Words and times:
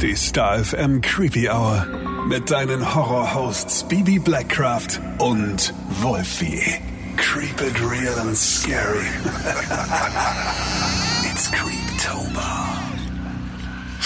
Die 0.00 0.14
Star 0.14 0.64
FM 0.64 1.00
Creepy 1.00 1.50
Hour. 1.50 1.84
Mit 2.28 2.52
deinen 2.52 2.94
Horror-Hosts 2.94 3.82
Bibi 3.88 4.20
Blackcraft 4.20 5.00
und 5.18 5.74
Wolfie. 6.00 6.76
Creep 7.16 7.60
it 7.60 7.80
real 7.80 8.16
and 8.20 8.36
scary. 8.36 9.08
It's 11.28 11.50
Creeptober. 11.50 12.68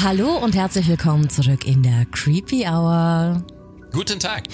Hallo 0.02 0.38
und 0.38 0.54
herzlich 0.54 0.88
willkommen 0.88 1.28
zurück 1.28 1.66
in 1.66 1.82
der 1.82 2.06
Creepy 2.06 2.64
Hour. 2.66 3.44
Guten 3.92 4.18
Tag. 4.18 4.44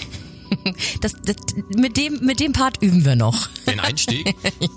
Das, 1.01 1.13
das, 1.23 1.35
mit, 1.77 1.95
dem, 1.95 2.25
mit 2.25 2.39
dem 2.39 2.53
Part 2.53 2.81
üben 2.81 3.05
wir 3.05 3.15
noch. 3.15 3.47
Den 3.67 3.79
Einstieg? 3.79 4.35
ja. 4.59 4.67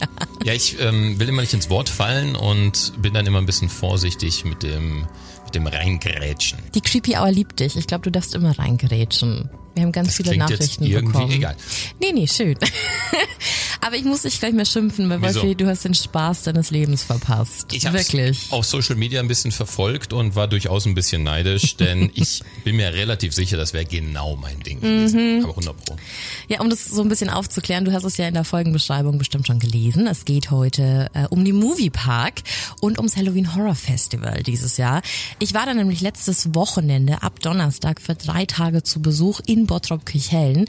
ja, 0.44 0.52
ich 0.52 0.78
ähm, 0.78 1.18
will 1.18 1.26
immer 1.28 1.40
nicht 1.40 1.54
ins 1.54 1.70
Wort 1.70 1.88
fallen 1.88 2.36
und 2.36 2.92
bin 3.00 3.14
dann 3.14 3.26
immer 3.26 3.38
ein 3.38 3.46
bisschen 3.46 3.70
vorsichtig 3.70 4.44
mit 4.44 4.62
dem, 4.62 5.06
dem 5.54 5.66
Reingrätschen. 5.66 6.58
Die 6.74 6.80
Creepy 6.80 7.16
Hour 7.16 7.30
liebt 7.30 7.60
dich. 7.60 7.76
Ich 7.76 7.86
glaube, 7.86 8.04
du 8.04 8.10
darfst 8.10 8.34
immer 8.34 8.58
reingrätschen. 8.58 9.50
Wir 9.74 9.82
haben 9.84 9.92
ganz 9.92 10.08
Das 10.08 10.16
viele 10.16 10.30
klingt 10.30 10.50
jetzt 10.50 10.60
Nachrichten 10.60 10.84
irgendwie 10.84 11.12
bekommen. 11.12 11.32
egal. 11.32 11.56
Nee, 12.00 12.12
nee, 12.12 12.26
schön. 12.26 12.56
Aber 13.80 13.96
ich 13.96 14.04
muss 14.04 14.22
dich 14.22 14.38
gleich 14.38 14.52
mehr 14.52 14.64
schimpfen, 14.64 15.10
weil 15.10 15.20
Wieso? 15.22 15.40
Wolfi, 15.42 15.56
du 15.56 15.66
hast 15.66 15.84
den 15.84 15.94
Spaß 15.94 16.42
deines 16.42 16.70
Lebens 16.70 17.02
verpasst. 17.02 17.72
Ich 17.72 17.84
habe 17.86 17.98
Wirklich. 17.98 18.46
auf 18.50 18.64
Social 18.64 18.94
Media 18.94 19.18
ein 19.20 19.26
bisschen 19.26 19.50
verfolgt 19.50 20.12
und 20.12 20.36
war 20.36 20.46
durchaus 20.46 20.86
ein 20.86 20.94
bisschen 20.94 21.24
neidisch, 21.24 21.76
denn 21.78 22.10
ich 22.14 22.42
bin 22.64 22.76
mir 22.76 22.92
relativ 22.94 23.32
sicher, 23.34 23.56
das 23.56 23.72
wäre 23.72 23.84
genau 23.84 24.36
mein 24.36 24.60
Ding 24.60 24.80
gewesen. 24.80 25.38
Mhm. 25.38 25.44
Aber 25.44 25.50
100 25.50 25.84
Pro. 25.84 25.96
Ja, 26.48 26.60
um 26.60 26.70
das 26.70 26.84
so 26.84 27.02
ein 27.02 27.08
bisschen 27.08 27.28
aufzuklären, 27.28 27.84
du 27.84 27.92
hast 27.92 28.04
es 28.04 28.16
ja 28.18 28.28
in 28.28 28.34
der 28.34 28.44
Folgenbeschreibung 28.44 29.18
bestimmt 29.18 29.46
schon 29.48 29.58
gelesen. 29.58 30.06
Es 30.06 30.24
geht 30.24 30.50
heute 30.52 31.10
äh, 31.14 31.26
um 31.30 31.44
die 31.44 31.52
Movie 31.52 31.90
Park 31.90 32.42
und 32.80 32.98
ums 32.98 33.16
Halloween 33.16 33.56
Horror 33.56 33.74
Festival 33.74 34.42
dieses 34.44 34.76
Jahr. 34.76 35.02
Ich 35.40 35.54
war 35.54 35.66
da 35.66 35.74
nämlich 35.74 36.00
letztes 36.00 36.54
Wochenende 36.54 37.22
ab 37.22 37.40
Donnerstag 37.40 38.00
für 38.00 38.14
drei 38.14 38.46
Tage 38.46 38.84
zu 38.84 39.02
Besuch 39.02 39.40
in 39.46 39.61
Bottrop-Kirchhellen 39.66 40.66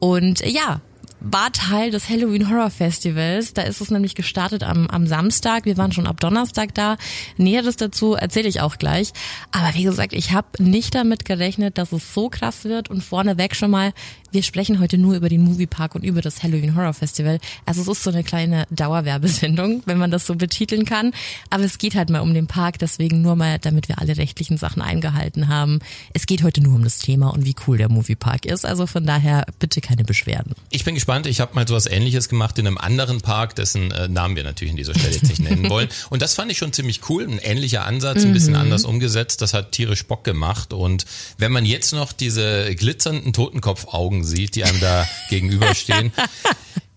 und 0.00 0.42
äh, 0.42 0.48
ja, 0.48 0.80
war 1.20 1.50
Teil 1.52 1.90
des 1.90 2.08
Halloween 2.08 2.48
Horror 2.48 2.70
Festivals. 2.70 3.54
Da 3.54 3.62
ist 3.62 3.80
es 3.80 3.90
nämlich 3.90 4.14
gestartet 4.14 4.62
am, 4.62 4.86
am 4.88 5.06
Samstag. 5.06 5.64
Wir 5.64 5.76
waren 5.76 5.92
schon 5.92 6.06
ab 6.06 6.20
Donnerstag 6.20 6.74
da. 6.74 6.96
Näheres 7.36 7.76
dazu 7.76 8.14
erzähle 8.14 8.48
ich 8.48 8.60
auch 8.60 8.76
gleich. 8.76 9.12
Aber 9.50 9.74
wie 9.74 9.82
gesagt, 9.82 10.12
ich 10.12 10.32
habe 10.32 10.62
nicht 10.62 10.94
damit 10.94 11.24
gerechnet, 11.24 11.78
dass 11.78 11.92
es 11.92 12.12
so 12.14 12.28
krass 12.28 12.64
wird. 12.64 12.90
Und 12.90 13.02
vorneweg 13.02 13.56
schon 13.56 13.70
mal, 13.70 13.92
wir 14.36 14.42
sprechen 14.42 14.80
heute 14.80 14.98
nur 14.98 15.16
über 15.16 15.30
den 15.30 15.40
Moviepark 15.40 15.94
und 15.94 16.04
über 16.04 16.20
das 16.20 16.42
Halloween 16.42 16.76
Horror 16.76 16.92
Festival. 16.92 17.38
Also 17.64 17.80
es 17.80 17.88
ist 17.88 18.04
so 18.04 18.10
eine 18.10 18.22
kleine 18.22 18.66
Dauerwerbesendung, 18.68 19.82
wenn 19.86 19.96
man 19.96 20.10
das 20.10 20.26
so 20.26 20.34
betiteln 20.34 20.84
kann. 20.84 21.12
Aber 21.48 21.64
es 21.64 21.78
geht 21.78 21.94
halt 21.94 22.10
mal 22.10 22.20
um 22.20 22.34
den 22.34 22.46
Park, 22.46 22.78
deswegen 22.78 23.22
nur 23.22 23.34
mal, 23.34 23.58
damit 23.58 23.88
wir 23.88 23.98
alle 23.98 24.18
rechtlichen 24.18 24.58
Sachen 24.58 24.82
eingehalten 24.82 25.48
haben. 25.48 25.78
Es 26.12 26.26
geht 26.26 26.42
heute 26.42 26.60
nur 26.60 26.74
um 26.74 26.84
das 26.84 26.98
Thema 26.98 27.30
und 27.30 27.46
wie 27.46 27.54
cool 27.66 27.78
der 27.78 27.88
Moviepark 27.88 28.44
ist. 28.44 28.66
Also 28.66 28.86
von 28.86 29.06
daher 29.06 29.46
bitte 29.58 29.80
keine 29.80 30.04
Beschwerden. 30.04 30.52
Ich 30.68 30.84
bin 30.84 30.94
gespannt. 30.94 31.26
Ich 31.26 31.40
habe 31.40 31.54
mal 31.54 31.66
sowas 31.66 31.86
ähnliches 31.86 32.28
gemacht 32.28 32.58
in 32.58 32.66
einem 32.66 32.76
anderen 32.76 33.22
Park, 33.22 33.54
dessen 33.54 33.90
äh, 33.90 34.06
Namen 34.06 34.36
wir 34.36 34.44
natürlich 34.44 34.72
an 34.72 34.76
dieser 34.76 34.92
Stelle 34.92 35.14
jetzt 35.14 35.30
nicht 35.30 35.40
nennen 35.40 35.70
wollen. 35.70 35.88
Und 36.10 36.20
das 36.20 36.34
fand 36.34 36.52
ich 36.52 36.58
schon 36.58 36.74
ziemlich 36.74 37.08
cool. 37.08 37.26
Ein 37.26 37.38
ähnlicher 37.38 37.86
Ansatz, 37.86 38.22
ein 38.22 38.34
bisschen 38.34 38.54
anders 38.54 38.84
umgesetzt. 38.84 39.40
Das 39.40 39.54
hat 39.54 39.72
tierisch 39.72 40.04
Bock 40.04 40.24
gemacht. 40.24 40.74
Und 40.74 41.06
wenn 41.38 41.52
man 41.52 41.64
jetzt 41.64 41.94
noch 41.94 42.12
diese 42.12 42.74
glitzernden 42.74 43.32
Totenkopfaugen 43.32 44.25
sieht, 44.26 44.54
die 44.54 44.64
einem 44.64 44.80
da 44.80 45.08
gegenüberstehen, 45.30 46.12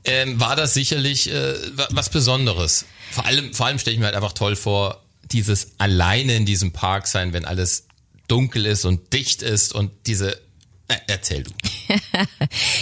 ähm, 0.03 0.39
war 0.39 0.55
das 0.55 0.73
sicherlich 0.73 1.29
äh, 1.31 1.53
wa- 1.77 1.87
was 1.91 2.09
Besonderes. 2.09 2.85
Vor 3.11 3.25
allem, 3.25 3.53
vor 3.53 3.65
allem 3.67 3.79
stelle 3.79 3.93
ich 3.93 3.99
mir 3.99 4.05
halt 4.07 4.15
einfach 4.15 4.33
toll 4.33 4.55
vor, 4.55 5.03
dieses 5.31 5.71
alleine 5.77 6.35
in 6.35 6.45
diesem 6.45 6.71
Park 6.71 7.07
sein, 7.07 7.33
wenn 7.33 7.45
alles 7.45 7.85
dunkel 8.27 8.65
ist 8.65 8.85
und 8.85 9.13
dicht 9.13 9.41
ist 9.41 9.73
und 9.73 9.91
diese. 10.07 10.39
Äh, 10.89 10.97
erzähl 11.07 11.43
du. 11.43 11.51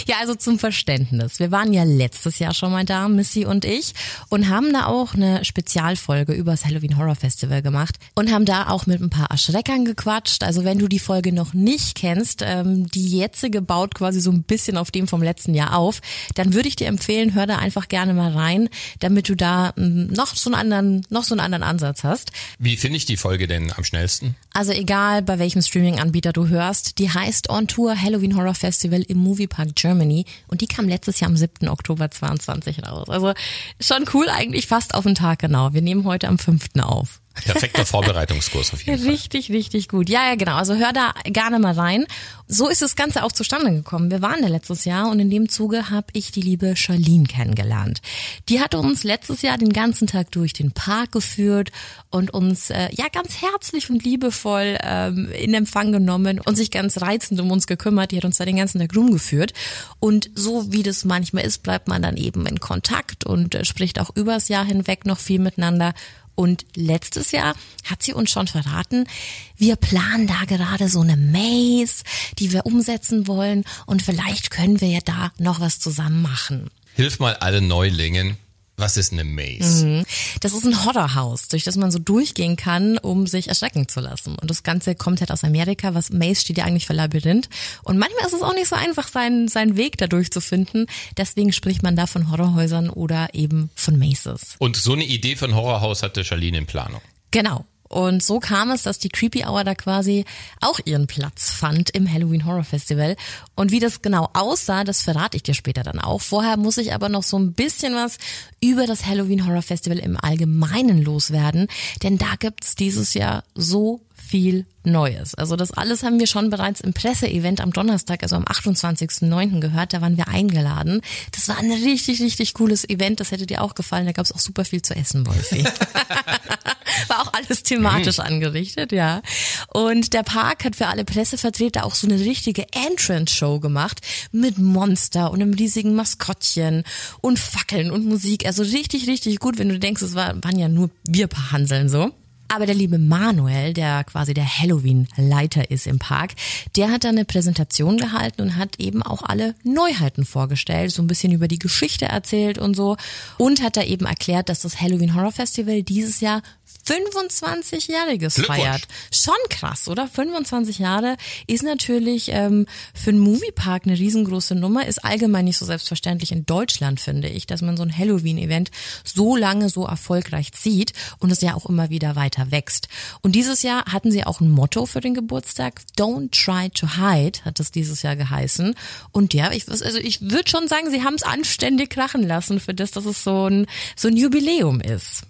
Ja, 0.06 0.16
also 0.20 0.34
zum 0.34 0.58
Verständnis. 0.58 1.38
Wir 1.38 1.50
waren 1.50 1.74
ja 1.74 1.84
letztes 1.84 2.38
Jahr 2.38 2.54
schon 2.54 2.72
mal 2.72 2.84
da, 2.84 3.08
Missy 3.08 3.44
und 3.44 3.66
ich, 3.66 3.92
und 4.30 4.48
haben 4.48 4.72
da 4.72 4.86
auch 4.86 5.14
eine 5.14 5.44
Spezialfolge 5.44 6.32
über 6.32 6.52
das 6.52 6.64
Halloween 6.64 6.96
Horror 6.96 7.14
Festival 7.14 7.60
gemacht 7.60 7.96
und 8.14 8.32
haben 8.32 8.46
da 8.46 8.68
auch 8.68 8.86
mit 8.86 9.02
ein 9.02 9.10
paar 9.10 9.30
Erschreckern 9.30 9.84
gequatscht. 9.84 10.42
Also 10.42 10.64
wenn 10.64 10.78
du 10.78 10.88
die 10.88 10.98
Folge 10.98 11.32
noch 11.32 11.52
nicht 11.52 11.94
kennst, 11.94 12.42
ähm, 12.42 12.86
die 12.86 13.18
jetzige 13.18 13.60
baut 13.60 13.94
quasi 13.94 14.20
so 14.20 14.30
ein 14.30 14.42
bisschen 14.44 14.78
auf 14.78 14.90
dem 14.90 15.06
vom 15.06 15.22
letzten 15.22 15.54
Jahr 15.54 15.76
auf, 15.76 16.00
dann 16.34 16.54
würde 16.54 16.68
ich 16.68 16.76
dir 16.76 16.86
empfehlen, 16.86 17.34
hör 17.34 17.46
da 17.46 17.58
einfach 17.58 17.88
gerne 17.88 18.14
mal 18.14 18.32
rein, 18.32 18.70
damit 19.00 19.28
du 19.28 19.34
da 19.34 19.74
ähm, 19.76 20.06
noch 20.06 20.34
so 20.36 20.50
einen 20.50 20.58
anderen, 20.58 21.06
noch 21.10 21.24
so 21.24 21.34
einen 21.34 21.40
anderen 21.40 21.64
Ansatz 21.64 22.02
hast. 22.02 22.32
Wie 22.58 22.78
finde 22.78 22.96
ich 22.96 23.04
die 23.04 23.18
Folge 23.18 23.46
denn 23.46 23.72
am 23.76 23.84
schnellsten? 23.84 24.36
Also 24.54 24.72
egal, 24.72 25.22
bei 25.22 25.38
welchem 25.38 25.60
Streaming-Anbieter 25.60 26.32
du 26.32 26.48
hörst, 26.48 26.98
die 26.98 27.10
heißt 27.10 27.50
On 27.50 27.68
Tour 27.68 27.94
Halloween 28.00 28.36
Horror 28.36 28.54
Festival 28.54 29.02
im 29.02 29.18
Moviepark 29.18 29.74
Germany 29.74 30.24
und 30.48 30.60
die 30.60 30.66
kam 30.66 30.88
letztes 30.88 31.20
Jahr 31.20 31.30
am 31.30 31.36
7. 31.36 31.68
Oktober 31.68 32.10
22 32.10 32.84
raus. 32.84 33.08
Also 33.08 33.32
schon 33.80 34.04
cool 34.14 34.28
eigentlich 34.28 34.66
fast 34.66 34.94
auf 34.94 35.04
den 35.04 35.14
Tag 35.14 35.40
genau. 35.40 35.72
Wir 35.72 35.82
nehmen 35.82 36.04
heute 36.04 36.28
am 36.28 36.38
5. 36.38 36.68
auf. 36.80 37.17
Perfekter 37.44 37.86
Vorbereitungskurs 37.86 38.72
auf 38.72 38.82
jeden 38.82 38.98
Fall. 38.98 39.10
Richtig, 39.10 39.50
richtig 39.50 39.88
gut. 39.88 40.08
Ja, 40.08 40.28
ja, 40.28 40.34
genau. 40.34 40.56
Also 40.56 40.74
hör 40.74 40.92
da 40.92 41.14
gerne 41.24 41.58
mal 41.58 41.74
rein. 41.74 42.06
So 42.46 42.68
ist 42.68 42.80
das 42.80 42.96
Ganze 42.96 43.24
auch 43.24 43.32
zustande 43.32 43.72
gekommen. 43.72 44.10
Wir 44.10 44.22
waren 44.22 44.40
da 44.40 44.48
letztes 44.48 44.84
Jahr 44.84 45.10
und 45.10 45.20
in 45.20 45.30
dem 45.30 45.48
Zuge 45.48 45.90
habe 45.90 46.06
ich 46.12 46.32
die 46.32 46.40
liebe 46.40 46.76
Charlene 46.76 47.26
kennengelernt. 47.26 48.00
Die 48.48 48.60
hat 48.60 48.74
uns 48.74 49.04
letztes 49.04 49.42
Jahr 49.42 49.58
den 49.58 49.72
ganzen 49.72 50.06
Tag 50.06 50.30
durch 50.30 50.54
den 50.54 50.72
Park 50.72 51.12
geführt 51.12 51.70
und 52.10 52.32
uns 52.32 52.70
äh, 52.70 52.88
ja 52.92 53.06
ganz 53.12 53.42
herzlich 53.42 53.90
und 53.90 54.02
liebevoll 54.02 54.78
ähm, 54.82 55.30
in 55.32 55.52
Empfang 55.52 55.92
genommen 55.92 56.40
und 56.40 56.56
sich 56.56 56.70
ganz 56.70 57.00
reizend 57.02 57.40
um 57.40 57.50
uns 57.50 57.66
gekümmert. 57.66 58.12
Die 58.12 58.16
hat 58.16 58.24
uns 58.24 58.38
da 58.38 58.44
den 58.44 58.56
ganzen 58.56 58.80
Tag 58.80 58.96
rumgeführt. 58.96 59.52
Und 60.00 60.30
so 60.34 60.72
wie 60.72 60.82
das 60.82 61.04
manchmal 61.04 61.44
ist, 61.44 61.62
bleibt 61.62 61.88
man 61.88 62.02
dann 62.02 62.16
eben 62.16 62.46
in 62.46 62.60
Kontakt 62.60 63.24
und 63.24 63.54
äh, 63.54 63.64
spricht 63.64 64.00
auch 64.00 64.14
übers 64.14 64.48
Jahr 64.48 64.64
hinweg 64.64 65.04
noch 65.04 65.18
viel 65.18 65.38
miteinander. 65.38 65.92
Und 66.38 66.66
letztes 66.76 67.32
Jahr 67.32 67.56
hat 67.84 68.04
sie 68.04 68.12
uns 68.12 68.30
schon 68.30 68.46
verraten, 68.46 69.08
wir 69.56 69.74
planen 69.74 70.28
da 70.28 70.44
gerade 70.44 70.88
so 70.88 71.00
eine 71.00 71.16
Maze, 71.16 72.04
die 72.38 72.52
wir 72.52 72.64
umsetzen 72.64 73.26
wollen 73.26 73.64
und 73.86 74.02
vielleicht 74.02 74.52
können 74.52 74.80
wir 74.80 74.86
ja 74.86 75.00
da 75.04 75.32
noch 75.38 75.58
was 75.58 75.80
zusammen 75.80 76.22
machen. 76.22 76.70
Hilf 76.94 77.18
mal 77.18 77.34
alle 77.34 77.60
Neulingen. 77.60 78.36
Was 78.78 78.96
ist 78.96 79.12
eine 79.12 79.24
Maze? 79.24 80.04
Das 80.40 80.52
ist 80.52 80.64
ein 80.64 80.84
Horrorhaus, 80.84 81.48
durch 81.48 81.64
das 81.64 81.76
man 81.76 81.90
so 81.90 81.98
durchgehen 81.98 82.54
kann, 82.56 82.96
um 82.96 83.26
sich 83.26 83.48
erschrecken 83.48 83.88
zu 83.88 83.98
lassen. 84.00 84.36
Und 84.38 84.48
das 84.48 84.62
Ganze 84.62 84.94
kommt 84.94 85.20
halt 85.20 85.32
aus 85.32 85.42
Amerika, 85.42 85.94
was 85.94 86.10
Maze 86.10 86.36
steht 86.42 86.58
ja 86.58 86.64
eigentlich 86.64 86.86
für 86.86 86.92
Labyrinth. 86.92 87.48
Und 87.82 87.98
manchmal 87.98 88.24
ist 88.26 88.34
es 88.34 88.42
auch 88.42 88.54
nicht 88.54 88.68
so 88.68 88.76
einfach, 88.76 89.08
seinen, 89.08 89.48
seinen 89.48 89.76
Weg 89.76 89.98
da 89.98 90.06
durchzufinden. 90.06 90.86
Deswegen 91.16 91.52
spricht 91.52 91.82
man 91.82 91.96
da 91.96 92.06
von 92.06 92.30
Horrorhäusern 92.30 92.88
oder 92.88 93.34
eben 93.34 93.70
von 93.74 93.98
Mazes. 93.98 94.54
Und 94.58 94.76
so 94.76 94.92
eine 94.92 95.04
Idee 95.04 95.34
ein 95.48 95.54
Horrorhaus 95.54 96.02
hatte 96.02 96.24
Charlene 96.24 96.58
in 96.58 96.66
Planung. 96.66 97.00
Genau. 97.30 97.66
Und 97.88 98.22
so 98.22 98.38
kam 98.38 98.70
es, 98.70 98.82
dass 98.82 98.98
die 98.98 99.08
Creepy 99.08 99.44
Hour 99.44 99.64
da 99.64 99.74
quasi 99.74 100.24
auch 100.60 100.78
ihren 100.84 101.06
Platz 101.06 101.50
fand 101.50 101.90
im 101.90 102.10
Halloween 102.10 102.44
Horror 102.44 102.64
Festival. 102.64 103.16
Und 103.54 103.70
wie 103.70 103.80
das 103.80 104.02
genau 104.02 104.28
aussah, 104.34 104.84
das 104.84 105.02
verrate 105.02 105.36
ich 105.36 105.42
dir 105.42 105.54
später 105.54 105.82
dann 105.82 105.98
auch. 105.98 106.20
Vorher 106.20 106.56
muss 106.56 106.78
ich 106.78 106.92
aber 106.94 107.08
noch 107.08 107.22
so 107.22 107.38
ein 107.38 107.52
bisschen 107.52 107.94
was 107.94 108.18
über 108.60 108.86
das 108.86 109.06
Halloween 109.06 109.46
Horror 109.46 109.62
Festival 109.62 109.98
im 109.98 110.16
Allgemeinen 110.16 111.02
loswerden. 111.02 111.68
Denn 112.02 112.18
da 112.18 112.34
gibt's 112.38 112.74
dieses 112.74 113.14
Jahr 113.14 113.44
so 113.54 114.00
viel 114.28 114.66
Neues. 114.84 115.34
Also 115.34 115.56
das 115.56 115.72
alles 115.72 116.02
haben 116.02 116.18
wir 116.18 116.26
schon 116.26 116.50
bereits 116.50 116.80
im 116.80 116.92
Presseevent 116.92 117.60
am 117.60 117.72
Donnerstag, 117.72 118.22
also 118.22 118.36
am 118.36 118.44
28.09. 118.44 119.60
gehört. 119.60 119.92
Da 119.92 120.00
waren 120.00 120.16
wir 120.16 120.28
eingeladen. 120.28 121.00
Das 121.32 121.48
war 121.48 121.58
ein 121.58 121.70
richtig, 121.70 122.20
richtig 122.20 122.54
cooles 122.54 122.88
Event. 122.88 123.20
Das 123.20 123.30
hätte 123.30 123.46
dir 123.46 123.62
auch 123.62 123.74
gefallen. 123.74 124.06
Da 124.06 124.12
gab's 124.12 124.32
auch 124.32 124.38
super 124.38 124.64
viel 124.64 124.82
zu 124.82 124.94
essen, 124.94 125.26
Wolfi. 125.26 125.64
War 127.08 127.22
auch 127.22 127.32
alles 127.32 127.62
thematisch 127.62 128.18
angerichtet, 128.18 128.92
ja. 128.92 129.22
Und 129.68 130.14
der 130.14 130.22
Park 130.22 130.64
hat 130.64 130.76
für 130.76 130.88
alle 130.88 131.04
Pressevertreter 131.04 131.84
auch 131.84 131.94
so 131.94 132.06
eine 132.06 132.18
richtige 132.18 132.66
Entrance-Show 132.72 133.60
gemacht 133.60 134.00
mit 134.32 134.58
Monster 134.58 135.30
und 135.30 135.40
einem 135.40 135.54
riesigen 135.54 135.94
Maskottchen 135.94 136.84
und 137.20 137.38
Fackeln 137.38 137.90
und 137.90 138.04
Musik. 138.06 138.46
Also 138.46 138.62
richtig, 138.62 139.06
richtig 139.06 139.38
gut, 139.38 139.58
wenn 139.58 139.68
du 139.68 139.78
denkst, 139.78 140.02
es 140.02 140.14
war, 140.14 140.42
waren 140.42 140.58
ja 140.58 140.68
nur 140.68 140.90
wir 141.06 141.28
paar 141.28 141.52
Hanseln 141.52 141.88
so. 141.88 142.10
Aber 142.48 142.64
der 142.64 142.74
liebe 142.74 142.98
Manuel, 142.98 143.74
der 143.74 144.04
quasi 144.04 144.32
der 144.32 144.46
Halloween-Leiter 144.46 145.70
ist 145.70 145.86
im 145.86 145.98
Park, 145.98 146.32
der 146.76 146.90
hat 146.90 147.04
da 147.04 147.10
eine 147.10 147.26
Präsentation 147.26 147.98
gehalten 147.98 148.40
und 148.40 148.56
hat 148.56 148.80
eben 148.80 149.02
auch 149.02 149.22
alle 149.22 149.54
Neuheiten 149.64 150.24
vorgestellt, 150.24 150.90
so 150.90 151.02
ein 151.02 151.06
bisschen 151.06 151.32
über 151.32 151.46
die 151.46 151.58
Geschichte 151.58 152.06
erzählt 152.06 152.58
und 152.58 152.74
so. 152.74 152.96
Und 153.36 153.62
hat 153.62 153.76
da 153.76 153.82
eben 153.82 154.06
erklärt, 154.06 154.48
dass 154.48 154.60
das 154.60 154.80
Halloween 154.80 155.14
Horror 155.14 155.32
Festival 155.32 155.82
dieses 155.82 156.20
Jahr 156.20 156.42
25-Jähriges 156.88 158.44
feiert. 158.44 158.82
Schon 159.12 159.34
krass, 159.50 159.88
oder? 159.88 160.08
25 160.08 160.78
Jahre 160.78 161.16
ist 161.46 161.62
natürlich 161.62 162.30
ähm, 162.32 162.66
für 162.94 163.10
einen 163.10 163.18
Moviepark 163.18 163.82
eine 163.84 163.98
riesengroße 163.98 164.54
Nummer, 164.54 164.86
ist 164.86 165.04
allgemein 165.04 165.44
nicht 165.44 165.58
so 165.58 165.66
selbstverständlich 165.66 166.32
in 166.32 166.46
Deutschland, 166.46 167.00
finde 167.00 167.28
ich, 167.28 167.46
dass 167.46 167.62
man 167.62 167.76
so 167.76 167.82
ein 167.82 167.96
Halloween-Event 167.96 168.70
so 169.04 169.36
lange 169.36 169.68
so 169.68 169.84
erfolgreich 169.84 170.52
zieht 170.52 170.92
und 171.18 171.30
es 171.30 171.40
ja 171.40 171.54
auch 171.54 171.66
immer 171.66 171.90
wieder 171.90 172.16
weiter 172.16 172.50
wächst. 172.50 172.88
Und 173.20 173.34
dieses 173.34 173.62
Jahr 173.62 173.84
hatten 173.86 174.10
sie 174.10 174.24
auch 174.24 174.40
ein 174.40 174.50
Motto 174.50 174.86
für 174.86 175.00
den 175.00 175.14
Geburtstag, 175.14 175.82
Don't 175.98 176.30
Try 176.30 176.70
to 176.70 176.96
Hide, 176.96 177.40
hat 177.44 177.60
es 177.60 177.70
dieses 177.70 178.02
Jahr 178.02 178.16
geheißen. 178.16 178.74
Und 179.12 179.34
ja, 179.34 179.52
ich, 179.52 179.68
also 179.68 179.98
ich 179.98 180.22
würde 180.22 180.48
schon 180.48 180.68
sagen, 180.68 180.90
sie 180.90 181.02
haben 181.02 181.14
es 181.14 181.22
anständig 181.22 181.90
krachen 181.90 182.22
lassen 182.22 182.60
für 182.60 182.74
das, 182.74 182.92
dass 182.92 183.04
es 183.04 183.22
so 183.22 183.48
ein, 183.48 183.66
so 183.96 184.08
ein 184.08 184.16
Jubiläum 184.16 184.80
ist. 184.80 185.27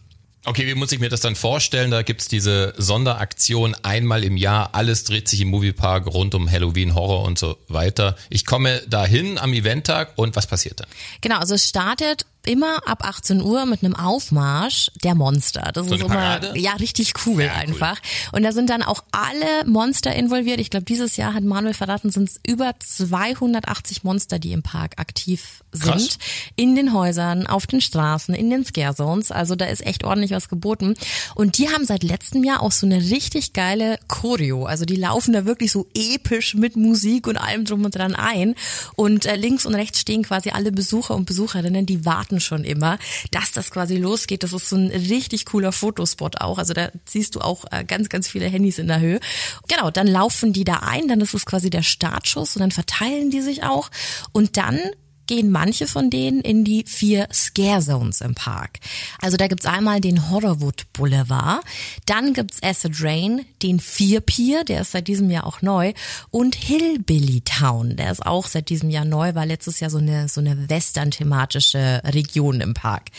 Okay, 0.49 0.67
wie 0.67 0.75
muss 0.75 0.93
ich 0.93 0.99
mir 0.99 1.11
das 1.11 1.21
dann 1.21 1.37
vorstellen? 1.37 1.91
Da 1.91 2.01
gibt's 2.01 2.27
diese 2.27 2.73
Sonderaktion 2.79 3.77
einmal 3.83 4.25
im 4.25 4.39
Jahr. 4.39 4.71
Alles 4.75 5.05
dreht 5.05 5.29
sich 5.29 5.43
im 5.43 5.49
Moviepark 5.49 6.07
rund 6.07 6.35
um 6.35 6.51
Halloween, 6.51 6.95
Horror 6.95 7.25
und 7.25 7.39
so 7.39 7.59
weiter. 7.69 8.17
Ich 8.31 8.47
komme 8.47 8.81
dahin 8.89 9.37
am 9.37 9.53
Eventtag 9.53 10.13
und 10.17 10.37
was 10.37 10.47
passiert 10.47 10.81
dann? 10.81 10.89
Genau, 11.21 11.37
also 11.37 11.55
es 11.55 11.69
startet 11.69 12.25
immer 12.49 12.87
ab 12.89 13.05
18 13.07 13.41
Uhr 13.43 13.67
mit 13.67 13.85
einem 13.85 13.95
Aufmarsch 13.95 14.91
der 15.05 15.15
Monster. 15.15 15.71
Das 15.73 15.87
So 15.89 15.95
ist 15.95 16.03
immer 16.03 16.57
ja 16.57 16.73
richtig 16.73 17.13
cool 17.27 17.43
Ja, 17.43 17.53
cool. 17.53 17.61
einfach. 17.61 17.99
Und 18.33 18.43
da 18.43 18.53
sind 18.53 18.71
dann 18.71 18.83
auch 18.83 19.05
alle 19.13 19.67
Monster 19.67 20.15
involviert. 20.15 20.61
Ich 20.61 20.71
glaube, 20.71 20.85
dieses 20.87 21.17
Jahr 21.17 21.35
hat 21.35 21.45
Manuel 21.45 21.75
verraten, 21.75 22.11
sind 22.11 22.29
es 22.31 22.41
über 22.47 22.73
280 22.79 24.05
Monster, 24.05 24.39
die 24.39 24.53
im 24.53 24.63
Park 24.63 24.95
aktiv 24.99 25.63
sind. 25.73 25.93
Krass. 25.93 26.19
In 26.57 26.75
den 26.75 26.93
Häusern, 26.93 27.47
auf 27.47 27.67
den 27.67 27.81
Straßen, 27.81 28.35
in 28.35 28.51
den 28.51 28.65
Scare 28.65 28.95
Zones. 28.95 29.31
Also 29.31 29.55
da 29.55 29.67
ist 29.67 29.85
echt 29.87 30.05
ordentlich 30.05 30.31
was 30.31 30.49
geboten. 30.49 30.95
Und 31.35 31.59
die 31.59 31.69
haben 31.69 31.85
seit 31.85 32.03
letztem 32.03 32.43
Jahr 32.45 32.63
auch 32.63 32.73
so 32.73 32.87
eine 32.87 32.97
richtig 32.99 33.53
geile 33.53 33.99
Choreo. 34.09 34.65
Also 34.65 34.85
die 34.85 34.97
laufen 34.97 35.33
da 35.35 35.45
wirklich 35.45 35.71
so 35.73 35.87
episch 35.95 36.55
mit 36.55 36.77
Musik 36.77 37.27
und 37.27 37.37
allem 37.37 37.65
drum 37.65 37.85
und 37.85 37.95
dran 37.95 38.15
ein. 38.15 38.55
Und 38.97 39.27
äh, 39.27 39.37
links 39.37 39.67
und 39.67 39.75
rechts 39.75 40.01
stehen 40.01 40.23
quasi 40.23 40.51
alle 40.51 40.73
Besucher 40.73 41.15
und 41.15 41.27
Besucherinnen, 41.27 41.85
die 41.87 42.05
warten 42.07 42.38
schon 42.41 42.65
immer, 42.65 42.99
dass 43.31 43.53
das 43.53 43.71
quasi 43.71 43.97
losgeht. 43.97 44.43
Das 44.43 44.53
ist 44.53 44.69
so 44.69 44.77
ein 44.77 44.89
richtig 44.89 45.47
cooler 45.47 45.73
Fotospot 45.73 46.41
auch. 46.41 46.59
Also 46.59 46.75
da 46.75 46.91
siehst 47.05 47.35
du 47.35 47.41
auch 47.41 47.65
äh, 47.71 47.85
ganz, 47.85 48.09
ganz 48.09 48.29
viele 48.29 48.47
Handys 48.47 48.79
in 48.79 48.89
der 48.89 49.01
Höhe. 49.01 49.21
Genau, 49.69 49.91
dann 49.91 50.07
laufen 50.07 50.53
die 50.53 50.65
da 50.65 50.81
ein, 50.81 51.09
dann 51.09 51.21
ist 51.21 51.35
es 51.35 51.47
quasi 51.47 51.71
der 51.71 51.83
Startschuss 51.83 52.57
und 52.57 52.61
dann 52.61 52.71
verteilen 52.71 53.31
die 53.31 53.41
sich 53.41 53.63
auch. 53.63 53.91
Und 54.33 54.57
dann 54.57 54.79
gehen 55.29 55.51
manche 55.51 55.87
von 55.87 56.11
denen 56.11 56.41
in 56.41 56.65
die 56.65 56.85
vier 56.85 57.29
Scare 57.33 57.83
Zones 57.83 58.21
im 58.21 58.35
Park. 58.35 58.81
Also 59.21 59.37
da 59.37 59.47
gibt's 59.47 59.67
einmal 59.67 60.01
den 60.01 60.31
Horrorwood 60.31 60.93
Boulevard, 60.93 61.63
dann 62.07 62.33
gibt's 62.33 62.61
Acid 62.63 63.01
Rain, 63.01 63.45
den 63.63 63.79
Vier 63.79 64.21
Pier, 64.21 64.65
der 64.65 64.81
ist 64.81 64.93
seit 64.93 65.07
diesem 65.07 65.31
Jahr 65.31 65.47
auch 65.47 65.63
neu, 65.63 65.93
und 66.31 66.57
Hillbilly 66.57 67.43
Town, 67.43 67.95
der 67.97 68.11
ist 68.11 68.27
auch 68.27 68.47
seit 68.47 68.71
diesem 68.71 68.91
Jahr 68.91 69.05
neu, 69.05 69.35
war 69.35 69.47
letztes 69.47 69.79
Jahr 69.81 69.91
so 69.91 69.99
eine, 69.99 70.29
so 70.29 70.41
eine 70.41 70.69
western-thematische 70.69 72.01
Region 72.07 72.61
im 72.61 72.75
Park. 72.75 73.11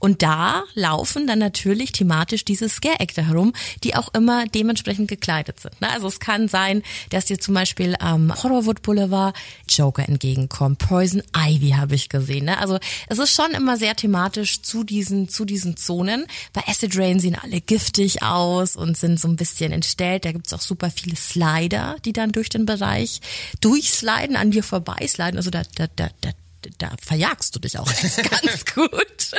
Und 0.00 0.22
da 0.22 0.62
laufen 0.74 1.26
dann 1.26 1.38
natürlich 1.38 1.92
thematisch 1.92 2.44
diese 2.44 2.68
Scare-Actor 2.68 3.26
herum, 3.26 3.52
die 3.82 3.96
auch 3.96 4.12
immer 4.12 4.44
dementsprechend 4.46 5.08
gekleidet 5.08 5.60
sind. 5.60 5.80
ne? 5.80 5.90
Also 5.90 6.08
es 6.08 6.20
kann 6.20 6.48
sein, 6.48 6.82
dass 7.10 7.24
dir 7.24 7.40
zum 7.40 7.54
Beispiel 7.54 7.96
am 7.98 8.32
Horrorwood 8.42 8.82
Boulevard 8.82 9.34
Joker 9.68 10.06
entgegenkommt, 10.06 10.78
Poison 10.78 11.22
Ivy 11.34 11.53
habe 11.60 11.94
ich 11.94 12.08
gesehen. 12.08 12.46
Ne? 12.46 12.58
Also 12.58 12.78
es 13.08 13.18
ist 13.18 13.34
schon 13.34 13.52
immer 13.52 13.76
sehr 13.76 13.96
thematisch 13.96 14.62
zu 14.62 14.84
diesen, 14.84 15.28
zu 15.28 15.44
diesen 15.44 15.76
Zonen. 15.76 16.26
Bei 16.52 16.62
Acid 16.66 16.96
Rain 16.96 17.20
sehen 17.20 17.36
alle 17.40 17.60
giftig 17.60 18.22
aus 18.22 18.76
und 18.76 18.96
sind 18.96 19.20
so 19.20 19.28
ein 19.28 19.36
bisschen 19.36 19.72
entstellt. 19.72 20.24
Da 20.24 20.32
gibt's 20.32 20.52
auch 20.52 20.60
super 20.60 20.90
viele 20.90 21.16
Slider, 21.16 21.96
die 22.04 22.12
dann 22.12 22.32
durch 22.32 22.48
den 22.48 22.66
Bereich 22.66 23.20
durchsliden, 23.60 24.36
an 24.36 24.50
dir 24.50 24.62
vorbeisliden. 24.62 25.36
Also 25.36 25.50
da, 25.50 25.62
da, 25.76 25.86
da, 25.96 26.08
da 26.20 26.30
da 26.78 26.90
verjagst 27.00 27.54
du 27.54 27.60
dich 27.60 27.78
auch 27.78 27.86
ganz 27.92 28.64
gut. 28.74 29.30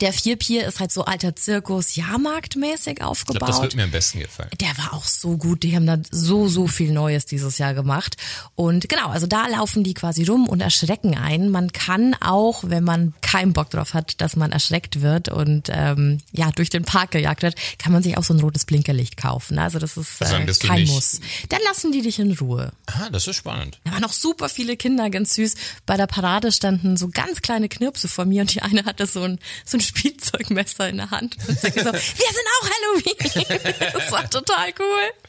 Der 0.00 0.12
Vierpier 0.12 0.66
ist 0.66 0.80
halt 0.80 0.92
so 0.92 1.04
alter 1.04 1.34
Zirkus, 1.36 1.94
Jahrmarktmäßig 1.96 2.86
Ich 2.86 2.96
glaube, 2.96 3.10
aufgebaut. 3.10 3.48
das 3.48 3.62
wird 3.62 3.76
mir 3.76 3.84
am 3.84 3.90
besten 3.90 4.18
gefallen. 4.20 4.50
Der 4.60 4.76
war 4.76 4.92
auch 4.92 5.04
so 5.04 5.36
gut. 5.38 5.62
Die 5.62 5.74
haben 5.74 5.86
da 5.86 5.98
so, 6.10 6.48
so 6.48 6.66
viel 6.66 6.92
Neues 6.92 7.24
dieses 7.26 7.58
Jahr 7.58 7.72
gemacht. 7.72 8.16
Und 8.56 8.88
genau, 8.88 9.08
also 9.08 9.26
da 9.26 9.46
laufen 9.46 9.84
die 9.84 9.94
quasi 9.94 10.24
rum 10.24 10.48
und 10.48 10.60
erschrecken 10.60 11.16
einen. 11.16 11.50
Man 11.50 11.72
kann 11.72 12.14
auch, 12.20 12.64
wenn 12.66 12.84
man 12.84 13.14
keinen 13.22 13.52
Bock 13.52 13.70
drauf 13.70 13.94
hat, 13.94 14.20
dass 14.20 14.36
man 14.36 14.52
erschreckt 14.52 15.00
wird 15.00 15.28
und 15.28 15.68
ähm, 15.72 16.18
ja 16.32 16.50
durch 16.50 16.68
den 16.68 16.84
Park 16.84 17.12
gejagt 17.12 17.42
wird, 17.42 17.54
kann 17.78 17.92
man 17.92 18.02
sich 18.02 18.18
auch 18.18 18.24
so 18.24 18.34
ein 18.34 18.40
rotes 18.40 18.64
Blinkerlicht 18.66 19.16
kaufen. 19.16 19.58
Also 19.58 19.78
das 19.78 19.96
ist 19.96 20.18
sagen, 20.18 20.46
äh, 20.46 20.52
du 20.52 20.66
kein 20.66 20.84
Muss. 20.86 21.20
Dann 21.48 21.60
lassen 21.64 21.92
die 21.92 22.02
dich 22.02 22.18
in 22.18 22.32
Ruhe. 22.36 22.72
Ah, 22.86 23.08
das 23.10 23.26
ist 23.26 23.36
spannend. 23.36 23.78
Da 23.84 23.92
waren 23.92 24.02
noch 24.02 24.12
super 24.12 24.48
viele 24.48 24.76
Kinder, 24.76 25.08
ganz 25.08 25.34
süß. 25.34 25.54
Bei 25.86 25.96
der 25.96 26.06
Parade 26.06 26.25
standen 26.50 26.96
so 26.96 27.08
ganz 27.08 27.42
kleine 27.42 27.68
Knirpse 27.68 28.08
vor 28.08 28.24
mir 28.24 28.42
und 28.42 28.54
die 28.54 28.62
eine 28.62 28.84
hatte 28.84 29.06
so 29.06 29.22
ein, 29.22 29.38
so 29.64 29.76
ein 29.76 29.80
Spielzeugmesser 29.80 30.88
in 30.88 30.96
der 30.98 31.10
Hand 31.10 31.36
und 31.48 31.58
sagte 31.58 31.80
so, 31.80 31.92
wir 31.92 31.92
sind 31.92 32.46
auch 32.60 32.70
Halloween. 32.70 33.62
Das 33.96 34.12
war 34.12 34.28
total 34.28 34.72
cool. 34.78 35.25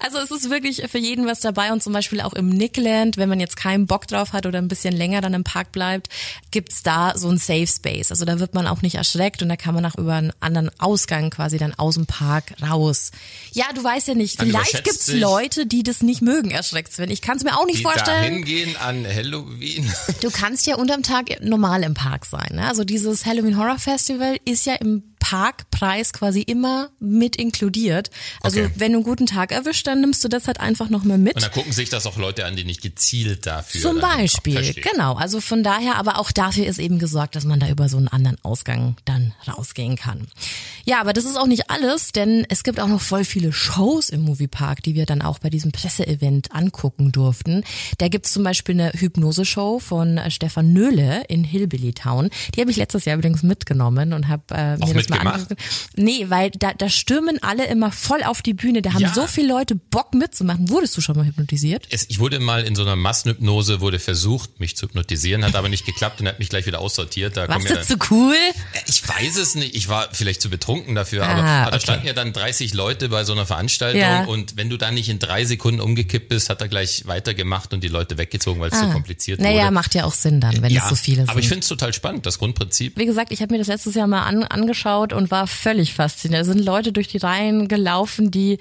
Also 0.00 0.18
es 0.18 0.30
ist 0.30 0.50
wirklich 0.50 0.82
für 0.90 0.98
jeden 0.98 1.26
was 1.26 1.40
dabei 1.40 1.72
und 1.72 1.82
zum 1.82 1.92
Beispiel 1.92 2.20
auch 2.20 2.32
im 2.32 2.48
Nickland, 2.48 3.16
wenn 3.18 3.28
man 3.28 3.38
jetzt 3.38 3.56
keinen 3.56 3.86
Bock 3.86 4.08
drauf 4.08 4.32
hat 4.32 4.46
oder 4.46 4.58
ein 4.58 4.66
bisschen 4.68 4.94
länger 4.96 5.20
dann 5.20 5.32
im 5.34 5.44
Park 5.44 5.70
bleibt, 5.70 6.08
gibt's 6.50 6.82
da 6.82 7.16
so 7.16 7.28
ein 7.28 7.38
Safe 7.38 7.66
Space. 7.66 8.10
Also 8.10 8.24
da 8.24 8.40
wird 8.40 8.52
man 8.54 8.66
auch 8.66 8.82
nicht 8.82 8.96
erschreckt 8.96 9.42
und 9.42 9.48
da 9.48 9.56
kann 9.56 9.74
man 9.74 9.86
auch 9.86 9.94
über 9.96 10.14
einen 10.14 10.32
anderen 10.40 10.70
Ausgang 10.80 11.30
quasi 11.30 11.56
dann 11.56 11.72
aus 11.74 11.94
dem 11.94 12.06
Park 12.06 12.54
raus. 12.68 13.12
Ja, 13.52 13.66
du 13.74 13.82
weißt 13.84 14.08
ja 14.08 14.14
nicht, 14.14 14.40
vielleicht 14.40 14.82
gibt's. 14.84 15.06
Leute, 15.12 15.66
die 15.66 15.82
das 15.82 16.02
nicht 16.02 16.20
mögen, 16.22 16.50
erschreckt 16.50 16.92
zu 16.92 16.98
werden. 16.98 17.10
Ich 17.10 17.22
kann 17.22 17.36
es 17.36 17.44
mir 17.44 17.56
auch 17.56 17.66
nicht 17.66 17.78
Die 17.78 17.82
vorstellen. 17.82 18.22
dahin 18.22 18.44
gehen 18.44 18.76
an 18.76 19.06
Halloween. 19.06 19.90
Du 20.20 20.30
kannst 20.30 20.66
ja 20.66 20.76
unterm 20.76 21.02
Tag 21.02 21.40
normal 21.42 21.82
im 21.84 21.94
Park 21.94 22.26
sein. 22.26 22.50
Ne? 22.54 22.66
Also 22.66 22.84
dieses 22.84 23.24
Halloween 23.24 23.56
Horror 23.56 23.78
Festival 23.78 24.36
ist 24.44 24.66
ja 24.66 24.74
im 24.74 25.11
Parkpreis 25.32 26.12
quasi 26.12 26.42
immer 26.42 26.90
mit 27.00 27.36
inkludiert. 27.36 28.10
Also 28.42 28.60
Okay. 28.60 28.70
wenn 28.76 28.92
du 28.92 28.98
einen 28.98 29.04
guten 29.04 29.24
Tag 29.24 29.50
erwischt, 29.50 29.86
dann 29.86 30.02
nimmst 30.02 30.22
du 30.22 30.28
das 30.28 30.46
halt 30.46 30.60
einfach 30.60 30.90
noch 30.90 31.04
mal 31.04 31.16
mit. 31.16 31.36
Und 31.36 31.42
da 31.42 31.48
gucken 31.48 31.72
sich 31.72 31.88
das 31.88 32.04
auch 32.06 32.18
Leute 32.18 32.44
an, 32.44 32.54
die 32.54 32.64
nicht 32.64 32.82
gezielt 32.82 33.46
dafür. 33.46 33.80
Zum 33.80 33.98
dann. 33.98 34.18
Beispiel, 34.18 34.74
genau. 34.74 35.14
Also 35.14 35.40
von 35.40 35.62
daher, 35.62 35.96
aber 35.96 36.18
auch 36.18 36.32
dafür 36.32 36.66
ist 36.66 36.78
eben 36.78 36.98
gesorgt, 36.98 37.34
dass 37.34 37.44
man 37.44 37.60
da 37.60 37.70
über 37.70 37.88
so 37.88 37.96
einen 37.96 38.08
anderen 38.08 38.36
Ausgang 38.42 38.96
dann 39.06 39.32
rausgehen 39.48 39.96
kann. 39.96 40.28
Ja, 40.84 41.00
aber 41.00 41.12
das 41.12 41.24
ist 41.24 41.36
auch 41.38 41.46
nicht 41.46 41.70
alles, 41.70 42.12
denn 42.12 42.44
es 42.48 42.62
gibt 42.64 42.80
auch 42.80 42.88
noch 42.88 43.00
voll 43.00 43.24
viele 43.24 43.52
Shows 43.52 44.08
im 44.08 44.22
Moviepark, 44.22 44.82
die 44.82 44.94
wir 44.94 45.06
dann 45.06 45.22
auch 45.22 45.38
bei 45.38 45.50
diesem 45.50 45.72
Presseevent 45.72 46.52
angucken 46.52 47.12
durften. 47.12 47.64
Da 47.98 48.08
gibt's 48.08 48.32
zum 48.32 48.42
Beispiel 48.44 48.74
eine 48.80 48.92
Hypnose-Show 48.92 49.78
von 49.78 50.18
äh, 50.18 50.30
Stefan 50.30 50.72
Nöhle 50.72 51.22
in 51.28 51.44
Hillbilly 51.44 51.92
Town. 51.92 52.30
Die 52.54 52.60
habe 52.60 52.70
ich 52.70 52.76
letztes 52.76 53.04
Jahr 53.04 53.16
übrigens 53.16 53.42
mitgenommen 53.42 54.12
und 54.12 54.28
habe 54.28 54.42
äh, 54.50 54.76
mir 54.76 54.82
Auch 54.84 54.92
das 54.92 55.08
mal 55.08 55.16
mitgemacht? 55.16 55.34
angeguckt. 55.34 55.60
Nee, 55.96 56.26
weil 56.28 56.50
da, 56.50 56.72
da 56.74 56.88
stürmen 56.88 57.38
alle 57.42 57.66
immer 57.66 57.92
voll 57.92 58.22
auf 58.24 58.42
die 58.42 58.54
Bühne. 58.54 58.82
Da 58.82 58.94
haben 58.94 59.02
Ja. 59.02 59.12
so 59.14 59.26
viele 59.26 59.48
Leute 59.48 59.74
Bock 59.76 60.14
mitzumachen. 60.14 60.68
Wurdest 60.68 60.96
du 60.96 61.00
schon 61.00 61.16
mal 61.16 61.24
hypnotisiert? 61.26 61.86
Es, 61.90 62.06
ich 62.08 62.18
wurde 62.18 62.40
mal 62.40 62.64
in 62.64 62.74
so 62.74 62.82
einer 62.82 62.96
Massenhypnose, 62.96 63.80
wurde 63.80 63.98
versucht, 63.98 64.58
mich 64.60 64.76
zu 64.76 64.86
hypnotisieren, 64.86 65.44
hat 65.44 65.54
aber 65.54 65.68
nicht 65.68 65.86
geklappt 65.86 66.20
und 66.20 66.28
hat 66.28 66.38
mich 66.38 66.48
gleich 66.48 66.66
wieder 66.66 66.80
aussortiert. 66.80 67.36
Da 67.36 67.48
Warst 67.48 67.64
ja 67.64 67.70
du 67.70 67.74
dann, 67.76 67.86
zu 67.86 67.96
cool? 68.10 68.34
ich 68.86 69.06
weiß 69.08 69.36
es 69.36 69.54
nicht, 69.54 69.74
ich 69.76 69.88
war 69.88 70.08
vielleicht 70.12 70.40
zu 70.42 70.50
betrunken 70.50 70.71
dafür, 70.94 71.24
aber, 71.26 71.42
Ah, 71.42 71.62
aber 71.62 71.70
da 71.72 71.76
okay. 71.76 71.82
standen 71.84 72.06
ja 72.06 72.12
dann 72.12 72.32
30 72.32 72.74
Leute 72.74 73.08
bei 73.08 73.24
so 73.24 73.32
einer 73.32 73.46
Veranstaltung 73.46 74.00
Ja. 74.00 74.24
und 74.24 74.56
wenn 74.56 74.68
du 74.70 74.76
da 74.76 74.90
nicht 74.90 75.08
in 75.08 75.18
drei 75.18 75.44
Sekunden 75.44 75.80
umgekippt 75.80 76.28
bist, 76.28 76.50
hat 76.50 76.60
er 76.60 76.68
gleich 76.68 77.06
weitergemacht 77.06 77.72
und 77.74 77.82
die 77.84 77.88
Leute 77.88 78.18
weggezogen, 78.18 78.60
weil 78.60 78.70
es 78.70 78.74
Ah. 78.78 78.86
zu 78.86 78.90
kompliziert 78.90 79.40
Naja, 79.40 79.64
wurde. 79.64 79.70
macht 79.74 79.94
ja 79.94 80.04
auch 80.04 80.12
Sinn 80.14 80.40
dann, 80.40 80.62
wenn 80.62 80.72
ja, 80.72 80.82
es 80.82 80.88
so 80.88 80.94
viele 80.94 81.18
sind. 81.22 81.30
aber 81.30 81.40
ich 81.40 81.48
finde 81.48 81.60
es 81.60 81.68
total 81.68 81.92
spannend, 81.92 82.26
das 82.26 82.38
Grundprinzip. 82.38 82.96
Wie 82.96 83.06
gesagt, 83.06 83.32
ich 83.32 83.40
habe 83.42 83.52
mir 83.52 83.58
das 83.58 83.68
letztes 83.68 83.94
Jahr 83.94 84.06
mal 84.06 84.22
an, 84.22 84.44
angeschaut 84.44 85.12
und 85.12 85.30
war 85.30 85.46
völlig 85.46 85.94
fasziniert. 85.94 86.40
Da 86.40 86.44
sind 86.44 86.64
Leute 86.64 86.92
durch 86.92 87.08
die 87.08 87.18
Reihen 87.18 87.68
gelaufen, 87.68 88.30
die 88.30 88.58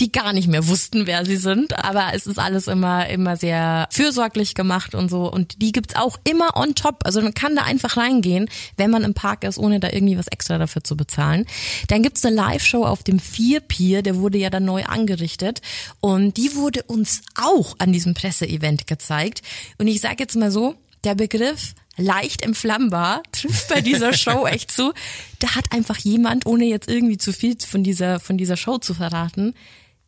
die 0.00 0.12
gar 0.12 0.32
nicht 0.32 0.48
mehr 0.48 0.66
wussten, 0.66 1.06
wer 1.06 1.24
sie 1.24 1.36
sind, 1.36 1.78
aber 1.78 2.08
es 2.14 2.26
ist 2.26 2.38
alles 2.38 2.68
immer 2.68 3.08
immer 3.08 3.36
sehr 3.36 3.88
fürsorglich 3.90 4.54
gemacht 4.54 4.94
und 4.94 5.08
so 5.08 5.30
und 5.30 5.60
die 5.62 5.72
gibt's 5.72 5.96
auch 5.96 6.18
immer 6.28 6.56
on 6.56 6.74
top. 6.74 7.00
Also 7.04 7.20
man 7.20 7.34
kann 7.34 7.56
da 7.56 7.62
einfach 7.62 7.96
reingehen, 7.96 8.48
wenn 8.76 8.90
man 8.90 9.04
im 9.04 9.14
Park 9.14 9.44
ist, 9.44 9.58
ohne 9.58 9.80
da 9.80 9.90
irgendwie 9.90 10.18
was 10.18 10.28
extra 10.28 10.58
dafür 10.58 10.84
zu 10.84 10.96
bezahlen. 10.96 11.46
Dann 11.88 12.02
gibt's 12.02 12.24
eine 12.24 12.34
Live-Show 12.34 12.84
auf 12.84 13.02
dem 13.02 13.18
Vier 13.18 13.60
Pier, 13.60 14.02
der 14.02 14.16
wurde 14.16 14.38
ja 14.38 14.50
dann 14.50 14.64
neu 14.64 14.84
angerichtet 14.84 15.60
und 16.00 16.36
die 16.36 16.54
wurde 16.54 16.82
uns 16.84 17.22
auch 17.34 17.76
an 17.78 17.92
diesem 17.92 18.14
Presseevent 18.14 18.86
gezeigt 18.86 19.42
und 19.78 19.86
ich 19.86 20.00
sage 20.00 20.16
jetzt 20.18 20.36
mal 20.36 20.50
so, 20.50 20.74
der 21.04 21.14
Begriff 21.14 21.74
leicht 21.96 22.42
entflammbar 22.42 23.22
trifft 23.32 23.68
bei 23.68 23.80
dieser 23.80 24.12
Show 24.16 24.46
echt 24.46 24.70
zu. 24.70 24.92
Da 25.38 25.54
hat 25.54 25.66
einfach 25.70 25.98
jemand, 25.98 26.46
ohne 26.46 26.64
jetzt 26.64 26.88
irgendwie 26.88 27.18
zu 27.18 27.32
viel 27.32 27.56
von 27.60 27.84
dieser, 27.84 28.20
von 28.20 28.36
dieser 28.36 28.56
Show 28.56 28.78
zu 28.78 28.94
verraten, 28.94 29.54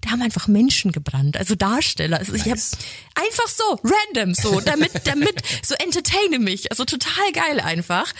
da 0.02 0.10
haben 0.10 0.22
einfach 0.22 0.46
Menschen 0.46 0.92
gebrannt, 0.92 1.36
also 1.36 1.54
Darsteller. 1.54 2.18
Also 2.18 2.34
ich 2.34 2.42
hab 2.42 2.50
Nice. 2.50 2.76
einfach 3.14 3.48
so, 3.48 3.80
random 3.82 4.34
so, 4.34 4.60
damit, 4.60 4.92
damit, 5.04 5.42
so 5.62 5.74
entertaine 5.74 6.38
mich. 6.38 6.70
Also 6.70 6.84
total 6.84 7.32
geil 7.32 7.60
einfach. 7.60 8.12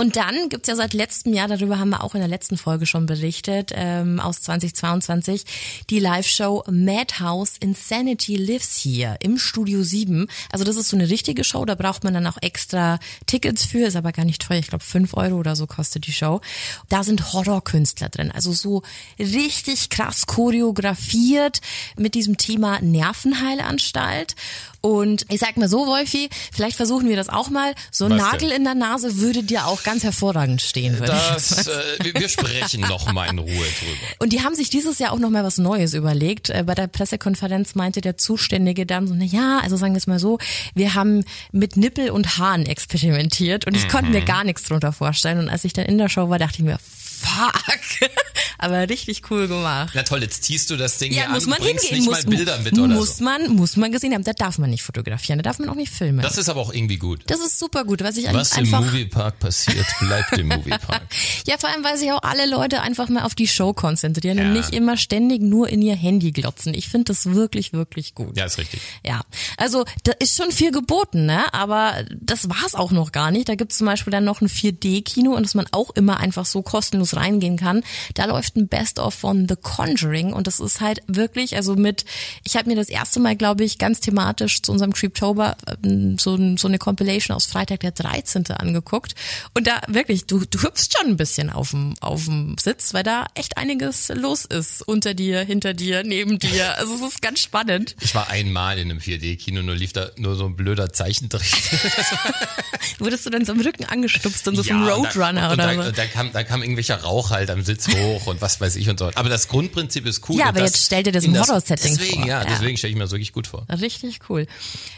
Und 0.00 0.16
dann 0.16 0.48
gibt's 0.48 0.66
ja 0.66 0.76
seit 0.76 0.94
letztem 0.94 1.34
Jahr, 1.34 1.46
darüber 1.46 1.78
haben 1.78 1.90
wir 1.90 2.02
auch 2.02 2.14
in 2.14 2.20
der 2.20 2.28
letzten 2.28 2.56
Folge 2.56 2.86
schon 2.86 3.04
berichtet, 3.04 3.70
ähm, 3.74 4.18
aus 4.18 4.40
2022, 4.40 5.44
die 5.90 5.98
Live-Show 5.98 6.64
Madhouse 6.70 7.58
Insanity 7.60 8.36
Lives 8.36 8.82
Here 8.82 9.18
im 9.20 9.36
Studio 9.36 9.82
7. 9.82 10.26
Also 10.50 10.64
das 10.64 10.76
ist 10.76 10.88
so 10.88 10.96
eine 10.96 11.10
richtige 11.10 11.44
Show, 11.44 11.66
da 11.66 11.74
braucht 11.74 12.02
man 12.02 12.14
dann 12.14 12.26
auch 12.26 12.38
extra 12.40 12.98
Tickets 13.26 13.66
für, 13.66 13.88
ist 13.88 13.94
aber 13.94 14.12
gar 14.12 14.24
nicht 14.24 14.40
teuer, 14.40 14.60
ich 14.60 14.68
glaube 14.68 14.84
fünf 14.84 15.12
Euro 15.12 15.36
oder 15.36 15.54
so 15.54 15.66
kostet 15.66 16.06
die 16.06 16.12
Show. 16.12 16.40
Da 16.88 17.04
sind 17.04 17.34
Horrorkünstler 17.34 18.08
drin, 18.08 18.30
also 18.30 18.54
so 18.54 18.80
richtig 19.18 19.90
krass 19.90 20.24
choreografiert 20.24 21.60
mit 21.98 22.14
diesem 22.14 22.38
Thema 22.38 22.80
Nervenheilanstalt. 22.80 24.34
Und 24.82 25.26
ich 25.28 25.40
sag 25.40 25.56
mal 25.58 25.68
so, 25.68 25.86
Wolfi, 25.86 26.30
vielleicht 26.52 26.76
versuchen 26.76 27.08
wir 27.08 27.16
das 27.16 27.28
auch 27.28 27.50
mal. 27.50 27.74
So 27.90 28.06
ein 28.06 28.16
Nagel 28.16 28.48
denn? 28.48 28.58
in 28.58 28.64
der 28.64 28.74
Nase 28.74 29.18
würde 29.18 29.42
dir 29.42 29.66
auch 29.66 29.82
ganz 29.82 30.02
hervorragend 30.04 30.62
stehen, 30.62 30.94
würde 30.98 31.12
Das, 31.12 31.66
äh, 31.66 31.98
wir- 32.14 32.28
sprechen 32.30 32.80
noch 32.82 33.12
mal 33.12 33.28
in 33.28 33.38
Ruhe 33.38 33.48
drüber. 33.50 33.66
und 34.20 34.32
die 34.32 34.42
haben 34.42 34.54
sich 34.54 34.70
dieses 34.70 34.98
Jahr 34.98 35.12
auch 35.12 35.18
noch 35.18 35.30
mal 35.30 35.44
was 35.44 35.58
Neues 35.58 35.92
überlegt. 35.94 36.48
Äh, 36.50 36.62
Bei 36.66 36.74
der 36.74 36.86
Pressekonferenz 36.86 37.74
meinte 37.74 38.00
der 38.00 38.16
Zuständige 38.16 38.86
dann 38.86 39.06
so, 39.06 39.14
na 39.14 39.24
ja, 39.24 39.58
also 39.62 39.76
sagen 39.76 39.92
wir 39.92 39.98
es 39.98 40.06
mal 40.06 40.18
so, 40.18 40.38
wir 40.74 40.94
haben 40.94 41.24
mit 41.52 41.76
Nippel 41.76 42.10
und 42.10 42.38
Haaren 42.38 42.64
experimentiert 42.66 43.66
und 43.66 43.76
ich 43.76 43.88
konnte 43.88 44.06
Mhm. 44.06 44.12
mir 44.12 44.22
gar 44.24 44.44
nichts 44.44 44.62
drunter 44.64 44.92
vorstellen. 44.92 45.38
Und 45.38 45.48
als 45.50 45.64
ich 45.64 45.72
dann 45.74 45.84
in 45.86 45.98
der 45.98 46.08
Show 46.08 46.28
war, 46.30 46.38
dachte 46.38 46.58
ich 46.58 46.64
mir, 46.64 46.78
fuck. 47.20 48.10
Aber 48.58 48.88
richtig 48.88 49.22
cool 49.30 49.48
gemacht. 49.48 49.92
Na 49.94 50.02
toll, 50.02 50.22
jetzt 50.22 50.44
ziehst 50.44 50.68
du 50.70 50.76
das 50.76 50.98
Ding 50.98 51.12
Ja, 51.12 51.22
hier 51.22 51.30
muss 51.30 51.44
an, 51.44 51.50
man 51.50 51.58
bringst 51.60 51.84
hingehen, 51.86 52.04
nicht 52.04 52.10
muss, 52.14 52.24
mal 52.26 52.36
Bilder 52.36 52.58
mit 52.58 52.72
oder 52.78 52.88
muss 52.88 53.16
so. 53.16 53.24
man, 53.24 53.48
muss 53.56 53.76
man 53.76 53.90
gesehen 53.90 54.12
haben. 54.12 54.24
Da 54.24 54.32
darf 54.34 54.58
man 54.58 54.68
nicht 54.70 54.82
fotografieren, 54.82 55.38
da 55.38 55.42
darf 55.42 55.58
man 55.58 55.68
auch 55.70 55.74
nicht 55.74 55.92
filmen. 55.92 56.20
Das 56.20 56.36
ist 56.36 56.48
aber 56.48 56.60
auch 56.60 56.72
irgendwie 56.72 56.96
gut. 56.98 57.22
Das 57.26 57.40
ist 57.40 57.58
super 57.58 57.84
gut, 57.84 58.02
was 58.02 58.16
ich 58.18 58.30
Was 58.32 58.52
im 58.56 58.64
einfach 58.64 58.80
Moviepark 58.82 59.38
passiert, 59.38 59.86
bleibt 60.00 60.36
im 60.36 60.48
Moviepark. 60.48 61.02
Ja, 61.46 61.56
vor 61.58 61.70
allem, 61.70 61.82
weil 61.84 61.96
sich 61.96 62.12
auch 62.12 62.22
alle 62.22 62.46
Leute 62.46 62.82
einfach 62.82 63.08
mal 63.08 63.22
auf 63.22 63.34
die 63.34 63.48
Show 63.48 63.72
konzentrieren 63.72 64.38
und 64.38 64.46
Ja. 64.46 64.52
nicht 64.52 64.74
immer 64.74 64.96
ständig 64.98 65.40
nur 65.42 65.68
in 65.70 65.80
ihr 65.82 65.96
Handy 65.96 66.30
glotzen. 66.32 66.74
Ich 66.74 66.88
finde 66.88 67.06
das 67.06 67.26
wirklich, 67.26 67.72
wirklich 67.72 68.14
gut. 68.14 68.36
Ja, 68.36 68.44
ist 68.44 68.58
richtig. 68.58 68.80
Ja, 69.06 69.22
also 69.56 69.84
da 70.04 70.12
ist 70.18 70.36
schon 70.36 70.52
viel 70.52 70.70
geboten, 70.70 71.24
ne? 71.26 71.52
Aber 71.54 72.04
das 72.14 72.48
war's 72.50 72.74
auch 72.74 72.90
noch 72.90 73.12
gar 73.12 73.30
nicht. 73.30 73.48
Da 73.48 73.54
gibt's 73.54 73.78
zum 73.78 73.86
Beispiel 73.86 74.10
dann 74.10 74.24
noch 74.24 74.40
ein 74.42 74.48
4D-Kino 74.48 75.32
und 75.34 75.44
dass 75.44 75.54
man 75.54 75.66
auch 75.72 75.90
immer 75.90 76.18
einfach 76.18 76.44
so 76.46 76.60
kostenlos 76.62 77.09
reingehen 77.16 77.56
kann. 77.56 77.82
Da 78.14 78.24
läuft 78.26 78.56
ein 78.56 78.68
Best-of 78.68 79.14
von 79.14 79.48
The 79.48 79.56
Conjuring 79.60 80.32
und 80.32 80.46
das 80.46 80.60
ist 80.60 80.80
halt 80.80 81.00
wirklich, 81.06 81.56
also 81.56 81.76
mit, 81.76 82.04
ich 82.44 82.56
habe 82.56 82.68
mir 82.68 82.76
das 82.76 82.88
erste 82.88 83.20
Mal, 83.20 83.36
glaube 83.36 83.64
ich, 83.64 83.78
ganz 83.78 84.00
thematisch 84.00 84.62
zu 84.62 84.72
unserem 84.72 84.92
Creeptober 84.92 85.56
ähm, 85.84 86.18
so, 86.18 86.38
so 86.56 86.68
eine 86.68 86.78
Compilation 86.78 87.36
aus 87.36 87.46
Freitag 87.46 87.80
der 87.80 87.92
13. 87.92 88.46
angeguckt. 88.52 89.14
Und 89.54 89.66
da 89.66 89.80
wirklich, 89.88 90.26
du, 90.26 90.44
du 90.44 90.62
hüpfst 90.62 90.90
schon 90.96 91.08
ein 91.10 91.16
bisschen 91.16 91.50
auf 91.50 91.70
dem, 91.70 91.94
auf 92.00 92.24
dem 92.24 92.56
Sitz, 92.58 92.94
weil 92.94 93.02
da 93.02 93.26
echt 93.34 93.56
einiges 93.56 94.08
los 94.08 94.44
ist. 94.44 94.82
Unter 94.82 95.14
dir, 95.14 95.40
hinter 95.40 95.74
dir, 95.74 96.02
neben 96.04 96.38
dir. 96.38 96.76
Also 96.78 96.94
es 96.94 97.00
ist 97.02 97.22
ganz 97.22 97.40
spannend. 97.40 97.96
Ich 98.00 98.14
war 98.14 98.28
einmal 98.30 98.78
in 98.78 98.90
einem 98.90 99.00
4D-Kino, 99.00 99.62
nur 99.62 99.74
lief 99.76 99.92
da 99.92 100.10
nur 100.16 100.36
so 100.36 100.46
ein 100.46 100.56
blöder 100.56 100.92
Zeichentrick. 100.92 101.42
Wurdest 102.98 103.26
du 103.26 103.30
dann 103.30 103.44
so 103.44 103.52
am 103.52 103.60
Rücken 103.60 103.84
angestupst 103.84 104.46
und 104.48 104.56
so 104.56 104.62
Ja, 104.62 104.74
vom 104.74 104.82
und 104.82 104.88
da- 104.88 104.94
Roadrunner 104.94 105.46
und 105.48 105.54
oder 105.54 105.74
da, 105.76 105.82
so? 105.84 105.90
da, 105.92 106.06
kam, 106.06 106.32
da 106.32 106.42
kam 106.44 106.62
irgendwelcher 106.62 106.99
Rauch 107.02 107.30
halt 107.30 107.50
am 107.50 107.62
Sitz 107.62 107.88
hoch 107.88 108.26
und 108.26 108.40
was 108.40 108.60
weiß 108.60 108.76
ich 108.76 108.88
und 108.88 108.98
so. 108.98 109.10
Aber 109.14 109.28
das 109.28 109.48
Grundprinzip 109.48 110.06
ist 110.06 110.28
cool. 110.28 110.36
Ja, 110.36 110.46
aber 110.48 110.60
jetzt 110.60 110.84
stell 110.86 111.02
dir 111.02 111.12
das 111.12 111.24
in 111.24 111.34
im 111.34 111.40
Horror-Setting 111.40 111.96
Deswegen, 111.96 112.20
vor. 112.22 112.28
ja, 112.28 112.42
Ja. 112.42 112.48
deswegen 112.48 112.76
stelle 112.76 112.90
ich 112.92 112.96
mir 112.96 113.04
das 113.04 113.10
wirklich 113.12 113.32
gut 113.32 113.46
vor. 113.46 113.66
Richtig 113.80 114.18
cool. 114.28 114.46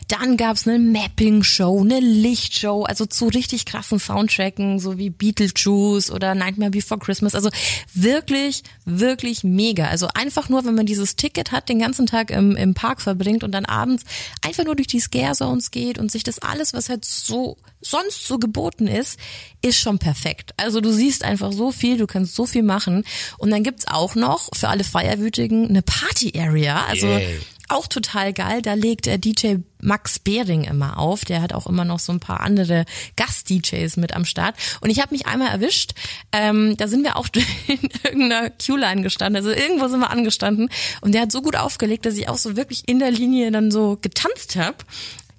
Dann 0.09 0.37
gab's 0.37 0.67
eine 0.67 0.79
Mapping-Show, 0.79 1.81
eine 1.81 2.01
Lichtshow, 2.01 2.85
also 2.85 3.07
zu 3.07 3.29
richtig 3.29 3.65
krassen 3.65 3.99
Soundtracken, 3.99 4.79
so 4.79 4.99
wie 4.99 5.11
Beetlejuice 5.11 6.11
oder 6.11 6.35
Nightmare 6.35 6.71
Before 6.71 6.99
Christmas. 7.01 7.35
Also 7.35 7.51
wirklich, 7.95 8.63
wirklich 8.85 9.45
mega. 9.45 9.87
Also 9.89 10.09
einfach 10.15 10.49
nur, 10.49 10.65
wenn 10.65 10.75
man 10.75 10.87
dieses 10.87 11.17
Ticket 11.17 11.53
hat, 11.53 11.69
den 11.69 11.79
ganzen 11.79 12.07
Tag 12.07 12.31
im, 12.31 12.57
im 12.57 12.75
Park 12.75 13.01
verbringt 13.01 13.45
und 13.45 13.53
dann 13.53 13.65
abends 13.65 14.05
einfach 14.45 14.65
nur 14.65 14.77
durch 14.77 14.89
die 14.89 15.01
Scare 15.01 15.35
Zones 15.35 15.71
geht 15.71 15.99
und 15.99 16.11
sich 16.11 16.23
das 16.25 16.39
alles, 16.41 16.73
was 16.73 16.89
halt 16.89 17.05
so 17.05 17.57
sonst 17.83 18.27
so 18.27 18.39
geboten 18.39 18.87
ist, 18.87 19.19
ist 19.61 19.79
schon 19.79 19.99
perfekt. 19.99 20.55
Also 20.57 20.81
du 20.81 20.93
siehst 20.93 21.25
einfach 21.25 21.53
so 21.53 21.73
viel, 21.73 21.99
du 21.99 22.07
kannst 22.07 22.35
so 22.35 22.47
viel 22.47 22.63
machen. 22.63 23.05
Und 23.39 23.51
dann 23.51 23.63
gibt's 23.63 23.87
auch 23.87 24.15
noch 24.15 24.49
für 24.55 24.69
alle 24.69 24.85
Feierwütigen 24.85 25.69
eine 25.69 25.83
Party-Area. 25.83 26.85
Also 26.87 27.07
Yay. 27.09 27.41
auch 27.69 27.87
total 27.87 28.33
geil. 28.33 28.63
Da 28.63 28.75
legt 28.75 29.07
der 29.07 29.19
DJ 29.19 29.57
Max 29.81 30.21
Behring 30.21 30.65
immer 30.65 30.99
auf. 30.99 31.25
Der 31.25 31.43
hat 31.43 31.53
auch 31.53 31.67
immer 31.67 31.85
noch 31.85 31.99
so 31.99 32.13
ein 32.13 32.21
paar 32.21 32.41
andere 32.41 32.85
Gast-DJs 33.17 33.97
mit 33.97 34.15
am 34.15 34.25
Start. 34.25 34.55
Und 34.81 34.91
ich 34.91 35.01
habe 35.01 35.13
mich 35.13 35.27
einmal 35.27 35.49
erwischt. 35.49 35.93
Ähm, 36.31 36.77
da 36.77 36.89
sind 36.89 37.03
wir 37.05 37.17
auch 37.17 37.27
in 37.67 37.79
irgendeiner 38.05 38.51
Queue-Line 38.51 39.03
gestanden. 39.03 39.37
Also 39.37 39.51
irgendwo 39.51 39.89
sind 39.89 40.01
wir 40.01 40.11
angestanden. 40.11 40.71
Und 41.01 41.13
der 41.13 41.23
hat 41.23 41.33
so 41.33 41.43
gut 41.43 41.57
aufgelegt, 41.57 42.07
dass 42.07 42.17
ich 42.17 42.29
auch 42.29 42.39
so 42.39 42.57
wirklich 42.57 42.89
in 42.89 43.01
der 43.01 43.11
Linie 43.11 43.51
dann 43.51 43.71
so 43.71 43.99
getanzt 44.01 44.57
habe. 44.57 44.77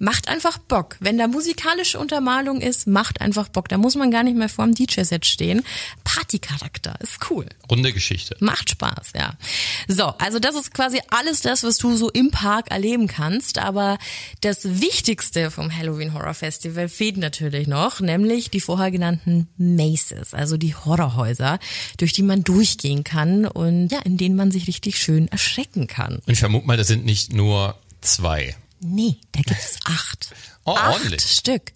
Macht 0.04 0.28
einfach 0.28 0.58
Bock. 0.58 0.98
Wenn 1.00 1.18
da 1.18 1.28
musikalische 1.28 1.98
Untermalung 1.98 2.60
ist, 2.60 2.88
macht 2.88 3.22
einfach 3.22 3.48
Bock. 3.48 3.70
Da 3.70 3.78
muss 3.78 3.96
man 3.96 4.12
gar 4.12 4.24
nicht 4.24 4.36
mehr 4.36 4.50
vor 4.50 4.66
dem 4.66 4.76
DJ-Set 4.76 5.26
stehen. 5.26 5.64
Partycharakter 6.04 6.96
ist 7.00 7.20
cool. 7.30 7.46
Runde 7.72 7.94
Geschichte. 7.94 8.36
Macht 8.42 8.70
Spaß, 8.70 9.14
ja. 9.16 9.38
So, 9.88 10.04
also 10.04 10.40
das 10.40 10.56
ist 10.56 10.74
quasi 10.74 11.00
alles 11.10 11.40
das, 11.40 11.64
was 11.64 11.78
du 11.78 11.96
so 11.96 12.10
im 12.10 12.32
Park 12.32 12.70
erleben 12.70 13.08
kannst. 13.08 13.60
Aber 13.60 13.98
das 14.42 14.82
Wichtigste 14.82 15.50
vom 15.52 15.74
Halloween 15.74 16.14
Horror 16.14 16.34
Festival 16.34 16.90
fehlt 16.90 17.16
natürlich 17.16 17.70
noch, 17.70 18.02
nämlich 18.02 18.52
die 18.52 18.60
vorher 18.60 18.92
genannten 18.92 19.48
Maces, 19.56 20.34
also 20.34 20.58
die 20.58 20.76
Horrorhäuser, 20.76 21.60
durch 21.96 22.12
die 22.12 22.24
man 22.24 22.44
durchgehen 22.44 23.06
kann 23.06 23.46
und 23.46 23.88
ja, 23.94 24.00
in 24.00 24.18
denen 24.18 24.36
man 24.36 24.52
sich 24.52 24.68
richtig 24.68 25.00
schön 25.00 25.30
erschrecken 25.30 25.88
kann. 25.88 26.16
Und 26.16 26.34
ich 26.34 26.40
vermute 26.40 26.68
mal, 26.68 26.76
das 26.76 26.88
sind 26.88 27.06
nicht 27.06 27.32
nur 27.32 27.78
zwei. 28.02 28.58
Nee, 28.84 29.18
da 29.32 29.42
gibt's 29.42 29.78
acht. 29.86 30.30
Oh, 30.66 30.76
acht 30.76 30.96
ordentlich. 30.96 31.24
Stück. 31.24 31.72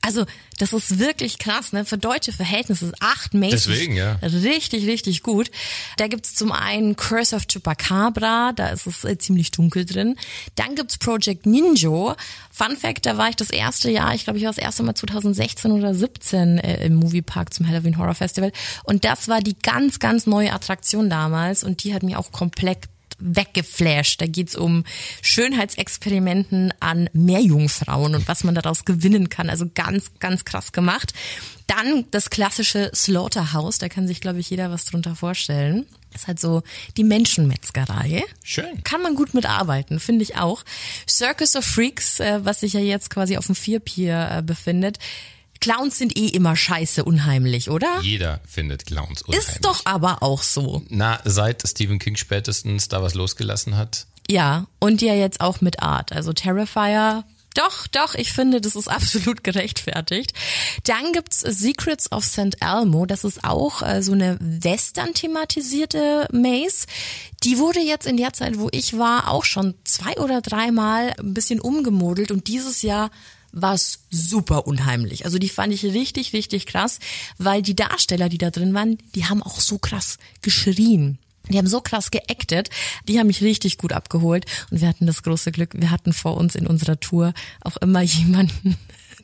Also, 0.00 0.26
das 0.58 0.72
ist 0.72 0.98
wirklich 0.98 1.38
krass, 1.38 1.72
ne? 1.72 1.84
Für 1.84 1.98
deutsche 1.98 2.32
Verhältnisse 2.32 2.92
acht 3.00 3.34
Maces. 3.34 3.64
Deswegen, 3.64 3.96
ja. 3.96 4.12
Richtig, 4.22 4.86
richtig 4.86 5.22
gut. 5.22 5.50
Da 5.96 6.06
gibt's 6.06 6.34
zum 6.34 6.52
einen 6.52 6.96
Curse 6.96 7.34
of 7.34 7.46
Chupacabra, 7.46 8.52
da 8.52 8.68
ist 8.68 8.86
es 8.86 9.04
äh, 9.04 9.18
ziemlich 9.18 9.50
dunkel 9.50 9.84
drin. 9.84 10.16
Dann 10.54 10.76
gibt's 10.76 10.98
Project 10.98 11.46
Ninjo. 11.46 12.14
Fun 12.50 12.76
Fact, 12.76 13.06
da 13.06 13.18
war 13.18 13.28
ich 13.28 13.36
das 13.36 13.50
erste 13.50 13.90
Jahr, 13.90 14.14
ich 14.14 14.24
glaube, 14.24 14.38
ich 14.38 14.44
war 14.44 14.52
das 14.52 14.62
erste 14.62 14.82
Mal 14.82 14.94
2016 14.94 15.72
oder 15.72 15.94
17 15.94 16.58
äh, 16.58 16.86
im 16.86 16.94
Moviepark 16.94 17.52
zum 17.52 17.68
Halloween 17.68 17.98
Horror 17.98 18.14
Festival. 18.14 18.52
Und 18.84 19.04
das 19.04 19.28
war 19.28 19.40
die 19.40 19.56
ganz, 19.58 19.98
ganz 19.98 20.26
neue 20.26 20.52
Attraktion 20.52 21.10
damals 21.10 21.64
und 21.64 21.82
die 21.84 21.92
hat 21.94 22.02
mich 22.02 22.16
auch 22.16 22.30
komplett 22.32 22.88
weggeflasht. 23.18 24.20
Da 24.20 24.26
geht's 24.26 24.56
um 24.56 24.84
Schönheitsexperimenten 25.22 26.72
an 26.80 27.10
Meerjungfrauen 27.12 28.14
und 28.14 28.28
was 28.28 28.44
man 28.44 28.54
daraus 28.54 28.84
gewinnen 28.84 29.28
kann. 29.28 29.50
Also 29.50 29.66
ganz, 29.74 30.12
ganz 30.18 30.44
krass 30.44 30.72
gemacht. 30.72 31.12
Dann 31.66 32.06
das 32.10 32.30
klassische 32.30 32.90
Slaughterhouse, 32.94 33.78
da 33.78 33.88
kann 33.88 34.08
sich, 34.08 34.20
glaube 34.20 34.40
ich, 34.40 34.48
jeder 34.48 34.70
was 34.70 34.86
drunter 34.86 35.14
vorstellen. 35.14 35.86
Das 36.12 36.22
ist 36.22 36.28
halt 36.28 36.40
so 36.40 36.62
die 36.96 37.04
Menschenmetzgerei. 37.04 38.24
Schön. 38.42 38.82
Kann 38.82 39.02
man 39.02 39.14
gut 39.14 39.34
mitarbeiten, 39.34 40.00
finde 40.00 40.22
ich 40.22 40.36
auch. 40.36 40.64
Circus 41.06 41.54
of 41.56 41.64
Freaks, 41.64 42.20
äh, 42.20 42.40
was 42.44 42.60
sich 42.60 42.72
ja 42.72 42.80
jetzt 42.80 43.10
quasi 43.10 43.36
auf 43.36 43.46
dem 43.46 43.54
Vierpier 43.54 44.28
äh, 44.32 44.42
befindet. 44.42 44.98
Clowns 45.60 45.98
sind 45.98 46.16
eh 46.16 46.28
immer 46.28 46.56
scheiße 46.56 47.04
unheimlich, 47.04 47.70
oder? 47.70 48.00
Jeder 48.02 48.40
findet 48.46 48.86
Clowns 48.86 49.22
unheimlich. 49.22 49.48
Ist 49.48 49.64
doch 49.64 49.80
aber 49.84 50.22
auch 50.22 50.42
so. 50.42 50.82
Na, 50.88 51.20
seit 51.24 51.66
Stephen 51.66 51.98
King 51.98 52.16
spätestens 52.16 52.88
da 52.88 53.02
was 53.02 53.14
losgelassen 53.14 53.76
hat. 53.76 54.06
Ja, 54.30 54.66
und 54.78 55.02
ja 55.02 55.14
jetzt 55.14 55.40
auch 55.40 55.60
mit 55.60 55.82
Art. 55.82 56.12
Also 56.12 56.32
Terrifier. 56.32 57.24
Doch, 57.54 57.88
doch, 57.88 58.14
ich 58.14 58.32
finde, 58.32 58.60
das 58.60 58.76
ist 58.76 58.88
absolut 58.88 59.42
gerechtfertigt. 59.42 60.32
Dann 60.84 61.12
gibt's 61.12 61.40
Secrets 61.40 62.12
of 62.12 62.24
St. 62.24 62.56
Elmo. 62.60 63.06
Das 63.06 63.24
ist 63.24 63.42
auch 63.42 63.82
äh, 63.82 64.02
so 64.02 64.12
eine 64.12 64.38
Western-thematisierte 64.40 66.28
Maze. 66.30 66.86
Die 67.42 67.58
wurde 67.58 67.80
jetzt 67.80 68.06
in 68.06 68.16
der 68.16 68.32
Zeit, 68.32 68.58
wo 68.58 68.68
ich 68.70 68.98
war, 68.98 69.28
auch 69.28 69.44
schon 69.44 69.74
zwei 69.84 70.16
oder 70.18 70.40
dreimal 70.40 71.14
ein 71.18 71.34
bisschen 71.34 71.60
umgemodelt 71.60 72.30
und 72.30 72.46
dieses 72.48 72.82
Jahr 72.82 73.10
war's 73.52 74.00
super 74.10 74.66
unheimlich. 74.66 75.24
Also 75.24 75.38
die 75.38 75.48
fand 75.48 75.72
ich 75.72 75.84
richtig, 75.84 76.32
richtig 76.32 76.66
krass, 76.66 76.98
weil 77.38 77.62
die 77.62 77.76
Darsteller, 77.76 78.28
die 78.28 78.38
da 78.38 78.50
drin 78.50 78.74
waren, 78.74 78.98
die 79.14 79.26
haben 79.26 79.42
auch 79.42 79.60
so 79.60 79.78
krass 79.78 80.18
geschrien. 80.42 81.18
Die 81.48 81.56
haben 81.56 81.66
so 81.66 81.80
krass 81.80 82.10
geactet, 82.10 82.68
die 83.08 83.18
haben 83.18 83.28
mich 83.28 83.40
richtig 83.40 83.78
gut 83.78 83.92
abgeholt 83.92 84.44
und 84.70 84.80
wir 84.82 84.88
hatten 84.88 85.06
das 85.06 85.22
große 85.22 85.50
Glück, 85.50 85.70
wir 85.74 85.90
hatten 85.90 86.12
vor 86.12 86.36
uns 86.36 86.54
in 86.54 86.66
unserer 86.66 87.00
Tour 87.00 87.32
auch 87.62 87.78
immer 87.78 88.02
jemanden, 88.02 88.76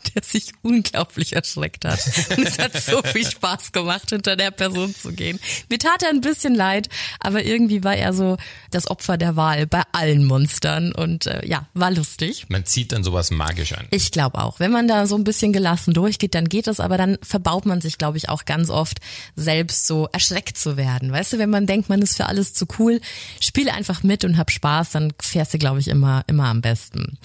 der 0.14 0.22
sich 0.22 0.52
unglaublich 0.62 1.34
erschreckt 1.34 1.84
hat. 1.84 2.00
Und 2.36 2.46
es 2.46 2.58
hat 2.58 2.76
so 2.76 3.02
viel 3.02 3.28
Spaß 3.28 3.72
gemacht, 3.72 4.10
hinter 4.10 4.36
der 4.36 4.50
Person 4.50 4.94
zu 4.94 5.12
gehen. 5.12 5.38
Mir 5.68 5.78
tat 5.78 6.02
er 6.02 6.10
ein 6.10 6.20
bisschen 6.20 6.54
leid, 6.54 6.88
aber 7.20 7.44
irgendwie 7.44 7.84
war 7.84 7.96
er 7.96 8.12
so 8.12 8.36
das 8.70 8.88
Opfer 8.90 9.16
der 9.16 9.36
Wahl 9.36 9.66
bei 9.66 9.82
allen 9.92 10.24
Monstern 10.24 10.92
und 10.92 11.26
äh, 11.26 11.46
ja, 11.46 11.66
war 11.74 11.90
lustig. 11.90 12.46
Man 12.48 12.64
zieht 12.64 12.92
dann 12.92 13.04
sowas 13.04 13.30
magisch 13.30 13.72
an. 13.72 13.86
Ich 13.90 14.10
glaube 14.10 14.38
auch. 14.38 14.60
Wenn 14.60 14.72
man 14.72 14.88
da 14.88 15.06
so 15.06 15.16
ein 15.16 15.24
bisschen 15.24 15.52
gelassen 15.52 15.94
durchgeht, 15.94 16.34
dann 16.34 16.48
geht 16.48 16.66
es, 16.66 16.80
aber 16.80 16.96
dann 16.98 17.18
verbaut 17.22 17.66
man 17.66 17.80
sich, 17.80 17.98
glaube 17.98 18.18
ich, 18.18 18.28
auch 18.28 18.44
ganz 18.44 18.70
oft 18.70 18.98
selbst 19.36 19.86
so 19.86 20.08
erschreckt 20.12 20.58
zu 20.58 20.76
werden. 20.76 21.12
Weißt 21.12 21.32
du, 21.32 21.38
wenn 21.38 21.50
man 21.50 21.66
denkt, 21.66 21.88
man 21.88 22.02
ist 22.02 22.16
für 22.16 22.26
alles 22.26 22.54
zu 22.54 22.66
cool, 22.78 23.00
spiele 23.40 23.72
einfach 23.74 24.02
mit 24.02 24.24
und 24.24 24.38
hab 24.38 24.50
Spaß, 24.50 24.90
dann 24.90 25.12
fährst 25.20 25.54
du, 25.54 25.58
glaube 25.58 25.80
ich, 25.80 25.88
immer, 25.88 26.24
immer 26.26 26.46
am 26.46 26.60
besten. 26.60 27.18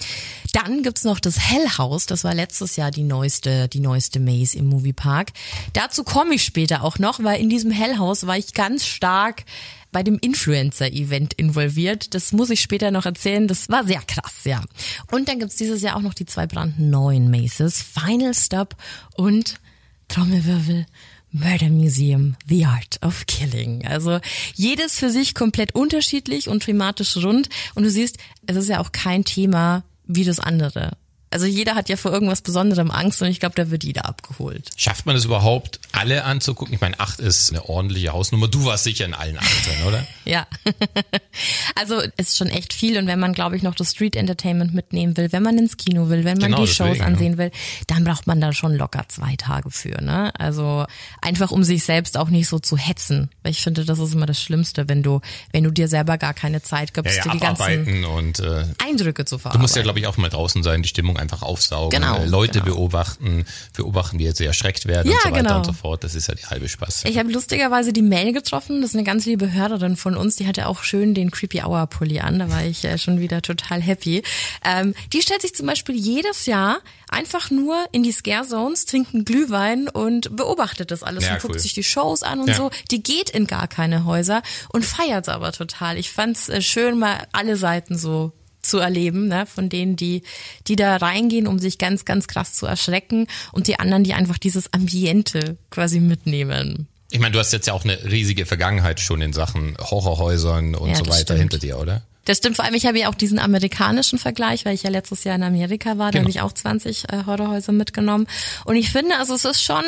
Dann 0.52 0.82
gibt's 0.82 1.04
noch 1.04 1.20
das 1.20 1.38
Hell 1.38 1.68
House, 1.78 2.06
das 2.06 2.24
war 2.24 2.34
letztes 2.34 2.69
Jahr 2.76 2.90
die 2.90 3.04
neueste, 3.04 3.68
die 3.68 3.80
neueste 3.80 4.20
Maze 4.20 4.58
im 4.58 4.66
Moviepark. 4.66 5.32
Dazu 5.72 6.04
komme 6.04 6.34
ich 6.34 6.44
später 6.44 6.82
auch 6.82 6.98
noch, 6.98 7.22
weil 7.22 7.40
in 7.40 7.48
diesem 7.48 7.70
Hell 7.70 7.98
House 7.98 8.26
war 8.26 8.36
ich 8.36 8.54
ganz 8.54 8.86
stark 8.86 9.44
bei 9.92 10.02
dem 10.02 10.18
Influencer-Event 10.18 11.34
involviert. 11.34 12.14
Das 12.14 12.32
muss 12.32 12.50
ich 12.50 12.60
später 12.60 12.90
noch 12.90 13.06
erzählen. 13.06 13.48
Das 13.48 13.68
war 13.68 13.84
sehr 13.84 14.02
krass, 14.02 14.44
ja. 14.44 14.62
Und 15.10 15.28
dann 15.28 15.40
gibt's 15.40 15.56
dieses 15.56 15.82
Jahr 15.82 15.96
auch 15.96 16.02
noch 16.02 16.14
die 16.14 16.26
zwei 16.26 16.46
brandneuen 16.46 17.30
Maces, 17.30 17.82
Final 17.82 18.34
Stop 18.34 18.76
und 19.16 19.60
Trommelwirbel. 20.08 20.86
Murder 21.32 21.70
Museum, 21.70 22.36
The 22.48 22.66
Art 22.66 22.98
of 23.02 23.24
Killing. 23.26 23.86
Also 23.86 24.18
jedes 24.54 24.98
für 24.98 25.10
sich 25.10 25.34
komplett 25.34 25.74
unterschiedlich 25.74 26.48
und 26.48 26.64
thematisch 26.64 27.16
rund. 27.18 27.48
Und 27.74 27.84
du 27.84 27.90
siehst, 27.90 28.18
es 28.46 28.56
ist 28.56 28.68
ja 28.68 28.80
auch 28.80 28.90
kein 28.90 29.24
Thema 29.24 29.84
wie 30.06 30.24
das 30.24 30.40
andere. 30.40 30.96
Also 31.32 31.46
jeder 31.46 31.76
hat 31.76 31.88
ja 31.88 31.96
vor 31.96 32.12
irgendwas 32.12 32.42
Besonderem 32.42 32.90
Angst 32.90 33.22
und 33.22 33.28
ich 33.28 33.38
glaube, 33.38 33.54
da 33.54 33.70
wird 33.70 33.84
jeder 33.84 34.06
abgeholt. 34.06 34.70
Schafft 34.76 35.06
man 35.06 35.14
es 35.14 35.24
überhaupt, 35.24 35.78
alle 35.92 36.24
anzugucken? 36.24 36.74
Ich 36.74 36.80
meine, 36.80 36.98
acht 36.98 37.20
ist 37.20 37.50
eine 37.50 37.68
ordentliche 37.68 38.12
Hausnummer. 38.12 38.48
Du 38.48 38.64
warst 38.64 38.82
sicher 38.82 39.04
in 39.04 39.14
allen 39.14 39.38
acht 39.38 39.66
drin, 39.66 39.86
oder? 39.86 40.06
ja. 40.24 40.48
also 41.76 42.00
es 42.16 42.30
ist 42.30 42.38
schon 42.38 42.48
echt 42.48 42.72
viel 42.72 42.98
und 42.98 43.06
wenn 43.06 43.20
man, 43.20 43.32
glaube 43.32 43.56
ich, 43.56 43.62
noch 43.62 43.76
das 43.76 43.92
Street 43.92 44.16
Entertainment 44.16 44.74
mitnehmen 44.74 45.16
will, 45.16 45.30
wenn 45.30 45.44
man 45.44 45.56
ins 45.56 45.76
Kino 45.76 46.08
will, 46.08 46.24
wenn 46.24 46.38
man 46.38 46.50
genau, 46.50 46.64
die 46.64 46.72
Shows 46.72 47.00
ansehen 47.00 47.38
will, 47.38 47.52
dann 47.86 48.02
braucht 48.02 48.26
man 48.26 48.40
da 48.40 48.52
schon 48.52 48.74
locker 48.74 49.04
zwei 49.06 49.36
Tage 49.36 49.70
für. 49.70 50.02
Ne? 50.02 50.32
Also 50.36 50.84
einfach, 51.22 51.52
um 51.52 51.62
sich 51.62 51.84
selbst 51.84 52.18
auch 52.18 52.28
nicht 52.28 52.48
so 52.48 52.58
zu 52.58 52.76
hetzen. 52.76 53.30
Ich 53.44 53.62
finde, 53.62 53.84
das 53.84 54.00
ist 54.00 54.14
immer 54.14 54.26
das 54.26 54.42
Schlimmste, 54.42 54.88
wenn 54.88 55.04
du, 55.04 55.20
wenn 55.52 55.62
du 55.62 55.70
dir 55.70 55.86
selber 55.86 56.18
gar 56.18 56.34
keine 56.34 56.60
Zeit 56.60 56.92
gibst, 56.92 57.18
ja, 57.18 57.24
ja, 57.24 57.32
die 57.32 57.38
ganzen 57.38 58.04
und, 58.04 58.40
äh, 58.40 58.64
Eindrücke 58.84 59.24
zu 59.24 59.38
verarbeiten. 59.38 59.60
Du 59.60 59.62
musst 59.62 59.76
ja, 59.76 59.82
glaube 59.82 60.00
ich, 60.00 60.08
auch 60.08 60.16
mal 60.16 60.28
draußen 60.28 60.64
sein, 60.64 60.82
die 60.82 60.88
Stimmung 60.88 61.19
einfach 61.20 61.42
aufsaugen, 61.42 62.00
genau, 62.00 62.18
äh, 62.18 62.26
Leute 62.26 62.60
genau. 62.60 62.74
beobachten, 62.74 63.44
beobachten, 63.76 64.18
die 64.18 64.24
jetzt 64.24 64.40
erschreckt 64.40 64.86
werden 64.86 65.08
ja, 65.10 65.16
und 65.16 65.22
so 65.22 65.30
weiter 65.30 65.42
genau. 65.42 65.56
und 65.58 65.66
so 65.66 65.72
fort. 65.72 66.02
Das 66.04 66.14
ist 66.14 66.26
ja 66.26 66.34
die 66.34 66.46
halbe 66.46 66.68
Spaß. 66.68 67.04
Ich 67.04 67.18
habe 67.18 67.30
lustigerweise 67.30 67.92
die 67.92 68.02
Mel 68.02 68.32
getroffen, 68.32 68.80
das 68.80 68.90
ist 68.90 68.96
eine 68.96 69.04
ganz 69.04 69.26
liebe 69.26 69.52
Hörerin 69.52 69.96
von 69.96 70.16
uns, 70.16 70.36
die 70.36 70.46
hatte 70.46 70.66
auch 70.66 70.82
schön 70.82 71.14
den 71.14 71.30
Creepy 71.30 71.62
Hour 71.62 71.86
Pulli 71.86 72.20
an, 72.20 72.38
da 72.38 72.50
war 72.50 72.64
ich 72.64 72.84
äh, 72.84 72.98
schon 72.98 73.20
wieder 73.20 73.42
total 73.42 73.80
happy. 73.80 74.22
Ähm, 74.64 74.94
die 75.12 75.22
stellt 75.22 75.42
sich 75.42 75.54
zum 75.54 75.66
Beispiel 75.66 75.94
jedes 75.94 76.46
Jahr 76.46 76.78
einfach 77.08 77.50
nur 77.50 77.76
in 77.92 78.02
die 78.02 78.12
Scare 78.12 78.46
Zones, 78.46 78.86
trinkt 78.86 79.14
einen 79.14 79.24
Glühwein 79.24 79.88
und 79.88 80.34
beobachtet 80.36 80.90
das 80.90 81.02
alles 81.02 81.24
Ja, 81.24 81.34
und 81.34 81.42
guckt 81.42 81.54
cool. 81.54 81.60
sich 81.60 81.74
die 81.74 81.82
Shows 81.82 82.22
an 82.22 82.40
und 82.40 82.48
Ja. 82.48 82.54
so. 82.54 82.70
Die 82.90 83.02
geht 83.02 83.30
in 83.30 83.46
gar 83.46 83.68
keine 83.68 84.04
Häuser 84.04 84.42
und 84.72 84.84
feiert's 84.84 85.28
aber 85.28 85.52
total. 85.52 85.98
Ich 85.98 86.10
fand's 86.10 86.48
äh, 86.48 86.62
schön, 86.62 86.98
mal 86.98 87.26
alle 87.32 87.56
Seiten 87.56 87.98
so 87.98 88.32
zu 88.70 88.78
erleben, 88.78 89.28
ne, 89.28 89.44
von 89.46 89.68
denen, 89.68 89.96
die, 89.96 90.22
die 90.66 90.76
da 90.76 90.96
reingehen, 90.96 91.46
um 91.46 91.58
sich 91.58 91.76
ganz, 91.78 92.04
ganz 92.04 92.26
krass 92.28 92.54
zu 92.54 92.66
erschrecken 92.66 93.26
und 93.52 93.66
die 93.66 93.78
anderen, 93.78 94.04
die 94.04 94.14
einfach 94.14 94.38
dieses 94.38 94.72
Ambiente 94.72 95.58
quasi 95.70 96.00
mitnehmen. 96.00 96.88
Ich 97.10 97.18
meine, 97.18 97.32
du 97.32 97.38
hast 97.40 97.52
jetzt 97.52 97.66
ja 97.66 97.72
auch 97.72 97.84
eine 97.84 98.04
riesige 98.04 98.46
Vergangenheit 98.46 99.00
schon 99.00 99.20
in 99.20 99.32
Sachen 99.32 99.76
Horrorhäusern 99.78 100.76
und 100.76 100.90
Ja, 100.90 100.94
so 100.94 101.06
weiter 101.06 101.34
stimmt. 101.34 101.40
hinter 101.40 101.58
dir, 101.58 101.78
oder? 101.78 102.02
Das 102.26 102.38
stimmt, 102.38 102.56
vor 102.56 102.64
allem 102.64 102.74
ich 102.74 102.84
habe 102.86 102.98
ja 102.98 103.08
auch 103.08 103.14
diesen 103.14 103.38
amerikanischen 103.38 104.18
Vergleich, 104.18 104.64
weil 104.64 104.74
ich 104.74 104.82
ja 104.82 104.90
letztes 104.90 105.24
Jahr 105.24 105.34
in 105.36 105.42
Amerika 105.42 105.96
war, 105.98 106.10
da 106.12 106.18
Genau. 106.18 106.22
habe 106.24 106.30
ich 106.30 106.40
auch 106.42 106.52
20 106.52 107.04
äh, 107.08 107.24
Horrorhäuser 107.26 107.72
mitgenommen 107.72 108.26
und 108.66 108.76
ich 108.76 108.90
finde, 108.90 109.16
also 109.16 109.34
es 109.34 109.44
ist 109.44 109.62
schon, 109.62 109.82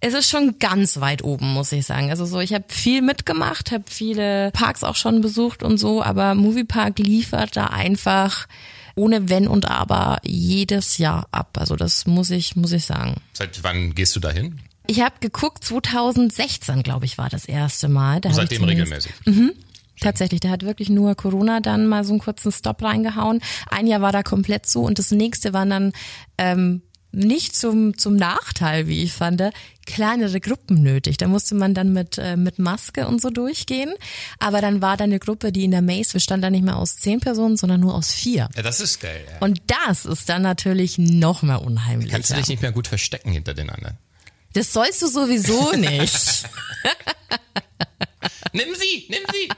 es 0.00 0.12
ist 0.14 0.28
schon 0.28 0.58
ganz 0.58 1.00
weit 1.00 1.22
oben, 1.22 1.52
muss 1.52 1.70
ich 1.72 1.86
sagen. 1.86 2.10
Also 2.10 2.26
so, 2.26 2.40
ich 2.40 2.52
habe 2.52 2.64
viel 2.68 3.00
mitgemacht, 3.02 3.70
habe 3.70 3.84
viele 3.88 4.50
Parks 4.52 4.82
auch 4.82 4.96
schon 4.96 5.20
besucht 5.20 5.62
und 5.62 5.78
so, 5.78 6.02
aber 6.02 6.34
Moviepark 6.34 6.98
liefert 6.98 7.56
da 7.56 7.66
einfach 7.66 8.48
ohne 8.96 9.28
Wenn 9.28 9.46
und 9.46 9.70
Aber 9.70 10.18
jedes 10.24 10.98
Jahr 10.98 11.28
ab. 11.30 11.56
Also 11.60 11.76
das 11.76 12.06
muss 12.06 12.30
ich, 12.30 12.56
muss 12.56 12.72
ich 12.72 12.84
sagen. 12.84 13.20
Seit 13.32 13.62
wann 13.62 13.94
gehst 13.94 14.16
du 14.16 14.20
dahin? 14.20 14.58
Ich 14.88 15.00
habe 15.02 15.14
geguckt, 15.20 15.62
2016, 15.64 16.82
glaube 16.82 17.04
ich, 17.04 17.16
war 17.18 17.28
das 17.28 17.44
erste 17.44 17.88
Mal. 17.88 18.20
Da 18.20 18.32
Seitdem 18.32 18.64
regelmäßig. 18.64 19.12
Tatsächlich, 20.00 20.40
der 20.40 20.50
hat 20.50 20.64
wirklich 20.64 20.90
nur 20.90 21.14
Corona 21.14 21.60
dann 21.60 21.86
mal 21.86 22.04
so 22.04 22.12
einen 22.12 22.20
kurzen 22.20 22.52
Stop 22.52 22.82
reingehauen. 22.82 23.40
Ein 23.70 23.86
Jahr 23.86 24.00
war 24.00 24.12
da 24.12 24.22
komplett 24.22 24.66
zu 24.66 24.82
und 24.82 24.98
das 24.98 25.10
nächste 25.10 25.52
waren 25.52 25.70
dann 25.70 25.92
ähm, 26.38 26.82
nicht 27.10 27.56
zum, 27.56 27.96
zum 27.96 28.16
Nachteil, 28.16 28.86
wie 28.86 29.02
ich 29.02 29.12
fand, 29.12 29.42
kleinere 29.86 30.40
Gruppen 30.40 30.82
nötig. 30.82 31.16
Da 31.16 31.26
musste 31.26 31.54
man 31.54 31.74
dann 31.74 31.92
mit, 31.92 32.18
äh, 32.18 32.36
mit 32.36 32.58
Maske 32.58 33.06
und 33.06 33.22
so 33.22 33.30
durchgehen. 33.30 33.92
Aber 34.38 34.60
dann 34.60 34.82
war 34.82 34.96
da 34.96 35.04
eine 35.04 35.18
Gruppe, 35.18 35.50
die 35.50 35.64
in 35.64 35.70
der 35.70 35.82
Maze 35.82 36.12
bestand 36.12 36.44
dann 36.44 36.52
nicht 36.52 36.64
mehr 36.64 36.76
aus 36.76 36.96
zehn 36.96 37.20
Personen, 37.20 37.56
sondern 37.56 37.80
nur 37.80 37.94
aus 37.94 38.12
vier. 38.12 38.48
Ja, 38.54 38.62
das 38.62 38.80
ist 38.80 39.00
geil. 39.00 39.24
Ja. 39.30 39.38
Und 39.40 39.62
das 39.66 40.04
ist 40.04 40.28
dann 40.28 40.42
natürlich 40.42 40.98
noch 40.98 41.42
mal 41.42 41.56
unheimlicher. 41.56 42.12
Kannst 42.12 42.30
du 42.30 42.34
dich 42.34 42.48
nicht 42.48 42.62
mehr 42.62 42.72
gut 42.72 42.86
verstecken 42.86 43.32
hinter 43.32 43.54
den 43.54 43.70
anderen? 43.70 43.96
Das 44.52 44.72
sollst 44.72 45.00
du 45.02 45.06
sowieso 45.06 45.72
nicht. 45.76 46.48
Nimm 48.52 48.74
sie, 48.74 49.06
nimm 49.08 49.22
sie. 49.32 49.48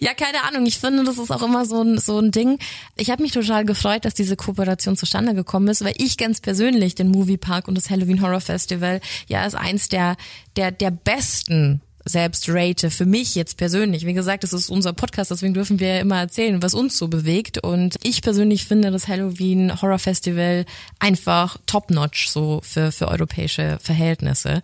Ja, 0.00 0.14
keine 0.14 0.44
Ahnung. 0.44 0.66
Ich 0.66 0.78
finde, 0.78 1.04
das 1.04 1.18
ist 1.18 1.30
auch 1.30 1.42
immer 1.42 1.66
so 1.66 1.82
ein, 1.82 1.98
so 1.98 2.18
ein 2.18 2.30
Ding. 2.30 2.58
Ich 2.96 3.10
habe 3.10 3.22
mich 3.22 3.32
total 3.32 3.64
gefreut, 3.64 4.04
dass 4.04 4.14
diese 4.14 4.36
Kooperation 4.36 4.96
zustande 4.96 5.34
gekommen 5.34 5.68
ist, 5.68 5.84
weil 5.84 5.94
ich 5.98 6.16
ganz 6.16 6.40
persönlich 6.40 6.94
den 6.94 7.08
Moviepark 7.08 7.68
und 7.68 7.76
das 7.76 7.90
Halloween 7.90 8.22
Horror 8.22 8.40
Festival 8.40 9.00
ja 9.28 9.42
als 9.42 9.54
eins 9.54 9.88
der, 9.88 10.16
der, 10.56 10.70
der 10.70 10.90
besten 10.90 11.82
selbst 12.06 12.48
rate 12.48 12.90
für 12.90 13.04
mich 13.04 13.34
jetzt 13.34 13.56
persönlich. 13.56 14.06
Wie 14.06 14.14
gesagt, 14.14 14.44
das 14.44 14.52
ist 14.52 14.70
unser 14.70 14.92
Podcast, 14.92 15.32
deswegen 15.32 15.54
dürfen 15.54 15.80
wir 15.80 15.88
ja 15.88 16.00
immer 16.00 16.20
erzählen, 16.20 16.62
was 16.62 16.72
uns 16.72 16.96
so 16.96 17.08
bewegt. 17.08 17.58
Und 17.58 17.96
ich 18.04 18.22
persönlich 18.22 18.64
finde 18.64 18.92
das 18.92 19.08
Halloween 19.08 19.82
Horror 19.82 19.98
Festival 19.98 20.64
einfach 21.00 21.58
top-notch 21.66 22.28
so 22.28 22.60
für, 22.62 22.92
für 22.92 23.08
europäische 23.08 23.78
Verhältnisse. 23.82 24.62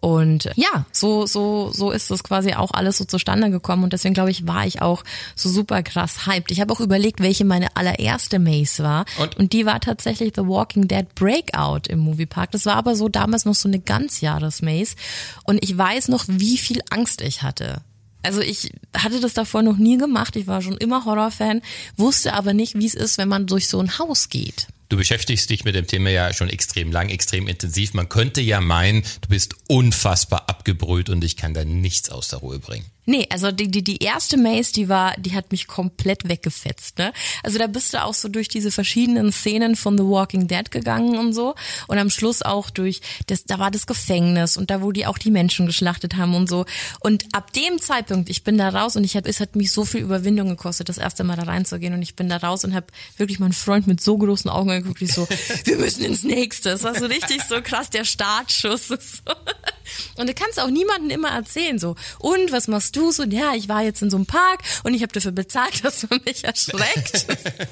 Und 0.00 0.50
ja, 0.56 0.86
so, 0.92 1.26
so, 1.26 1.70
so 1.72 1.90
ist 1.90 2.10
es 2.10 2.24
quasi 2.24 2.54
auch 2.54 2.70
alles 2.72 2.98
so 2.98 3.04
zustande 3.04 3.50
gekommen. 3.50 3.84
Und 3.84 3.92
deswegen 3.92 4.14
glaube 4.14 4.30
ich, 4.30 4.46
war 4.46 4.66
ich 4.66 4.80
auch 4.80 5.04
so 5.36 5.48
super 5.48 5.82
krass 5.82 6.26
hyped. 6.26 6.50
Ich 6.50 6.60
habe 6.60 6.72
auch 6.72 6.80
überlegt, 6.80 7.20
welche 7.20 7.44
meine 7.44 7.76
allererste 7.76 8.38
Maze 8.38 8.82
war. 8.82 9.04
Und? 9.18 9.52
die 9.52 9.66
war 9.66 9.80
tatsächlich 9.80 10.32
The 10.34 10.46
Walking 10.46 10.88
Dead 10.88 11.06
Breakout 11.14 11.88
im 11.88 11.98
Moviepark. 11.98 12.50
Das 12.52 12.66
war 12.66 12.76
aber 12.76 12.96
so 12.96 13.08
damals 13.08 13.44
noch 13.44 13.54
so 13.54 13.68
eine 13.68 13.78
Ganzjahres-Maze. 13.78 14.96
Und 15.44 15.62
ich 15.62 15.76
weiß 15.76 16.08
noch, 16.08 16.24
wie 16.28 16.56
viel 16.56 16.80
Angst 16.90 17.20
ich 17.20 17.42
hatte. 17.42 17.82
Also 18.22 18.40
ich 18.40 18.72
hatte 18.94 19.20
das 19.20 19.34
davor 19.34 19.62
noch 19.62 19.78
nie 19.78 19.98
gemacht. 19.98 20.36
Ich 20.36 20.46
war 20.46 20.62
schon 20.62 20.76
immer 20.76 21.04
Horrorfan, 21.04 21.62
wusste 21.96 22.34
aber 22.34 22.52
nicht, 22.52 22.74
wie 22.78 22.86
es 22.86 22.94
ist, 22.94 23.18
wenn 23.18 23.28
man 23.28 23.46
durch 23.46 23.68
so 23.68 23.80
ein 23.80 23.98
Haus 23.98 24.28
geht. 24.28 24.66
Du 24.90 24.96
beschäftigst 24.96 25.48
dich 25.48 25.64
mit 25.64 25.76
dem 25.76 25.86
Thema 25.86 26.10
ja 26.10 26.32
schon 26.34 26.50
extrem 26.50 26.90
lang, 26.90 27.10
extrem 27.10 27.46
intensiv. 27.46 27.94
Man 27.94 28.08
könnte 28.08 28.40
ja 28.40 28.60
meinen, 28.60 29.02
du 29.20 29.28
bist 29.28 29.54
unfassbar 29.68 30.48
abgebrüht 30.48 31.08
und 31.08 31.22
ich 31.22 31.36
kann 31.36 31.54
da 31.54 31.64
nichts 31.64 32.10
aus 32.10 32.28
der 32.28 32.40
Ruhe 32.40 32.58
bringen. 32.58 32.84
Nee, 33.10 33.26
also 33.28 33.50
die, 33.50 33.68
die, 33.68 33.82
die 33.82 33.96
erste 33.96 34.36
Maze, 34.36 34.72
die 34.72 34.88
war, 34.88 35.14
die 35.18 35.34
hat 35.34 35.50
mich 35.50 35.66
komplett 35.66 36.28
weggefetzt, 36.28 36.98
ne? 36.98 37.12
Also 37.42 37.58
da 37.58 37.66
bist 37.66 37.92
du 37.92 38.04
auch 38.04 38.14
so 38.14 38.28
durch 38.28 38.46
diese 38.46 38.70
verschiedenen 38.70 39.32
Szenen 39.32 39.74
von 39.74 39.98
The 39.98 40.04
Walking 40.04 40.46
Dead 40.46 40.70
gegangen 40.70 41.18
und 41.18 41.32
so. 41.32 41.56
Und 41.88 41.98
am 41.98 42.08
Schluss 42.08 42.40
auch 42.42 42.70
durch, 42.70 43.00
das, 43.26 43.42
da 43.46 43.58
war 43.58 43.72
das 43.72 43.88
Gefängnis 43.88 44.56
und 44.56 44.70
da, 44.70 44.80
wo 44.80 44.92
die 44.92 45.06
auch 45.06 45.18
die 45.18 45.32
Menschen 45.32 45.66
geschlachtet 45.66 46.14
haben 46.18 46.36
und 46.36 46.48
so. 46.48 46.66
Und 47.00 47.24
ab 47.32 47.52
dem 47.52 47.80
Zeitpunkt, 47.80 48.30
ich 48.30 48.44
bin 48.44 48.56
da 48.56 48.68
raus 48.68 48.94
und 48.94 49.02
ich 49.02 49.16
hab, 49.16 49.26
es 49.26 49.40
hat 49.40 49.56
mich 49.56 49.72
so 49.72 49.84
viel 49.84 50.02
Überwindung 50.02 50.48
gekostet, 50.48 50.88
das 50.88 50.98
erste 50.98 51.24
Mal 51.24 51.34
da 51.34 51.42
reinzugehen. 51.42 51.94
Und 51.94 52.02
ich 52.02 52.14
bin 52.14 52.28
da 52.28 52.36
raus 52.36 52.62
und 52.62 52.74
habe 52.74 52.86
wirklich 53.16 53.40
meinen 53.40 53.54
Freund 53.54 53.88
mit 53.88 54.00
so 54.00 54.16
großen 54.18 54.48
Augen 54.48 54.70
angeguckt, 54.70 55.02
ich 55.02 55.12
so, 55.12 55.26
wir 55.64 55.78
müssen 55.78 56.04
ins 56.04 56.22
nächste. 56.22 56.68
Das 56.68 56.84
war 56.84 56.94
so 56.94 57.06
richtig 57.06 57.42
so 57.48 57.60
krass, 57.60 57.90
der 57.90 58.04
Startschuss. 58.04 58.88
Und 60.16 60.28
du 60.28 60.34
kannst 60.34 60.60
auch 60.60 60.70
niemandem 60.70 61.10
immer 61.10 61.30
erzählen, 61.30 61.78
so, 61.78 61.96
und 62.20 62.52
was 62.52 62.68
machst 62.68 62.94
du 62.94 62.99
so? 63.10 63.24
Ja, 63.24 63.54
ich 63.54 63.68
war 63.68 63.82
jetzt 63.82 64.02
in 64.02 64.10
so 64.10 64.16
einem 64.16 64.26
Park 64.26 64.60
und 64.84 64.94
ich 64.94 65.02
habe 65.02 65.12
dafür 65.12 65.32
bezahlt, 65.32 65.84
dass 65.84 66.08
man 66.08 66.20
mich 66.24 66.44
erschreckt. 66.44 67.26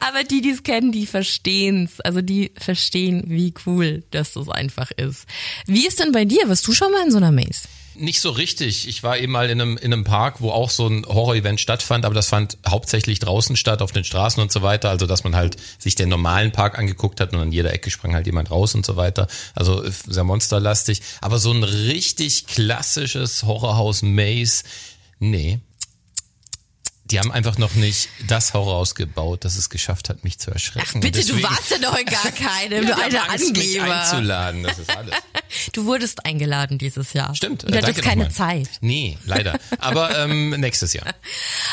Aber 0.00 0.22
die, 0.22 0.40
die 0.40 0.50
es 0.50 0.62
kennen, 0.62 0.92
die 0.92 1.06
verstehen's. 1.06 2.00
Also 2.00 2.22
die 2.22 2.52
verstehen, 2.56 3.24
wie 3.26 3.52
cool 3.66 4.04
das 4.10 4.32
das 4.34 4.48
einfach 4.48 4.90
ist. 4.92 5.26
Wie 5.66 5.86
ist 5.86 5.98
denn 5.98 6.12
bei 6.12 6.24
dir? 6.24 6.48
Warst 6.48 6.66
du 6.66 6.72
schon 6.72 6.92
mal 6.92 7.04
in 7.04 7.10
so 7.10 7.16
einer 7.16 7.32
Maze? 7.32 7.68
Nicht 7.98 8.20
so 8.20 8.30
richtig. 8.30 8.88
Ich 8.88 9.02
war 9.02 9.18
eben 9.18 9.32
mal 9.32 9.48
in 9.48 9.60
einem, 9.60 9.76
in 9.76 9.92
einem 9.92 10.04
Park, 10.04 10.40
wo 10.40 10.50
auch 10.50 10.70
so 10.70 10.86
ein 10.86 11.06
Horror-Event 11.06 11.60
stattfand, 11.60 12.04
aber 12.04 12.14
das 12.14 12.28
fand 12.28 12.58
hauptsächlich 12.66 13.18
draußen 13.18 13.56
statt, 13.56 13.82
auf 13.82 13.92
den 13.92 14.04
Straßen 14.04 14.42
und 14.42 14.52
so 14.52 14.62
weiter. 14.62 14.90
Also, 14.90 15.06
dass 15.06 15.24
man 15.24 15.34
halt 15.34 15.56
sich 15.78 15.94
den 15.94 16.08
normalen 16.08 16.52
Park 16.52 16.78
angeguckt 16.78 17.20
hat 17.20 17.32
und 17.32 17.40
an 17.40 17.52
jeder 17.52 17.72
Ecke 17.72 17.90
sprang 17.90 18.14
halt 18.14 18.26
jemand 18.26 18.50
raus 18.50 18.74
und 18.74 18.84
so 18.84 18.96
weiter. 18.96 19.26
Also 19.54 19.82
sehr 20.06 20.24
monsterlastig. 20.24 21.02
Aber 21.20 21.38
so 21.38 21.52
ein 21.52 21.62
richtig 21.62 22.46
klassisches 22.46 23.44
Horrorhaus-Maze, 23.44 24.64
nee. 25.18 25.60
Die 27.10 27.18
haben 27.20 27.30
einfach 27.30 27.56
noch 27.58 27.74
nicht 27.74 28.08
das 28.26 28.52
Horrorhaus 28.52 28.94
gebaut, 28.94 29.44
das 29.44 29.56
es 29.56 29.70
geschafft 29.70 30.08
hat, 30.08 30.24
mich 30.24 30.38
zu 30.38 30.50
erschrecken. 30.50 30.88
Ach 30.96 31.00
bitte, 31.00 31.20
Deswegen, 31.20 31.38
du 31.38 31.42
warst 31.44 31.70
ja 31.70 31.78
noch 31.78 32.04
gar 32.04 32.32
keinem, 32.32 32.82
ja, 32.88 32.94
du 32.96 33.02
alter 33.02 33.30
Angst, 33.30 33.56
mich 33.56 33.80
Angeber. 33.80 34.02
einzuladen, 34.02 34.62
das 34.62 34.78
ist 34.78 34.96
alles. 34.96 35.14
Du 35.72 35.84
wurdest 35.84 36.26
eingeladen 36.26 36.76
dieses 36.76 37.12
Jahr. 37.12 37.34
Stimmt. 37.34 37.62
Du 37.62 37.74
hattest 37.74 38.02
keine. 38.02 38.28
Zeit. 38.30 38.68
Nee, 38.80 39.16
leider. 39.24 39.58
Aber 39.78 40.18
ähm, 40.18 40.50
nächstes 40.58 40.92
Jahr. 40.92 41.06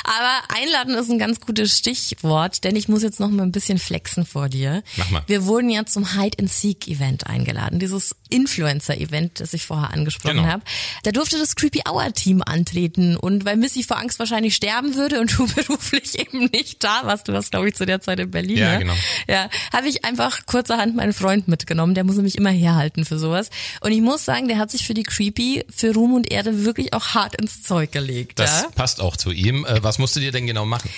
Aber 0.04 0.56
einladen 0.56 0.94
ist 0.96 1.10
ein 1.10 1.18
ganz 1.18 1.42
gutes 1.42 1.78
Stichwort, 1.80 2.64
denn 2.64 2.76
ich 2.76 2.88
muss 2.88 3.02
jetzt 3.02 3.20
noch 3.20 3.30
mal 3.30 3.44
ein 3.44 3.52
bisschen 3.52 3.80
flexen 3.80 4.26
vor 4.26 4.48
dir. 4.48 4.84
Mach 4.98 5.10
mal. 5.10 5.24
Wir 5.26 5.46
wurden 5.46 5.70
ja 5.70 5.86
zum 5.86 6.14
Hide 6.14 6.38
and 6.40 6.52
Seek 6.52 6.88
Event 6.88 7.26
eingeladen, 7.28 7.80
dieses 7.80 8.16
Influencer 8.34 8.98
Event, 8.98 9.40
das 9.40 9.54
ich 9.54 9.66
vorher 9.66 9.92
angesprochen 9.92 10.38
Genau. 10.38 10.48
habe. 10.48 10.64
Da 11.04 11.12
durfte 11.12 11.38
das 11.38 11.56
Creepy 11.56 11.82
Hour 11.88 12.12
Team 12.14 12.42
antreten 12.46 13.16
und 13.16 13.46
weil 13.46 13.56
Missy 13.58 13.84
vor 13.84 13.98
Angst 14.00 14.20
wahrscheinlich 14.20 14.56
sterben 14.56 14.96
würde 14.96 15.22
und 15.22 15.38
du 15.38 15.48
beruflich 15.56 16.20
eben 16.20 16.50
nicht 16.52 16.84
da 16.84 17.02
warst, 17.04 17.28
du 17.28 17.34
warst 17.34 17.52
glaube 17.52 17.70
ich 17.70 17.76
zu 17.76 17.86
der 17.86 18.02
Zeit 18.02 18.20
in 18.20 18.32
Berlin. 18.32 18.58
Ja, 18.58 18.74
ne? 18.74 18.80
genau. 18.80 18.94
Ja, 19.28 19.50
habe 19.72 19.88
ich 19.88 20.04
einfach 20.04 20.46
kurzerhand 20.46 20.96
meinen 20.96 21.14
Freund 21.14 21.48
mitgenommen, 21.48 21.94
der 21.94 22.04
muss 22.04 22.16
nämlich 22.16 22.38
immer 22.38 22.52
herhalten 22.52 23.06
für 23.06 23.20
sowas 23.20 23.50
und 23.82 23.92
ich 23.92 24.02
muss 24.02 24.26
sagen, 24.26 24.48
der 24.48 24.58
hat 24.58 24.72
sich 24.72 24.86
für 24.86 24.94
die 24.94 25.04
Creepy, 25.04 25.64
für 25.74 25.94
Ruhm 25.94 26.14
und 26.16 26.32
Erde 26.32 26.66
wirklich 26.66 26.94
auch 26.94 27.14
hart 27.14 27.36
ins 27.36 27.64
Zeug 27.64 27.92
gelegt. 27.92 28.40
Das 28.40 28.64
ja? 28.64 28.70
passt 28.70 29.00
auch 29.00 29.16
zu 29.16 29.32
ihm. 29.32 29.66
Äh, 29.66 29.84
was 29.84 30.00
musst 30.00 30.16
du 30.16 30.20
dir 30.20 30.32
denn 30.32 30.48
genau 30.48 30.66
machen? 30.66 30.90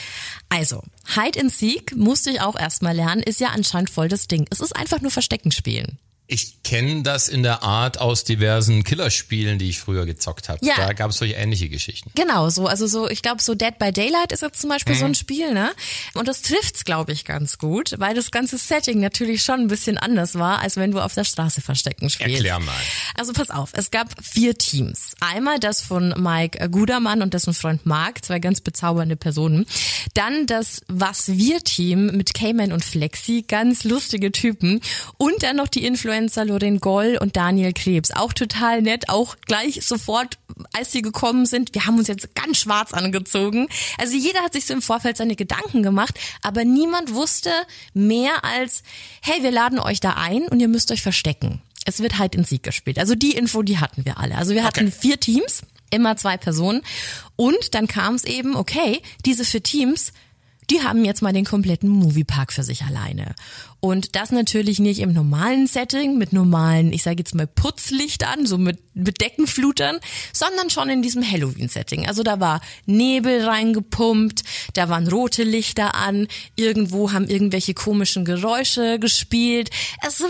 Also, 0.49 0.83
Hide 1.15 1.39
and 1.39 1.51
Seek 1.51 1.95
musste 1.95 2.29
ich 2.31 2.39
auch 2.41 2.55
erstmal 2.57 2.95
lernen, 2.95 3.21
ist 3.21 3.39
ja 3.39 3.49
anscheinend 3.49 3.89
voll 3.89 4.07
das 4.07 4.27
Ding. 4.27 4.45
Es 4.51 4.59
ist 4.59 4.75
einfach 4.75 5.01
nur 5.01 5.11
Verstecken 5.11 5.51
spielen. 5.51 5.97
Ich 6.27 6.63
kenne 6.63 7.03
das 7.03 7.27
in 7.27 7.43
der 7.43 7.61
Art 7.61 7.99
aus 7.99 8.23
diversen 8.23 8.83
Killerspielen, 8.83 9.59
die 9.59 9.69
ich 9.69 9.79
früher 9.79 10.07
gezockt 10.07 10.49
habe. 10.49 10.65
Ja. 10.65 10.73
Da 10.75 10.93
gab 10.93 11.11
es 11.11 11.17
solche 11.17 11.35
ähnliche 11.35 11.69
Geschichten. 11.69 12.09
Genau, 12.15 12.49
so, 12.49 12.65
also 12.65 12.87
so, 12.87 13.07
ich 13.07 13.21
glaube, 13.21 13.43
so 13.43 13.53
Dead 13.53 13.77
by 13.77 13.91
Daylight 13.91 14.31
ist 14.31 14.41
jetzt 14.41 14.59
zum 14.59 14.71
Beispiel 14.71 14.95
so 14.95 15.05
ein 15.05 15.13
Spiel, 15.13 15.53
ne? 15.53 15.71
Und 16.15 16.27
das 16.27 16.41
trifft's, 16.41 16.83
glaube 16.83 17.11
ich, 17.11 17.25
ganz 17.25 17.59
gut, 17.59 17.93
weil 17.99 18.15
das 18.15 18.31
ganze 18.31 18.57
Setting 18.57 18.99
natürlich 18.99 19.43
schon 19.43 19.59
ein 19.59 19.67
bisschen 19.67 19.99
anders 19.99 20.33
war, 20.33 20.61
als 20.61 20.77
wenn 20.77 20.91
du 20.91 20.99
auf 20.99 21.13
der 21.13 21.25
Straße 21.25 21.61
verstecken 21.61 22.09
spielst. 22.09 22.33
Erklär 22.33 22.59
mal. 22.59 22.73
Also 23.15 23.33
pass 23.33 23.51
auf, 23.51 23.69
es 23.73 23.91
gab 23.91 24.09
vier 24.23 24.57
Teams. 24.57 25.13
Einmal 25.19 25.59
das 25.59 25.81
von 25.81 26.15
Mike 26.17 26.69
Gudermann 26.69 27.21
und 27.21 27.35
dessen 27.35 27.53
Freund 27.53 27.85
Mark, 27.85 28.25
zwei 28.25 28.39
ganz 28.39 28.61
bezaubernde 28.61 29.15
Personen. 29.15 29.67
Dann 30.15 30.47
das 30.47 30.81
Was 30.87 31.27
wir 31.27 31.61
Team 31.61 32.07
mit 32.07 32.33
Cayman 32.33 32.71
und 32.71 32.83
Flexi, 32.83 33.45
ganz 33.47 33.83
lustige 33.83 34.31
Typen. 34.31 34.81
Und 35.17 35.43
dann 35.43 35.57
noch 35.57 35.67
die 35.67 35.85
Influencer 35.85 36.14
Loren 36.45 36.79
Goll 36.79 37.17
und 37.21 37.35
Daniel 37.35 37.73
Krebs, 37.73 38.11
auch 38.11 38.33
total 38.33 38.81
nett, 38.81 39.09
auch 39.09 39.35
gleich 39.45 39.85
sofort, 39.85 40.37
als 40.73 40.91
sie 40.91 41.01
gekommen 41.01 41.45
sind. 41.45 41.73
Wir 41.73 41.85
haben 41.85 41.97
uns 41.97 42.07
jetzt 42.07 42.33
ganz 42.35 42.57
schwarz 42.57 42.93
angezogen. 42.93 43.67
Also 43.97 44.15
jeder 44.15 44.41
hat 44.41 44.53
sich 44.53 44.65
so 44.65 44.73
im 44.73 44.81
Vorfeld 44.81 45.17
seine 45.17 45.35
Gedanken 45.35 45.83
gemacht, 45.83 46.17
aber 46.41 46.63
niemand 46.65 47.13
wusste 47.13 47.51
mehr 47.93 48.43
als, 48.43 48.83
hey, 49.21 49.43
wir 49.43 49.51
laden 49.51 49.79
euch 49.79 49.99
da 49.99 50.11
ein 50.13 50.43
und 50.47 50.59
ihr 50.59 50.67
müsst 50.67 50.91
euch 50.91 51.01
verstecken. 51.01 51.61
Es 51.85 51.99
wird 51.99 52.17
halt 52.17 52.33
in 52.35 52.43
Sieg 52.43 52.63
gespielt. 52.63 52.97
Also 52.97 53.15
die 53.15 53.31
Info, 53.31 53.61
die 53.61 53.77
hatten 53.77 54.05
wir 54.05 54.17
alle. 54.17 54.35
Also 54.37 54.53
wir 54.53 54.63
hatten 54.63 54.87
Okay. 54.87 54.97
vier 54.99 55.19
Teams, 55.19 55.61
immer 55.91 56.17
zwei 56.17 56.37
Personen. 56.37 56.81
Und 57.35 57.75
dann 57.75 57.87
kam 57.87 58.15
es 58.15 58.23
eben, 58.23 58.55
okay, 58.55 59.01
diese 59.25 59.45
vier 59.45 59.61
Teams, 59.61 60.11
die 60.69 60.81
haben 60.81 61.05
jetzt 61.05 61.21
mal 61.21 61.33
den 61.33 61.45
kompletten 61.45 61.89
Moviepark 61.89 62.53
für 62.53 62.63
sich 62.63 62.83
alleine. 62.83 63.35
Und 63.79 64.15
das 64.15 64.31
natürlich 64.31 64.79
nicht 64.79 64.99
im 64.99 65.13
normalen 65.13 65.67
Setting 65.67 66.17
mit 66.17 66.33
normalen, 66.33 66.91
ich 66.91 67.03
sage 67.03 67.17
jetzt 67.19 67.35
mal 67.35 67.45
Putzlichtern, 67.45 68.45
so 68.45 68.57
mit, 68.57 68.79
mit 68.95 69.21
Deckenflutern, 69.21 69.99
sondern 70.33 70.69
schon 70.69 70.89
in 70.89 71.01
diesem 71.01 71.29
Halloween-Setting. 71.29 72.07
Also 72.07 72.23
da 72.23 72.39
war 72.39 72.61
Nebel 72.85 73.45
reingepumpt, 73.45 74.43
da 74.73 74.89
waren 74.89 75.07
rote 75.07 75.43
Lichter 75.43 75.95
an, 75.95 76.27
irgendwo 76.55 77.11
haben 77.11 77.27
irgendwelche 77.27 77.73
komischen 77.73 78.25
Geräusche 78.25 78.97
gespielt. 78.99 79.69
Es 80.05 80.21
war 80.21 80.29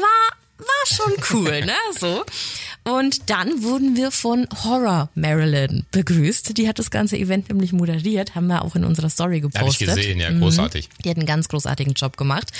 war 0.57 0.85
schon 0.85 1.13
cool, 1.31 1.65
ne? 1.65 1.75
So. 1.99 2.23
Und 2.87 3.31
dann 3.31 3.63
wurden 3.63 3.95
wir 3.95 4.11
von 4.11 4.47
Horror 4.63 5.09
Marilyn 5.15 5.87
begrüßt. 5.91 6.55
Die 6.55 6.67
hat 6.67 6.77
das 6.77 6.91
ganze 6.91 7.17
Event 7.17 7.49
nämlich 7.49 7.73
moderiert, 7.73 8.35
haben 8.35 8.45
wir 8.45 8.63
auch 8.63 8.75
in 8.75 8.83
unserer 8.83 9.09
Story 9.09 9.41
Habe 9.41 9.47
ich 9.47 9.53
gepostet. 9.53 9.87
gesehen, 9.87 10.19
ja, 10.19 10.31
großartig. 10.31 10.89
Die 11.03 11.09
hat 11.09 11.17
einen 11.17 11.25
ganz 11.25 11.47
großartigen 11.47 11.93
Job 11.95 12.15
gemacht. 12.15 12.51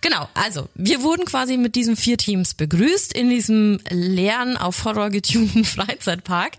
Genau, 0.00 0.28
also 0.34 0.68
wir 0.76 1.02
wurden 1.02 1.24
quasi 1.24 1.56
mit 1.56 1.74
diesen 1.74 1.96
vier 1.96 2.16
Teams 2.16 2.54
begrüßt 2.54 3.12
in 3.12 3.28
diesem 3.28 3.80
leeren, 3.90 4.56
auf 4.56 4.84
Horror 4.84 5.10
getunten 5.10 5.64
Freizeitpark. 5.64 6.52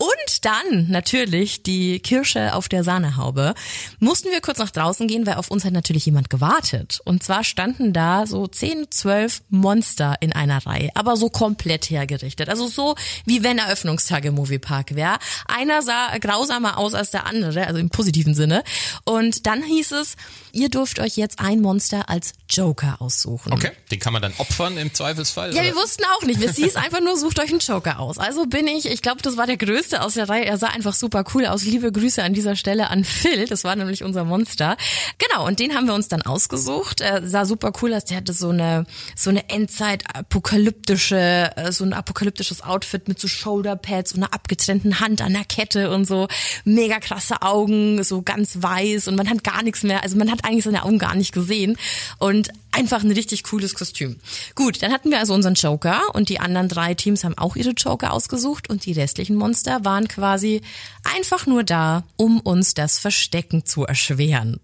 Und 0.00 0.46
dann 0.46 0.88
natürlich 0.88 1.62
die 1.62 2.00
Kirsche 2.00 2.54
auf 2.54 2.70
der 2.70 2.84
Sahnehaube. 2.84 3.52
Mussten 3.98 4.30
wir 4.30 4.40
kurz 4.40 4.56
nach 4.56 4.70
draußen 4.70 5.06
gehen, 5.06 5.26
weil 5.26 5.34
auf 5.34 5.50
uns 5.50 5.66
hat 5.66 5.74
natürlich 5.74 6.06
jemand 6.06 6.30
gewartet. 6.30 7.00
Und 7.04 7.22
zwar 7.22 7.44
standen 7.44 7.92
da 7.92 8.26
so 8.26 8.46
10, 8.46 8.90
12 8.90 9.42
Monster 9.50 10.16
in 10.20 10.32
einer 10.32 10.64
Reihe, 10.64 10.88
aber 10.94 11.18
so 11.18 11.28
komplett 11.28 11.90
hergerichtet. 11.90 12.48
Also 12.48 12.66
so 12.66 12.94
wie 13.26 13.42
wenn 13.42 13.58
Eröffnungstag 13.58 14.24
im 14.24 14.36
Moviepark 14.36 14.94
wäre. 14.94 15.18
Einer 15.46 15.82
sah 15.82 16.16
grausamer 16.16 16.78
aus 16.78 16.94
als 16.94 17.10
der 17.10 17.26
andere, 17.26 17.66
also 17.66 17.78
im 17.78 17.90
positiven 17.90 18.34
Sinne. 18.34 18.64
Und 19.04 19.46
dann 19.46 19.62
hieß 19.62 19.92
es, 19.92 20.16
ihr 20.52 20.70
dürft 20.70 20.98
euch 20.98 21.18
jetzt 21.18 21.40
ein 21.40 21.60
Monster 21.60 22.08
als 22.08 22.32
Joker 22.48 22.96
aussuchen. 23.00 23.52
Okay, 23.52 23.72
den 23.90 23.98
kann 23.98 24.14
man 24.14 24.22
dann 24.22 24.32
opfern 24.38 24.78
im 24.78 24.94
Zweifelsfall? 24.94 25.54
Ja, 25.54 25.60
oder? 25.60 25.74
wir 25.74 25.76
wussten 25.76 26.04
auch 26.16 26.22
nicht. 26.22 26.42
Es 26.42 26.56
hieß 26.56 26.76
einfach 26.76 27.02
nur, 27.02 27.18
sucht 27.18 27.38
euch 27.38 27.50
einen 27.50 27.60
Joker 27.60 28.00
aus. 28.00 28.16
Also 28.16 28.46
bin 28.46 28.66
ich, 28.66 28.86
ich 28.86 29.02
glaube, 29.02 29.20
das 29.20 29.36
war 29.36 29.46
der 29.46 29.58
größte 29.58 29.89
aus 29.98 30.14
der 30.14 30.28
Reihe. 30.28 30.44
Er 30.44 30.56
sah 30.56 30.68
einfach 30.68 30.94
super 30.94 31.24
cool 31.34 31.46
aus. 31.46 31.64
Liebe 31.64 31.92
Grüße 31.92 32.22
an 32.22 32.34
dieser 32.34 32.56
Stelle 32.56 32.90
an 32.90 33.04
Phil. 33.04 33.46
Das 33.46 33.64
war 33.64 33.76
nämlich 33.76 34.04
unser 34.04 34.24
Monster. 34.24 34.76
Genau, 35.18 35.46
und 35.46 35.58
den 35.58 35.74
haben 35.74 35.86
wir 35.86 35.94
uns 35.94 36.08
dann 36.08 36.22
ausgesucht. 36.22 37.00
Er 37.00 37.26
sah 37.26 37.44
super 37.44 37.72
cool 37.82 37.94
aus. 37.94 38.04
Der 38.04 38.18
hatte 38.18 38.32
so 38.32 38.50
eine, 38.50 38.86
so 39.16 39.30
eine 39.30 39.48
Endzeit-apokalyptische, 39.48 41.50
äh, 41.56 41.72
so 41.72 41.84
ein 41.84 41.92
apokalyptisches 41.92 42.62
Outfit 42.62 43.08
mit 43.08 43.18
so 43.18 43.28
Shoulderpads 43.28 44.12
und 44.12 44.22
einer 44.22 44.32
abgetrennten 44.32 45.00
Hand 45.00 45.22
an 45.22 45.32
der 45.32 45.44
Kette 45.44 45.90
und 45.90 46.06
so 46.06 46.28
mega 46.64 47.00
krasse 47.00 47.42
Augen, 47.42 48.02
so 48.04 48.22
ganz 48.22 48.62
weiß 48.62 49.08
und 49.08 49.16
man 49.16 49.28
hat 49.28 49.44
gar 49.44 49.62
nichts 49.62 49.82
mehr, 49.82 50.02
also 50.02 50.16
man 50.16 50.30
hat 50.30 50.44
eigentlich 50.44 50.64
seine 50.64 50.84
Augen 50.84 50.98
gar 50.98 51.14
nicht 51.14 51.32
gesehen 51.32 51.76
und 52.18 52.50
einfach 52.72 53.02
ein 53.02 53.10
richtig 53.10 53.44
cooles 53.44 53.74
Kostüm. 53.74 54.16
Gut, 54.54 54.82
dann 54.82 54.92
hatten 54.92 55.10
wir 55.10 55.18
also 55.18 55.34
unseren 55.34 55.54
Joker 55.54 56.02
und 56.14 56.28
die 56.28 56.40
anderen 56.40 56.68
drei 56.68 56.94
Teams 56.94 57.24
haben 57.24 57.36
auch 57.36 57.56
ihre 57.56 57.70
Joker 57.70 58.12
ausgesucht 58.12 58.70
und 58.70 58.86
die 58.86 58.92
restlichen 58.92 59.36
Monster 59.36 59.79
waren 59.84 60.08
quasi 60.08 60.62
einfach 61.04 61.46
nur 61.46 61.64
da, 61.64 62.04
um 62.16 62.40
uns 62.40 62.74
das 62.74 62.98
Verstecken 62.98 63.64
zu 63.64 63.84
erschweren. 63.84 64.60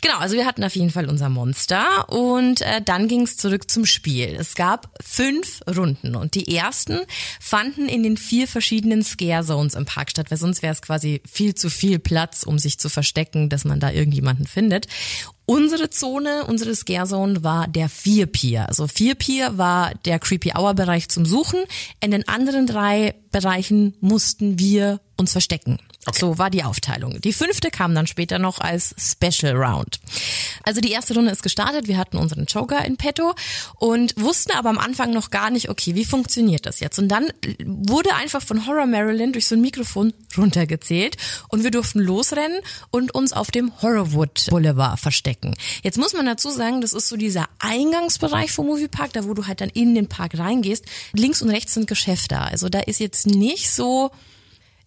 Genau, 0.00 0.18
also 0.18 0.36
wir 0.36 0.46
hatten 0.46 0.64
auf 0.64 0.74
jeden 0.74 0.90
Fall 0.90 1.08
unser 1.08 1.28
Monster 1.28 2.08
und 2.08 2.60
äh, 2.62 2.82
dann 2.82 3.08
ging 3.08 3.22
es 3.22 3.36
zurück 3.36 3.70
zum 3.70 3.86
Spiel. 3.86 4.36
Es 4.38 4.54
gab 4.54 4.94
fünf 5.02 5.60
Runden 5.66 6.16
und 6.16 6.34
die 6.34 6.54
ersten 6.54 7.00
fanden 7.40 7.88
in 7.88 8.02
den 8.02 8.16
vier 8.16 8.48
verschiedenen 8.48 9.02
Scare 9.02 9.44
Zones 9.44 9.74
im 9.74 9.84
Park 9.84 10.10
statt, 10.10 10.30
weil 10.30 10.38
sonst 10.38 10.62
wäre 10.62 10.72
es 10.72 10.82
quasi 10.82 11.22
viel 11.30 11.54
zu 11.54 11.70
viel 11.70 11.98
Platz, 11.98 12.42
um 12.42 12.58
sich 12.58 12.78
zu 12.78 12.88
verstecken, 12.88 13.48
dass 13.48 13.64
man 13.64 13.80
da 13.80 13.90
irgendjemanden 13.90 14.46
findet. 14.46 14.86
Unsere 15.44 15.90
Zone, 15.90 16.46
unsere 16.46 16.74
Scare 16.74 17.06
Zone 17.06 17.42
war 17.42 17.66
der 17.66 17.88
Vier 17.88 18.26
Pier. 18.26 18.68
Also 18.68 18.86
Vier 18.86 19.16
Pier 19.16 19.58
war 19.58 19.92
der 20.04 20.18
Creepy 20.18 20.52
Hour 20.56 20.74
Bereich 20.74 21.08
zum 21.08 21.26
Suchen. 21.26 21.60
In 22.00 22.12
den 22.12 22.26
anderen 22.28 22.66
drei 22.66 23.14
Bereichen 23.32 23.94
mussten 24.00 24.58
wir 24.58 25.00
uns 25.16 25.32
verstecken. 25.32 25.78
Okay. 26.04 26.18
So 26.18 26.36
war 26.36 26.50
die 26.50 26.64
Aufteilung. 26.64 27.20
Die 27.20 27.32
fünfte 27.32 27.70
kam 27.70 27.94
dann 27.94 28.08
später 28.08 28.40
noch 28.40 28.58
als 28.58 28.92
Special 28.98 29.54
Round. 29.54 30.00
Also 30.64 30.80
die 30.80 30.90
erste 30.90 31.14
Runde 31.14 31.30
ist 31.30 31.44
gestartet, 31.44 31.86
wir 31.86 31.96
hatten 31.96 32.16
unseren 32.16 32.46
Joker 32.46 32.84
in 32.84 32.96
petto 32.96 33.34
und 33.76 34.20
wussten 34.20 34.50
aber 34.52 34.70
am 34.70 34.78
Anfang 34.78 35.12
noch 35.12 35.30
gar 35.30 35.50
nicht, 35.50 35.68
okay, 35.68 35.94
wie 35.94 36.04
funktioniert 36.04 36.66
das 36.66 36.80
jetzt? 36.80 36.98
Und 36.98 37.06
dann 37.06 37.32
wurde 37.64 38.14
einfach 38.16 38.42
von 38.42 38.66
Horror 38.66 38.86
Marilyn 38.86 39.32
durch 39.32 39.46
so 39.46 39.54
ein 39.54 39.60
Mikrofon 39.60 40.12
runtergezählt 40.36 41.16
und 41.48 41.62
wir 41.62 41.70
durften 41.70 42.00
losrennen 42.00 42.58
und 42.90 43.14
uns 43.14 43.32
auf 43.32 43.52
dem 43.52 43.70
Horrorwood 43.80 44.46
Boulevard 44.50 44.98
verstecken. 44.98 45.54
Jetzt 45.84 45.98
muss 45.98 46.14
man 46.14 46.26
dazu 46.26 46.50
sagen, 46.50 46.80
das 46.80 46.94
ist 46.94 47.08
so 47.08 47.16
dieser 47.16 47.48
Eingangsbereich 47.60 48.50
vom 48.50 48.66
Moviepark, 48.66 49.12
da 49.12 49.24
wo 49.24 49.34
du 49.34 49.46
halt 49.46 49.60
dann 49.60 49.68
in 49.68 49.94
den 49.94 50.08
Park 50.08 50.36
reingehst. 50.36 50.84
Links 51.12 51.42
und 51.42 51.50
rechts 51.50 51.74
sind 51.74 51.86
Geschäfte. 51.86 52.40
Also 52.40 52.68
da 52.68 52.80
ist 52.80 52.98
jetzt 52.98 53.26
nicht 53.26 53.70
so 53.70 54.10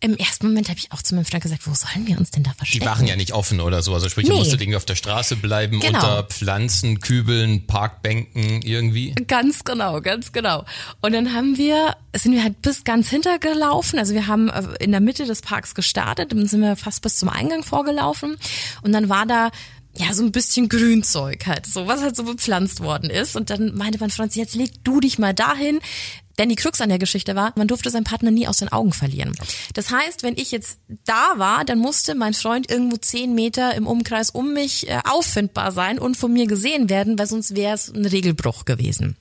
im 0.02 0.16
ersten 0.18 0.48
Moment 0.48 0.70
habe 0.70 0.78
ich 0.78 0.92
auch 0.92 1.02
zu 1.02 1.16
meinem 1.16 1.26
Freund 1.26 1.44
gesagt, 1.44 1.66
wo 1.66 1.74
sollen 1.74 2.06
wir 2.06 2.18
uns 2.20 2.32
denn 2.32 2.44
da 2.44 2.52
verstecken? 2.54 2.84
Die 2.84 2.86
waren 2.90 3.08
ja 3.08 3.16
nicht 3.16 3.34
offen 3.34 3.60
oder 3.60 3.82
so. 3.82 3.94
Also 3.94 4.10
sprich, 4.10 4.28
Nee. 4.28 4.34
ihr 4.34 4.38
musstet 4.40 4.62
irgendwie 4.62 4.78
auf 4.78 4.86
der 4.86 4.96
Straße 4.96 5.36
bleiben, 5.38 5.80
Genau. 5.80 5.98
unter 6.00 6.24
Pflanzen, 6.24 7.00
Kübeln, 7.00 7.66
Parkbänken 7.66 8.62
irgendwie. 8.62 9.14
Ganz 9.28 9.64
genau, 9.64 10.02
ganz 10.02 10.32
genau. 10.32 10.66
Und 11.02 11.14
dann 11.14 11.34
haben 11.34 11.58
wir, 11.58 11.96
sind 12.16 12.34
wir 12.34 12.44
halt 12.44 12.62
bis 12.62 12.84
ganz 12.84 13.10
hintergelaufen. 13.10 13.98
Also 14.00 14.14
wir 14.14 14.28
haben 14.28 14.50
äh, 14.50 14.64
in 14.80 14.92
der 14.92 15.02
Mitte 15.02 15.26
des 15.26 15.42
Parks 15.42 15.74
gestartet, 15.76 16.32
dann 16.32 16.48
sind 16.48 16.62
wir 16.62 16.76
fast 16.76 17.02
bis 17.02 17.18
zum 17.18 17.30
Eingang 17.30 17.64
vorgelaufen. 17.64 18.38
Und 18.82 18.92
dann 18.92 19.10
war 19.10 19.26
da 19.26 19.50
ja 19.98 20.14
so 20.14 20.24
ein 20.24 20.32
bisschen 20.34 20.68
Grünzeug 20.68 21.48
halt, 21.48 21.66
so 21.66 21.88
was 21.88 22.02
halt 22.02 22.18
so 22.18 22.24
bepflanzt 22.26 22.82
worden 22.82 23.10
ist. 23.10 23.36
Und 23.38 23.50
dann 23.50 23.76
meinte 23.76 23.98
mein 24.00 24.10
Freund, 24.10 24.36
jetzt 24.36 24.54
leg 24.56 24.72
du 24.84 25.00
dich 25.00 25.20
mal 25.20 25.34
dahin. 25.34 25.80
Denn 26.38 26.50
die 26.50 26.56
Krux 26.56 26.82
an 26.82 26.90
der 26.90 27.00
Geschichte 27.00 27.36
war, 27.36 27.54
man 27.56 27.68
durfte 27.68 27.90
seinen 27.90 28.04
Partner 28.04 28.32
nie 28.32 28.48
aus 28.48 28.58
den 28.58 28.72
Augen 28.72 28.94
verlieren. 28.94 29.34
Das 29.74 29.92
heißt, 29.92 30.24
wenn 30.24 30.38
ich 30.38 30.52
jetzt 30.52 30.80
da 31.06 31.34
war, 31.38 31.66
dann 31.66 31.80
musste 31.80 32.16
mein 32.16 32.34
Freund 32.34 32.70
irgendwo 32.70 32.98
zehn 32.98 33.34
Meter 33.34 33.76
im 33.76 33.88
Umkreis 33.88 34.30
um 34.30 34.54
mich 34.54 34.90
äh, 34.90 35.00
auffindbar 35.06 35.72
sein 35.72 36.00
und 36.00 36.18
von 36.18 36.32
mir 36.34 36.48
gesehen 36.48 36.90
werden, 36.90 37.18
weil 37.18 37.28
sonst 37.28 37.56
wäre 37.56 37.76
es 37.76 37.94
ein 37.94 38.06
Regelbruch 38.06 38.66
gewesen. 38.66 39.16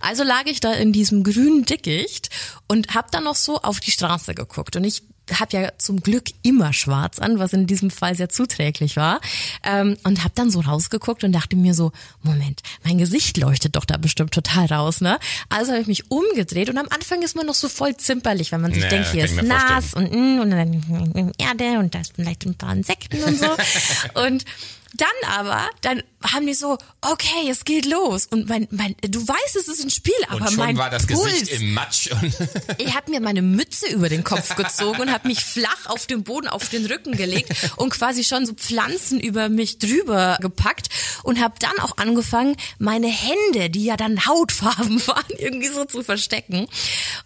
Also 0.00 0.22
lag 0.22 0.46
ich 0.46 0.60
da 0.60 0.72
in 0.72 0.92
diesem 0.92 1.24
grünen 1.24 1.64
Dickicht 1.64 2.30
und 2.68 2.94
habe 2.94 3.08
dann 3.10 3.24
noch 3.24 3.36
so 3.36 3.60
auf 3.60 3.80
die 3.80 3.90
Straße 3.90 4.34
geguckt. 4.34 4.76
Und 4.76 4.84
ich 4.84 5.02
habe 5.38 5.56
ja 5.56 5.68
zum 5.78 6.00
Glück 6.00 6.24
immer 6.42 6.72
schwarz 6.72 7.18
an, 7.18 7.38
was 7.38 7.52
in 7.52 7.66
diesem 7.66 7.90
Fall 7.90 8.14
sehr 8.14 8.28
zuträglich 8.28 8.96
war. 8.96 9.20
Ähm, 9.62 9.96
und 10.02 10.24
habe 10.24 10.32
dann 10.34 10.50
so 10.50 10.60
rausgeguckt 10.60 11.24
und 11.24 11.32
dachte 11.32 11.56
mir 11.56 11.74
so, 11.74 11.92
Moment, 12.22 12.62
mein 12.84 12.98
Gesicht 12.98 13.36
leuchtet 13.36 13.76
doch 13.76 13.84
da 13.84 13.96
bestimmt 13.96 14.32
total 14.32 14.66
raus, 14.66 15.00
ne? 15.00 15.18
Also 15.48 15.72
habe 15.72 15.82
ich 15.82 15.86
mich 15.86 16.10
umgedreht 16.10 16.70
und 16.70 16.78
am 16.78 16.88
Anfang 16.90 17.22
ist 17.22 17.36
man 17.36 17.46
noch 17.46 17.54
so 17.54 17.68
voll 17.68 17.96
zimperlich, 17.96 18.52
wenn 18.52 18.60
man 18.60 18.72
sich 18.72 18.82
Ja, 18.82 18.88
denkt, 18.88 19.12
hier 19.12 19.24
ist 19.24 19.42
nass 19.42 19.94
und, 19.94 20.10
mm, 20.10 20.40
und 20.40 20.50
dann 20.50 21.32
Erde 21.38 21.78
und 21.78 21.94
da 21.94 22.00
ist 22.00 22.12
vielleicht 22.14 22.44
ein 22.46 22.54
paar 22.54 22.72
Insekten 22.72 23.22
und 23.22 23.38
so. 23.38 23.46
und 24.26 24.44
dann 24.94 25.08
aber, 25.38 25.68
dann 25.82 26.02
haben 26.22 26.46
die 26.46 26.54
so, 26.54 26.76
okay, 27.00 27.48
es 27.48 27.64
geht 27.64 27.86
los. 27.86 28.26
Und 28.26 28.48
mein, 28.48 28.66
mein, 28.70 28.94
du 29.02 29.26
weißt, 29.26 29.56
es 29.56 29.68
ist 29.68 29.82
ein 29.82 29.90
Spiel, 29.90 30.12
aber 30.28 30.42
Und 30.42 30.48
schon 30.48 30.56
mein 30.56 30.76
war 30.76 30.90
das 30.90 31.06
Puls, 31.06 31.32
Gesicht 31.32 31.60
im 31.60 31.74
Matsch. 31.74 32.10
Und 32.10 32.36
ich 32.78 32.94
habe 32.94 33.10
mir 33.10 33.20
meine 33.20 33.42
Mütze 33.42 33.86
über 33.88 34.08
den 34.08 34.24
Kopf 34.24 34.56
gezogen 34.56 35.00
und 35.00 35.12
habe 35.12 35.28
mich 35.28 35.44
flach 35.44 35.86
auf 35.86 36.06
den 36.06 36.24
Boden, 36.24 36.48
auf 36.48 36.68
den 36.68 36.86
Rücken 36.86 37.16
gelegt 37.16 37.52
und 37.76 37.90
quasi 37.90 38.24
schon 38.24 38.46
so 38.46 38.52
Pflanzen 38.52 39.20
über 39.20 39.48
mich 39.48 39.78
drüber 39.78 40.38
gepackt 40.40 40.88
und 41.22 41.40
habe 41.40 41.54
dann 41.60 41.78
auch 41.80 41.96
angefangen, 41.96 42.56
meine 42.78 43.08
Hände, 43.08 43.70
die 43.70 43.84
ja 43.84 43.96
dann 43.96 44.26
Hautfarben 44.26 45.06
waren, 45.06 45.24
irgendwie 45.38 45.68
so 45.68 45.84
zu 45.84 46.02
verstecken. 46.02 46.66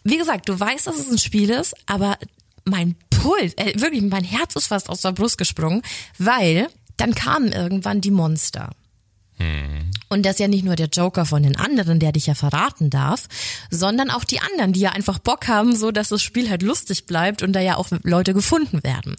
Wie 0.04 0.18
gesagt, 0.18 0.48
du 0.48 0.58
weißt, 0.58 0.86
dass 0.86 0.98
es 0.98 1.10
ein 1.10 1.18
Spiel 1.18 1.50
ist, 1.50 1.74
aber 1.86 2.18
mein 2.64 2.96
Puls, 3.10 3.54
äh, 3.56 3.78
wirklich, 3.80 4.02
mein 4.02 4.24
Herz 4.24 4.54
ist 4.56 4.68
fast 4.68 4.88
aus 4.88 5.00
der 5.00 5.12
Brust 5.12 5.38
gesprungen, 5.38 5.82
weil 6.18 6.68
dann 6.96 7.14
kamen 7.14 7.52
irgendwann 7.52 8.00
die 8.00 8.10
Monster. 8.10 8.70
Und 10.08 10.24
das 10.24 10.34
ist 10.34 10.40
ja 10.40 10.48
nicht 10.48 10.64
nur 10.64 10.76
der 10.76 10.86
Joker 10.86 11.26
von 11.26 11.42
den 11.42 11.56
anderen, 11.56 11.98
der 11.98 12.12
dich 12.12 12.26
ja 12.26 12.34
verraten 12.34 12.88
darf, 12.88 13.26
sondern 13.68 14.10
auch 14.10 14.22
die 14.22 14.40
anderen, 14.40 14.72
die 14.72 14.80
ja 14.80 14.90
einfach 14.90 15.18
Bock 15.18 15.48
haben, 15.48 15.74
so 15.74 15.90
dass 15.90 16.10
das 16.10 16.22
Spiel 16.22 16.48
halt 16.48 16.62
lustig 16.62 17.06
bleibt 17.06 17.42
und 17.42 17.52
da 17.52 17.60
ja 17.60 17.76
auch 17.76 17.88
Leute 18.04 18.32
gefunden 18.32 18.84
werden. 18.84 19.16